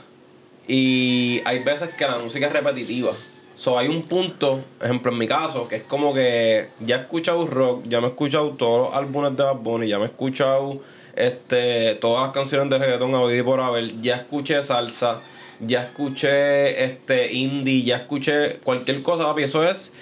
Y 0.67 1.41
hay 1.45 1.59
veces 1.59 1.89
que 1.97 2.05
la 2.05 2.19
música 2.19 2.47
es 2.47 2.53
repetitiva. 2.53 3.13
So 3.61 3.77
hay 3.77 3.89
un 3.89 4.01
punto, 4.01 4.63
ejemplo 4.81 5.11
en 5.11 5.19
mi 5.19 5.27
caso, 5.27 5.67
que 5.67 5.75
es 5.75 5.83
como 5.83 6.15
que 6.15 6.69
ya 6.79 6.95
he 6.95 6.99
escuchado 7.01 7.45
rock, 7.45 7.83
ya 7.87 8.01
me 8.01 8.07
he 8.07 8.09
escuchado 8.09 8.49
todos 8.53 8.87
los 8.87 8.95
álbumes 8.95 9.37
de 9.37 9.43
Bad 9.43 9.57
Bunny, 9.57 9.87
ya 9.87 9.99
me 9.99 10.05
he 10.05 10.07
escuchado 10.07 10.79
este, 11.15 11.93
todas 12.01 12.23
las 12.23 12.31
canciones 12.31 12.71
de 12.71 12.79
reggaetón 12.79 13.13
a 13.13 13.31
y 13.31 13.43
por 13.43 13.61
haber, 13.61 14.01
ya 14.01 14.15
escuché 14.15 14.63
salsa, 14.63 15.21
ya 15.59 15.83
escuché 15.83 16.83
este 16.85 17.31
indie, 17.33 17.83
ya 17.83 17.97
escuché 17.97 18.55
cualquier 18.63 19.03
cosa, 19.03 19.25
papi, 19.25 19.43
eso 19.43 19.63
es 19.63 19.93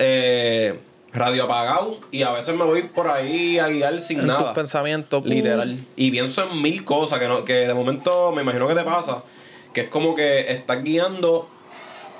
eh, 0.00 0.76
radio 1.12 1.44
apagado 1.44 2.00
y 2.10 2.24
a 2.24 2.32
veces 2.32 2.56
me 2.56 2.64
voy 2.64 2.82
por 2.88 3.06
ahí 3.06 3.60
a 3.60 3.68
guiar 3.68 4.00
sin 4.00 4.18
En 4.18 4.26
tus 4.26 4.36
nada. 4.36 4.52
pensamientos. 4.52 5.24
Literal. 5.24 5.78
Y 5.94 6.10
pienso 6.10 6.50
en 6.50 6.60
mil 6.60 6.82
cosas 6.82 7.20
que, 7.20 7.28
no, 7.28 7.44
que 7.44 7.52
de 7.52 7.74
momento 7.74 8.32
me 8.32 8.42
imagino 8.42 8.66
que 8.66 8.74
te 8.74 8.82
pasa. 8.82 9.22
Que 9.72 9.82
es 9.82 9.88
como 9.90 10.12
que 10.12 10.50
estás 10.50 10.82
guiando. 10.82 11.50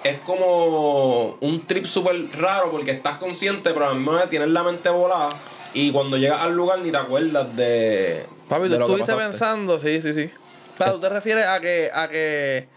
Es 0.05 0.19
como 0.21 1.37
un 1.41 1.67
trip 1.67 1.85
súper 1.87 2.29
raro 2.39 2.71
porque 2.71 2.93
estás 2.93 3.19
consciente, 3.19 3.71
pero 3.73 3.87
a 3.87 3.89
la 3.89 3.95
misma 3.95 4.21
vez 4.21 4.31
tienes 4.31 4.49
la 4.49 4.63
mente 4.63 4.89
volada. 4.89 5.29
Y 5.75 5.91
cuando 5.91 6.17
llegas 6.17 6.41
al 6.43 6.55
lugar 6.55 6.79
ni 6.81 6.91
te 6.91 6.97
acuerdas 6.97 7.55
de. 7.57 8.25
Papi, 8.49 8.65
de 8.69 8.69
tú 8.71 8.79
lo 8.79 8.87
estuviste 8.87 9.15
pensando, 9.15 9.81
sí, 9.81 10.01
sí, 10.01 10.15
sí. 10.15 10.31
Pero 10.79 10.93
tú 10.95 11.01
te 11.01 11.09
refieres 11.09 11.47
a 11.47 11.59
que, 11.61 11.91
a 11.93 12.09
que 12.09 12.69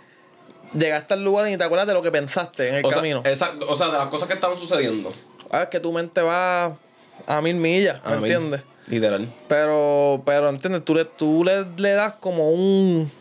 llegaste 0.73 1.13
al 1.13 1.23
lugar 1.23 1.47
y 1.47 1.51
ni 1.51 1.57
te 1.57 1.63
acuerdas 1.63 1.87
de 1.87 1.93
lo 1.93 2.01
que 2.01 2.11
pensaste 2.11 2.69
en 2.69 2.75
el 2.75 2.85
O 2.85 2.89
sea, 2.89 2.97
camino. 2.97 3.21
exacto, 3.25 3.65
o 3.69 3.75
sea, 3.75 3.87
de 3.87 3.97
las 3.97 4.07
cosas 4.07 4.27
que 4.27 4.33
estaban 4.33 4.57
sucediendo. 4.57 5.13
Ah, 5.51 5.63
es 5.63 5.69
que 5.69 5.79
tu 5.79 5.91
mente 5.91 6.21
va 6.21 6.75
a 7.27 7.41
mil 7.41 7.55
millas, 7.55 8.01
¿me 8.05 8.15
entiendes? 8.15 8.61
Literal. 8.87 9.27
Pero, 9.47 10.21
pero 10.25 10.49
entiendes, 10.49 10.83
tú 10.83 10.95
le, 10.95 11.05
tú 11.05 11.43
le, 11.43 11.65
le 11.77 11.91
das 11.91 12.13
como 12.19 12.49
un 12.49 13.11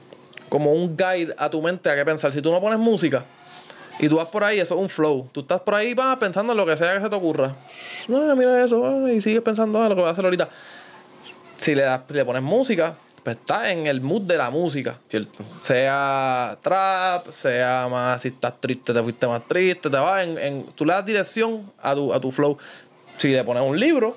como 0.49 0.73
un 0.73 0.97
guide 0.97 1.35
a 1.37 1.51
tu 1.51 1.61
mente 1.61 1.91
a 1.91 1.95
qué 1.95 2.05
pensar. 2.07 2.33
Si 2.33 2.41
tú 2.41 2.51
no 2.51 2.59
pones 2.61 2.79
música, 2.79 3.27
Y 3.99 4.09
tú 4.09 4.17
vas 4.17 4.29
por 4.29 4.45
ahí, 4.45 4.61
eso 4.61 4.75
es 4.75 4.81
un 4.81 4.89
flow. 4.89 5.29
Tú 5.33 5.41
estás 5.41 5.61
por 5.61 5.75
ahí, 5.75 5.93
vas 5.95 6.17
pensando 6.19 6.53
en 6.53 6.57
lo 6.57 6.65
que 6.67 6.77
sea 6.77 6.95
que 6.95 7.01
se 7.01 7.09
te 7.09 7.17
ocurra. 7.17 7.57
Ah, 8.09 8.35
mira 8.37 8.65
eso, 8.65 8.85
ah, 8.87 9.11
y 9.13 9.21
sigues 9.21 9.43
pensando 9.43 9.83
en 9.83 9.89
lo 9.89 9.97
que 9.97 10.03
vas 10.03 10.11
a 10.11 10.13
hacer 10.13 10.25
ahorita. 10.25 10.49
Si 11.57 11.75
le, 11.75 11.83
das, 11.83 12.03
le 12.09 12.25
pones 12.25 12.43
música, 12.43 12.95
pues 13.25 13.37
estás 13.37 13.71
en 13.71 13.87
el 13.89 14.01
mood 14.01 14.23
de 14.23 14.37
la 14.37 14.51
música. 14.51 14.99
Cierto. 15.09 15.43
Sea 15.57 16.57
trap, 16.63 17.29
sea 17.31 17.89
más, 17.91 18.23
si 18.23 18.29
estás 18.29 18.61
triste, 18.61 18.93
te 18.93 19.03
fuiste 19.03 19.27
más 19.27 19.43
triste, 19.49 19.91
te 19.91 19.97
vas 19.97 20.23
en, 20.25 20.39
en 20.39 20.63
tú 20.75 20.85
le 20.87 20.93
das 20.93 21.05
dirección 21.05 21.71
a 21.83 21.95
tu, 21.95 22.13
a 22.13 22.21
tu 22.21 22.31
flow. 22.31 22.57
Si 23.17 23.29
le 23.29 23.43
pones 23.43 23.65
un 23.65 23.79
libro, 23.81 24.17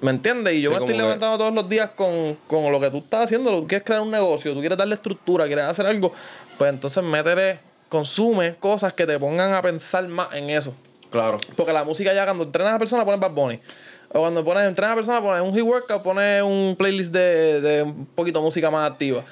¿me 0.00 0.10
entiendes? 0.10 0.54
Y 0.54 0.62
yo 0.62 0.70
Sí, 0.70 0.74
me 0.74 0.80
estoy 0.80 0.96
que- 0.96 1.02
levantando 1.02 1.38
todos 1.38 1.54
los 1.54 1.68
días 1.68 1.90
con, 1.90 2.36
con 2.48 2.72
lo 2.72 2.80
que 2.80 2.90
tú 2.90 2.98
estás 2.98 3.24
haciendo, 3.26 3.50
tú 3.52 3.68
quieres 3.68 3.86
crear 3.86 4.00
un 4.02 4.10
negocio, 4.10 4.52
tú 4.52 4.58
quieres 4.58 4.76
darle 4.76 4.96
estructura, 4.96 5.46
quieres 5.46 5.66
hacer 5.66 5.86
algo, 5.86 6.12
pues 6.58 6.70
entonces 6.70 7.04
métele, 7.04 7.60
consume 7.90 8.54
cosas 8.54 8.94
que 8.94 9.04
te 9.04 9.18
pongan 9.18 9.52
a 9.52 9.60
pensar 9.60 10.08
más 10.08 10.32
en 10.32 10.48
eso. 10.48 10.72
Claro. 11.10 11.38
Porque 11.56 11.72
la 11.74 11.84
música 11.84 12.14
ya 12.14 12.24
cuando 12.24 12.44
entrenas 12.44 12.70
a 12.70 12.72
la 12.74 12.78
persona 12.78 13.04
pones 13.04 13.20
Bad 13.20 13.32
Bunny. 13.32 13.60
O 14.12 14.20
cuando 14.20 14.42
pones, 14.44 14.66
entrenas 14.66 14.92
a 14.92 14.94
la 14.94 14.96
persona 14.96 15.20
pones 15.20 15.42
un 15.42 15.52
hit 15.52 15.62
workout, 15.62 16.02
pones 16.02 16.42
un 16.42 16.74
playlist 16.78 17.12
de, 17.12 17.60
de 17.60 17.82
un 17.82 18.06
poquito 18.06 18.38
de 18.38 18.44
música 18.44 18.70
más 18.70 18.90
activa. 18.90 19.24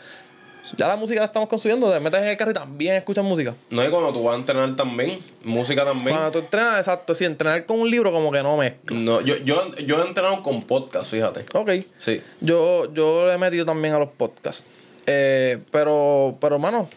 Ya 0.76 0.86
la 0.86 0.96
música 0.96 1.20
la 1.20 1.26
estamos 1.26 1.48
construyendo, 1.48 1.90
te 1.90 1.98
metes 2.00 2.20
en 2.20 2.28
el 2.28 2.36
carro 2.36 2.50
y 2.50 2.54
también 2.54 2.94
escuchas 2.96 3.24
música. 3.24 3.54
No 3.70 3.80
es 3.80 3.88
cuando 3.88 4.12
tú 4.12 4.22
vas 4.22 4.34
a 4.34 4.38
entrenar 4.38 4.76
también, 4.76 5.18
música 5.42 5.84
también. 5.84 6.14
Cuando 6.14 6.32
tú 6.32 6.38
entrenas, 6.40 6.78
exacto, 6.78 7.14
sí, 7.14 7.24
entrenar 7.24 7.64
con 7.64 7.80
un 7.80 7.90
libro 7.90 8.12
como 8.12 8.30
que 8.30 8.42
no 8.42 8.56
mezcla. 8.56 8.96
No, 8.96 9.20
yo, 9.20 9.36
yo, 9.36 9.74
yo 9.76 10.02
he 10.02 10.06
entrenado 10.06 10.42
con 10.42 10.62
podcast, 10.62 11.10
fíjate. 11.10 11.46
Ok. 11.54 11.70
Sí. 11.98 12.20
Yo, 12.40 12.92
yo 12.92 13.26
le 13.26 13.34
he 13.34 13.38
metido 13.38 13.64
también 13.64 13.94
a 13.94 13.98
los 13.98 14.10
podcasts. 14.10 14.66
Eh, 15.06 15.58
pero, 15.70 16.36
pero, 16.38 16.56
hermano, 16.56 16.88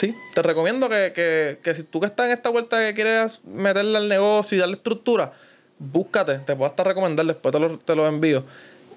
sí, 0.00 0.16
te 0.34 0.42
recomiendo 0.42 0.88
que, 0.88 1.12
que, 1.14 1.58
que 1.62 1.74
si 1.74 1.82
tú 1.82 2.00
que 2.00 2.06
estás 2.06 2.26
en 2.26 2.32
esta 2.32 2.48
vuelta 2.48 2.78
que 2.78 2.94
quieres 2.94 3.44
meterle 3.44 3.98
al 3.98 4.08
negocio 4.08 4.56
y 4.56 4.60
darle 4.60 4.76
estructura, 4.76 5.32
búscate, 5.78 6.38
te 6.38 6.56
puedo 6.56 6.70
hasta 6.70 6.82
recomendar, 6.84 7.26
después 7.26 7.52
te 7.52 7.60
lo, 7.60 7.78
te 7.78 7.94
lo 7.94 8.06
envío. 8.06 8.44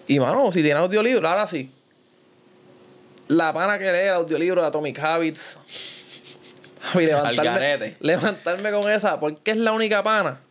Y, 0.07 0.19
mano, 0.19 0.51
si 0.53 0.61
tienes 0.61 0.81
audiolibro, 0.81 1.27
ahora 1.27 1.45
sí. 1.45 1.69
La 3.27 3.53
pana 3.53 3.77
que 3.77 3.91
lee 3.91 4.07
el 4.07 4.13
audiolibro 4.13 4.61
de 4.61 4.67
Atomic 4.67 4.99
Habits. 4.99 5.59
Y 6.95 7.05
levantarme, 7.05 7.95
levantarme 8.01 8.71
con 8.71 8.91
esa, 8.91 9.17
porque 9.17 9.51
es 9.51 9.57
la 9.57 9.71
única 9.71 10.03
pana. 10.03 10.41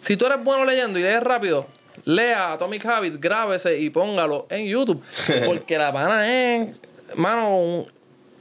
Si 0.00 0.16
tú 0.16 0.24
eres 0.24 0.42
bueno 0.42 0.64
leyendo 0.64 0.98
y 0.98 1.02
lees 1.02 1.22
rápido, 1.22 1.66
lea 2.06 2.54
Atomic 2.54 2.86
Habits, 2.86 3.20
grábese 3.20 3.78
y 3.78 3.90
póngalo 3.90 4.46
en 4.48 4.66
YouTube. 4.66 5.02
Porque 5.44 5.76
la 5.76 5.92
pana 5.92 6.26
es, 6.26 6.80
mano, 7.16 7.58
un. 7.58 7.97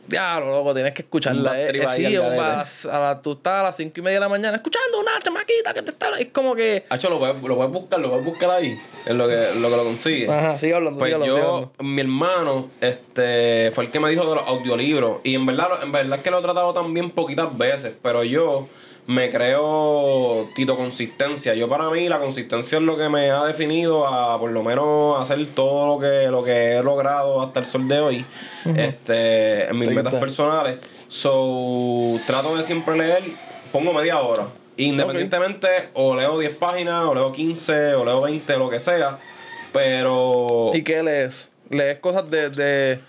Diablo, 0.08 0.50
loco, 0.52 0.74
tienes 0.74 0.94
que 0.94 1.02
escucharla. 1.02 1.52
Un 1.52 1.58
eh, 1.58 1.70
eh, 1.74 1.88
sí, 1.96 2.88
a 2.88 3.00
la- 3.00 3.22
tú 3.22 3.34
estás 3.34 3.60
a 3.60 3.64
las 3.64 3.76
cinco 3.76 4.00
y 4.00 4.02
media 4.02 4.16
de 4.18 4.22
la 4.22 4.30
mañana 4.30 4.56
escuchando 4.58 5.00
una 5.00 5.12
chamaquita 5.20 5.74
que 5.74 5.82
te 5.82 5.92
está. 5.92 6.18
Es 6.18 6.28
como 6.30 6.56
que. 6.56 6.86
Hacho, 6.90 7.10
lo 7.10 7.20
puedes, 7.20 7.42
lo 7.44 7.56
puedes 7.56 7.72
buscar, 7.72 8.00
lo 8.00 8.10
puedes 8.10 8.26
buscar 8.26 8.52
ahí. 8.52 8.80
Es 9.06 9.16
lo 9.16 9.28
que 9.28 9.36
lo, 9.60 9.70
que 9.70 9.76
lo 9.76 9.84
consigue. 9.84 10.32
Ajá, 10.32 10.58
sigue 10.60 10.74
hablando, 10.74 10.98
Pues 11.00 11.14
sigue 11.14 11.16
hablando, 11.24 11.38
yo, 11.38 11.56
hablando. 11.56 11.74
mi 11.84 12.02
hermano, 12.02 12.70
este, 12.82 13.72
fue 13.72 13.86
el 13.86 13.92
que 13.92 14.00
me 14.00 14.10
dijo 14.10 14.28
de 14.30 14.36
los 14.36 14.48
audiolibros. 14.48 15.20
Y 15.24 15.36
en 15.36 15.46
verdad, 15.46 15.68
en 15.84 15.92
verdad 15.92 16.18
es 16.20 16.24
que 16.24 16.32
lo 16.32 16.40
he 16.40 16.42
tratado 16.42 16.74
también 16.74 17.12
poquitas 17.12 17.58
veces. 17.58 17.94
Pero 18.02 18.24
yo 18.24 18.68
me 19.08 19.30
creo 19.30 20.50
Tito 20.54 20.76
Consistencia. 20.76 21.54
Yo 21.56 21.70
para 21.70 21.90
mí 21.90 22.08
la 22.10 22.20
consistencia 22.20 22.78
es 22.78 22.84
lo 22.84 22.98
que 22.98 23.08
me 23.10 23.32
ha 23.32 23.46
definido 23.46 24.06
a 24.06 24.38
por 24.38 24.52
lo 24.52 24.64
menos 24.64 25.20
hacer 25.20 25.48
todo 25.56 25.88
lo 25.88 26.00
que, 26.00 26.28
lo 26.28 26.44
que 26.44 26.76
he 26.76 26.84
logrado 26.84 27.42
hasta 27.42 27.62
el 27.62 27.66
sol 27.66 27.88
de 27.88 28.00
hoy. 28.00 28.26
Este, 28.76 29.70
en 29.70 29.80
mis 29.80 29.90
metas 29.92 30.16
personales. 30.16 30.80
So, 31.08 32.20
trato 32.28 32.58
de 32.58 32.64
siempre 32.64 32.98
leer, 32.98 33.24
pongo 33.72 33.94
media 33.94 34.20
hora. 34.20 34.48
Independientemente, 34.76 35.68
o 35.94 36.16
leo 36.16 36.38
10 36.38 36.58
páginas, 36.58 37.06
o 37.06 37.16
leo 37.16 37.32
15, 37.32 37.96
o 37.96 38.06
leo 38.06 38.22
20, 38.22 38.58
lo 38.58 38.70
que 38.70 38.80
sea. 38.80 39.20
Pero. 39.72 40.72
¿Y 40.74 40.84
qué 40.84 41.02
lees? 41.02 41.50
¿Lees 41.70 42.00
cosas 42.00 42.30
de. 42.30 42.50
de 42.50 43.00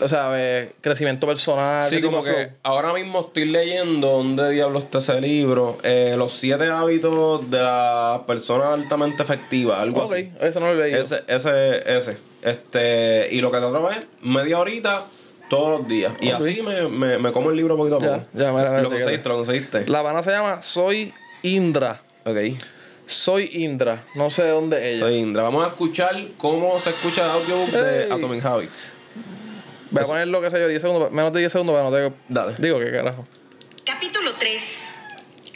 o 0.00 0.08
sea, 0.08 0.30
de 0.30 0.72
crecimiento 0.80 1.26
personal? 1.26 1.82
Sí, 1.84 2.00
como 2.00 2.22
que 2.22 2.32
flow? 2.32 2.48
ahora 2.62 2.92
mismo 2.92 3.20
estoy 3.20 3.46
leyendo, 3.46 4.08
¿dónde 4.08 4.50
diablo 4.50 4.78
está 4.78 4.98
ese 4.98 5.20
libro? 5.20 5.78
Eh, 5.82 6.14
los 6.16 6.32
siete 6.32 6.66
hábitos 6.70 7.50
de 7.50 7.62
las 7.62 8.20
personas 8.22 8.68
altamente 8.72 9.22
efectivas, 9.22 9.78
algo 9.80 10.02
Ok, 10.04 10.12
así. 10.12 10.30
eso 10.40 10.60
no 10.60 10.72
lo 10.72 10.82
he 10.82 10.88
leído. 10.88 11.02
Ese, 11.02 11.22
ese, 11.28 11.96
ese. 11.96 12.16
Este, 12.42 13.28
y 13.30 13.40
lo 13.40 13.50
que 13.50 13.58
trato 13.58 13.90
es 13.90 13.98
media 14.22 14.58
horita 14.58 15.04
todos 15.48 15.78
los 15.80 15.88
días. 15.88 16.14
Y 16.20 16.30
así 16.30 16.62
me, 16.62 16.88
me, 16.88 17.18
me 17.18 17.32
como 17.32 17.50
el 17.50 17.56
libro 17.56 17.76
poquito 17.76 17.98
a 17.98 18.00
Ya, 18.00 18.06
poco. 18.14 18.24
ya, 18.34 18.52
mira, 18.52 18.70
mira, 18.70 18.82
lo 18.82 18.88
conseguiste, 18.90 19.28
lo 19.28 19.34
conseguiste. 19.36 19.86
La 19.88 20.02
pana 20.02 20.22
se 20.22 20.30
llama 20.30 20.62
Soy 20.62 21.12
Indra. 21.42 22.00
Ok. 22.24 22.36
Soy 23.06 23.50
Indra. 23.52 24.04
No 24.14 24.30
sé 24.30 24.44
de 24.44 24.50
dónde 24.50 24.88
ella. 24.90 25.00
Soy 25.00 25.16
Indra. 25.16 25.42
Vamos 25.42 25.64
a 25.64 25.68
escuchar 25.68 26.14
cómo 26.38 26.78
se 26.80 26.90
escucha 26.90 27.24
el 27.24 27.30
audiobook 27.32 27.70
de. 27.70 28.12
Atomic 28.12 28.44
Habits. 28.44 28.88
Voy 29.92 30.02
a 30.02 30.06
poner 30.06 30.28
lo 30.28 30.40
que 30.40 30.50
sé 30.50 30.58
yo, 30.58 30.68
10 30.68 30.82
segundos, 30.82 31.10
menos 31.12 31.32
de 31.32 31.40
10 31.40 31.52
segundos 31.52 31.74
para 31.76 31.88
no 31.88 31.94
tengo. 31.96 32.16
Dale. 32.28 32.54
Digo, 32.58 32.78
¿qué 32.80 32.90
carajo? 32.90 33.26
Capítulo 33.84 34.32
3. 34.38 34.62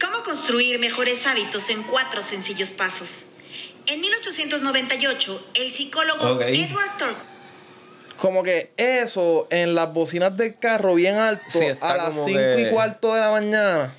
¿Cómo 0.00 0.22
construir 0.24 0.78
mejores 0.78 1.26
hábitos 1.26 1.70
en 1.70 1.82
cuatro 1.84 2.20
sencillos 2.22 2.70
pasos? 2.70 3.24
En 3.86 4.00
1898, 4.00 5.46
el 5.54 5.72
psicólogo 5.72 6.32
Ok. 6.32 6.42
Edward 6.42 6.96
Thorpe 6.98 7.20
Como 8.18 8.42
que 8.42 8.72
eso 8.76 9.46
en 9.50 9.74
las 9.74 9.92
bocinas 9.92 10.36
del 10.36 10.58
carro 10.58 10.94
bien 10.94 11.16
alto 11.16 11.44
Sí, 11.50 11.66
a 11.80 11.96
las 11.96 12.08
como 12.10 12.24
5 12.24 12.38
que- 12.38 12.60
y 12.62 12.70
cuarto 12.70 13.14
de 13.14 13.20
la 13.20 13.30
mañana, 13.30 13.94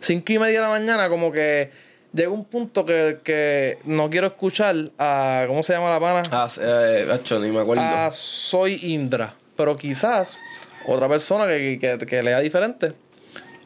5 0.00 0.32
y 0.32 0.38
media 0.38 0.60
de 0.60 0.66
la 0.66 0.70
mañana, 0.70 1.08
como 1.08 1.30
que 1.30 1.70
llega 2.12 2.30
un 2.30 2.46
punto 2.46 2.86
que, 2.86 3.18
que 3.22 3.78
no 3.84 4.08
quiero 4.10 4.28
escuchar 4.28 4.74
a. 4.98 5.44
¿Cómo 5.46 5.62
se 5.62 5.72
llama 5.74 5.90
la 5.90 6.00
pana? 6.00 6.22
Ah, 6.32 6.48
eh, 6.60 7.06
acho, 7.12 7.38
ni 7.38 7.50
me 7.50 7.60
acuerdo. 7.60 7.82
a 7.82 8.10
Soy 8.12 8.80
Indra. 8.82 9.34
Pero 9.58 9.76
quizás 9.76 10.38
otra 10.86 11.06
persona 11.08 11.46
que, 11.46 11.78
que, 11.78 11.98
que 12.06 12.22
lea 12.22 12.40
diferente 12.40 12.94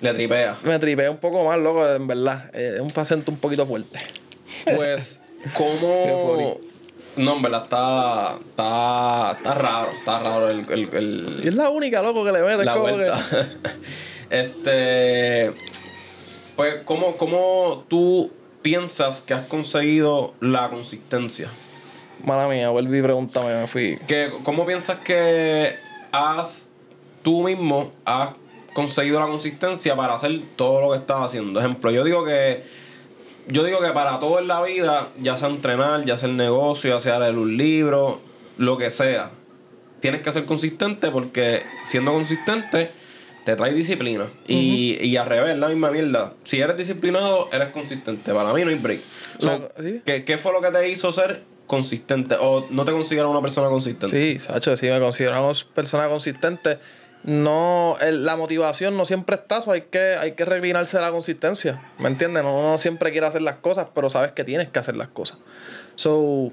Le 0.01 0.13
tripea. 0.15 0.59
me 0.65 0.79
tripea 0.81 1.09
un 1.11 1.19
poco 1.19 1.45
más, 1.45 1.59
loco, 1.61 1.87
en 1.89 2.09
verdad. 2.09 2.51
Eh, 2.53 2.73
Es 2.77 2.81
un 2.81 2.93
acento 2.97 3.31
un 3.31 3.39
poquito 3.39 3.65
fuerte. 3.65 3.99
Pues, 4.75 5.21
Qué 5.45 5.51
¿cómo...? 5.55 6.59
No, 7.15 7.37
en 7.37 7.43
verdad 7.43 7.65
está, 7.65 8.39
está, 8.41 9.33
está 9.37 9.55
raro, 9.55 9.91
está 9.93 10.19
raro 10.23 10.49
el, 10.49 10.61
el, 10.73 10.95
el- 10.95 11.41
Y 11.45 11.49
es 11.49 11.55
la 11.55 11.69
única, 11.69 12.01
loco, 12.03 12.25
que 12.25 12.33
le 12.33 12.43
mete. 12.43 12.65
la 12.65 12.73
como 12.73 12.87
que- 12.87 12.93
vuelta. 12.93 13.21
este, 14.31 15.53
pues, 16.57 16.77
¿cómo, 16.85 17.17
¿cómo 17.19 17.85
tú 17.89 18.33
piensas 18.63 19.21
que 19.21 19.35
has 19.35 19.47
conseguido 19.47 20.35
la 20.41 20.71
consistencia? 20.71 21.49
Mala 22.25 22.49
mía, 22.49 22.71
vuelví 22.71 22.99
y 23.01 23.03
pregúntame, 23.03 23.61
me 23.61 23.67
fui. 23.67 23.99
Que, 24.07 24.31
¿Cómo 24.45 24.65
piensas 24.65 25.01
que 25.01 25.75
has, 26.13 26.71
tú 27.23 27.43
mismo, 27.43 27.93
has 28.05 28.31
conseguido 28.75 29.21
la 29.21 29.27
consistencia 29.27 29.97
para 29.97 30.15
hacer 30.15 30.41
todo 30.57 30.81
lo 30.81 30.91
que 30.93 30.99
estás 30.99 31.19
haciendo? 31.21 31.59
Ejemplo, 31.61 31.91
yo 31.91 32.05
digo 32.05 32.25
que 32.25 32.63
yo 33.49 33.65
digo 33.65 33.81
que 33.81 33.91
para 33.91 34.19
todo 34.21 34.39
en 34.39 34.47
la 34.47 34.63
vida, 34.63 35.09
ya 35.19 35.37
sea 35.37 35.49
entrenar, 35.49 36.05
ya 36.05 36.17
sea 36.17 36.29
el 36.29 36.37
negocio, 36.37 36.91
ya 36.95 37.01
sea 37.01 37.19
leer 37.19 37.37
un 37.37 37.57
libro, 37.57 38.21
lo 38.57 38.79
que 38.79 38.89
sea, 38.91 39.31
tienes 40.01 40.23
que 40.23 40.31
ser 40.31 40.45
consistente 40.45 41.11
porque 41.11 41.65
siendo 41.83 42.13
consistente 42.13 42.91
te 43.45 43.57
trae 43.57 43.73
disciplina. 43.73 44.29
y, 44.47 44.97
y 45.05 45.17
al 45.17 45.27
revés, 45.27 45.59
la 45.59 45.67
misma 45.69 45.91
mierda. 45.91 46.35
Si 46.45 46.61
eres 46.61 46.77
disciplinado, 46.77 47.49
eres 47.53 47.71
consistente. 47.73 48.33
Para 48.33 48.53
mí 48.53 48.63
no 48.63 48.69
hay 48.71 48.77
break. 48.77 49.01
So, 49.41 49.49
La- 49.77 49.83
¿sí? 49.85 50.01
¿qué, 50.05 50.25
qué 50.25 50.39
fue 50.39 50.53
lo 50.53 50.61
que 50.61 50.71
te 50.71 50.89
hizo 50.89 51.11
ser 51.11 51.43
consistente? 51.67 52.37
¿O 52.41 52.67
no 52.71 52.85
te 52.85 52.93
consideras 52.93 53.31
una 53.31 53.41
persona 53.41 53.69
consistente? 53.69 54.09
Sí, 54.09 54.39
Sacho, 54.39 54.77
sí, 54.77 54.87
me 54.87 55.01
consideramos 55.01 55.65
persona 55.65 56.09
consistente. 56.09 56.79
No, 57.25 57.97
el- 58.01 58.25
la 58.25 58.35
motivación 58.37 58.97
no 58.97 59.05
siempre 59.05 59.37
está, 59.37 59.61
so 59.61 59.71
hay 59.73 59.83
que, 59.83 60.17
hay 60.19 60.33
que 60.33 60.45
reclinarse 60.45 60.99
la 61.01 61.11
consistencia. 61.13 61.81
¿Me 61.99 62.09
entiendes? 62.09 62.43
No, 62.43 62.77
siempre 62.79 63.13
quiere 63.13 63.27
hacer 63.29 63.43
las 63.43 63.57
cosas, 63.57 63.87
pero 63.95 64.11
sabes 64.11 64.33
que 64.33 64.43
tienes 64.45 64.69
que 64.71 64.79
hacer 64.81 64.97
las 64.97 65.09
cosas. 65.09 65.39
So, 65.95 66.51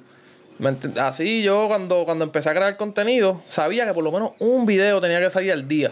¿me 0.60 0.76
así 1.02 1.42
yo 1.42 1.68
cuando, 1.68 2.06
cuando 2.06 2.24
empecé 2.26 2.50
a 2.50 2.54
crear 2.54 2.78
contenido, 2.78 3.42
sabía 3.48 3.88
que 3.88 3.94
por 3.94 4.04
lo 4.04 4.12
menos 4.12 4.32
un 4.40 4.66
video 4.68 5.02
tenía 5.02 5.20
que 5.20 5.32
salir 5.32 5.52
al 5.52 5.68
día. 5.68 5.92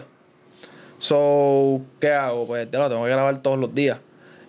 So, 1.00 1.80
¿qué 2.00 2.12
hago? 2.12 2.46
Pues 2.46 2.68
ya 2.70 2.78
lo 2.78 2.88
tengo 2.88 3.04
que 3.04 3.10
grabar 3.10 3.38
todos 3.42 3.58
los 3.58 3.74
días. 3.74 3.98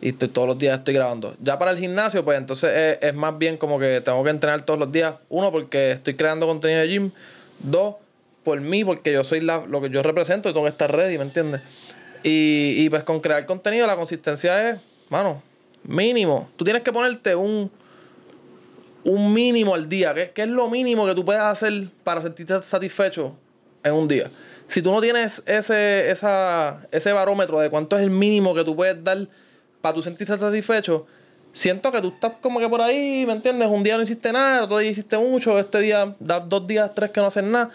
Y 0.01 0.09
estoy, 0.09 0.29
todos 0.29 0.47
los 0.47 0.57
días 0.57 0.77
estoy 0.77 0.93
grabando. 0.93 1.35
Ya 1.41 1.59
para 1.59 1.71
el 1.71 1.77
gimnasio, 1.77 2.23
pues 2.23 2.37
entonces 2.37 2.71
es, 2.75 3.09
es 3.09 3.13
más 3.13 3.37
bien 3.37 3.57
como 3.57 3.79
que 3.79 4.01
tengo 4.01 4.23
que 4.23 4.29
entrenar 4.29 4.61
todos 4.65 4.79
los 4.79 4.91
días. 4.91 5.15
Uno, 5.29 5.51
porque 5.51 5.91
estoy 5.91 6.15
creando 6.15 6.47
contenido 6.47 6.79
de 6.79 6.87
gym. 6.87 7.11
Dos, 7.59 7.95
por 8.43 8.61
mí, 8.61 8.85
porque 8.85 9.11
yo 9.11 9.23
soy 9.23 9.41
la, 9.41 9.65
lo 9.67 9.81
que 9.81 9.89
yo 9.89 10.01
represento 10.01 10.49
y 10.49 10.53
tengo 10.53 10.65
que 10.65 10.71
estar 10.71 10.95
ready, 10.95 11.17
¿me 11.17 11.25
entiendes? 11.25 11.61
Y, 12.23 12.75
y 12.77 12.89
pues 12.89 13.03
con 13.03 13.19
crear 13.19 13.45
contenido 13.45 13.85
la 13.87 13.95
consistencia 13.95 14.69
es, 14.69 14.79
mano, 15.09 15.41
mínimo. 15.83 16.49
Tú 16.55 16.63
tienes 16.63 16.83
que 16.83 16.93
ponerte 16.93 17.35
un, 17.35 17.69
un 19.03 19.33
mínimo 19.33 19.75
al 19.75 19.89
día. 19.89 20.13
¿Qué, 20.13 20.31
qué 20.33 20.43
es 20.43 20.49
lo 20.49 20.69
mínimo 20.69 21.05
que 21.05 21.15
tú 21.15 21.25
puedes 21.25 21.41
hacer 21.41 21.89
para 22.03 22.21
sentirte 22.21 22.59
satisfecho 22.61 23.35
en 23.83 23.93
un 23.93 24.07
día? 24.07 24.31
si 24.69 24.83
tú 24.83 24.91
no 24.91 25.01
tienes 25.01 25.41
ese, 25.47 26.11
esa, 26.11 26.87
ese 26.91 27.11
barómetro 27.11 27.59
de 27.59 27.71
cuánto 27.71 27.97
es 27.97 28.03
el 28.03 28.11
mínimo 28.11 28.53
que 28.53 28.63
tú 28.63 28.75
puedes 28.75 29.03
dar 29.03 29.27
para 29.81 29.95
tú 29.95 30.01
sentirse 30.01 30.37
satisfecho, 30.37 31.05
siento 31.53 31.91
que 31.91 32.01
tú 32.01 32.09
estás 32.09 32.33
como 32.41 32.59
que 32.59 32.67
por 32.69 32.81
ahí, 32.81 33.25
¿me 33.25 33.33
entiendes? 33.33 33.67
Un 33.69 33.83
día 33.83 33.97
no 33.97 34.03
hiciste 34.03 34.31
nada, 34.31 34.63
otro 34.63 34.77
día 34.77 34.91
hiciste 34.91 35.17
mucho, 35.17 35.57
este 35.59 35.79
día, 35.79 36.15
das 36.19 36.47
dos 36.47 36.65
días, 36.67 36.91
tres 36.93 37.11
que 37.11 37.19
no 37.19 37.27
haces 37.27 37.43
nada. 37.43 37.69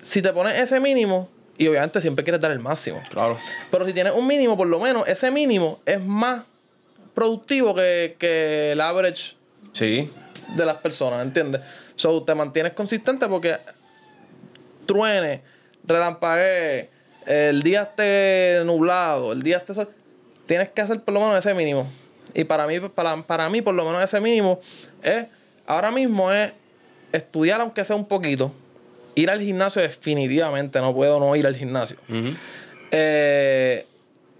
Si 0.00 0.22
te 0.22 0.32
pones 0.32 0.58
ese 0.58 0.80
mínimo, 0.80 1.28
y 1.58 1.68
obviamente 1.68 2.00
siempre 2.00 2.24
quieres 2.24 2.40
dar 2.40 2.50
el 2.50 2.58
máximo. 2.60 3.02
Claro. 3.10 3.36
Pero 3.70 3.86
si 3.86 3.92
tienes 3.92 4.12
un 4.14 4.26
mínimo, 4.26 4.56
por 4.56 4.66
lo 4.66 4.80
menos, 4.80 5.06
ese 5.06 5.30
mínimo 5.30 5.80
es 5.84 6.00
más 6.00 6.44
productivo 7.14 7.74
que, 7.74 8.16
que 8.18 8.72
el 8.72 8.80
average 8.80 9.36
Sí. 9.72 10.10
de 10.56 10.66
las 10.66 10.76
personas, 10.78 11.22
¿entiendes? 11.22 11.60
So, 11.94 12.22
te 12.22 12.34
mantienes 12.34 12.72
consistente 12.72 13.26
porque 13.28 13.56
truene, 14.86 15.42
relampaguee, 15.84 16.90
el 17.26 17.62
día 17.62 17.82
esté 17.82 18.62
nublado, 18.64 19.32
el 19.32 19.42
día 19.42 19.58
esté 19.58 19.74
sol, 19.74 19.88
tienes 20.46 20.70
que 20.70 20.80
hacer 20.80 21.00
por 21.00 21.14
lo 21.14 21.20
menos 21.20 21.38
ese 21.38 21.54
mínimo. 21.54 21.88
Y 22.34 22.44
para 22.44 22.66
mí, 22.66 22.80
para, 22.80 23.22
para 23.22 23.48
mí, 23.48 23.62
por 23.62 23.74
lo 23.74 23.84
menos 23.84 24.02
ese 24.02 24.20
mínimo 24.20 24.60
es, 25.02 25.26
ahora 25.66 25.90
mismo 25.90 26.32
es 26.32 26.52
estudiar 27.12 27.60
aunque 27.60 27.84
sea 27.84 27.96
un 27.96 28.06
poquito. 28.06 28.52
Ir 29.14 29.30
al 29.30 29.40
gimnasio 29.40 29.82
definitivamente, 29.82 30.80
no 30.80 30.94
puedo 30.94 31.20
no 31.20 31.36
ir 31.36 31.46
al 31.46 31.54
gimnasio. 31.54 31.98
Eh, 32.90 33.84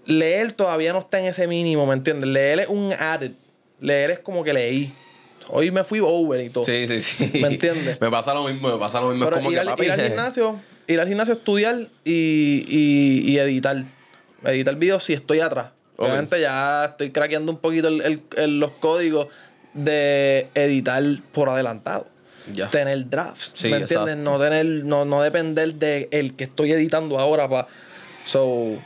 leer 0.05 0.53
todavía 0.53 0.93
no 0.93 0.99
está 0.99 1.19
en 1.19 1.25
ese 1.25 1.47
mínimo, 1.47 1.85
¿me 1.85 1.93
entiendes? 1.93 2.29
Leer 2.29 2.61
es 2.61 2.67
un 2.67 2.91
added. 2.93 3.31
Leer 3.79 4.11
es 4.11 4.19
como 4.19 4.43
que 4.43 4.53
leí. 4.53 4.91
Hoy 5.49 5.71
me 5.71 5.83
fui 5.83 5.99
over 6.01 6.39
y 6.43 6.49
todo. 6.49 6.63
Sí, 6.63 6.87
sí, 6.87 7.01
sí. 7.01 7.39
¿Me 7.39 7.49
entiendes? 7.49 7.99
me 8.01 8.09
pasa 8.09 8.33
lo 8.33 8.45
mismo, 8.45 8.69
me 8.69 8.79
pasa 8.79 9.01
lo 9.01 9.09
mismo. 9.09 9.25
Pero 9.25 9.37
es 9.37 9.41
como 9.41 9.51
ir, 9.51 9.57
que 9.57 9.61
al, 9.61 9.67
papi. 9.67 9.85
ir 9.85 9.91
al 9.91 10.01
gimnasio, 10.07 10.59
ir 10.87 10.99
al 10.99 11.07
gimnasio, 11.07 11.33
estudiar 11.33 11.87
y, 12.03 12.65
y, 12.67 13.31
y 13.31 13.37
editar. 13.37 13.83
Editar 14.43 14.75
videos 14.75 15.03
si 15.03 15.13
estoy 15.13 15.39
atrás. 15.39 15.67
Obviamente 16.03 16.39
ya 16.41 16.85
estoy 16.85 17.11
craqueando 17.11 17.51
un 17.51 17.57
poquito 17.59 17.87
el- 17.87 18.01
el- 18.01 18.21
el- 18.37 18.59
los 18.59 18.71
códigos 18.71 19.27
de 19.73 20.49
editar 20.55 21.01
por 21.31 21.49
adelantado. 21.49 22.07
Ya. 22.53 22.69
Tener 22.69 23.09
drafts. 23.09 23.53
Sí, 23.55 23.69
¿Me 23.69 23.77
entiendes? 23.77 24.15
exacto. 24.15 24.31
No 24.31 24.39
tener, 24.39 24.65
no, 24.65 25.05
no 25.05 25.21
depender 25.21 25.75
de 25.75 26.09
el 26.11 26.35
que 26.35 26.43
estoy 26.45 26.71
editando 26.73 27.17
ahora 27.19 27.47
para. 27.47 27.67
So. 28.25 28.77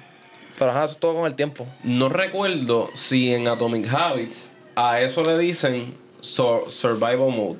Pero 0.59 0.71
ajá, 0.71 0.85
eso 0.85 0.93
es 0.93 0.99
todo 0.99 1.15
con 1.15 1.27
el 1.27 1.35
tiempo. 1.35 1.67
No 1.83 2.09
recuerdo 2.09 2.89
si 2.93 3.33
en 3.33 3.47
Atomic 3.47 3.87
Habits 3.93 4.51
a 4.75 5.01
eso 5.01 5.23
le 5.23 5.37
dicen 5.37 5.93
sur- 6.19 6.71
survival 6.71 7.31
mode. 7.31 7.59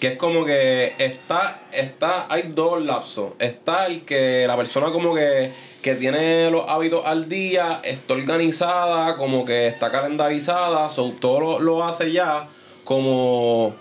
Que 0.00 0.08
es 0.14 0.18
como 0.18 0.44
que 0.46 0.94
está, 0.98 1.62
está, 1.72 2.26
hay 2.32 2.50
dos 2.54 2.84
lapsos. 2.84 3.32
Está 3.38 3.86
el 3.86 4.02
que 4.04 4.44
la 4.46 4.56
persona 4.56 4.90
como 4.90 5.14
que, 5.14 5.52
que 5.82 5.94
tiene 5.94 6.50
los 6.50 6.68
hábitos 6.68 7.06
al 7.06 7.28
día, 7.28 7.80
está 7.84 8.14
organizada, 8.14 9.16
como 9.16 9.44
que 9.44 9.66
está 9.68 9.90
calendarizada, 9.90 10.90
so, 10.90 11.12
todo 11.18 11.40
lo, 11.40 11.58
lo 11.60 11.84
hace 11.84 12.12
ya 12.12 12.46
como 12.84 13.74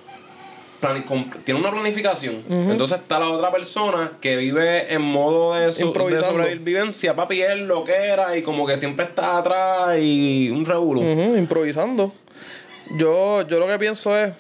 plani- 0.81 1.03
con- 1.03 1.29
tiene 1.43 1.59
una 1.59 1.71
planificación. 1.71 2.41
Entonces 2.71 2.99
está 2.99 3.19
la 3.19 3.29
otra 3.29 3.51
persona 3.51 4.13
que 4.21 4.37
vive 4.37 4.93
en 4.93 5.01
modo 5.01 5.53
de, 5.55 5.71
su- 5.73 5.81
de 5.81 5.91
sobrevivencia. 6.43 7.15
Papi, 7.15 7.41
él 7.41 7.67
lo 7.67 7.83
que 7.83 7.93
era 7.95 8.37
y 8.37 8.43
como 8.43 8.65
que 8.65 8.77
siempre 8.77 9.05
está 9.05 9.37
atrás 9.37 9.97
y 9.99 10.49
un 10.51 10.65
revuelo. 10.65 11.01
Improvisando. 11.37 12.13
Yo, 12.97 13.45
yo 13.47 13.59
lo 13.59 13.67
que 13.67 13.77
pienso 13.77 14.17
es, 14.17 14.31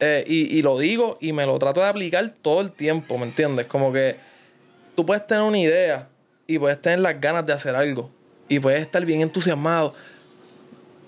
eh, 0.00 0.24
y, 0.26 0.56
y 0.58 0.62
lo 0.62 0.78
digo 0.78 1.18
y 1.20 1.32
me 1.32 1.44
lo 1.46 1.58
trato 1.58 1.80
de 1.80 1.86
aplicar 1.88 2.32
todo 2.42 2.60
el 2.60 2.70
tiempo, 2.70 3.18
¿me 3.18 3.26
entiendes? 3.26 3.66
Como 3.66 3.92
que 3.92 4.16
tú 4.94 5.04
puedes 5.04 5.26
tener 5.26 5.42
una 5.42 5.58
idea 5.58 6.08
y 6.54 6.58
puedes 6.58 6.80
tener 6.80 7.00
las 7.00 7.20
ganas 7.20 7.46
de 7.46 7.52
hacer 7.52 7.74
algo 7.74 8.10
y 8.48 8.58
puedes 8.60 8.80
estar 8.82 9.04
bien 9.04 9.20
entusiasmado, 9.22 9.94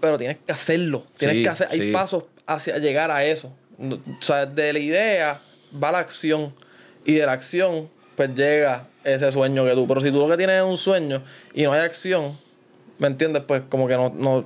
pero 0.01 0.19
tienes 0.19 0.39
que 0.47 0.53
hacerlo. 0.53 1.05
Tienes 1.17 1.39
Sí, 1.39 1.43
que 1.43 1.49
hacer, 1.49 1.69
hay 1.71 1.81
sí. 1.81 1.93
pasos 1.93 2.25
hacia 2.47 2.79
llegar 2.79 3.11
a 3.11 3.25
eso. 3.25 3.53
O 3.79 4.23
sea, 4.23 4.47
de 4.47 4.73
la 4.73 4.79
idea 4.79 5.41
va 5.83 5.93
la 5.93 5.99
acción 5.99 6.55
y 7.05 7.15
de 7.15 7.27
la 7.27 7.33
acción 7.33 7.89
pues 8.17 8.31
llega 8.35 8.87
ese 9.03 9.31
sueño 9.33 9.65
que 9.65 9.73
tú. 9.75 9.87
Pero 9.89 10.01
si 10.01 10.11
tú 10.11 10.21
lo 10.21 10.29
que 10.29 10.37
tienes 10.37 10.57
es 10.59 10.65
un 10.65 10.77
sueño 10.77 11.23
y 11.53 11.65
no 11.65 11.73
hay 11.73 11.81
acción, 11.81 12.39
¿me 12.99 13.09
entiendes? 13.09 13.43
Pues 13.47 13.63
como 13.69 13.89
que 13.89 13.95
no... 13.95 14.13
no 14.15 14.45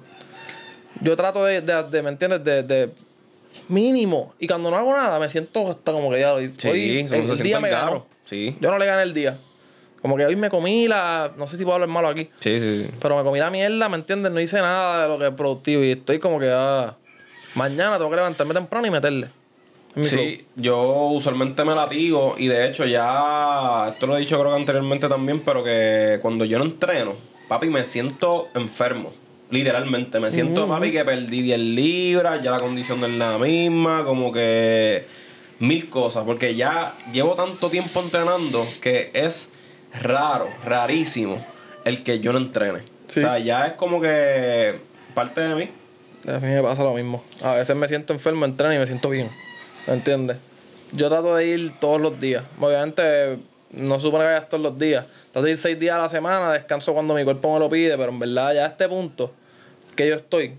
yo 1.01 1.15
trato 1.17 1.45
de, 1.45 1.61
de, 1.61 1.83
de, 1.85 2.03
¿me 2.03 2.09
entiendes? 2.09 2.43
De, 2.43 2.63
de 2.63 2.91
mínimo. 3.69 4.35
Y 4.39 4.47
cuando 4.47 4.71
no 4.71 4.77
hago 4.77 4.97
nada, 4.97 5.19
me 5.21 5.29
siento 5.29 5.71
hasta 5.71 5.93
como 5.93 6.11
que 6.11 6.21
ya 6.21 6.35
hoy, 6.35 6.55
Sí, 6.57 7.01
el, 7.11 7.13
el 7.13 7.39
día 7.39 7.61
me 7.61 7.69
ganó. 7.71 8.07
Sí. 8.25 8.57
Yo 8.61 8.71
no 8.71 8.79
le 8.79 8.87
gané 8.87 9.03
el 9.03 9.15
día. 9.15 9.39
Como 10.01 10.17
que 10.17 10.27
hoy 10.27 10.37
me 10.37 10.51
comí 10.51 10.87
la... 10.87 11.33
No 11.37 11.47
sé 11.47 11.57
si 11.57 11.65
puedo 11.65 11.75
hablar 11.75 11.89
malo 11.89 12.09
aquí. 12.09 12.31
Sí, 12.41 12.61
sí, 12.61 12.85
sí. 12.85 12.91
Pero 13.01 13.17
me 13.17 13.25
comí 13.25 13.39
la 13.39 13.51
mierda, 13.51 13.89
¿me 13.89 13.97
entiendes? 13.97 14.31
No 14.31 14.41
hice 14.41 14.57
nada 14.59 15.03
de 15.03 15.09
lo 15.09 15.19
que 15.19 15.27
es 15.27 15.35
productivo. 15.35 15.83
Y 15.83 15.93
estoy 15.93 16.19
como 16.19 16.39
que... 16.39 16.51
ah, 16.53 16.97
mañana 17.55 17.97
tengo 17.99 18.11
que 18.11 18.17
levantarme 18.17 18.55
temprano 18.55 18.87
y 18.87 18.91
meterle. 18.91 19.29
Sí, 20.03 20.47
yo 20.55 21.09
usualmente 21.09 21.65
me 21.65 21.75
latigo 21.75 22.37
y 22.39 22.47
de 22.47 22.67
hecho 22.67 22.85
ya, 22.85 23.89
esto 23.93 24.07
lo 24.07 24.17
he 24.17 24.21
dicho 24.21 24.39
creo 24.39 24.53
que 24.53 24.57
anteriormente 24.57 25.09
también, 25.09 25.41
pero 25.41 25.65
que 25.65 26.19
cuando 26.23 26.45
yo 26.45 26.59
no 26.59 26.65
entreno, 26.65 27.15
papi, 27.49 27.69
me 27.69 27.85
siento 27.85 28.49
enfermo. 28.55 29.11
Literalmente, 29.51 30.21
me 30.21 30.31
siento, 30.31 30.69
papi, 30.69 30.93
que 30.93 31.05
perdí 31.05 31.43
10 31.43 31.59
libras, 31.59 32.43
ya 32.43 32.51
la 32.51 32.61
condición 32.61 33.01
no 33.01 33.07
es 33.07 33.15
la 33.15 33.39
misma, 33.39 34.05
como 34.05 34.31
que 34.31 35.07
mil 35.59 35.89
cosas, 35.89 36.25
porque 36.25 36.55
ya 36.55 36.97
llevo 37.13 37.35
tanto 37.35 37.71
tiempo 37.71 38.01
entrenando 38.01 38.65
que 38.81 39.11
es 39.15 39.51
raro, 40.03 40.49
rarísimo 40.65 41.45
el 41.85 42.03
que 42.03 42.21
yo 42.21 42.33
no 42.33 42.39
entrene. 42.39 42.81
Sí. 43.09 43.21
O 43.21 43.23
sea, 43.23 43.39
ya 43.39 43.67
es 43.67 43.73
como 43.75 44.01
que 44.01 44.81
parte 45.15 45.41
de 45.41 45.55
mí. 45.55 45.71
A 46.27 46.39
mí 46.41 46.49
me 46.49 46.63
pasa 46.63 46.83
lo 46.85 46.93
mismo. 46.95 47.23
A 47.43 47.55
veces 47.55 47.75
me 47.75 47.89
siento 47.89 48.13
enfermo, 48.13 48.45
entreno 48.45 48.75
y 48.75 48.79
me 48.79 48.87
siento 48.87 49.09
bien. 49.11 49.31
¿Me 49.87 49.95
entiendes? 49.95 50.37
Yo 50.93 51.09
trato 51.09 51.35
de 51.37 51.47
ir 51.47 51.73
todos 51.81 52.01
los 52.01 52.19
días. 52.21 52.45
Obviamente, 52.61 53.39
no 53.73 53.99
supone 54.01 54.25
que 54.25 54.29
vaya 54.31 54.49
todos 54.49 54.63
los 54.63 54.79
días. 54.79 55.07
Trato 55.33 55.45
de 55.47 55.53
ir 55.53 55.59
seis 55.59 55.79
días 55.79 55.95
a 55.97 55.99
la 55.99 56.09
semana, 56.09 56.53
descanso 56.53 56.93
cuando 56.93 57.15
mi 57.15 57.25
cuerpo 57.25 57.53
me 57.55 57.61
lo 57.61 57.69
pide, 57.69 57.97
pero 57.97 58.11
en 58.11 58.19
verdad 58.19 58.55
ya 58.55 58.65
a 58.65 58.69
este 58.69 58.89
punto 58.89 59.33
que 59.97 60.09
yo 60.09 60.15
estoy, 60.17 60.55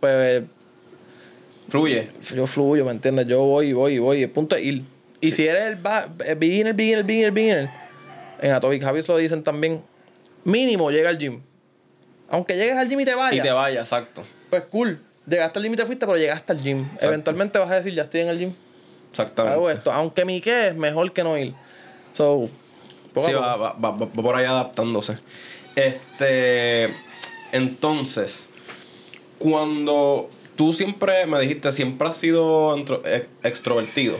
pues 0.00 0.42
Fluye. 1.68 2.08
yo 2.34 2.46
fluyo, 2.46 2.84
¿me 2.84 2.90
entiendes? 2.90 3.26
Yo 3.26 3.40
voy, 3.40 3.72
voy, 3.72 3.98
voy. 3.98 4.22
El 4.22 4.30
punto 4.30 4.54
es 4.56 4.64
ir. 4.64 4.82
Y 5.20 5.32
si 5.32 5.46
eres 5.46 5.64
el, 5.68 5.76
ba- 5.76 6.06
el 6.26 6.36
beginner, 6.36 6.74
beginner, 6.74 7.04
beginner, 7.04 7.32
beginner, 7.32 7.70
en 8.40 8.52
Atomic 8.52 8.82
Habits 8.84 9.08
lo 9.08 9.16
dicen 9.16 9.42
también, 9.44 9.82
mínimo 10.44 10.90
llega 10.90 11.08
al 11.08 11.18
gym. 11.18 11.40
Aunque 12.30 12.56
llegues 12.56 12.76
al 12.76 12.88
gym 12.88 13.00
y 13.00 13.04
te 13.04 13.14
vayas, 13.14 13.38
Y 13.38 13.42
te 13.42 13.52
vaya, 13.52 13.80
exacto. 13.80 14.22
pues 14.50 14.64
cool. 14.70 15.00
Llegaste 15.26 15.58
al 15.58 15.64
gym 15.64 15.74
y 15.74 15.76
te 15.76 15.86
fuiste, 15.86 16.06
pero 16.06 16.18
llegaste 16.18 16.52
al 16.52 16.60
gym. 16.62 16.88
Eventualmente 17.00 17.58
vas 17.58 17.70
a 17.70 17.74
decir, 17.76 17.94
ya 17.94 18.02
estoy 18.02 18.22
en 18.22 18.28
el 18.28 18.38
gym. 18.38 18.52
Exactamente. 19.10 19.54
Hago 19.56 19.70
esto. 19.70 19.92
Aunque 19.92 20.24
mi 20.24 20.40
qué 20.40 20.68
es 20.68 20.74
mejor 20.74 21.12
que 21.12 21.22
no 21.24 21.38
ir. 21.38 21.54
So, 22.14 22.48
Sí, 23.24 23.32
va, 23.32 23.54
va, 23.56 23.72
va- 23.74 23.92
va 23.92 24.06
por 24.08 24.34
ahí 24.34 24.44
adaptándose. 24.44 25.16
Este. 25.76 26.92
Entonces, 27.52 28.48
cuando 29.38 30.30
tú 30.56 30.72
siempre 30.72 31.26
me 31.26 31.40
dijiste, 31.40 31.72
siempre 31.72 32.08
has 32.08 32.16
sido 32.16 32.76
entro- 32.76 33.02
ex- 33.04 33.26
extrovertido. 33.42 34.16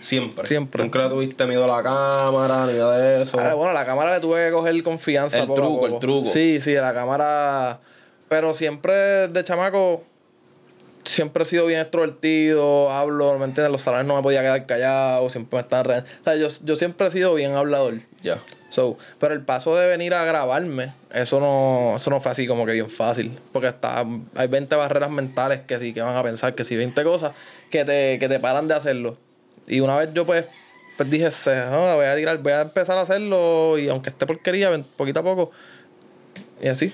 Siempre. 0.00 0.46
Siempre. 0.46 0.82
Nunca 0.84 1.08
tuviste 1.08 1.46
miedo 1.46 1.64
a 1.64 1.76
la 1.76 1.82
cámara, 1.82 2.66
ni 2.66 2.74
nada 2.74 2.98
de 2.98 3.22
eso. 3.22 3.38
Ah, 3.40 3.54
bueno, 3.54 3.72
la 3.72 3.84
cámara 3.84 4.14
le 4.14 4.20
tuve 4.20 4.46
que 4.46 4.52
coger 4.52 4.82
confianza. 4.82 5.38
El 5.38 5.46
poco 5.46 5.52
a 5.60 5.62
truco, 5.64 5.80
poco. 5.80 5.86
el 5.94 5.98
truco. 6.00 6.30
Sí, 6.30 6.60
sí, 6.60 6.74
la 6.74 6.92
cámara. 6.94 7.80
Pero 8.28 8.54
siempre 8.54 9.28
de 9.28 9.42
chamaco, 9.44 10.04
siempre 11.04 11.42
he 11.42 11.46
sido 11.46 11.66
bien 11.66 11.80
extrovertido, 11.80 12.90
hablo, 12.90 13.38
¿me 13.38 13.44
entiendes? 13.46 13.72
Los 13.72 13.82
salones 13.82 14.06
no 14.06 14.14
me 14.16 14.22
podía 14.22 14.42
quedar 14.42 14.66
callado, 14.66 15.28
siempre 15.30 15.56
me 15.56 15.62
estaban 15.62 15.84
re... 15.86 15.98
O 15.98 16.24
sea, 16.24 16.36
yo, 16.36 16.46
yo 16.64 16.76
siempre 16.76 17.06
he 17.06 17.10
sido 17.10 17.34
bien 17.34 17.52
hablador. 17.54 17.94
Ya. 18.22 18.40
So, 18.70 18.96
pero 19.18 19.34
el 19.34 19.42
paso 19.42 19.76
de 19.76 19.86
venir 19.88 20.14
a 20.14 20.24
grabarme, 20.24 20.94
eso 21.12 21.38
no, 21.40 21.96
eso 21.96 22.08
no 22.08 22.20
fue 22.20 22.30
así 22.32 22.46
como 22.46 22.64
que 22.64 22.72
bien 22.72 22.88
fácil. 22.88 23.38
Porque 23.52 23.68
está, 23.68 24.06
hay 24.34 24.48
20 24.48 24.74
barreras 24.76 25.10
mentales 25.10 25.60
que 25.66 25.78
sí, 25.78 25.92
que 25.92 26.00
van 26.00 26.16
a 26.16 26.22
pensar 26.22 26.54
que 26.54 26.64
sí, 26.64 26.76
20 26.76 27.02
cosas 27.04 27.32
que 27.70 27.84
te, 27.84 28.18
que 28.18 28.28
te 28.28 28.40
paran 28.40 28.66
de 28.68 28.74
hacerlo. 28.74 29.18
Y 29.66 29.80
una 29.80 29.96
vez 29.96 30.10
yo 30.14 30.24
pues, 30.24 30.46
pues 30.96 31.10
dije, 31.10 31.30
"Se- 31.30 31.64
no, 31.70 31.96
voy 31.96 32.06
a 32.06 32.16
tirar, 32.16 32.38
voy 32.38 32.52
a 32.52 32.62
empezar 32.62 32.96
a 32.96 33.02
hacerlo 33.02 33.76
y 33.78 33.88
aunque 33.88 34.10
esté 34.10 34.24
porquería, 34.26 34.70
poquito 34.96 35.20
a 35.20 35.22
poco. 35.22 35.50
Y 36.62 36.68
así. 36.68 36.92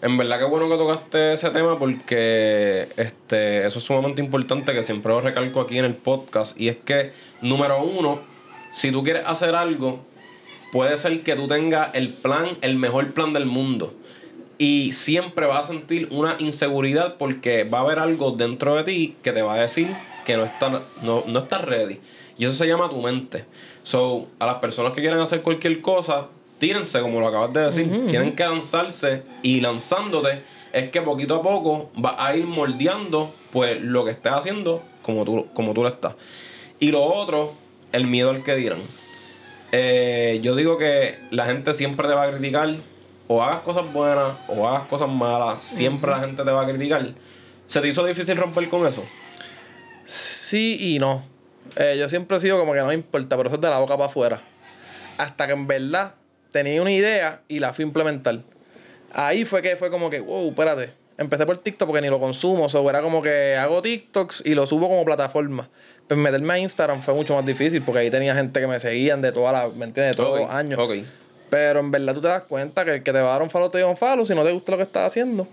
En 0.00 0.16
verdad 0.16 0.38
que 0.38 0.44
bueno 0.44 0.68
que 0.68 0.76
tocaste 0.76 1.32
ese 1.32 1.50
tema 1.50 1.76
porque 1.78 2.88
este, 2.96 3.66
eso 3.66 3.78
es 3.80 3.84
sumamente 3.84 4.22
importante 4.22 4.72
que 4.72 4.82
siempre 4.84 5.12
lo 5.12 5.20
recalco 5.20 5.60
aquí 5.60 5.76
en 5.76 5.84
el 5.84 5.94
podcast. 5.96 6.58
Y 6.60 6.68
es 6.68 6.76
que, 6.76 7.12
número 7.40 7.82
uno, 7.82 8.20
si 8.70 8.92
tú 8.92 9.02
quieres 9.02 9.24
hacer 9.26 9.56
algo, 9.56 10.06
puede 10.72 10.96
ser 10.96 11.22
que 11.22 11.34
tú 11.36 11.46
tengas 11.46 11.90
el 11.94 12.08
plan, 12.08 12.58
el 12.60 12.76
mejor 12.76 13.12
plan 13.12 13.32
del 13.32 13.46
mundo. 13.46 13.94
Y 14.58 14.92
siempre 14.92 15.46
vas 15.46 15.66
a 15.66 15.68
sentir 15.68 16.08
una 16.10 16.36
inseguridad 16.38 17.16
porque 17.16 17.64
va 17.64 17.78
a 17.78 17.82
haber 17.82 17.98
algo 18.00 18.32
dentro 18.32 18.74
de 18.74 18.84
ti 18.84 19.16
que 19.22 19.32
te 19.32 19.42
va 19.42 19.54
a 19.54 19.58
decir 19.58 19.96
que 20.24 20.36
no 20.36 20.44
estás 20.44 20.82
no, 21.02 21.24
no 21.26 21.38
estás 21.38 21.62
ready. 21.62 22.00
Y 22.36 22.44
eso 22.44 22.54
se 22.54 22.66
llama 22.66 22.88
tu 22.88 23.00
mente. 23.00 23.44
So, 23.82 24.28
a 24.38 24.46
las 24.46 24.56
personas 24.56 24.92
que 24.92 25.00
quieran 25.00 25.20
hacer 25.20 25.42
cualquier 25.42 25.80
cosa, 25.80 26.28
tírense, 26.58 27.00
como 27.00 27.20
lo 27.20 27.26
acabas 27.26 27.52
de 27.52 27.60
decir. 27.60 28.06
Tienen 28.06 28.34
que 28.34 28.44
lanzarse 28.44 29.22
y 29.42 29.60
lanzándote 29.60 30.42
es 30.72 30.90
que 30.90 31.00
poquito 31.02 31.36
a 31.36 31.42
poco 31.42 31.90
vas 31.96 32.14
a 32.18 32.36
ir 32.36 32.44
moldeando 32.46 33.32
pues 33.50 33.80
lo 33.80 34.04
que 34.04 34.10
estés 34.10 34.32
haciendo 34.32 34.82
como 35.02 35.24
tú, 35.24 35.46
como 35.54 35.72
tú 35.72 35.82
lo 35.82 35.88
estás. 35.88 36.14
Y 36.78 36.90
lo 36.90 37.02
otro, 37.02 37.54
el 37.92 38.06
miedo 38.06 38.30
al 38.30 38.44
que 38.44 38.54
dirán. 38.54 38.82
Eh, 39.72 40.40
yo 40.42 40.56
digo 40.56 40.78
que 40.78 41.18
la 41.30 41.44
gente 41.44 41.74
siempre 41.74 42.08
te 42.08 42.14
va 42.14 42.24
a 42.24 42.30
criticar, 42.30 42.74
o 43.26 43.42
hagas 43.42 43.60
cosas 43.60 43.92
buenas 43.92 44.38
o 44.48 44.66
hagas 44.66 44.88
cosas 44.88 45.08
malas, 45.08 45.64
siempre 45.64 46.10
la 46.10 46.20
gente 46.20 46.42
te 46.42 46.50
va 46.50 46.62
a 46.62 46.66
criticar. 46.66 47.06
¿Se 47.66 47.80
te 47.80 47.88
hizo 47.88 48.04
difícil 48.04 48.36
romper 48.36 48.68
con 48.68 48.86
eso? 48.86 49.04
Sí 50.04 50.78
y 50.80 50.98
no. 50.98 51.22
Eh, 51.76 51.96
yo 51.98 52.08
siempre 52.08 52.38
he 52.38 52.40
sido 52.40 52.58
como 52.58 52.72
que 52.72 52.78
no 52.78 52.86
me 52.86 52.94
importa, 52.94 53.36
pero 53.36 53.48
eso 53.48 53.56
es 53.56 53.60
de 53.60 53.68
la 53.68 53.78
boca 53.78 53.94
para 53.96 54.08
afuera. 54.08 54.42
Hasta 55.18 55.46
que 55.46 55.52
en 55.52 55.66
verdad 55.66 56.14
tenía 56.50 56.80
una 56.80 56.90
idea 56.90 57.42
y 57.46 57.58
la 57.58 57.74
fui 57.74 57.84
a 57.84 57.86
implementar. 57.88 58.40
Ahí 59.12 59.44
fue 59.44 59.60
que 59.60 59.76
fue 59.76 59.90
como 59.90 60.08
que, 60.08 60.20
wow, 60.20 60.48
espérate. 60.48 60.92
Empecé 61.18 61.44
por 61.44 61.58
TikTok 61.58 61.88
porque 61.88 62.00
ni 62.00 62.08
lo 62.08 62.20
consumo, 62.20 62.64
o 62.64 62.68
sea, 62.68 62.80
era 62.82 63.02
como 63.02 63.20
que 63.20 63.56
hago 63.56 63.82
TikToks 63.82 64.44
y 64.46 64.54
lo 64.54 64.66
subo 64.66 64.88
como 64.88 65.04
plataforma. 65.04 65.68
Pero 66.08 66.20
meterme 66.20 66.54
a 66.54 66.58
Instagram 66.58 67.02
fue 67.02 67.14
mucho 67.14 67.34
más 67.34 67.44
difícil 67.44 67.82
porque 67.82 68.00
ahí 68.00 68.10
tenía 68.10 68.34
gente 68.34 68.58
que 68.60 68.66
me 68.66 68.78
seguían 68.78 69.20
de 69.20 69.30
toda 69.30 69.52
la, 69.52 69.68
¿me 69.68 69.84
entiendes? 69.84 70.16
De 70.16 70.22
todos 70.22 70.40
los 70.40 70.50
años. 70.50 70.80
Pero 71.50 71.80
en 71.80 71.90
verdad 71.90 72.14
tú 72.14 72.22
te 72.22 72.28
das 72.28 72.42
cuenta 72.42 72.84
que 72.84 72.96
el 72.96 73.02
que 73.02 73.12
te 73.12 73.20
va 73.20 73.28
a 73.28 73.32
dar 73.32 73.42
un 73.42 73.50
follow 73.50 73.70
te 73.70 73.84
un 73.84 73.96
follow 73.96 74.24
si 74.24 74.34
no 74.34 74.42
te 74.42 74.52
gusta 74.52 74.72
lo 74.72 74.78
que 74.78 74.84
estás 74.84 75.06
haciendo. 75.06 75.46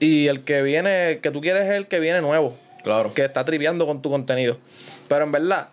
Y 0.00 0.26
el 0.26 0.44
que 0.44 0.62
viene, 0.62 1.12
el 1.12 1.20
que 1.20 1.30
tú 1.30 1.40
quieres 1.40 1.64
es 1.64 1.72
el 1.72 1.86
que 1.86 1.98
viene 1.98 2.20
nuevo. 2.20 2.56
Claro. 2.82 3.14
Que 3.14 3.24
está 3.24 3.44
triviando 3.44 3.86
con 3.86 4.02
tu 4.02 4.10
contenido. 4.10 4.58
Pero 5.08 5.24
en 5.24 5.32
verdad, 5.32 5.68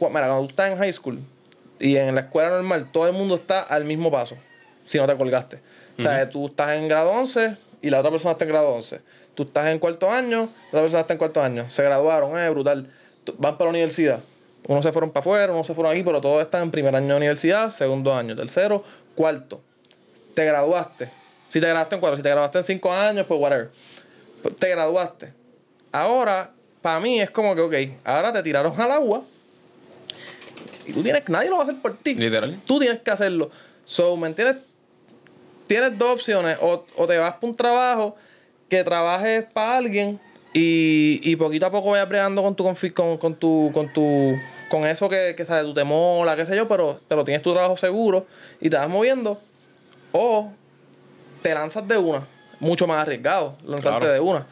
mira, 0.00 0.10
cuando 0.10 0.42
tú 0.44 0.50
estás 0.50 0.72
en 0.72 0.78
high 0.78 0.92
school 0.92 1.20
y 1.78 1.96
en 1.96 2.14
la 2.14 2.22
escuela 2.22 2.50
normal, 2.50 2.88
todo 2.92 3.06
el 3.06 3.12
mundo 3.12 3.34
está 3.34 3.60
al 3.60 3.84
mismo 3.84 4.10
paso. 4.10 4.36
Si 4.84 4.98
no 4.98 5.06
te 5.06 5.16
colgaste. 5.16 5.58
O 5.98 6.02
sea, 6.02 6.28
tú 6.28 6.46
estás 6.46 6.76
en 6.76 6.88
grado 6.88 7.10
11 7.10 7.56
y 7.82 7.90
la 7.90 8.00
otra 8.00 8.10
persona 8.10 8.32
está 8.32 8.44
en 8.44 8.50
grado 8.50 8.70
11. 8.70 9.00
Tú 9.34 9.42
estás 9.44 9.66
en 9.66 9.78
cuarto 9.78 10.10
año, 10.10 10.40
la 10.40 10.68
otra 10.68 10.80
persona 10.82 11.00
está 11.00 11.14
en 11.14 11.18
cuarto 11.18 11.42
año. 11.42 11.68
Se 11.68 11.82
graduaron, 11.82 12.38
es 12.38 12.50
brutal. 12.50 12.92
Van 13.38 13.56
para 13.56 13.66
la 13.66 13.70
universidad. 13.70 14.20
Unos 14.68 14.84
se 14.84 14.92
fueron 14.92 15.10
para 15.10 15.20
afuera, 15.20 15.52
unos 15.52 15.66
se 15.66 15.74
fueron 15.74 15.92
aquí, 15.92 16.02
pero 16.02 16.20
todos 16.20 16.42
están 16.42 16.62
en 16.62 16.70
primer 16.70 16.94
año 16.94 17.08
de 17.08 17.16
universidad, 17.16 17.70
segundo 17.70 18.14
año, 18.14 18.34
tercero, 18.34 18.82
cuarto. 19.14 19.60
Te 20.34 20.44
graduaste. 20.44 21.10
Si 21.48 21.60
te 21.60 21.66
graduaste 21.68 21.94
en 21.94 22.00
cuatro, 22.00 22.16
si 22.16 22.22
te 22.22 22.30
graduaste 22.30 22.58
en 22.58 22.64
cinco 22.64 22.92
años, 22.92 23.26
pues 23.26 23.40
whatever. 23.40 23.70
Te 24.58 24.68
graduaste. 24.68 25.32
Ahora, 25.92 26.50
para 26.82 27.00
mí 27.00 27.20
es 27.20 27.30
como 27.30 27.54
que, 27.54 27.60
ok, 27.62 27.74
ahora 28.04 28.32
te 28.32 28.42
tiraron 28.42 28.78
al 28.80 28.90
agua. 28.90 29.22
Y 30.86 30.92
tú 30.92 31.02
tienes, 31.02 31.28
nadie 31.28 31.48
lo 31.48 31.56
va 31.56 31.62
a 31.62 31.64
hacer 31.64 31.80
por 31.80 31.96
ti. 31.96 32.14
Literal. 32.14 32.60
Tú 32.64 32.78
tienes 32.78 33.00
que 33.00 33.10
hacerlo. 33.10 33.50
So, 33.84 34.16
¿me 34.16 34.28
entiendes? 34.28 34.58
Tienes 35.66 35.98
dos 35.98 36.14
opciones. 36.14 36.58
O, 36.60 36.84
te 37.06 37.18
vas 37.18 37.34
para 37.34 37.46
un 37.46 37.56
trabajo 37.56 38.16
que 38.68 38.84
trabajes 38.84 39.44
para 39.52 39.78
alguien 39.78 40.20
y, 40.58 41.20
y, 41.22 41.36
poquito 41.36 41.66
a 41.66 41.70
poco 41.70 41.90
vayas 41.90 42.08
bregando 42.08 42.42
con 42.42 42.56
tu, 42.56 42.64
con, 42.94 43.18
con 43.18 43.34
tu, 43.34 43.70
con 43.74 43.92
tu, 43.92 44.34
con 44.70 44.86
eso 44.86 45.06
que, 45.06 45.34
que 45.36 45.44
sabes, 45.44 45.66
tú 45.66 45.74
te 45.74 45.84
mola, 45.84 46.34
qué 46.34 46.46
sé 46.46 46.56
yo, 46.56 46.66
pero, 46.66 46.98
pero 47.08 47.24
tienes 47.24 47.42
tu 47.42 47.52
trabajo 47.52 47.76
seguro 47.76 48.26
y 48.58 48.70
te 48.70 48.76
vas 48.78 48.88
moviendo. 48.88 49.38
O 50.12 50.50
te 51.42 51.52
lanzas 51.52 51.86
de 51.86 51.98
una, 51.98 52.26
mucho 52.58 52.86
más 52.86 53.02
arriesgado, 53.02 53.58
lanzarte 53.66 54.08
de 54.08 54.18
una. 54.18 54.46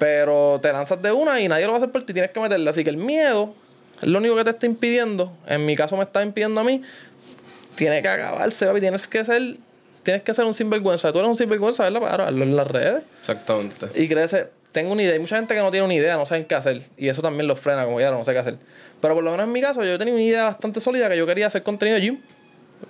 Pero 0.00 0.58
te 0.60 0.72
lanzas 0.72 1.00
de 1.00 1.12
una 1.12 1.40
y 1.40 1.46
nadie 1.46 1.64
lo 1.66 1.70
va 1.70 1.76
a 1.76 1.78
hacer 1.78 1.92
por 1.92 2.02
ti, 2.02 2.12
tienes 2.12 2.32
que 2.32 2.40
meterle. 2.40 2.68
Así 2.68 2.82
que 2.82 2.90
el 2.90 2.96
miedo 2.96 3.54
es 4.02 4.08
lo 4.08 4.18
único 4.18 4.34
que 4.34 4.42
te 4.42 4.50
está 4.50 4.66
impidiendo. 4.66 5.32
En 5.46 5.64
mi 5.64 5.76
caso 5.76 5.96
me 5.96 6.02
está 6.02 6.24
impidiendo 6.24 6.60
a 6.60 6.64
mí. 6.64 6.82
Tiene 7.76 8.02
que 8.02 8.08
acabarse, 8.08 8.66
papi. 8.66 8.80
Tienes 8.80 9.06
que 9.06 9.24
ser, 9.24 9.58
tienes 10.02 10.24
que 10.24 10.34
ser 10.34 10.44
un 10.44 10.54
sinvergüenza. 10.54 11.12
Tú 11.12 11.20
eres 11.20 11.30
un 11.30 11.36
sinvergüenza, 11.36 11.84
¿verdad? 11.84 12.00
Para 12.00 12.28
en 12.30 12.56
las 12.56 12.66
redes. 12.66 13.04
Exactamente. 13.20 13.86
Y 13.94 14.08
crece. 14.08 14.55
Tengo 14.76 14.92
una 14.92 15.02
idea. 15.02 15.14
Hay 15.14 15.20
mucha 15.20 15.36
gente 15.36 15.54
que 15.54 15.60
no 15.62 15.70
tiene 15.70 15.86
una 15.86 15.94
idea, 15.94 16.18
no 16.18 16.26
saben 16.26 16.44
qué 16.44 16.54
hacer. 16.54 16.82
Y 16.98 17.08
eso 17.08 17.22
también 17.22 17.48
los 17.48 17.58
frena, 17.58 17.86
como 17.86 17.98
ya 17.98 18.10
no 18.10 18.22
sé 18.26 18.34
qué 18.34 18.40
hacer. 18.40 18.58
Pero 19.00 19.14
por 19.14 19.24
lo 19.24 19.30
menos 19.30 19.46
en 19.46 19.52
mi 19.52 19.62
caso, 19.62 19.82
yo 19.82 19.98
tenía 19.98 20.12
una 20.12 20.22
idea 20.22 20.44
bastante 20.44 20.82
sólida 20.82 21.08
que 21.08 21.16
yo 21.16 21.24
quería 21.24 21.46
hacer 21.46 21.62
contenido 21.62 21.94
de 21.94 22.02
gym. 22.02 22.20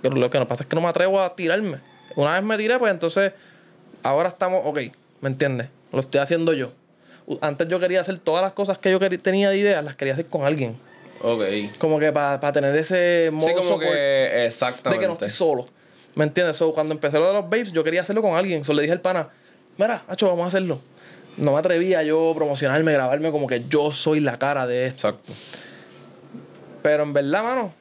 Pero 0.02 0.16
lo 0.16 0.28
que 0.28 0.36
nos 0.36 0.48
pasa 0.48 0.64
es 0.64 0.68
que 0.68 0.74
no 0.74 0.82
me 0.82 0.88
atrevo 0.88 1.22
a 1.22 1.36
tirarme. 1.36 1.78
Una 2.16 2.34
vez 2.34 2.42
me 2.42 2.58
tiré, 2.58 2.76
pues 2.80 2.92
entonces 2.92 3.34
ahora 4.02 4.30
estamos, 4.30 4.62
ok, 4.64 4.80
¿me 5.20 5.28
entiendes? 5.28 5.68
Lo 5.92 6.00
estoy 6.00 6.20
haciendo 6.20 6.54
yo. 6.54 6.72
Antes 7.40 7.68
yo 7.68 7.78
quería 7.78 8.00
hacer 8.00 8.18
todas 8.18 8.42
las 8.42 8.52
cosas 8.52 8.78
que 8.78 8.90
yo 8.90 8.98
tenía 8.98 9.50
de 9.50 9.56
ideas, 9.56 9.84
las 9.84 9.94
quería 9.94 10.14
hacer 10.14 10.26
con 10.26 10.44
alguien. 10.44 10.76
Ok. 11.22 11.44
Como 11.78 12.00
que 12.00 12.10
para 12.10 12.50
tener 12.50 12.74
ese 12.74 13.30
modo 13.32 13.46
sí, 13.46 13.54
como 13.54 13.78
que 13.78 14.44
exactamente. 14.44 14.98
de 14.98 15.00
que 15.00 15.06
no 15.06 15.12
estoy 15.12 15.30
solo. 15.30 15.68
¿Me 16.16 16.24
entiendes? 16.24 16.60
cuando 16.74 16.94
empecé 16.94 17.16
lo 17.20 17.28
de 17.28 17.34
los 17.34 17.44
babes, 17.44 17.70
yo 17.70 17.84
quería 17.84 18.02
hacerlo 18.02 18.22
con 18.22 18.36
alguien. 18.36 18.64
Solo 18.64 18.78
le 18.78 18.82
dije 18.82 18.92
al 18.92 19.00
pana, 19.00 19.28
mira, 19.78 20.02
Hacho, 20.08 20.26
vamos 20.26 20.46
a 20.46 20.48
hacerlo. 20.48 20.80
No 21.36 21.52
me 21.52 21.58
atrevía 21.58 22.02
yo 22.02 22.30
a 22.30 22.34
promocionarme, 22.34 22.92
grabarme 22.92 23.30
como 23.30 23.46
que 23.46 23.64
yo 23.68 23.92
soy 23.92 24.20
la 24.20 24.38
cara 24.38 24.66
de 24.66 24.86
esto. 24.86 25.08
Exacto. 25.08 25.32
Pero 26.82 27.02
en 27.02 27.12
verdad, 27.12 27.42
mano, 27.42 27.72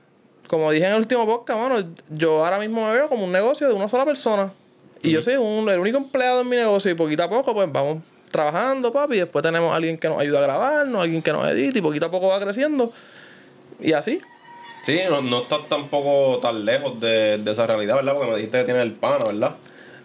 como 0.48 0.72
dije 0.72 0.86
en 0.86 0.94
el 0.94 0.98
último 0.98 1.26
podcast, 1.26 1.60
mano, 1.60 1.88
yo 2.10 2.44
ahora 2.44 2.60
mismo 2.60 2.86
me 2.86 2.94
veo 2.94 3.08
como 3.08 3.24
un 3.24 3.32
negocio 3.32 3.68
de 3.68 3.74
una 3.74 3.88
sola 3.88 4.06
persona. 4.06 4.52
Y 5.02 5.12
yo 5.12 5.22
soy 5.22 5.36
un, 5.36 5.70
el 5.70 5.80
único 5.80 5.98
empleado 5.98 6.42
en 6.42 6.50
mi 6.50 6.56
negocio 6.56 6.90
y 6.90 6.96
poquito 6.96 7.24
a 7.24 7.30
poco, 7.30 7.54
pues 7.54 7.72
vamos 7.72 8.00
trabajando, 8.32 8.92
papi. 8.92 9.16
Y 9.16 9.20
después 9.20 9.44
tenemos 9.44 9.72
a 9.72 9.76
alguien 9.76 9.98
que 9.98 10.10
nos 10.10 10.20
ayuda 10.20 10.40
a 10.40 10.42
grabarnos, 10.42 11.02
alguien 11.02 11.22
que 11.22 11.32
nos 11.32 11.48
edita 11.48 11.78
y 11.78 11.82
poquito 11.82 12.08
a 12.08 12.12
poco 12.12 12.28
va 12.28 12.40
creciendo. 12.40 12.92
Y 13.80 13.94
así. 13.94 14.20
Sí, 14.82 15.00
no, 15.10 15.22
no 15.22 15.44
estás 15.44 15.68
tampoco 15.70 16.40
tan 16.40 16.66
lejos 16.66 17.00
de, 17.00 17.38
de, 17.38 17.52
esa 17.52 17.66
realidad, 17.66 17.96
¿verdad? 17.96 18.14
Porque 18.14 18.30
me 18.30 18.36
dijiste 18.38 18.60
que 18.60 18.66
tiene 18.66 18.82
el 18.82 18.94
pana, 18.94 19.26
¿verdad? 19.26 19.56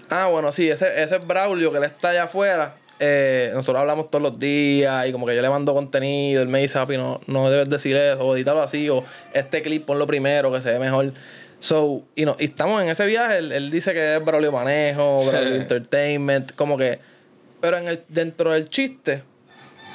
Ah, 0.09 0.29
bueno, 0.29 0.53
sí, 0.53 0.69
ese, 0.69 1.03
ese 1.03 1.19
Braulio 1.19 1.71
que 1.71 1.79
él 1.79 1.85
está 1.85 2.11
allá 2.11 2.25
afuera. 2.25 2.77
Eh, 3.03 3.51
nosotros 3.55 3.81
hablamos 3.81 4.11
todos 4.11 4.23
los 4.23 4.39
días 4.39 5.09
y 5.09 5.13
como 5.13 5.27
que 5.27 5.35
yo 5.35 5.41
le 5.41 5.49
mando 5.49 5.73
contenido, 5.73 6.43
él 6.43 6.49
me 6.49 6.61
dice, 6.61 6.79
papi, 6.79 6.99
no, 6.99 7.19
no 7.27 7.49
debes 7.49 7.71
decir 7.71 7.97
eso, 7.97 8.21
o 8.21 8.37
editarlo 8.37 8.61
así, 8.61 8.91
o 8.91 9.03
este 9.33 9.63
clip 9.63 9.87
ponlo 9.87 10.07
primero, 10.07 10.53
que 10.53 10.61
se 10.61 10.73
ve 10.73 10.79
mejor. 10.79 11.15
So, 11.61 12.03
y, 12.15 12.27
no, 12.27 12.37
y 12.39 12.45
estamos 12.45 12.83
en 12.83 12.91
ese 12.91 13.07
viaje, 13.07 13.39
él, 13.39 13.71
dice 13.71 13.95
que 13.95 14.17
es 14.17 14.25
Braulio 14.25 14.53
Manejo, 14.53 15.25
Braulio 15.25 15.55
Entertainment, 15.57 16.55
como 16.55 16.77
que... 16.77 16.99
Pero 17.63 17.79
en 17.79 17.89
el, 17.89 18.03
dentro 18.09 18.53
del 18.53 18.69
chiste, 18.69 19.23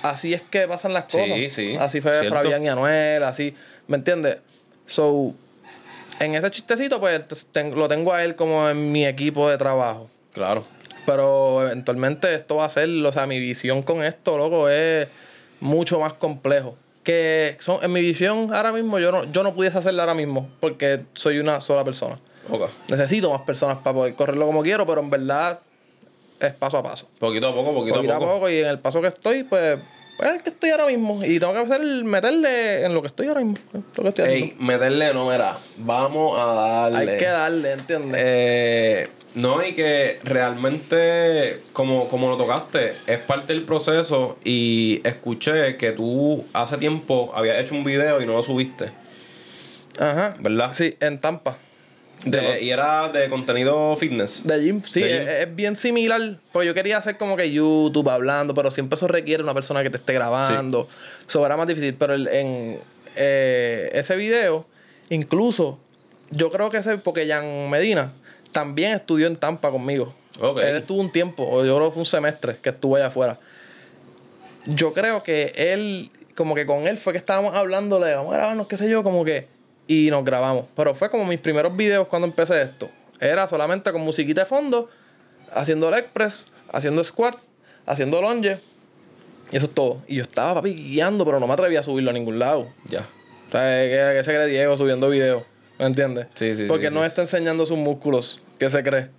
así 0.02 0.34
es 0.34 0.42
que 0.42 0.68
pasan 0.68 0.94
las 0.94 1.06
cosas. 1.06 1.28
Sí, 1.28 1.50
sí. 1.52 1.76
Así 1.80 2.02
fue 2.02 2.28
Fabián 2.28 2.64
y 2.64 2.70
Anuel, 2.70 3.24
así, 3.24 3.54
¿me 3.88 3.98
entiendes? 3.98 4.38
So, 4.88 5.36
en 6.20 6.34
ese 6.34 6.50
chistecito, 6.50 7.00
pues 7.00 7.22
lo 7.76 7.88
tengo 7.88 8.14
a 8.14 8.24
él 8.24 8.36
como 8.36 8.68
en 8.68 8.92
mi 8.92 9.06
equipo 9.06 9.48
de 9.50 9.58
trabajo. 9.58 10.10
Claro. 10.34 10.64
Pero 11.06 11.64
eventualmente 11.64 12.34
esto 12.34 12.58
va 12.58 12.66
a 12.66 12.70
ser, 12.70 12.90
o 12.90 13.12
sea, 13.12 13.28
mi 13.28 13.40
visión 13.40 13.84
con 13.84 14.04
esto, 14.04 14.38
loco, 14.38 14.70
es 14.70 15.08
mucho 15.60 16.00
más 16.00 16.14
complejo. 16.14 16.76
Que 17.04 17.56
son, 17.60 17.84
en 17.84 17.92
mi 17.92 18.02
visión 18.02 18.54
ahora 18.54 18.72
mismo 18.72 18.98
yo 18.98 19.12
no, 19.12 19.32
yo 19.32 19.44
no 19.44 19.54
pudiese 19.54 19.78
hacerlo 19.78 20.02
ahora 20.02 20.16
mismo 20.16 20.50
porque 20.60 21.06
soy 21.14 21.38
una 21.38 21.62
sola 21.62 21.84
persona. 21.84 22.20
Necesito 22.90 23.30
más 23.30 23.42
personas 23.42 23.78
para 23.78 23.94
poder 23.94 24.16
correrlo 24.16 24.46
como 24.46 24.64
quiero, 24.64 24.86
pero 24.86 25.02
en 25.02 25.10
verdad 25.10 25.60
es 26.40 26.54
paso 26.54 26.78
a 26.78 26.84
paso. 26.84 27.08
Poquito 27.20 27.48
a 27.48 27.54
poco, 27.54 27.74
poquito, 27.74 27.96
poquito 27.96 28.14
a 28.16 28.20
poco. 28.20 28.50
Y 28.50 28.60
en 28.60 28.68
el 28.68 28.80
paso 28.80 29.02
que 29.02 29.08
estoy, 29.08 29.44
pues 29.44 29.80
es 30.20 30.26
el 30.26 30.44
que 30.44 30.50
estoy 30.50 30.70
ahora 30.70 30.88
mismo. 30.88 31.24
Y 31.24 31.40
tengo 31.40 31.54
que 31.54 31.60
hacer 31.60 31.82
meterle 32.04 32.86
en 32.86 32.94
lo 32.94 33.02
que 33.02 33.08
estoy 33.08 33.28
ahora 33.28 33.42
mismo. 33.42 33.84
Lo 33.96 34.04
que 34.04 34.10
estoy 34.10 34.26
Ey, 34.26 34.56
meterle 34.60 35.14
no, 35.14 35.32
era. 35.32 35.58
Vamos 35.78 36.40
a 36.40 36.46
darle. 36.90 37.12
Hay 37.12 37.18
que 37.18 37.26
darle, 37.26 37.72
¿entiendes? 37.74 38.22
Eh, 38.24 39.10
no, 39.36 39.66
y 39.66 39.74
que 39.74 40.20
realmente, 40.24 41.62
como, 41.74 42.08
como 42.08 42.30
lo 42.30 42.38
tocaste, 42.38 42.94
es 43.06 43.20
parte 43.20 43.54
del 43.54 43.64
proceso. 43.64 44.38
Y 44.44 45.02
escuché 45.04 45.76
que 45.78 45.92
tú 45.92 46.46
hace 46.54 46.78
tiempo 46.78 47.32
habías 47.36 47.60
hecho 47.60 47.76
un 47.76 47.84
video 47.84 48.22
y 48.22 48.26
no 48.26 48.34
lo 48.34 48.44
subiste. 48.44 48.92
Ajá. 50.00 50.36
¿Verdad? 50.40 50.72
Sí, 50.74 50.96
en 51.00 51.20
Tampa. 51.20 51.58
Y 52.24 52.70
era 52.70 53.10
de 53.10 53.30
contenido 53.30 53.96
fitness. 53.98 54.46
De 54.46 54.60
gym, 54.60 54.82
sí, 54.84 55.04
Es, 55.04 55.54
bien 55.56 55.76
similar. 55.76 56.38
Pues 56.52 56.66
yo 56.66 56.74
quería 56.74 56.98
hacer 56.98 57.18
como 57.18 57.38
que 57.38 57.52
YouTube 57.52 58.10
hablando, 58.10 58.54
pero 58.54 58.72
siempre 58.72 58.96
eso 58.96 59.08
requiere 59.08 59.44
una 59.44 59.54
persona 59.54 59.84
que 59.84 59.90
te 59.90 59.98
esté 59.98 60.14
grabando. 60.14 60.88
Eso 61.28 61.46
era 61.46 61.56
más 61.58 61.68
difícil. 61.68 61.94
Pero 61.96 62.16
en 62.16 62.80
eh, 63.16 63.90
ese 63.94 64.16
video, 64.16 64.66
incluso, 65.10 65.80
yo 66.32 66.52
creo 66.52 66.70
que 66.70 66.78
ese, 66.78 66.98
porque 66.98 67.28
Jan 67.28 67.70
Medina 67.70 68.14
también 68.52 68.96
estudió 68.96 69.28
en 69.28 69.36
Tampa 69.36 69.70
conmigo. 69.72 70.14
Él 70.42 70.76
estuvo 70.78 71.00
un 71.00 71.12
tiempo, 71.12 71.48
o 71.50 71.66
yo 71.66 71.76
creo 71.76 71.90
que 71.90 71.94
fue 71.94 72.02
un 72.02 72.06
semestre 72.06 72.58
que 72.62 72.70
estuvo 72.70 72.96
allá 72.96 73.08
afuera. 73.08 73.40
Yo 74.66 74.94
creo 74.94 75.24
que 75.24 75.54
él, 75.56 76.12
como 76.36 76.56
que 76.56 76.66
con 76.66 76.88
él 76.88 76.98
fue 76.98 77.14
que 77.14 77.20
estábamos 77.20 77.56
hablando 77.56 78.00
de 78.00 78.16
vamos 78.16 78.34
a 78.34 78.38
grabarnos, 78.38 78.68
qué 78.68 78.78
sé 78.78 78.90
yo, 78.90 79.04
como 79.04 79.24
que. 79.24 79.48
Y 79.88 80.10
nos 80.10 80.26
grabamos. 80.26 80.66
Pero 80.76 80.96
fue 80.96 81.10
como 81.10 81.26
mis 81.26 81.40
primeros 81.40 81.76
videos 81.76 82.08
cuando 82.08 82.28
empecé 82.28 82.62
esto. 82.62 82.90
Era 83.20 83.48
solamente 83.48 83.92
con 83.92 84.02
musiquita 84.02 84.42
de 84.42 84.48
fondo, 84.48 84.90
haciendo 85.54 85.90
el 85.90 85.96
express, 85.96 86.46
haciendo 86.72 87.04
squats, 87.04 87.50
haciendo 87.86 88.22
longe. 88.22 88.60
Y 89.52 89.58
eso 89.58 89.68
es 89.68 89.74
todo. 89.74 90.02
Y 90.08 90.16
yo 90.16 90.24
estaba, 90.24 90.56
papi, 90.56 90.74
guiando, 90.74 91.24
pero 91.24 91.40
no 91.40 91.48
me 91.48 91.54
atrevía 91.54 91.80
a 91.80 91.84
subirlo 91.84 92.10
a 92.10 92.14
ningún 92.14 92.40
lado. 92.40 92.68
Ya. 92.90 93.08
O 93.48 93.52
sea, 93.52 93.62
que, 94.16 94.22
se 94.24 94.34
cree 94.34 94.48
Diego 94.48 94.76
subiendo 94.76 95.10
videos. 95.10 95.44
¿Me 95.78 95.86
entiendes? 95.86 96.28
Sí, 96.34 96.56
sí, 96.56 96.66
Porque 96.68 96.90
sí, 96.90 96.94
no 96.94 97.02
sí. 97.02 97.08
está 97.08 97.22
enseñando 97.22 97.66
sus 97.66 97.78
músculos, 97.78 98.40
¿qué 98.58 98.70
se 98.70 98.82
cree? 98.82 99.10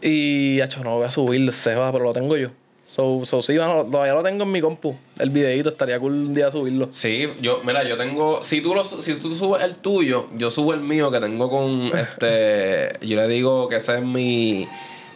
Y, 0.00 0.60
hecho, 0.60 0.82
no 0.84 0.96
voy 0.96 1.06
a 1.06 1.10
subir 1.10 1.52
Seba, 1.52 1.90
pero 1.92 2.04
lo 2.04 2.12
tengo 2.12 2.36
yo. 2.36 2.50
So, 2.96 3.26
so 3.26 3.42
sí, 3.42 3.58
mano, 3.58 3.84
todavía 3.84 4.14
lo 4.14 4.22
tengo 4.22 4.44
en 4.44 4.52
mi 4.52 4.62
compu. 4.62 4.96
El 5.18 5.28
videito, 5.28 5.68
estaría 5.68 6.00
cool 6.00 6.12
un 6.14 6.34
día 6.34 6.50
subirlo. 6.50 6.88
Sí, 6.92 7.28
yo, 7.42 7.60
mira, 7.62 7.86
yo 7.86 7.98
tengo, 7.98 8.42
si 8.42 8.62
tú 8.62 8.74
lo, 8.74 8.84
si 8.84 9.12
tú 9.16 9.34
subes 9.34 9.62
el 9.64 9.76
tuyo, 9.76 10.28
yo 10.34 10.50
subo 10.50 10.72
el 10.72 10.80
mío 10.80 11.10
que 11.10 11.20
tengo 11.20 11.50
con 11.50 11.90
este, 11.94 12.92
yo 13.06 13.16
le 13.16 13.28
digo 13.28 13.68
que 13.68 13.76
ese 13.76 13.96
es 13.98 14.02
mi, 14.02 14.66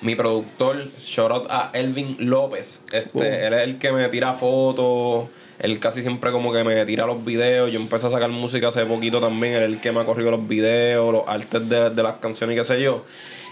mi 0.03 0.15
productor, 0.15 0.89
shout 0.99 1.31
out 1.33 1.47
a 1.49 1.71
Elvin 1.73 2.17
López, 2.19 2.83
este, 2.93 3.09
Wow. 3.15 3.23
él 3.23 3.55
es 3.55 3.63
el 3.63 3.79
que 3.79 3.93
me 3.93 4.07
tira 4.11 4.35
fotos, 4.35 5.29
él 5.59 5.79
casi 5.79 6.03
siempre 6.03 6.33
como 6.33 6.53
que 6.53 6.63
me 6.65 6.85
tira 6.85 7.07
los 7.07 7.25
videos, 7.25 7.73
yo 7.73 7.81
empecé 7.81 8.09
a 8.09 8.11
sacar 8.11 8.29
música 8.29 8.69
hace 8.69 8.85
poquito 8.85 9.23
también, 9.23 9.55
él 9.55 9.63
es 9.63 9.69
el 9.71 9.81
que 9.81 9.91
me 9.91 10.01
ha 10.01 10.05
corrido 10.05 10.31
los 10.31 10.47
videos, 10.47 11.11
los 11.11 11.23
artes 11.27 11.67
de, 11.67 11.89
de 11.89 12.03
las 12.03 12.17
canciones 12.17 12.57
y 12.57 12.59
qué 12.59 12.65
sé 12.65 12.83
yo, 12.83 13.07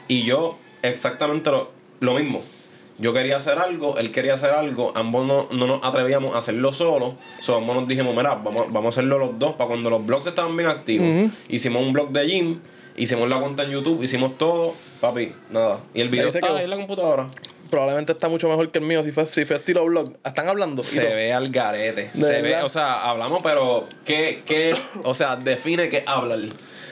y 0.06 0.24
yo 0.24 0.58
exactamente 0.82 1.50
lo, 1.50 1.70
lo 2.00 2.12
mismo. 2.12 2.42
Yo 2.99 3.12
quería 3.12 3.36
hacer 3.36 3.59
algo, 3.59 3.96
él 3.96 4.11
quería 4.11 4.34
hacer 4.34 4.51
algo, 4.51 4.92
ambos 4.96 5.24
no, 5.24 5.49
no 5.53 5.66
nos 5.66 5.84
atrevíamos 5.84 6.34
a 6.34 6.38
hacerlo 6.38 6.72
solos. 6.72 7.14
So, 7.40 7.57
ambos 7.57 7.76
nos 7.76 7.86
dijimos, 7.86 8.14
mira, 8.14 8.34
vamos, 8.34 8.72
vamos 8.72 8.86
a 8.86 8.88
hacerlo 8.88 9.18
los 9.18 9.38
dos 9.38 9.55
para 9.55 9.68
cuando 9.68 9.88
los 9.88 10.05
blogs 10.05 10.26
estaban 10.26 10.57
bien 10.57 10.68
activos. 10.68 11.32
Hicimos 11.49 11.80
un 11.82 11.92
blog 11.92 12.11
de 12.11 12.26
gym, 12.26 12.61
hicimos 12.96 13.28
la 13.28 13.38
cuenta 13.38 13.62
en 13.62 13.70
YouTube, 13.70 14.03
hicimos 14.03 14.36
todo, 14.36 14.74
papi, 15.01 15.32
nada. 15.51 15.80
Y 15.94 16.01
el 16.01 16.09
video 16.09 16.28
está 16.28 16.57
ahí 16.57 16.64
en 16.64 16.70
la 16.70 16.76
computadora. 16.76 17.28
Probablemente 17.70 18.12
está 18.12 18.28
mucho 18.28 18.49
mejor 18.49 18.70
que 18.70 18.78
el 18.78 18.84
mío 18.84 19.05
si 19.05 19.12
fue, 19.12 19.26
si 19.26 19.44
fue 19.44 19.57
estilo 19.57 19.84
blog. 19.84 20.14
¿Están 20.24 20.49
hablando? 20.49 20.82
Se 20.82 21.01
ve 21.01 21.32
al 21.32 21.51
garete. 21.51 22.11
¿De 22.14 22.26
Se 22.26 22.42
ve, 22.42 22.62
o 22.62 22.68
sea, 22.68 23.09
hablamos, 23.09 23.42
pero 23.42 23.86
¿qué, 24.05 24.42
qué, 24.44 24.74
o 25.05 25.14
sea, 25.14 25.36
define 25.36 25.88
qué 25.88 26.03
hablar? 26.07 26.40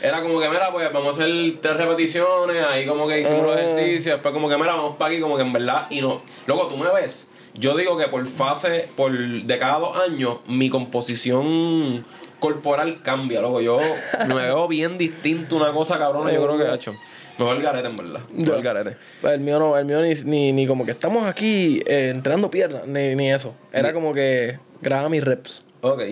Era 0.07 0.23
como 0.23 0.39
que, 0.39 0.49
mira, 0.49 0.71
pues 0.73 0.93
vamos 0.93 1.19
a 1.19 1.23
hacer 1.25 1.35
tres 1.61 1.77
repeticiones, 1.77 2.65
ahí 2.65 2.87
como 2.87 3.09
que 3.09 3.21
hicimos 3.21 3.43
los 3.43 3.57
Ah. 3.57 3.61
ejercicios, 3.61 4.15
después 4.17 4.33
como 4.33 4.49
que, 4.49 4.57
mira, 4.57 4.75
vamos 4.77 4.97
para 4.97 5.11
aquí, 5.11 5.21
como 5.21 5.37
que 5.37 5.43
en 5.43 5.53
verdad, 5.53 5.87
y 5.91 6.01
no. 6.01 6.23
Luego, 6.47 6.69
tú 6.69 6.77
me 6.77 6.89
ves, 6.93 7.29
yo 7.55 7.77
digo 7.77 7.97
que 7.97 8.07
por 8.07 8.25
fase, 8.27 8.89
por 8.97 9.11
de 9.17 9.59
cada 9.59 9.79
dos 9.81 9.97
años, 9.99 10.39
mi 10.47 10.71
composición 10.71 12.05
corporal 12.39 13.03
cambia, 13.03 13.41
loco. 13.41 13.61
Yo 13.61 13.79
me 14.29 14.35
veo 14.35 14.69
bien 14.69 14.97
distinto, 14.99 15.57
una 15.57 15.73
cosa 15.73 15.99
cabrona, 15.99 16.33
yo 16.33 16.45
creo 16.45 16.59
que 16.59 16.65
he 16.65 16.75
hecho. 16.75 16.95
Mejor 17.39 17.57
el 17.57 17.63
garete, 17.63 17.89
en 17.89 17.97
verdad. 17.97 18.21
Mejor 18.31 18.57
el 18.57 18.63
garete. 18.63 18.97
El 19.23 19.41
mío 19.41 19.59
no, 19.59 19.77
el 19.77 19.85
mío 19.85 20.01
ni, 20.03 20.15
ni, 20.25 20.53
ni 20.53 20.67
como 20.67 20.87
que 20.87 20.93
estamos 20.93 21.27
aquí 21.27 21.83
eh, 21.87 22.11
entrenando 22.15 22.51
piernas, 22.51 22.87
ni, 22.87 23.15
ni 23.15 23.31
eso. 23.31 23.55
Era 23.73 23.93
como 23.93 24.15
que 24.15 24.59
graba 24.81 25.09
mis 25.09 25.23
reps. 25.25 25.65
Ok. 25.83 26.03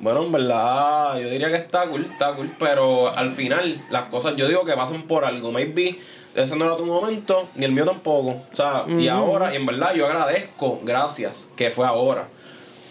Bueno, 0.00 0.22
en 0.22 0.32
verdad, 0.32 1.18
yo 1.18 1.30
diría 1.30 1.48
que 1.48 1.56
está 1.56 1.86
cool, 1.86 2.06
está 2.10 2.34
cool, 2.34 2.52
pero 2.58 3.08
al 3.16 3.30
final 3.30 3.82
las 3.90 4.08
cosas 4.08 4.34
yo 4.36 4.48
digo 4.48 4.64
que 4.64 4.74
pasan 4.74 5.04
por 5.04 5.24
algo. 5.24 5.52
Maybe 5.52 5.98
ese 6.34 6.56
no 6.56 6.64
era 6.64 6.76
tu 6.76 6.84
momento, 6.84 7.48
ni 7.54 7.64
el 7.64 7.72
mío 7.72 7.84
tampoco. 7.84 8.30
O 8.30 8.56
sea, 8.56 8.84
y 8.88 9.08
ahora, 9.08 9.52
y 9.52 9.56
en 9.56 9.66
verdad 9.66 9.94
yo 9.94 10.06
agradezco, 10.06 10.80
gracias, 10.84 11.48
que 11.56 11.70
fue 11.70 11.86
ahora. 11.86 12.28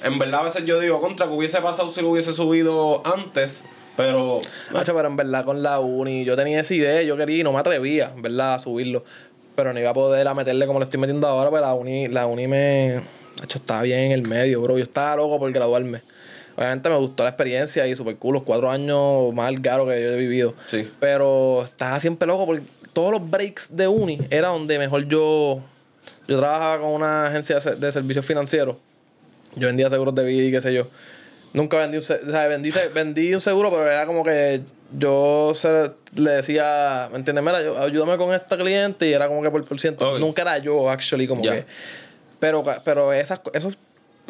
En 0.04 0.18
verdad 0.18 0.42
a 0.42 0.44
veces 0.44 0.66
yo 0.66 0.80
digo, 0.80 1.00
contra, 1.02 1.28
que 1.28 1.34
hubiese 1.34 1.62
pasado 1.62 1.90
si 1.90 2.02
lo 2.02 2.10
hubiese 2.10 2.34
subido 2.34 3.06
antes, 3.06 3.64
pero... 3.96 4.42
Macho, 4.72 4.94
pero 4.96 5.08
en 5.08 5.16
verdad 5.16 5.46
con 5.46 5.62
la 5.62 5.80
uni, 5.80 6.26
yo 6.26 6.36
tenía 6.36 6.62
esa 6.62 6.74
idea, 6.74 7.04
yo 7.04 7.16
quería 7.16 7.40
y 7.40 7.44
no 7.44 7.52
me 7.52 7.60
atrevía, 7.60 8.12
en 8.16 8.22
verdad, 8.22 8.56
a 8.56 8.60
subirlo. 8.60 9.04
Pero 9.56 9.72
no 9.72 9.80
iba 9.80 9.92
a 9.92 9.94
poder 9.94 10.28
a 10.28 10.34
meterle 10.34 10.66
como 10.66 10.80
lo 10.80 10.86
estoy 10.86 11.00
metiendo 11.00 11.28
ahora, 11.28 11.50
pues 11.50 11.62
la 11.62 11.74
uni, 11.74 12.08
la 12.08 12.26
uni 12.26 12.48
me. 12.48 13.02
Macho, 13.40 13.60
estaba 13.60 13.84
bien 13.84 14.00
en 14.00 14.12
el 14.14 14.28
medio, 14.28 14.62
bro. 14.62 14.78
Yo 14.78 14.84
estaba 14.84 15.16
loco 15.16 15.38
por 15.38 15.52
graduarme. 15.52 16.02
Obviamente 16.56 16.90
me 16.90 16.98
gustó 16.98 17.24
la 17.24 17.30
experiencia 17.30 17.88
y 17.88 17.96
super 17.96 18.16
cool, 18.18 18.36
los 18.36 18.44
cuatro 18.44 18.70
años 18.70 19.34
más 19.34 19.52
largos 19.64 19.90
que 19.92 20.02
yo 20.02 20.10
he 20.10 20.18
vivido. 20.18 20.54
Sí. 20.68 20.90
Pero 21.00 21.64
estaba 21.64 22.00
siempre 22.00 22.28
loco 22.28 22.46
porque 22.46 22.64
todos 22.94 23.12
los 23.12 23.30
breaks 23.30 23.76
de 23.76 23.88
uni 23.88 24.20
era 24.30 24.50
donde 24.50 24.78
mejor 24.78 25.08
yo. 25.08 25.62
Yo 26.28 26.38
trabajaba 26.40 26.80
con 26.80 26.92
una 26.92 27.28
agencia 27.28 27.56
de 27.56 27.62
se- 27.62 27.76
de 27.76 27.92
servicios 27.92 28.26
financieros. 28.26 28.76
Yo 29.56 29.68
vendía 29.68 29.90
seguros 29.90 30.14
de 30.16 30.24
vida 30.24 30.44
y 30.48 30.52
qué 30.52 30.62
sé 30.62 30.74
yo. 30.74 30.88
Nunca 31.54 31.78
vendí 31.78 31.98
un, 31.98 32.04
o 32.04 32.32
sea, 32.32 32.48
vendí, 32.48 32.72
vendí 32.94 33.34
un 33.34 33.42
seguro, 33.42 33.70
pero 33.70 33.90
era 33.90 34.06
como 34.06 34.24
que 34.24 34.62
yo 34.98 35.54
se- 35.56 35.92
le 36.16 36.32
decía, 36.32 37.10
¿me 37.12 37.18
entiendes? 37.18 37.44
Mira, 37.44 37.62
yo- 37.64 37.78
ayúdame 37.80 38.16
con 38.18 38.34
esta 38.34 38.58
cliente 38.58 39.08
y 39.08 39.14
era 39.14 39.28
como 39.28 39.42
que 39.42 39.50
por 39.50 39.66
por 39.66 39.80
ciento. 39.80 40.20
Nunca 40.20 40.44
era 40.44 40.58
yo, 40.60 40.90
actually, 40.90 41.28
como 41.28 41.42
que. 41.42 41.66
Pero, 42.40 42.64
pero 42.84 43.12
esas, 43.14 43.40
esos, 43.54 43.78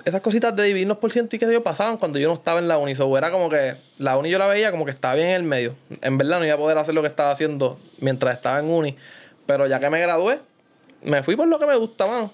esas 0.05 0.21
cositas 0.21 0.55
de 0.55 0.63
dividirnos 0.63 0.97
por 0.97 1.11
ciento 1.11 1.35
y 1.35 1.39
qué 1.39 1.45
sé 1.45 1.53
yo 1.53 1.63
pasaban 1.63 1.97
cuando 1.97 2.19
yo 2.19 2.27
no 2.27 2.33
estaba 2.33 2.59
en 2.59 2.67
la 2.67 2.77
uni. 2.77 2.95
So, 2.95 3.17
era 3.17 3.31
como 3.31 3.49
que 3.49 3.75
la 3.97 4.17
uni 4.17 4.29
yo 4.29 4.39
la 4.39 4.47
veía 4.47 4.71
como 4.71 4.85
que 4.85 4.91
estaba 4.91 5.15
bien 5.15 5.29
en 5.29 5.35
el 5.35 5.43
medio. 5.43 5.75
En 6.01 6.17
verdad 6.17 6.39
no 6.39 6.45
iba 6.45 6.55
a 6.55 6.57
poder 6.57 6.77
hacer 6.77 6.93
lo 6.93 7.01
que 7.01 7.07
estaba 7.07 7.31
haciendo 7.31 7.79
mientras 7.99 8.35
estaba 8.35 8.59
en 8.59 8.69
uni. 8.69 8.95
Pero 9.45 9.67
ya 9.67 9.79
que 9.79 9.89
me 9.89 9.99
gradué, 9.99 10.39
me 11.03 11.23
fui 11.23 11.35
por 11.35 11.47
lo 11.47 11.59
que 11.59 11.65
me 11.65 11.75
gusta, 11.75 12.05
mano. 12.05 12.31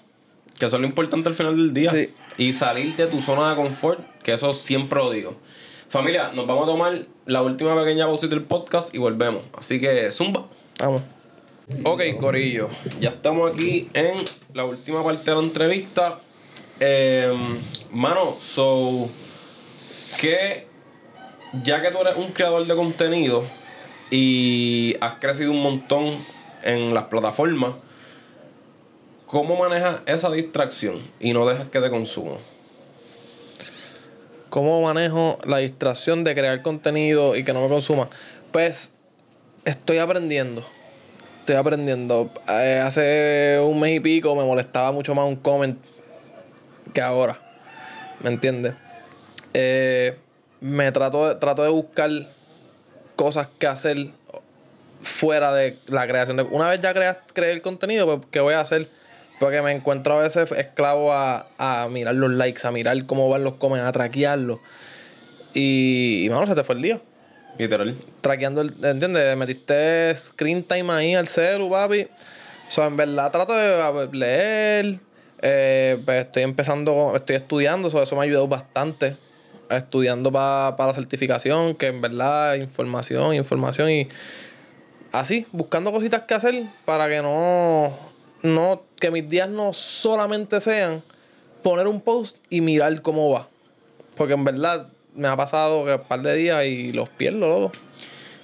Que 0.58 0.66
eso 0.66 0.76
es 0.76 0.82
lo 0.82 0.86
importante 0.86 1.28
al 1.28 1.34
final 1.34 1.56
del 1.56 1.72
día. 1.72 1.90
Sí. 1.90 2.14
Y 2.38 2.52
salir 2.52 2.96
de 2.96 3.06
tu 3.06 3.20
zona 3.20 3.50
de 3.50 3.56
confort, 3.56 4.00
que 4.22 4.32
eso 4.32 4.52
siempre 4.54 4.98
lo 4.98 5.10
digo. 5.10 5.36
Familia, 5.88 6.30
nos 6.32 6.46
vamos 6.46 6.64
a 6.64 6.72
tomar 6.72 7.02
la 7.26 7.42
última 7.42 7.76
pequeña 7.78 8.06
pausita 8.06 8.34
del 8.34 8.44
podcast 8.44 8.94
y 8.94 8.98
volvemos. 8.98 9.42
Así 9.58 9.80
que, 9.80 10.10
zumba. 10.12 10.46
Vamos. 10.78 11.02
Ok, 11.84 12.02
Corillo, 12.18 12.68
ya 13.00 13.10
estamos 13.10 13.52
aquí 13.52 13.88
en 13.94 14.16
la 14.54 14.64
última 14.64 15.04
parte 15.04 15.30
de 15.30 15.36
la 15.36 15.42
entrevista. 15.42 16.20
Eh, 16.82 17.30
mano, 17.92 18.36
so, 18.40 19.10
que 20.18 20.66
ya 21.62 21.82
que 21.82 21.90
tú 21.90 21.98
eres 21.98 22.16
un 22.16 22.32
creador 22.32 22.66
de 22.66 22.74
contenido 22.74 23.44
y 24.10 24.96
has 25.02 25.14
crecido 25.20 25.50
un 25.50 25.62
montón 25.62 26.16
en 26.62 26.94
las 26.94 27.04
plataformas, 27.04 27.72
¿cómo 29.26 29.56
manejas 29.56 30.00
esa 30.06 30.30
distracción 30.30 31.00
y 31.20 31.34
no 31.34 31.46
dejas 31.46 31.66
que 31.66 31.80
te 31.80 31.90
consuma? 31.90 32.38
¿Cómo 34.48 34.80
manejo 34.80 35.38
la 35.44 35.58
distracción 35.58 36.24
de 36.24 36.34
crear 36.34 36.62
contenido 36.62 37.36
y 37.36 37.44
que 37.44 37.52
no 37.52 37.60
me 37.60 37.68
consuma? 37.68 38.08
Pues 38.52 38.90
estoy 39.66 39.98
aprendiendo. 39.98 40.64
Estoy 41.40 41.56
aprendiendo. 41.56 42.30
Eh, 42.48 42.80
hace 42.82 43.60
un 43.62 43.78
mes 43.78 43.96
y 43.96 44.00
pico 44.00 44.34
me 44.34 44.44
molestaba 44.44 44.92
mucho 44.92 45.14
más 45.14 45.26
un 45.26 45.36
comment 45.36 45.78
que 46.92 47.00
ahora. 47.00 47.38
¿Me 48.22 48.30
entiendes? 48.30 48.74
Eh, 49.54 50.16
me 50.60 50.92
trato 50.92 51.28
de, 51.28 51.34
trato 51.36 51.62
de 51.62 51.70
buscar 51.70 52.10
cosas 53.16 53.48
que 53.58 53.66
hacer 53.66 54.10
fuera 55.02 55.52
de 55.52 55.78
la 55.86 56.06
creación. 56.06 56.36
de- 56.36 56.42
una 56.44 56.68
vez 56.68 56.80
ya 56.80 56.92
creas, 56.92 57.18
creé 57.32 57.52
el 57.52 57.62
contenido, 57.62 58.06
pues, 58.06 58.28
¿qué 58.30 58.40
voy 58.40 58.54
a 58.54 58.60
hacer? 58.60 58.88
Porque 59.38 59.62
me 59.62 59.72
encuentro 59.72 60.18
a 60.18 60.22
veces 60.22 60.50
esclavo 60.52 61.12
a, 61.14 61.46
a 61.56 61.88
mirar 61.88 62.14
los 62.14 62.30
likes, 62.30 62.66
a 62.66 62.70
mirar 62.70 63.06
cómo 63.06 63.28
van 63.30 63.42
los 63.42 63.54
comments, 63.54 63.86
a 63.86 63.92
traquearlos. 63.92 64.58
Y, 65.54 66.24
y 66.26 66.28
mano, 66.30 66.46
se 66.46 66.54
te 66.54 66.62
fue 66.62 66.74
el 66.74 66.82
día. 66.82 67.00
Literal. 67.58 67.96
Traqueando, 68.20 68.60
el, 68.60 68.74
¿entiendes? 68.84 69.36
Metiste 69.36 70.14
screen 70.16 70.62
time 70.62 70.92
ahí 70.92 71.14
al 71.14 71.26
celu, 71.26 71.70
papi. 71.70 72.02
O 72.02 72.70
sea, 72.70 72.86
en 72.86 72.96
verdad 72.96 73.30
trato 73.32 73.54
de 73.54 74.08
leer. 74.12 75.00
Eh, 75.42 76.00
pues 76.04 76.26
estoy 76.26 76.42
empezando, 76.42 77.12
estoy 77.16 77.36
estudiando, 77.36 77.90
so, 77.90 78.02
eso 78.02 78.14
me 78.14 78.22
ha 78.22 78.24
ayudado 78.24 78.48
bastante. 78.48 79.16
Estudiando 79.68 80.32
para 80.32 80.74
la 80.76 80.92
certificación, 80.92 81.76
que 81.76 81.86
en 81.86 82.00
verdad 82.00 82.56
información, 82.56 83.34
información 83.34 83.88
y 83.88 84.08
así, 85.12 85.46
buscando 85.52 85.92
cositas 85.92 86.22
que 86.22 86.34
hacer 86.34 86.64
para 86.84 87.08
que 87.08 87.22
no, 87.22 87.96
no, 88.42 88.82
que 88.98 89.12
mis 89.12 89.28
días 89.28 89.48
no 89.48 89.72
solamente 89.72 90.60
sean 90.60 91.04
poner 91.62 91.86
un 91.86 92.00
post 92.00 92.38
y 92.48 92.60
mirar 92.60 93.00
cómo 93.02 93.30
va. 93.30 93.48
Porque 94.16 94.34
en 94.34 94.44
verdad 94.44 94.88
me 95.14 95.28
ha 95.28 95.36
pasado 95.36 95.84
un 95.84 96.08
par 96.08 96.22
de 96.22 96.34
días 96.34 96.64
y 96.66 96.92
los 96.92 97.08
pierdo, 97.08 97.48
loco. 97.48 97.72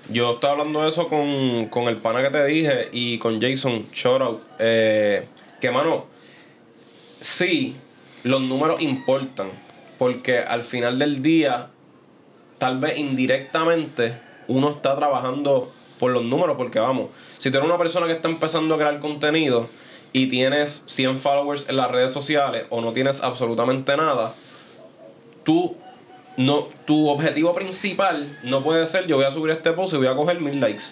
Yo 0.09 0.35
estaba 0.35 0.53
hablando 0.53 0.83
de 0.83 0.89
eso 0.89 1.09
con, 1.09 1.67
con 1.67 1.89
el 1.89 1.97
pana 1.97 2.23
que 2.23 2.31
te 2.31 2.45
dije 2.47 2.89
y 2.93 3.19
con 3.19 3.41
Jason 3.41 3.87
Shoutout. 3.93 4.41
Eh, 4.59 5.27
que, 5.61 5.71
mano, 5.71 6.07
sí, 7.21 7.77
los 8.23 8.41
números 8.41 8.81
importan. 8.81 9.49
Porque 9.99 10.39
al 10.39 10.63
final 10.63 10.99
del 10.99 11.23
día, 11.23 11.71
tal 12.59 12.79
vez 12.79 12.99
indirectamente, 12.99 14.21
uno 14.47 14.71
está 14.71 14.95
trabajando 14.97 15.73
por 15.99 16.13
los 16.13 16.23
números. 16.23 16.57
Porque, 16.57 16.79
vamos, 16.79 17.09
si 17.39 17.51
tú 17.51 17.59
eres 17.59 17.69
una 17.69 17.79
persona 17.79 18.07
que 18.07 18.13
está 18.13 18.29
empezando 18.29 18.75
a 18.75 18.79
crear 18.79 18.99
contenido 18.99 19.69
y 20.13 20.27
tienes 20.27 20.83
100 20.87 21.19
followers 21.19 21.69
en 21.69 21.77
las 21.77 21.91
redes 21.91 22.13
sociales 22.13 22.67
o 22.71 22.81
no 22.81 22.93
tienes 22.93 23.23
absolutamente 23.23 23.97
nada, 23.97 24.35
tú 25.45 25.77
no, 26.37 26.69
tu 26.85 27.09
objetivo 27.09 27.55
principal 27.55 28.39
no 28.43 28.63
puede 28.63 28.85
ser 28.87 29.07
yo 29.07 29.17
voy 29.17 29.25
a 29.25 29.31
subir 29.31 29.53
este 29.53 29.73
post 29.73 29.95
y 29.95 29.97
voy 29.97 30.07
a 30.07 30.15
coger 30.15 30.41
mil 30.41 30.61
likes 30.61 30.85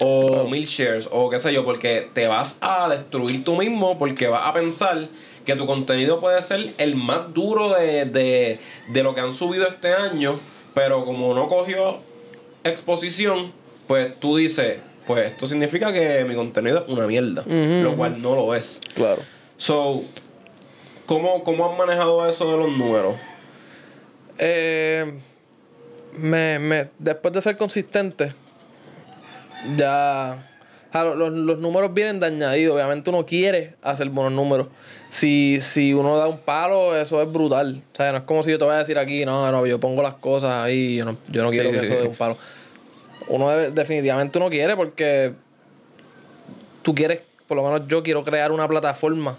o 0.00 0.46
mil 0.48 0.64
shares 0.64 1.08
o 1.10 1.28
qué 1.30 1.38
sé 1.38 1.52
yo, 1.52 1.64
porque 1.64 2.08
te 2.14 2.26
vas 2.26 2.56
a 2.60 2.88
destruir 2.88 3.44
tú 3.44 3.56
mismo 3.56 3.98
porque 3.98 4.28
vas 4.28 4.46
a 4.46 4.52
pensar 4.52 5.08
que 5.48 5.56
tu 5.56 5.64
contenido 5.64 6.20
puede 6.20 6.42
ser 6.42 6.74
el 6.76 6.94
más 6.94 7.32
duro 7.32 7.70
de, 7.70 8.04
de, 8.04 8.60
de 8.90 9.02
lo 9.02 9.14
que 9.14 9.22
han 9.22 9.32
subido 9.32 9.66
este 9.66 9.94
año, 9.94 10.38
pero 10.74 11.06
como 11.06 11.32
no 11.32 11.48
cogió 11.48 12.00
exposición, 12.64 13.50
pues 13.86 14.20
tú 14.20 14.36
dices, 14.36 14.80
pues 15.06 15.28
esto 15.28 15.46
significa 15.46 15.90
que 15.90 16.26
mi 16.28 16.34
contenido 16.34 16.84
es 16.84 16.92
una 16.92 17.06
mierda, 17.06 17.44
lo 17.46 17.96
cual 17.96 18.20
no 18.20 18.34
lo 18.34 18.54
es. 18.54 18.78
Claro. 18.94 19.22
So, 19.56 20.02
¿cómo, 21.06 21.42
¿cómo 21.44 21.72
has 21.72 21.78
manejado 21.78 22.28
eso 22.28 22.52
de 22.52 22.58
los 22.58 22.70
números? 22.70 23.14
Eh, 24.36 25.14
me, 26.12 26.58
me, 26.58 26.90
después 26.98 27.32
de 27.32 27.40
ser 27.40 27.56
consistente, 27.56 28.34
ya 29.78 30.47
los, 30.92 31.32
los, 31.32 31.58
números 31.58 31.92
vienen 31.92 32.20
de 32.20 32.26
añadido. 32.26 32.74
Obviamente 32.74 33.10
uno 33.10 33.26
quiere 33.26 33.74
hacer 33.82 34.08
buenos 34.10 34.32
números. 34.32 34.68
Si, 35.08 35.60
si 35.60 35.94
uno 35.94 36.16
da 36.16 36.28
un 36.28 36.38
palo, 36.38 36.96
eso 36.96 37.20
es 37.22 37.32
brutal. 37.32 37.82
O 37.92 37.96
sea, 37.96 38.12
no 38.12 38.18
es 38.18 38.24
como 38.24 38.42
si 38.42 38.50
yo 38.50 38.58
te 38.58 38.64
voy 38.64 38.74
a 38.74 38.78
decir 38.78 38.98
aquí, 38.98 39.24
no, 39.24 39.50
no, 39.50 39.66
yo 39.66 39.78
pongo 39.80 40.02
las 40.02 40.14
cosas 40.14 40.64
ahí, 40.64 40.96
yo 40.96 41.04
no, 41.04 41.16
yo 41.28 41.42
no 41.42 41.50
quiero 41.50 41.70
que 41.70 41.78
eso 41.78 41.94
dé 41.94 42.08
un 42.08 42.14
palo. 42.14 42.36
Uno 43.28 43.50
definitivamente 43.50 44.38
uno 44.38 44.48
quiere 44.48 44.76
porque 44.76 45.32
tú 46.82 46.94
quieres, 46.94 47.20
por 47.46 47.56
lo 47.56 47.62
menos 47.62 47.86
yo 47.86 48.02
quiero 48.02 48.24
crear 48.24 48.52
una 48.52 48.66
plataforma 48.66 49.36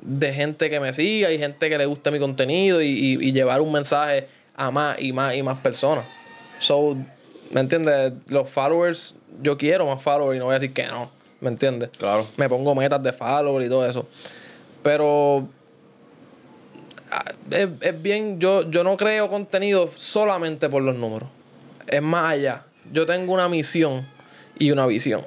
de 0.00 0.32
gente 0.32 0.70
que 0.70 0.80
me 0.80 0.94
siga 0.94 1.30
y 1.30 1.38
gente 1.38 1.68
que 1.68 1.78
le 1.78 1.86
guste 1.86 2.10
mi 2.10 2.18
contenido 2.18 2.80
y, 2.80 2.88
y 2.88 3.32
llevar 3.32 3.60
un 3.60 3.72
mensaje 3.72 4.28
a 4.54 4.70
más 4.70 5.00
y 5.00 5.12
más 5.12 5.34
y 5.34 5.42
más 5.42 5.58
personas. 5.58 6.04
So, 6.58 6.96
¿me 7.50 7.60
entiendes? 7.60 8.12
Los 8.28 8.48
followers, 8.48 9.16
yo 9.40 9.56
quiero 9.56 9.86
más 9.86 10.02
followers 10.02 10.36
y 10.36 10.38
no 10.38 10.46
voy 10.46 10.54
a 10.54 10.58
decir 10.58 10.72
que 10.72 10.86
no, 10.86 11.10
¿me 11.40 11.48
entiendes? 11.48 11.90
Claro. 11.98 12.26
Me 12.36 12.48
pongo 12.48 12.74
metas 12.74 13.02
de 13.02 13.12
followers 13.12 13.66
y 13.66 13.68
todo 13.68 13.86
eso. 13.86 14.06
Pero 14.82 15.48
ah, 17.10 17.24
es, 17.50 18.02
bien, 18.02 18.40
yo, 18.40 18.68
yo 18.70 18.84
no 18.84 18.96
creo 18.96 19.28
contenido 19.28 19.90
solamente 19.96 20.68
por 20.68 20.82
los 20.82 20.96
números. 20.96 21.28
Es 21.86 22.02
más 22.02 22.32
allá. 22.32 22.64
Yo 22.92 23.06
tengo 23.06 23.32
una 23.32 23.48
misión 23.48 24.06
y 24.58 24.70
una 24.70 24.86
visión. 24.86 25.24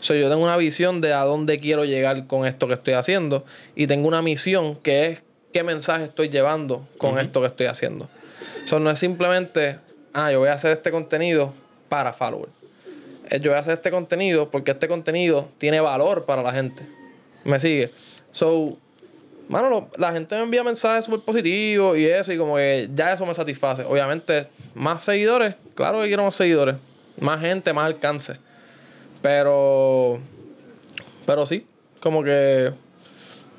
So, 0.00 0.14
yo 0.14 0.28
tengo 0.28 0.44
una 0.44 0.56
visión 0.56 1.00
de 1.00 1.14
a 1.14 1.24
dónde 1.24 1.58
quiero 1.58 1.84
llegar 1.84 2.26
con 2.26 2.46
esto 2.46 2.68
que 2.68 2.74
estoy 2.74 2.94
haciendo. 2.94 3.44
Y 3.74 3.86
tengo 3.86 4.06
una 4.08 4.22
misión 4.22 4.76
que 4.76 5.06
es 5.06 5.22
qué 5.52 5.62
mensaje 5.62 6.04
estoy 6.04 6.28
llevando 6.28 6.86
con 6.98 7.18
esto 7.18 7.40
que 7.40 7.46
estoy 7.46 7.66
haciendo. 7.66 8.08
Eso 8.64 8.78
no 8.78 8.90
es 8.90 8.98
simplemente, 8.98 9.78
ah, 10.12 10.30
yo 10.30 10.40
voy 10.40 10.48
a 10.48 10.52
hacer 10.52 10.72
este 10.72 10.90
contenido 10.90 11.52
para 11.88 12.12
followers. 12.12 12.52
Yo 13.30 13.50
voy 13.50 13.56
a 13.56 13.60
hacer 13.60 13.74
este 13.74 13.90
contenido 13.90 14.50
porque 14.50 14.70
este 14.70 14.88
contenido 14.88 15.48
tiene 15.58 15.80
valor 15.80 16.24
para 16.24 16.42
la 16.42 16.52
gente. 16.52 16.82
¿Me 17.44 17.58
sigue? 17.60 17.90
So, 18.32 18.76
mano, 19.48 19.88
la 19.96 20.12
gente 20.12 20.36
me 20.36 20.42
envía 20.42 20.62
mensajes 20.62 21.04
súper 21.04 21.20
positivos 21.20 21.96
y 21.96 22.06
eso, 22.06 22.32
y 22.32 22.38
como 22.38 22.56
que 22.56 22.88
ya 22.94 23.12
eso 23.12 23.24
me 23.26 23.34
satisface. 23.34 23.84
Obviamente, 23.84 24.48
más 24.74 25.04
seguidores, 25.04 25.54
claro 25.74 26.00
que 26.02 26.08
quiero 26.08 26.24
más 26.24 26.34
seguidores. 26.34 26.76
Más 27.18 27.40
gente, 27.40 27.72
más 27.72 27.86
alcance. 27.86 28.36
Pero, 29.22 30.20
pero 31.24 31.46
sí, 31.46 31.66
como 32.00 32.22
que 32.22 32.72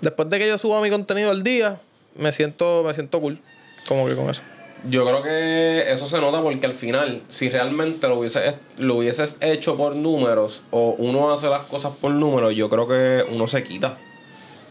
después 0.01 0.29
de 0.29 0.39
que 0.39 0.47
yo 0.47 0.57
suba 0.57 0.79
mi 0.81 0.89
contenido 0.89 1.31
al 1.31 1.43
día, 1.43 1.79
me 2.15 2.31
siento, 2.31 2.83
me 2.85 2.93
siento 2.93 3.19
cool. 3.19 3.41
Como 3.87 4.07
que 4.07 4.15
con 4.15 4.29
eso. 4.29 4.41
Yo 4.83 5.05
creo 5.05 5.23
que 5.23 5.91
eso 5.91 6.07
se 6.07 6.19
nota 6.21 6.41
porque 6.41 6.65
al 6.65 6.73
final, 6.73 7.23
si 7.27 7.49
realmente 7.49 8.07
lo 8.07 8.19
hubieses, 8.19 8.55
lo 8.77 8.95
hubieses 8.95 9.37
hecho 9.41 9.75
por 9.75 9.95
números 9.95 10.63
o 10.71 10.95
uno 10.97 11.31
hace 11.31 11.49
las 11.49 11.63
cosas 11.63 11.93
por 11.99 12.11
números, 12.11 12.53
yo 12.55 12.69
creo 12.69 12.87
que 12.87 13.25
uno 13.31 13.47
se 13.47 13.63
quita. 13.63 13.97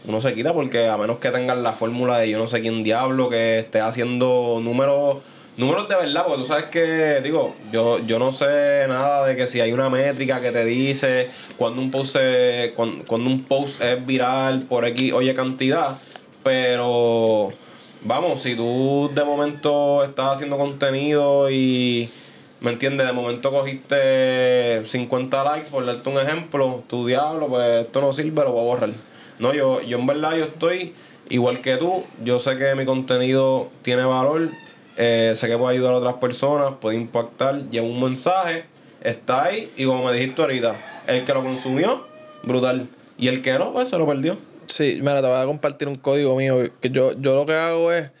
Uno 0.07 0.21
se 0.21 0.33
quita 0.33 0.53
porque 0.53 0.87
a 0.87 0.97
menos 0.97 1.17
que 1.17 1.29
tengan 1.31 1.63
la 1.63 1.73
fórmula 1.73 2.17
de 2.19 2.29
yo 2.29 2.39
no 2.39 2.47
sé 2.47 2.61
quién 2.61 2.83
diablo 2.83 3.29
que 3.29 3.59
esté 3.59 3.81
haciendo 3.81 4.59
números 4.61 5.17
números 5.57 5.89
de 5.89 5.95
verdad, 5.95 6.23
porque 6.25 6.41
tú 6.41 6.47
sabes 6.47 6.65
que, 6.65 7.19
digo, 7.21 7.55
yo, 7.71 7.99
yo 8.05 8.19
no 8.19 8.31
sé 8.31 8.85
nada 8.87 9.25
de 9.25 9.35
que 9.35 9.47
si 9.47 9.59
hay 9.59 9.73
una 9.73 9.89
métrica 9.89 10.39
que 10.39 10.51
te 10.51 10.63
dice 10.63 11.29
cuando 11.57 11.81
un 11.81 11.91
post, 11.91 12.15
cuando, 12.75 13.03
cuando, 13.05 13.29
un 13.29 13.43
post 13.43 13.81
es 13.81 14.05
viral 14.05 14.61
por 14.61 14.85
aquí, 14.85 15.11
oye 15.11 15.33
cantidad, 15.33 15.97
pero 16.43 17.51
vamos, 18.01 18.41
si 18.41 18.55
tú 18.55 19.11
de 19.13 19.23
momento 19.23 20.03
estás 20.03 20.35
haciendo 20.35 20.57
contenido 20.57 21.49
y, 21.49 22.09
¿me 22.61 22.71
entiendes? 22.71 23.07
De 23.07 23.13
momento 23.13 23.51
cogiste 23.51 24.83
50 24.85 25.43
likes, 25.43 25.69
por 25.69 25.85
darte 25.85 26.09
un 26.09 26.17
ejemplo, 26.17 26.83
tu 26.87 27.05
diablo, 27.05 27.47
pues 27.47 27.85
esto 27.85 28.01
no 28.01 28.13
sirve, 28.13 28.43
lo 28.43 28.51
voy 28.51 28.61
a 28.61 28.63
borrar. 28.63 28.89
No, 29.39 29.53
yo, 29.53 29.81
yo 29.81 29.97
en 29.99 30.07
verdad 30.07 30.35
yo 30.35 30.45
estoy 30.45 30.93
igual 31.29 31.61
que 31.61 31.77
tú, 31.77 32.03
yo 32.23 32.39
sé 32.39 32.57
que 32.57 32.75
mi 32.75 32.85
contenido 32.85 33.69
tiene 33.81 34.05
valor, 34.05 34.49
eh, 34.97 35.33
sé 35.35 35.47
que 35.47 35.57
puede 35.57 35.75
ayudar 35.75 35.93
a 35.93 35.97
otras 35.97 36.15
personas, 36.15 36.73
puede 36.79 36.97
impactar, 36.97 37.69
lleva 37.69 37.85
un 37.85 38.01
mensaje, 38.01 38.65
está 39.01 39.43
ahí 39.43 39.71
y 39.75 39.85
como 39.85 40.05
me 40.05 40.13
dijiste 40.13 40.41
ahorita, 40.41 41.03
el 41.07 41.23
que 41.23 41.33
lo 41.33 41.43
consumió, 41.43 42.05
brutal. 42.43 42.87
Y 43.17 43.27
el 43.27 43.41
que 43.41 43.57
no, 43.57 43.73
pues 43.73 43.89
se 43.89 43.97
lo 43.97 44.05
perdió. 44.05 44.37
Sí, 44.67 44.99
mira, 44.99 45.21
te 45.21 45.27
voy 45.27 45.41
a 45.41 45.45
compartir 45.45 45.87
un 45.87 45.95
código 45.95 46.35
mío. 46.35 46.69
Que 46.81 46.89
yo, 46.89 47.13
yo 47.19 47.35
lo 47.35 47.45
que 47.45 47.53
hago 47.53 47.91
es, 47.91 48.11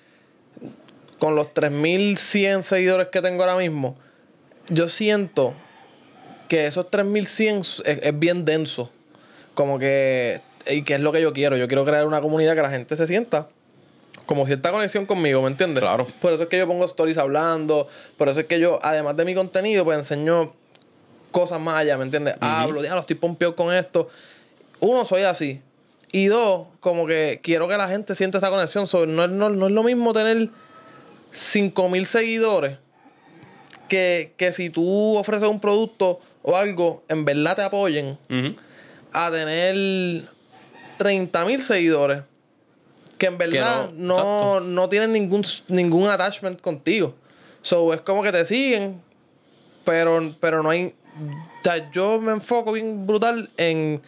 con 1.19 1.35
los 1.35 1.53
3100 1.53 2.63
seguidores 2.63 3.07
que 3.07 3.21
tengo 3.21 3.43
ahora 3.43 3.57
mismo, 3.57 3.97
yo 4.69 4.87
siento 4.87 5.53
que 6.47 6.67
esos 6.67 6.89
3100 6.89 7.59
es, 7.59 7.83
es 7.85 8.19
bien 8.19 8.45
denso. 8.45 8.91
Como 9.53 9.79
que, 9.79 10.41
y 10.69 10.83
que 10.83 10.95
es 10.95 11.01
lo 11.01 11.11
que 11.11 11.21
yo 11.21 11.33
quiero. 11.33 11.57
Yo 11.57 11.67
quiero 11.67 11.85
crear 11.85 12.05
una 12.05 12.21
comunidad 12.21 12.55
que 12.55 12.61
la 12.61 12.69
gente 12.69 12.95
se 12.95 13.07
sienta 13.07 13.47
como 14.27 14.45
cierta 14.45 14.71
conexión 14.71 15.07
conmigo, 15.07 15.41
¿me 15.41 15.47
entiendes? 15.47 15.81
Claro. 15.81 16.05
Por 16.21 16.33
eso 16.33 16.43
es 16.43 16.49
que 16.49 16.57
yo 16.57 16.67
pongo 16.67 16.85
stories 16.85 17.17
hablando, 17.17 17.87
por 18.17 18.29
eso 18.29 18.41
es 18.41 18.45
que 18.45 18.59
yo, 18.59 18.77
además 18.83 19.15
de 19.15 19.25
mi 19.25 19.33
contenido, 19.33 19.85
pues 19.85 19.97
enseño 19.97 20.53
cosas 21.31 21.59
más 21.59 21.79
allá, 21.79 21.97
¿me 21.97 22.03
entiendes? 22.03 22.35
Hablo, 22.41 22.81
diablo, 22.81 23.01
estoy 23.01 23.15
pompeado 23.15 23.55
con 23.55 23.73
esto. 23.73 24.09
Uno, 24.79 25.05
soy 25.05 25.23
así. 25.23 25.61
Y 26.11 26.27
dos, 26.27 26.67
como 26.79 27.05
que 27.05 27.39
quiero 27.43 27.67
que 27.67 27.77
la 27.77 27.87
gente 27.87 28.15
sienta 28.15 28.37
esa 28.37 28.49
conexión. 28.49 28.87
no, 29.15 29.23
es 29.25 29.71
lo 29.71 29.83
mismo 29.83 30.13
tener 30.13 30.49
5000 31.31 32.05
seguidores 32.05 32.77
que, 33.89 34.33
que, 34.37 34.51
si 34.51 34.69
tú 34.69 35.17
ofreces 35.17 35.49
un 35.49 35.59
producto 35.59 36.19
o 36.41 36.55
algo, 36.55 37.03
en 37.07 37.25
verdad 37.25 37.55
te 37.55 37.61
apoyen, 37.61 38.17
a 39.13 39.31
tener 39.31 39.75
30.000 40.97 41.59
seguidores 41.59 42.23
que 43.17 43.25
en 43.25 43.37
verdad 43.37 43.89
no, 43.93 44.59
no, 44.59 44.89
tienen 44.89 45.11
ningún, 45.11 45.43
ningún 45.67 46.07
attachment 46.07 46.61
contigo. 46.61 47.15
So, 47.61 47.93
es 47.93 48.01
como 48.01 48.23
que 48.23 48.31
te 48.31 48.45
siguen, 48.45 49.01
pero, 49.83 50.33
pero 50.39 50.63
no 50.63 50.69
hay. 50.69 50.93
yo 51.91 52.21
me 52.21 52.31
enfoco 52.31 52.71
bien 52.71 53.05
brutal 53.07 53.49
en, 53.57 54.01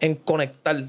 en 0.00 0.14
conectar. 0.16 0.84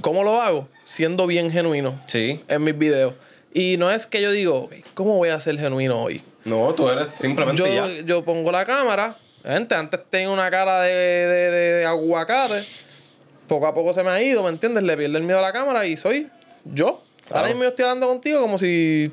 ¿Cómo 0.00 0.22
lo 0.22 0.40
hago? 0.40 0.68
Siendo 0.84 1.26
bien 1.26 1.50
genuino. 1.50 2.00
Sí. 2.06 2.40
En 2.48 2.64
mis 2.64 2.76
videos. 2.76 3.14
Y 3.52 3.76
no 3.78 3.90
es 3.90 4.06
que 4.06 4.20
yo 4.20 4.32
digo, 4.32 4.68
¿cómo 4.94 5.16
voy 5.16 5.28
a 5.28 5.40
ser 5.40 5.58
genuino 5.58 6.02
hoy? 6.02 6.22
No, 6.44 6.74
tú 6.74 6.88
eres 6.88 7.10
simplemente 7.10 7.62
yo, 7.62 7.68
ya. 7.68 8.02
Yo 8.04 8.24
pongo 8.24 8.50
la 8.50 8.64
cámara. 8.64 9.16
Gente, 9.44 9.74
antes 9.74 10.00
tengo 10.10 10.32
una 10.32 10.50
cara 10.50 10.82
de, 10.82 10.92
de, 10.92 11.50
de, 11.50 11.86
aguacate. 11.86 12.64
Poco 13.46 13.66
a 13.66 13.74
poco 13.74 13.92
se 13.94 14.02
me 14.02 14.10
ha 14.10 14.22
ido, 14.22 14.42
¿me 14.42 14.48
entiendes? 14.48 14.82
Le 14.82 14.96
pierdo 14.96 15.18
el 15.18 15.24
miedo 15.24 15.38
a 15.38 15.42
la 15.42 15.52
cámara 15.52 15.86
y 15.86 15.96
soy 15.96 16.28
yo. 16.64 17.02
Ahora 17.30 17.48
mismo 17.48 17.64
estoy 17.64 17.84
hablando 17.84 18.08
contigo 18.08 18.40
como 18.40 18.58
si. 18.58 19.10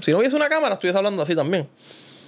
Si 0.00 0.12
no 0.12 0.18
hubiese 0.18 0.36
una 0.36 0.48
cámara, 0.48 0.74
estuviese 0.74 0.96
hablando 0.96 1.22
así 1.22 1.34
también. 1.34 1.66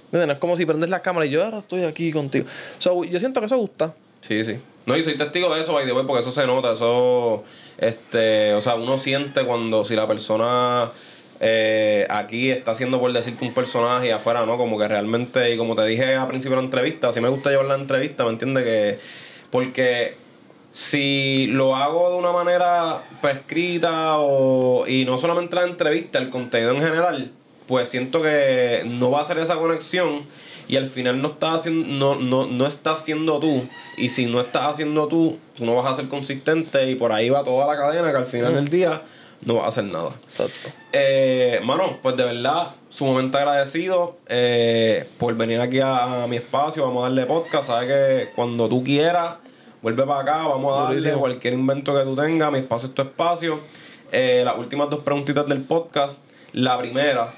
¿Entiendes? 0.05 0.27
No 0.27 0.33
es 0.33 0.39
como 0.39 0.57
si 0.57 0.65
prendes 0.65 0.89
la 0.89 1.01
cámara 1.01 1.25
y 1.25 1.29
yo 1.29 1.43
ahora 1.43 1.59
estoy 1.59 1.83
aquí 1.83 2.11
contigo. 2.11 2.45
So, 2.77 3.03
yo 3.03 3.19
siento 3.19 3.39
que 3.39 3.45
eso 3.45 3.57
gusta. 3.57 3.95
Sí, 4.21 4.43
sí. 4.43 4.59
No, 4.85 4.97
y 4.97 5.03
soy 5.03 5.17
testigo 5.17 5.53
de 5.53 5.61
eso, 5.61 5.73
by 5.73 5.85
the 5.85 5.93
way, 5.93 6.05
porque 6.05 6.21
eso 6.21 6.31
se 6.31 6.45
nota, 6.45 6.73
eso, 6.73 7.43
este, 7.77 8.53
o 8.53 8.61
sea, 8.61 8.75
uno 8.75 8.97
siente 8.97 9.45
cuando 9.45 9.85
si 9.85 9.95
la 9.95 10.07
persona 10.07 10.91
eh, 11.39 12.05
aquí 12.09 12.49
está 12.49 12.71
haciendo 12.71 12.99
por 12.99 13.11
decirte 13.11 13.45
un 13.45 13.53
personaje 13.53 14.11
afuera, 14.11 14.45
¿no? 14.45 14.57
Como 14.57 14.77
que 14.77 14.87
realmente, 14.87 15.53
y 15.53 15.57
como 15.57 15.75
te 15.75 15.85
dije 15.85 16.15
al 16.15 16.27
principio 16.27 16.55
de 16.55 16.61
la 16.61 16.65
entrevista, 16.65 17.11
si 17.11 17.21
me 17.21 17.29
gusta 17.29 17.49
llevar 17.49 17.65
la 17.65 17.75
entrevista, 17.75 18.23
¿me 18.23 18.31
entiendes? 18.31 18.63
Que, 18.63 18.99
porque 19.51 20.15
si 20.71 21.47
lo 21.47 21.75
hago 21.75 22.11
de 22.11 22.17
una 22.17 22.31
manera 22.31 23.03
prescrita 23.21 24.17
o, 24.17 24.87
y 24.87 25.05
no 25.05 25.17
solamente 25.17 25.55
la 25.55 25.63
entrevista, 25.63 26.17
el 26.17 26.29
contenido 26.29 26.71
en 26.71 26.81
general, 26.81 27.31
pues 27.67 27.89
siento 27.89 28.21
que 28.21 28.83
no 28.85 29.11
va 29.11 29.21
a 29.21 29.23
ser 29.23 29.37
esa 29.37 29.55
conexión 29.55 30.23
y 30.67 30.77
al 30.77 30.87
final 30.87 31.21
no 31.21 31.29
estás 31.29 31.61
haciendo, 31.61 32.15
no, 32.15 32.15
no, 32.15 32.45
no 32.45 32.65
estás 32.65 33.03
siendo 33.03 33.39
tú. 33.39 33.67
Y 33.97 34.09
si 34.09 34.25
no 34.25 34.39
estás 34.39 34.69
haciendo 34.69 35.07
tú, 35.07 35.37
tú 35.55 35.65
no 35.65 35.75
vas 35.75 35.85
a 35.85 35.95
ser 35.95 36.07
consistente 36.07 36.89
y 36.89 36.95
por 36.95 37.11
ahí 37.11 37.29
va 37.29 37.43
toda 37.43 37.67
la 37.67 37.77
cadena 37.77 38.11
que 38.11 38.17
al 38.17 38.25
final 38.25 38.53
del 38.53 38.69
día 38.69 39.01
no 39.45 39.55
vas 39.55 39.65
a 39.65 39.67
hacer 39.67 39.85
nada. 39.85 40.11
Exacto. 40.27 40.69
Eh, 40.91 41.59
mano, 41.63 41.97
pues 42.01 42.15
de 42.15 42.23
verdad, 42.23 42.69
sumamente 42.89 43.37
agradecido 43.37 44.17
eh, 44.27 45.07
por 45.17 45.35
venir 45.35 45.59
aquí 45.59 45.79
a, 45.81 46.25
mi 46.29 46.37
espacio. 46.37 46.83
Vamos 46.83 47.01
a 47.01 47.09
darle 47.09 47.25
podcast. 47.25 47.67
Sabes 47.67 47.87
que 47.87 48.29
cuando 48.35 48.69
tú 48.69 48.83
quieras, 48.83 49.35
vuelve 49.81 50.03
para 50.03 50.21
acá. 50.21 50.47
Vamos 50.47 50.79
a 50.79 50.83
darle 50.83 51.13
cualquier 51.13 51.53
invento 51.53 51.93
que 51.93 52.03
tú 52.03 52.15
tengas. 52.15 52.51
Mi 52.51 52.59
espacio 52.59 52.89
es 52.89 52.95
tu 52.95 53.01
espacio. 53.01 53.59
Eh, 54.11 54.43
las 54.45 54.57
últimas 54.57 54.89
dos 54.89 55.03
preguntitas 55.03 55.47
del 55.47 55.63
podcast. 55.63 56.23
La 56.53 56.77
primera, 56.77 57.33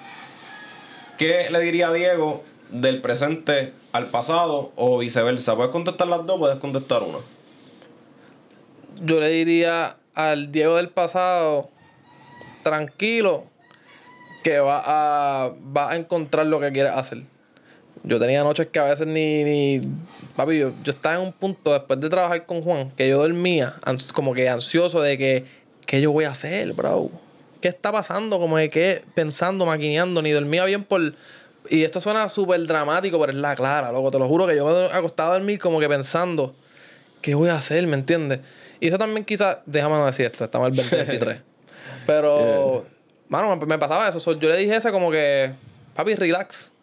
¿qué 1.17 1.47
le 1.49 1.59
diría 1.61 1.87
a 1.87 1.93
Diego 1.93 2.43
del 2.69 3.01
presente 3.01 3.73
al 3.91 4.07
pasado 4.07 4.71
o 4.75 4.97
viceversa. 4.97 5.55
Puedes 5.55 5.71
contestar 5.71 6.07
las 6.07 6.25
dos, 6.25 6.37
puedes 6.39 6.57
contestar 6.59 7.03
una. 7.03 7.19
Yo 9.01 9.19
le 9.19 9.29
diría 9.29 9.97
al 10.13 10.51
Diego 10.51 10.75
del 10.77 10.89
pasado, 10.89 11.69
tranquilo, 12.63 13.45
que 14.43 14.59
va 14.59 14.81
a, 14.85 15.53
va 15.75 15.91
a 15.91 15.95
encontrar 15.95 16.45
lo 16.45 16.59
que 16.59 16.71
quiere 16.71 16.89
hacer. 16.89 17.23
Yo 18.03 18.19
tenía 18.19 18.43
noches 18.43 18.67
que 18.67 18.79
a 18.79 18.83
veces 18.83 19.07
ni. 19.07 19.43
ni 19.43 19.81
papi, 20.35 20.59
yo, 20.59 20.73
yo 20.83 20.91
estaba 20.91 21.15
en 21.15 21.21
un 21.21 21.33
punto 21.33 21.73
después 21.73 21.99
de 21.99 22.09
trabajar 22.09 22.45
con 22.45 22.61
Juan 22.61 22.91
que 22.91 23.09
yo 23.09 23.17
dormía 23.17 23.75
como 24.13 24.33
que 24.33 24.47
ansioso 24.47 25.01
de 25.01 25.17
que. 25.17 25.45
¿Qué 25.85 26.01
yo 26.01 26.11
voy 26.11 26.25
a 26.25 26.31
hacer, 26.31 26.73
bro? 26.73 27.11
¿Qué 27.61 27.67
está 27.67 27.91
pasando? 27.91 28.39
Como 28.39 28.57
de 28.57 28.69
que 28.69 29.03
pensando, 29.13 29.65
maquineando, 29.65 30.21
ni 30.21 30.31
dormía 30.31 30.65
bien 30.65 30.83
por. 30.83 31.13
Y 31.69 31.83
esto 31.83 32.01
suena 32.01 32.29
súper 32.29 32.65
dramático, 32.65 33.19
pero 33.19 33.31
es 33.31 33.37
la 33.37 33.55
clara, 33.55 33.91
loco. 33.91 34.11
Te 34.11 34.19
lo 34.19 34.27
juro 34.27 34.47
que 34.47 34.55
yo 34.55 34.65
me 34.65 34.71
he 34.71 34.85
acostado 34.93 35.31
a 35.31 35.35
dormir 35.35 35.59
como 35.59 35.79
que 35.79 35.87
pensando, 35.87 36.55
¿qué 37.21 37.35
voy 37.35 37.49
a 37.49 37.57
hacer? 37.57 37.85
¿Me 37.87 37.95
entiendes? 37.95 38.39
Y 38.79 38.87
eso 38.87 38.97
también 38.97 39.25
quizás, 39.25 39.59
déjame 39.65 39.95
no 39.95 40.05
decir 40.05 40.25
esto, 40.25 40.43
estamos 40.43 40.67
en 40.67 40.73
el 40.73 40.77
2023. 40.77 41.41
pero, 42.05 42.85
mano, 43.29 43.55
me, 43.55 43.77
pasaba 43.77 44.09
eso. 44.09 44.33
yo 44.33 44.49
le 44.49 44.57
dije 44.57 44.75
esa 44.75 44.91
como 44.91 45.11
que, 45.11 45.51
papi, 45.95 46.15
relax. 46.15 46.73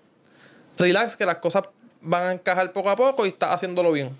Relax, 0.79 1.17
que 1.17 1.27
las 1.27 1.37
cosas 1.37 1.65
van 2.01 2.25
a 2.25 2.33
encajar 2.33 2.73
poco 2.73 2.91
a 2.91 2.97
poco 2.97 3.27
y 3.27 3.31
estás 3.31 3.51
haciéndolo 3.51 3.93
bien. 3.93 4.11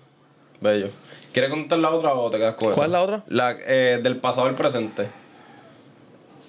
Bello. 0.61 0.89
¿Quieres 1.33 1.49
contar 1.49 1.79
la 1.79 1.89
otra 1.89 2.13
o 2.13 2.29
te 2.29 2.37
quedas 2.37 2.55
con 2.55 2.73
¿Cuál 2.73 2.85
es 2.85 2.91
la 2.91 3.01
otra? 3.01 3.23
La 3.27 3.57
eh, 3.65 3.99
del 4.01 4.17
pasado 4.17 4.47
al 4.47 4.55
presente. 4.55 5.09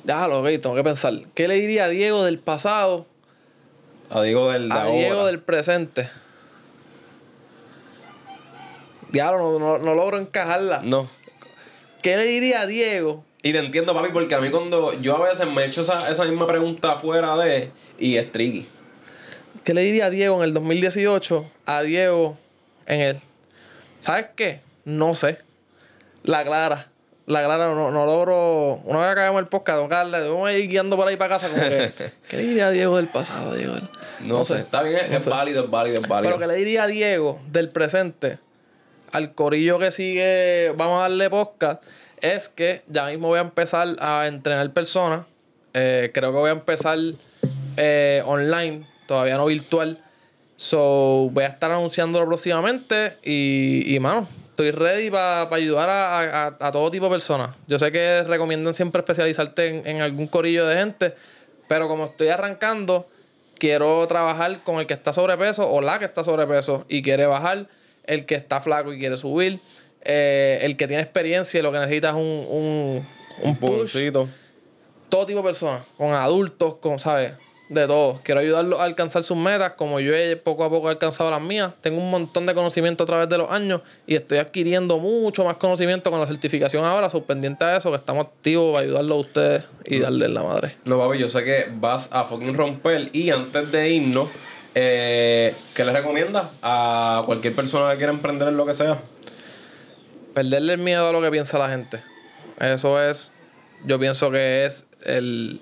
Déjalo, 0.05 0.41
ok, 0.41 0.47
tengo 0.61 0.75
que 0.75 0.85
pensar. 0.85 1.15
¿Qué 1.35 1.49
le 1.49 1.55
diría 1.55 1.87
a 1.87 1.89
Diego 1.89 2.23
del 2.23 2.39
pasado? 2.39 3.07
A 4.15 4.23
Diego 4.23 4.49
del 4.53 4.71
A 4.71 4.87
Diego 4.87 5.27
del 5.27 5.41
presente. 5.41 6.09
Diablo, 9.11 9.59
no, 9.59 9.79
no, 9.79 9.95
logro 9.95 10.19
encajarla. 10.19 10.83
No. 10.85 11.11
¿Qué 12.01 12.17
le 12.17 12.25
diría 12.25 12.61
a 12.61 12.67
Diego? 12.67 13.25
Y 13.43 13.51
te 13.53 13.59
entiendo, 13.59 13.93
papi, 13.93 14.11
porque 14.13 14.37
a 14.37 14.41
mí 14.41 14.51
cuando 14.51 14.93
yo 15.01 15.17
a 15.17 15.29
veces 15.29 15.49
me 15.49 15.63
he 15.63 15.67
hecho 15.67 15.81
esa, 15.81 16.09
esa 16.09 16.25
misma 16.27 16.47
pregunta 16.47 16.95
fuera 16.95 17.37
de... 17.37 17.71
Y 17.99 18.17
es 18.17 18.31
tricky. 18.31 18.69
¿Qué 19.65 19.75
le 19.75 19.83
diría 19.83 20.07
a 20.07 20.11
Diego 20.11 20.37
en 20.37 20.45
el 20.45 20.55
2018 20.55 21.51
a 21.67 21.83
Diego 21.83 22.39
en 22.87 23.01
el... 23.01 23.21
¿Sabes 23.99 24.27
qué? 24.37 24.61
No 24.85 25.17
sé. 25.17 25.39
La 26.23 26.45
clara. 26.45 26.89
La 27.27 27.43
clara 27.45 27.69
no, 27.69 27.91
no 27.91 28.07
logro... 28.07 28.81
Una 28.85 29.01
vez 29.01 29.09
acabemos 29.11 29.41
el 29.41 29.49
podcast, 29.49 29.79
tengo 29.79 29.89
que 29.89 29.95
darle... 29.95 30.21
Debo 30.21 30.49
ir 30.51 30.69
guiando 30.69 30.97
por 30.97 31.09
ahí 31.09 31.17
para 31.17 31.37
casa 31.37 31.49
como 31.49 31.63
que... 31.63 31.93
¿Qué 32.29 32.37
le 32.37 32.43
diría 32.43 32.67
a 32.67 32.71
Diego 32.71 32.97
del 32.97 33.09
pasado, 33.09 33.55
Diego? 33.55 33.75
No, 34.21 34.45
sé. 34.45 34.59
Está 34.59 34.83
bien, 34.83 35.13
es, 35.13 35.27
válido, 35.27 35.65
es 35.65 35.71
válido, 35.71 36.01
es 36.01 36.09
válido. 36.09 36.35
Pero 36.35 36.39
¿qué 36.39 36.47
le 36.47 36.59
diría 36.59 36.85
a 36.85 36.87
Diego 36.87 37.41
del 37.51 37.71
presente 37.71 38.39
al 39.15 39.33
corillo 39.33 39.79
que 39.79 39.93
sigue, 39.93 40.73
vamos 40.77 40.99
a 40.99 41.03
darle 41.03 41.31
podcast, 41.31 41.83
es 42.21 42.49
que 42.49 42.83
ya 42.89 43.07
mismo 43.07 43.29
voy 43.29 43.39
a 43.39 43.43
empezar 43.43 43.95
a 44.01 44.27
entrenar 44.27 44.73
personas. 44.73 45.25
Eh, 45.73 46.11
creo 46.13 46.33
que 46.33 46.39
voy 46.39 46.49
a 46.49 46.55
empezar 46.55 46.99
eh, 47.77 48.23
online, 48.27 48.89
todavía 49.07 49.37
no 49.37 49.47
virtual. 49.47 49.99
So, 50.57 51.31
voy 51.31 51.45
a 51.45 51.49
estar 51.49 51.71
anunciándolo 51.71 52.27
próximamente 52.27 53.17
y, 53.23 53.95
y 53.95 54.01
mano, 54.01 54.27
estoy 54.55 54.71
ready 54.71 55.11
para 55.11 55.53
ayudar 55.55 55.89
a, 55.91 56.71
todo 56.73 56.89
tipo 56.91 57.07
de 57.07 57.11
personas. 57.11 57.51
Yo 57.67 57.79
sé 57.81 57.91
que 57.91 58.23
recomiendan 58.23 58.73
siempre 58.73 59.01
especializarte 59.01 59.67
en, 59.67 59.87
en, 59.87 60.01
algún 60.01 60.29
corillo 60.29 60.65
de 60.67 60.77
gente, 60.77 61.15
pero 61.67 61.89
como 61.89 62.07
estoy 62.07 62.29
arrancando, 62.29 63.09
quiero 63.59 64.07
trabajar 64.07 64.63
con 64.63 64.79
el 64.79 64.87
que 64.87 64.95
está 64.95 65.13
sobrepeso 65.13 65.69
o 65.69 65.81
la 65.81 65.99
que 65.99 66.05
está 66.05 66.23
sobrepeso 66.23 66.85
y 66.89 67.03
quiere 67.03 67.27
bajar 67.27 67.67
el 68.05 68.27
que 68.27 68.37
está 68.37 68.61
flaco 68.61 68.93
y 68.93 68.99
quiere 68.99 69.17
subir, 69.17 69.59
eh, 70.03 70.61
el 70.63 70.77
que 70.77 70.87
tiene 70.87 71.03
experiencia 71.03 71.59
y 71.59 71.63
lo 71.63 71.73
que 71.73 71.79
necesita 71.81 72.11
es 72.11 72.15
un, 72.15 72.47
un, 72.49 73.07
un 73.43 73.57
push. 73.57 73.97
Todo 75.09 75.27
tipo 75.27 75.41
de 75.41 75.45
personas, 75.45 75.83
con 75.97 76.13
adultos, 76.13 76.77
con, 76.77 77.01
¿sabes? 77.01 77.33
De 77.69 77.87
todo. 77.87 78.21
Quiero 78.23 78.41
ayudarlos 78.41 78.79
a 78.79 78.85
alcanzar 78.85 79.23
sus 79.23 79.37
metas, 79.37 79.73
como 79.73 79.99
yo 79.99 80.15
he 80.15 80.37
poco 80.37 80.65
a 80.65 80.71
poco 80.71 80.89
alcanzado 80.89 81.31
las 81.31 81.41
mías. 81.41 81.73
Tengo 81.81 81.99
un 81.99 82.11
montón 82.11 82.45
de 82.45 82.55
conocimiento 82.55 83.05
a 83.05 83.07
través 83.07 83.29
de 83.29 83.39
los 83.39 83.51
años 83.51 83.81
y 84.07 84.15
estoy 84.15 84.39
adquiriendo 84.39 84.99
mucho 84.99 85.45
más 85.45 85.57
conocimiento 85.57 86.11
con 86.11 86.21
la 86.21 86.27
certificación 86.27 86.85
ahora. 86.85 87.09
Soy 87.09 87.23
pendiente 87.23 87.65
de 87.65 87.79
eso, 87.79 87.91
que 87.91 87.97
estamos 87.97 88.27
activos 88.27 88.75
para 88.75 88.85
ayudarlos 88.85 89.17
a 89.17 89.21
ustedes 89.21 89.65
y 89.87 89.99
darles 89.99 90.31
la 90.31 90.43
madre. 90.43 90.77
No, 90.85 90.99
papi, 90.99 91.19
yo 91.19 91.29
sé 91.29 91.43
que 91.43 91.67
vas 91.73 92.09
a 92.13 92.25
fucking 92.25 92.55
romper. 92.55 93.09
Y 93.13 93.31
antes 93.31 93.73
de 93.73 93.91
irnos, 93.91 94.29
eh, 94.75 95.55
¿Qué 95.75 95.85
le 95.85 95.93
recomiendas 95.93 96.49
a 96.61 97.23
cualquier 97.27 97.55
persona 97.55 97.93
que 97.93 97.99
quiera 97.99 98.13
emprender 98.13 98.49
en 98.49 98.57
lo 98.57 98.67
que 98.67 98.75
sea? 98.75 98.99
Perderle 100.35 100.73
el 100.75 100.81
miedo 100.81 101.09
a 101.09 101.13
lo 101.13 101.23
que 101.23 101.31
piensa 101.31 101.59
la 101.59 101.69
gente. 101.69 102.03
Eso 102.59 103.01
es, 103.01 103.31
yo 103.85 104.01
pienso 104.01 104.33
que 104.33 104.65
es 104.65 104.85
el, 105.05 105.61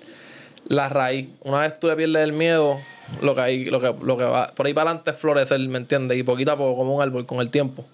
la 0.67 0.89
raíz. 0.89 1.29
Una 1.41 1.59
vez 1.59 1.79
tú 1.79 1.87
le 1.87 1.95
pierdes 1.95 2.23
el 2.23 2.33
miedo, 2.33 2.79
lo 3.21 3.35
que, 3.35 3.41
hay, 3.41 3.65
lo 3.65 3.79
que, 3.81 3.93
lo 4.01 4.17
que 4.17 4.23
va 4.23 4.51
por 4.55 4.65
ahí 4.65 4.73
para 4.73 4.89
adelante 4.89 5.11
es 5.11 5.17
florecer, 5.17 5.59
¿me 5.67 5.77
entiendes? 5.77 6.17
Y 6.17 6.23
poquito 6.23 6.51
a 6.51 6.57
poco, 6.57 6.75
como 6.75 6.95
un 6.95 7.01
árbol 7.01 7.25
con 7.25 7.39
el 7.39 7.49
tiempo. 7.49 7.85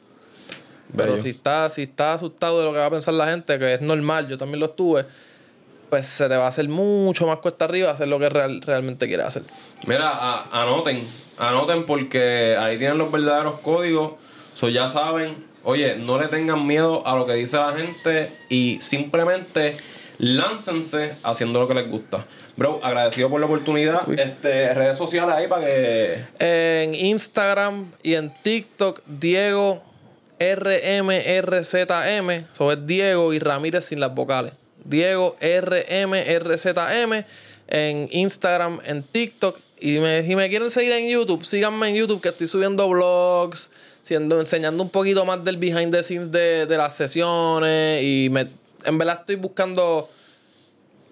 Pero 0.96 1.20
si 1.20 1.30
estás 1.30 1.76
si 1.76 1.84
está 1.84 2.14
asustado 2.14 2.60
de 2.60 2.66
lo 2.66 2.74
que 2.74 2.80
va 2.80 2.88
a 2.88 2.90
pensar 2.90 3.14
la 3.14 3.28
gente, 3.28 3.60
que 3.60 3.76
es 3.76 3.82
normal, 3.82 4.28
yo 4.28 4.38
también 4.38 4.60
lo 4.60 4.68
estuve, 4.68 5.06
pues 5.90 6.08
se 6.08 6.28
te 6.28 6.36
va 6.36 6.46
a 6.46 6.48
hacer 6.48 6.68
mucho 6.68 7.28
más 7.28 7.38
cuesta 7.38 7.66
arriba 7.66 7.92
hacer 7.92 8.08
lo 8.08 8.20
que 8.20 8.30
realmente 8.30 9.08
quieres 9.08 9.28
hacer. 9.28 9.44
Mira, 9.86 10.46
anoten, 10.52 11.08
anoten 11.38 11.86
porque 11.86 12.56
ahí 12.60 12.78
tienen 12.78 12.98
los 12.98 13.12
verdaderos 13.12 13.60
códigos. 13.60 14.14
So 14.56 14.68
ya 14.70 14.90
saben, 14.90 15.46
oye, 15.64 15.96
no 15.96 16.20
le 16.20 16.28
tengan 16.28 16.66
miedo 16.66 17.06
a 17.06 17.16
lo 17.16 17.26
que 17.26 17.34
dice 17.34 17.58
la 17.58 17.74
gente 17.74 18.32
y 18.50 18.78
simplemente 18.82 19.78
láncense 20.20 21.16
haciendo 21.24 21.60
lo 21.60 21.68
que 21.68 21.74
les 21.74 21.90
gusta. 21.90 22.26
Bro, 22.56 22.80
agradecido 22.84 23.30
por 23.30 23.40
la 23.40 23.48
oportunidad. 23.48 24.02
Este, 24.12 24.74
redes 24.74 24.98
sociales 24.98 25.34
ahí 25.34 25.48
para 25.48 25.66
que. 25.66 26.26
En 26.40 26.94
Instagram 26.94 27.92
y 28.04 28.14
en 28.14 28.32
TikTok, 28.44 29.02
Diego 29.08 29.82
RMRZM. 30.40 32.30
Es 32.30 32.86
Diego 32.86 33.34
y 33.34 33.40
Ramírez 33.40 33.86
sin 33.86 34.00
las 34.00 34.14
vocales. 34.14 34.54
Diego 34.84 35.36
RMRZM 35.42 37.26
en 37.70 38.10
Instagram, 38.12 38.80
en 38.86 39.04
TikTok. 39.04 39.58
Y 39.80 40.00
me, 40.00 40.26
si 40.26 40.36
me 40.36 40.50
quieren 40.50 40.70
seguir 40.70 40.92
en 40.92 41.08
YouTube, 41.08 41.46
síganme 41.46 41.90
en 41.90 41.96
YouTube 41.96 42.22
que 42.22 42.30
estoy 42.30 42.48
subiendo 42.48 42.90
vlogs, 42.90 43.70
siendo, 44.02 44.40
enseñando 44.40 44.84
un 44.84 44.90
poquito 44.90 45.24
más 45.24 45.44
del 45.46 45.58
behind 45.58 45.94
the 45.94 46.04
scenes 46.04 46.32
de, 46.32 46.66
las 46.68 46.96
sesiones. 46.96 48.04
Y 48.04 48.30
me, 48.30 48.48
en 48.86 48.98
verdad 48.98 49.18
estoy 49.22 49.36
buscando 49.36 50.10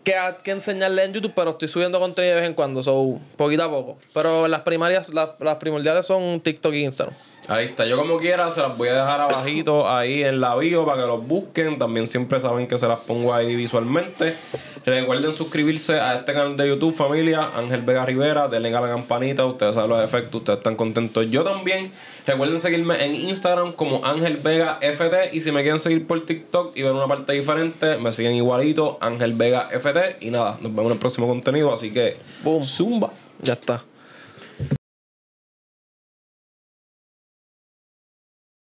qué, 0.03 0.15
qué 0.43 0.51
enseñarle 0.51 1.03
en 1.03 1.13
YouTube, 1.13 1.33
pero 1.35 1.51
estoy 1.51 1.67
subiendo 1.67 1.99
contenido 1.99 2.35
de 2.35 2.41
vez 2.41 2.49
en 2.49 2.55
cuando, 2.55 2.81
so, 2.81 3.19
poquito 3.35 3.63
a 3.63 3.69
poco. 3.69 3.97
Pero 4.13 4.47
las 4.47 4.61
primarias, 4.61 5.09
las, 5.09 5.31
las 5.39 5.57
primordiales 5.57 6.05
son 6.05 6.39
TikTok 6.39 6.73
e 6.73 6.79
Instagram. 6.79 7.15
Ahí 7.49 7.67
está, 7.67 7.85
yo 7.85 7.95
como 7.95 8.17
quiera 8.17 8.51
se 8.51 8.61
las 8.61 8.77
voy 8.77 8.89
a 8.89 8.95
dejar 8.95 9.21
abajito 9.21 9.89
ahí 9.89 10.21
en 10.21 10.41
la 10.41 10.55
bio 10.55 10.85
para 10.85 11.01
que 11.01 11.07
los 11.07 11.25
busquen. 11.25 11.79
También 11.79 12.05
siempre 12.05 12.41
saben 12.41 12.67
que 12.67 12.77
se 12.77 12.87
las 12.89 12.99
pongo 12.99 13.33
ahí 13.33 13.55
visualmente. 13.55 14.35
Recuerden 14.85 15.33
suscribirse 15.33 15.99
a 15.99 16.15
este 16.15 16.33
canal 16.33 16.57
de 16.57 16.67
YouTube, 16.67 16.93
familia. 16.93 17.51
Ángel 17.53 17.83
Vega 17.83 18.05
Rivera, 18.05 18.49
denle 18.49 18.75
a 18.75 18.81
la 18.81 18.89
campanita, 18.89 19.45
ustedes 19.45 19.75
saben 19.75 19.89
los 19.89 20.03
efectos, 20.03 20.35
ustedes 20.35 20.57
están 20.57 20.75
contentos. 20.75 21.29
Yo 21.29 21.43
también. 21.43 21.93
Recuerden 22.25 22.59
seguirme 22.59 23.01
en 23.05 23.15
Instagram 23.15 23.71
como 23.71 24.05
Ángel 24.05 24.37
Vega 24.43 24.79
FT. 24.81 25.29
Y 25.31 25.39
si 25.39 25.53
me 25.53 25.61
quieren 25.61 25.79
seguir 25.79 26.05
por 26.05 26.25
TikTok 26.25 26.75
y 26.75 26.83
ver 26.83 26.91
una 26.91 27.07
parte 27.07 27.31
diferente, 27.31 27.97
me 27.97 28.11
siguen 28.11 28.33
igualito, 28.33 28.97
Ángel 28.99 29.33
Vega 29.33 29.69
FT. 29.71 30.17
Y 30.19 30.31
nada, 30.31 30.57
nos 30.59 30.75
vemos 30.75 30.87
en 30.87 30.91
el 30.91 30.99
próximo 30.99 31.27
contenido. 31.27 31.71
Así 31.71 31.91
que, 31.91 32.17
boom, 32.43 32.65
zumba. 32.65 33.11
Ya 33.41 33.53
está. 33.53 33.83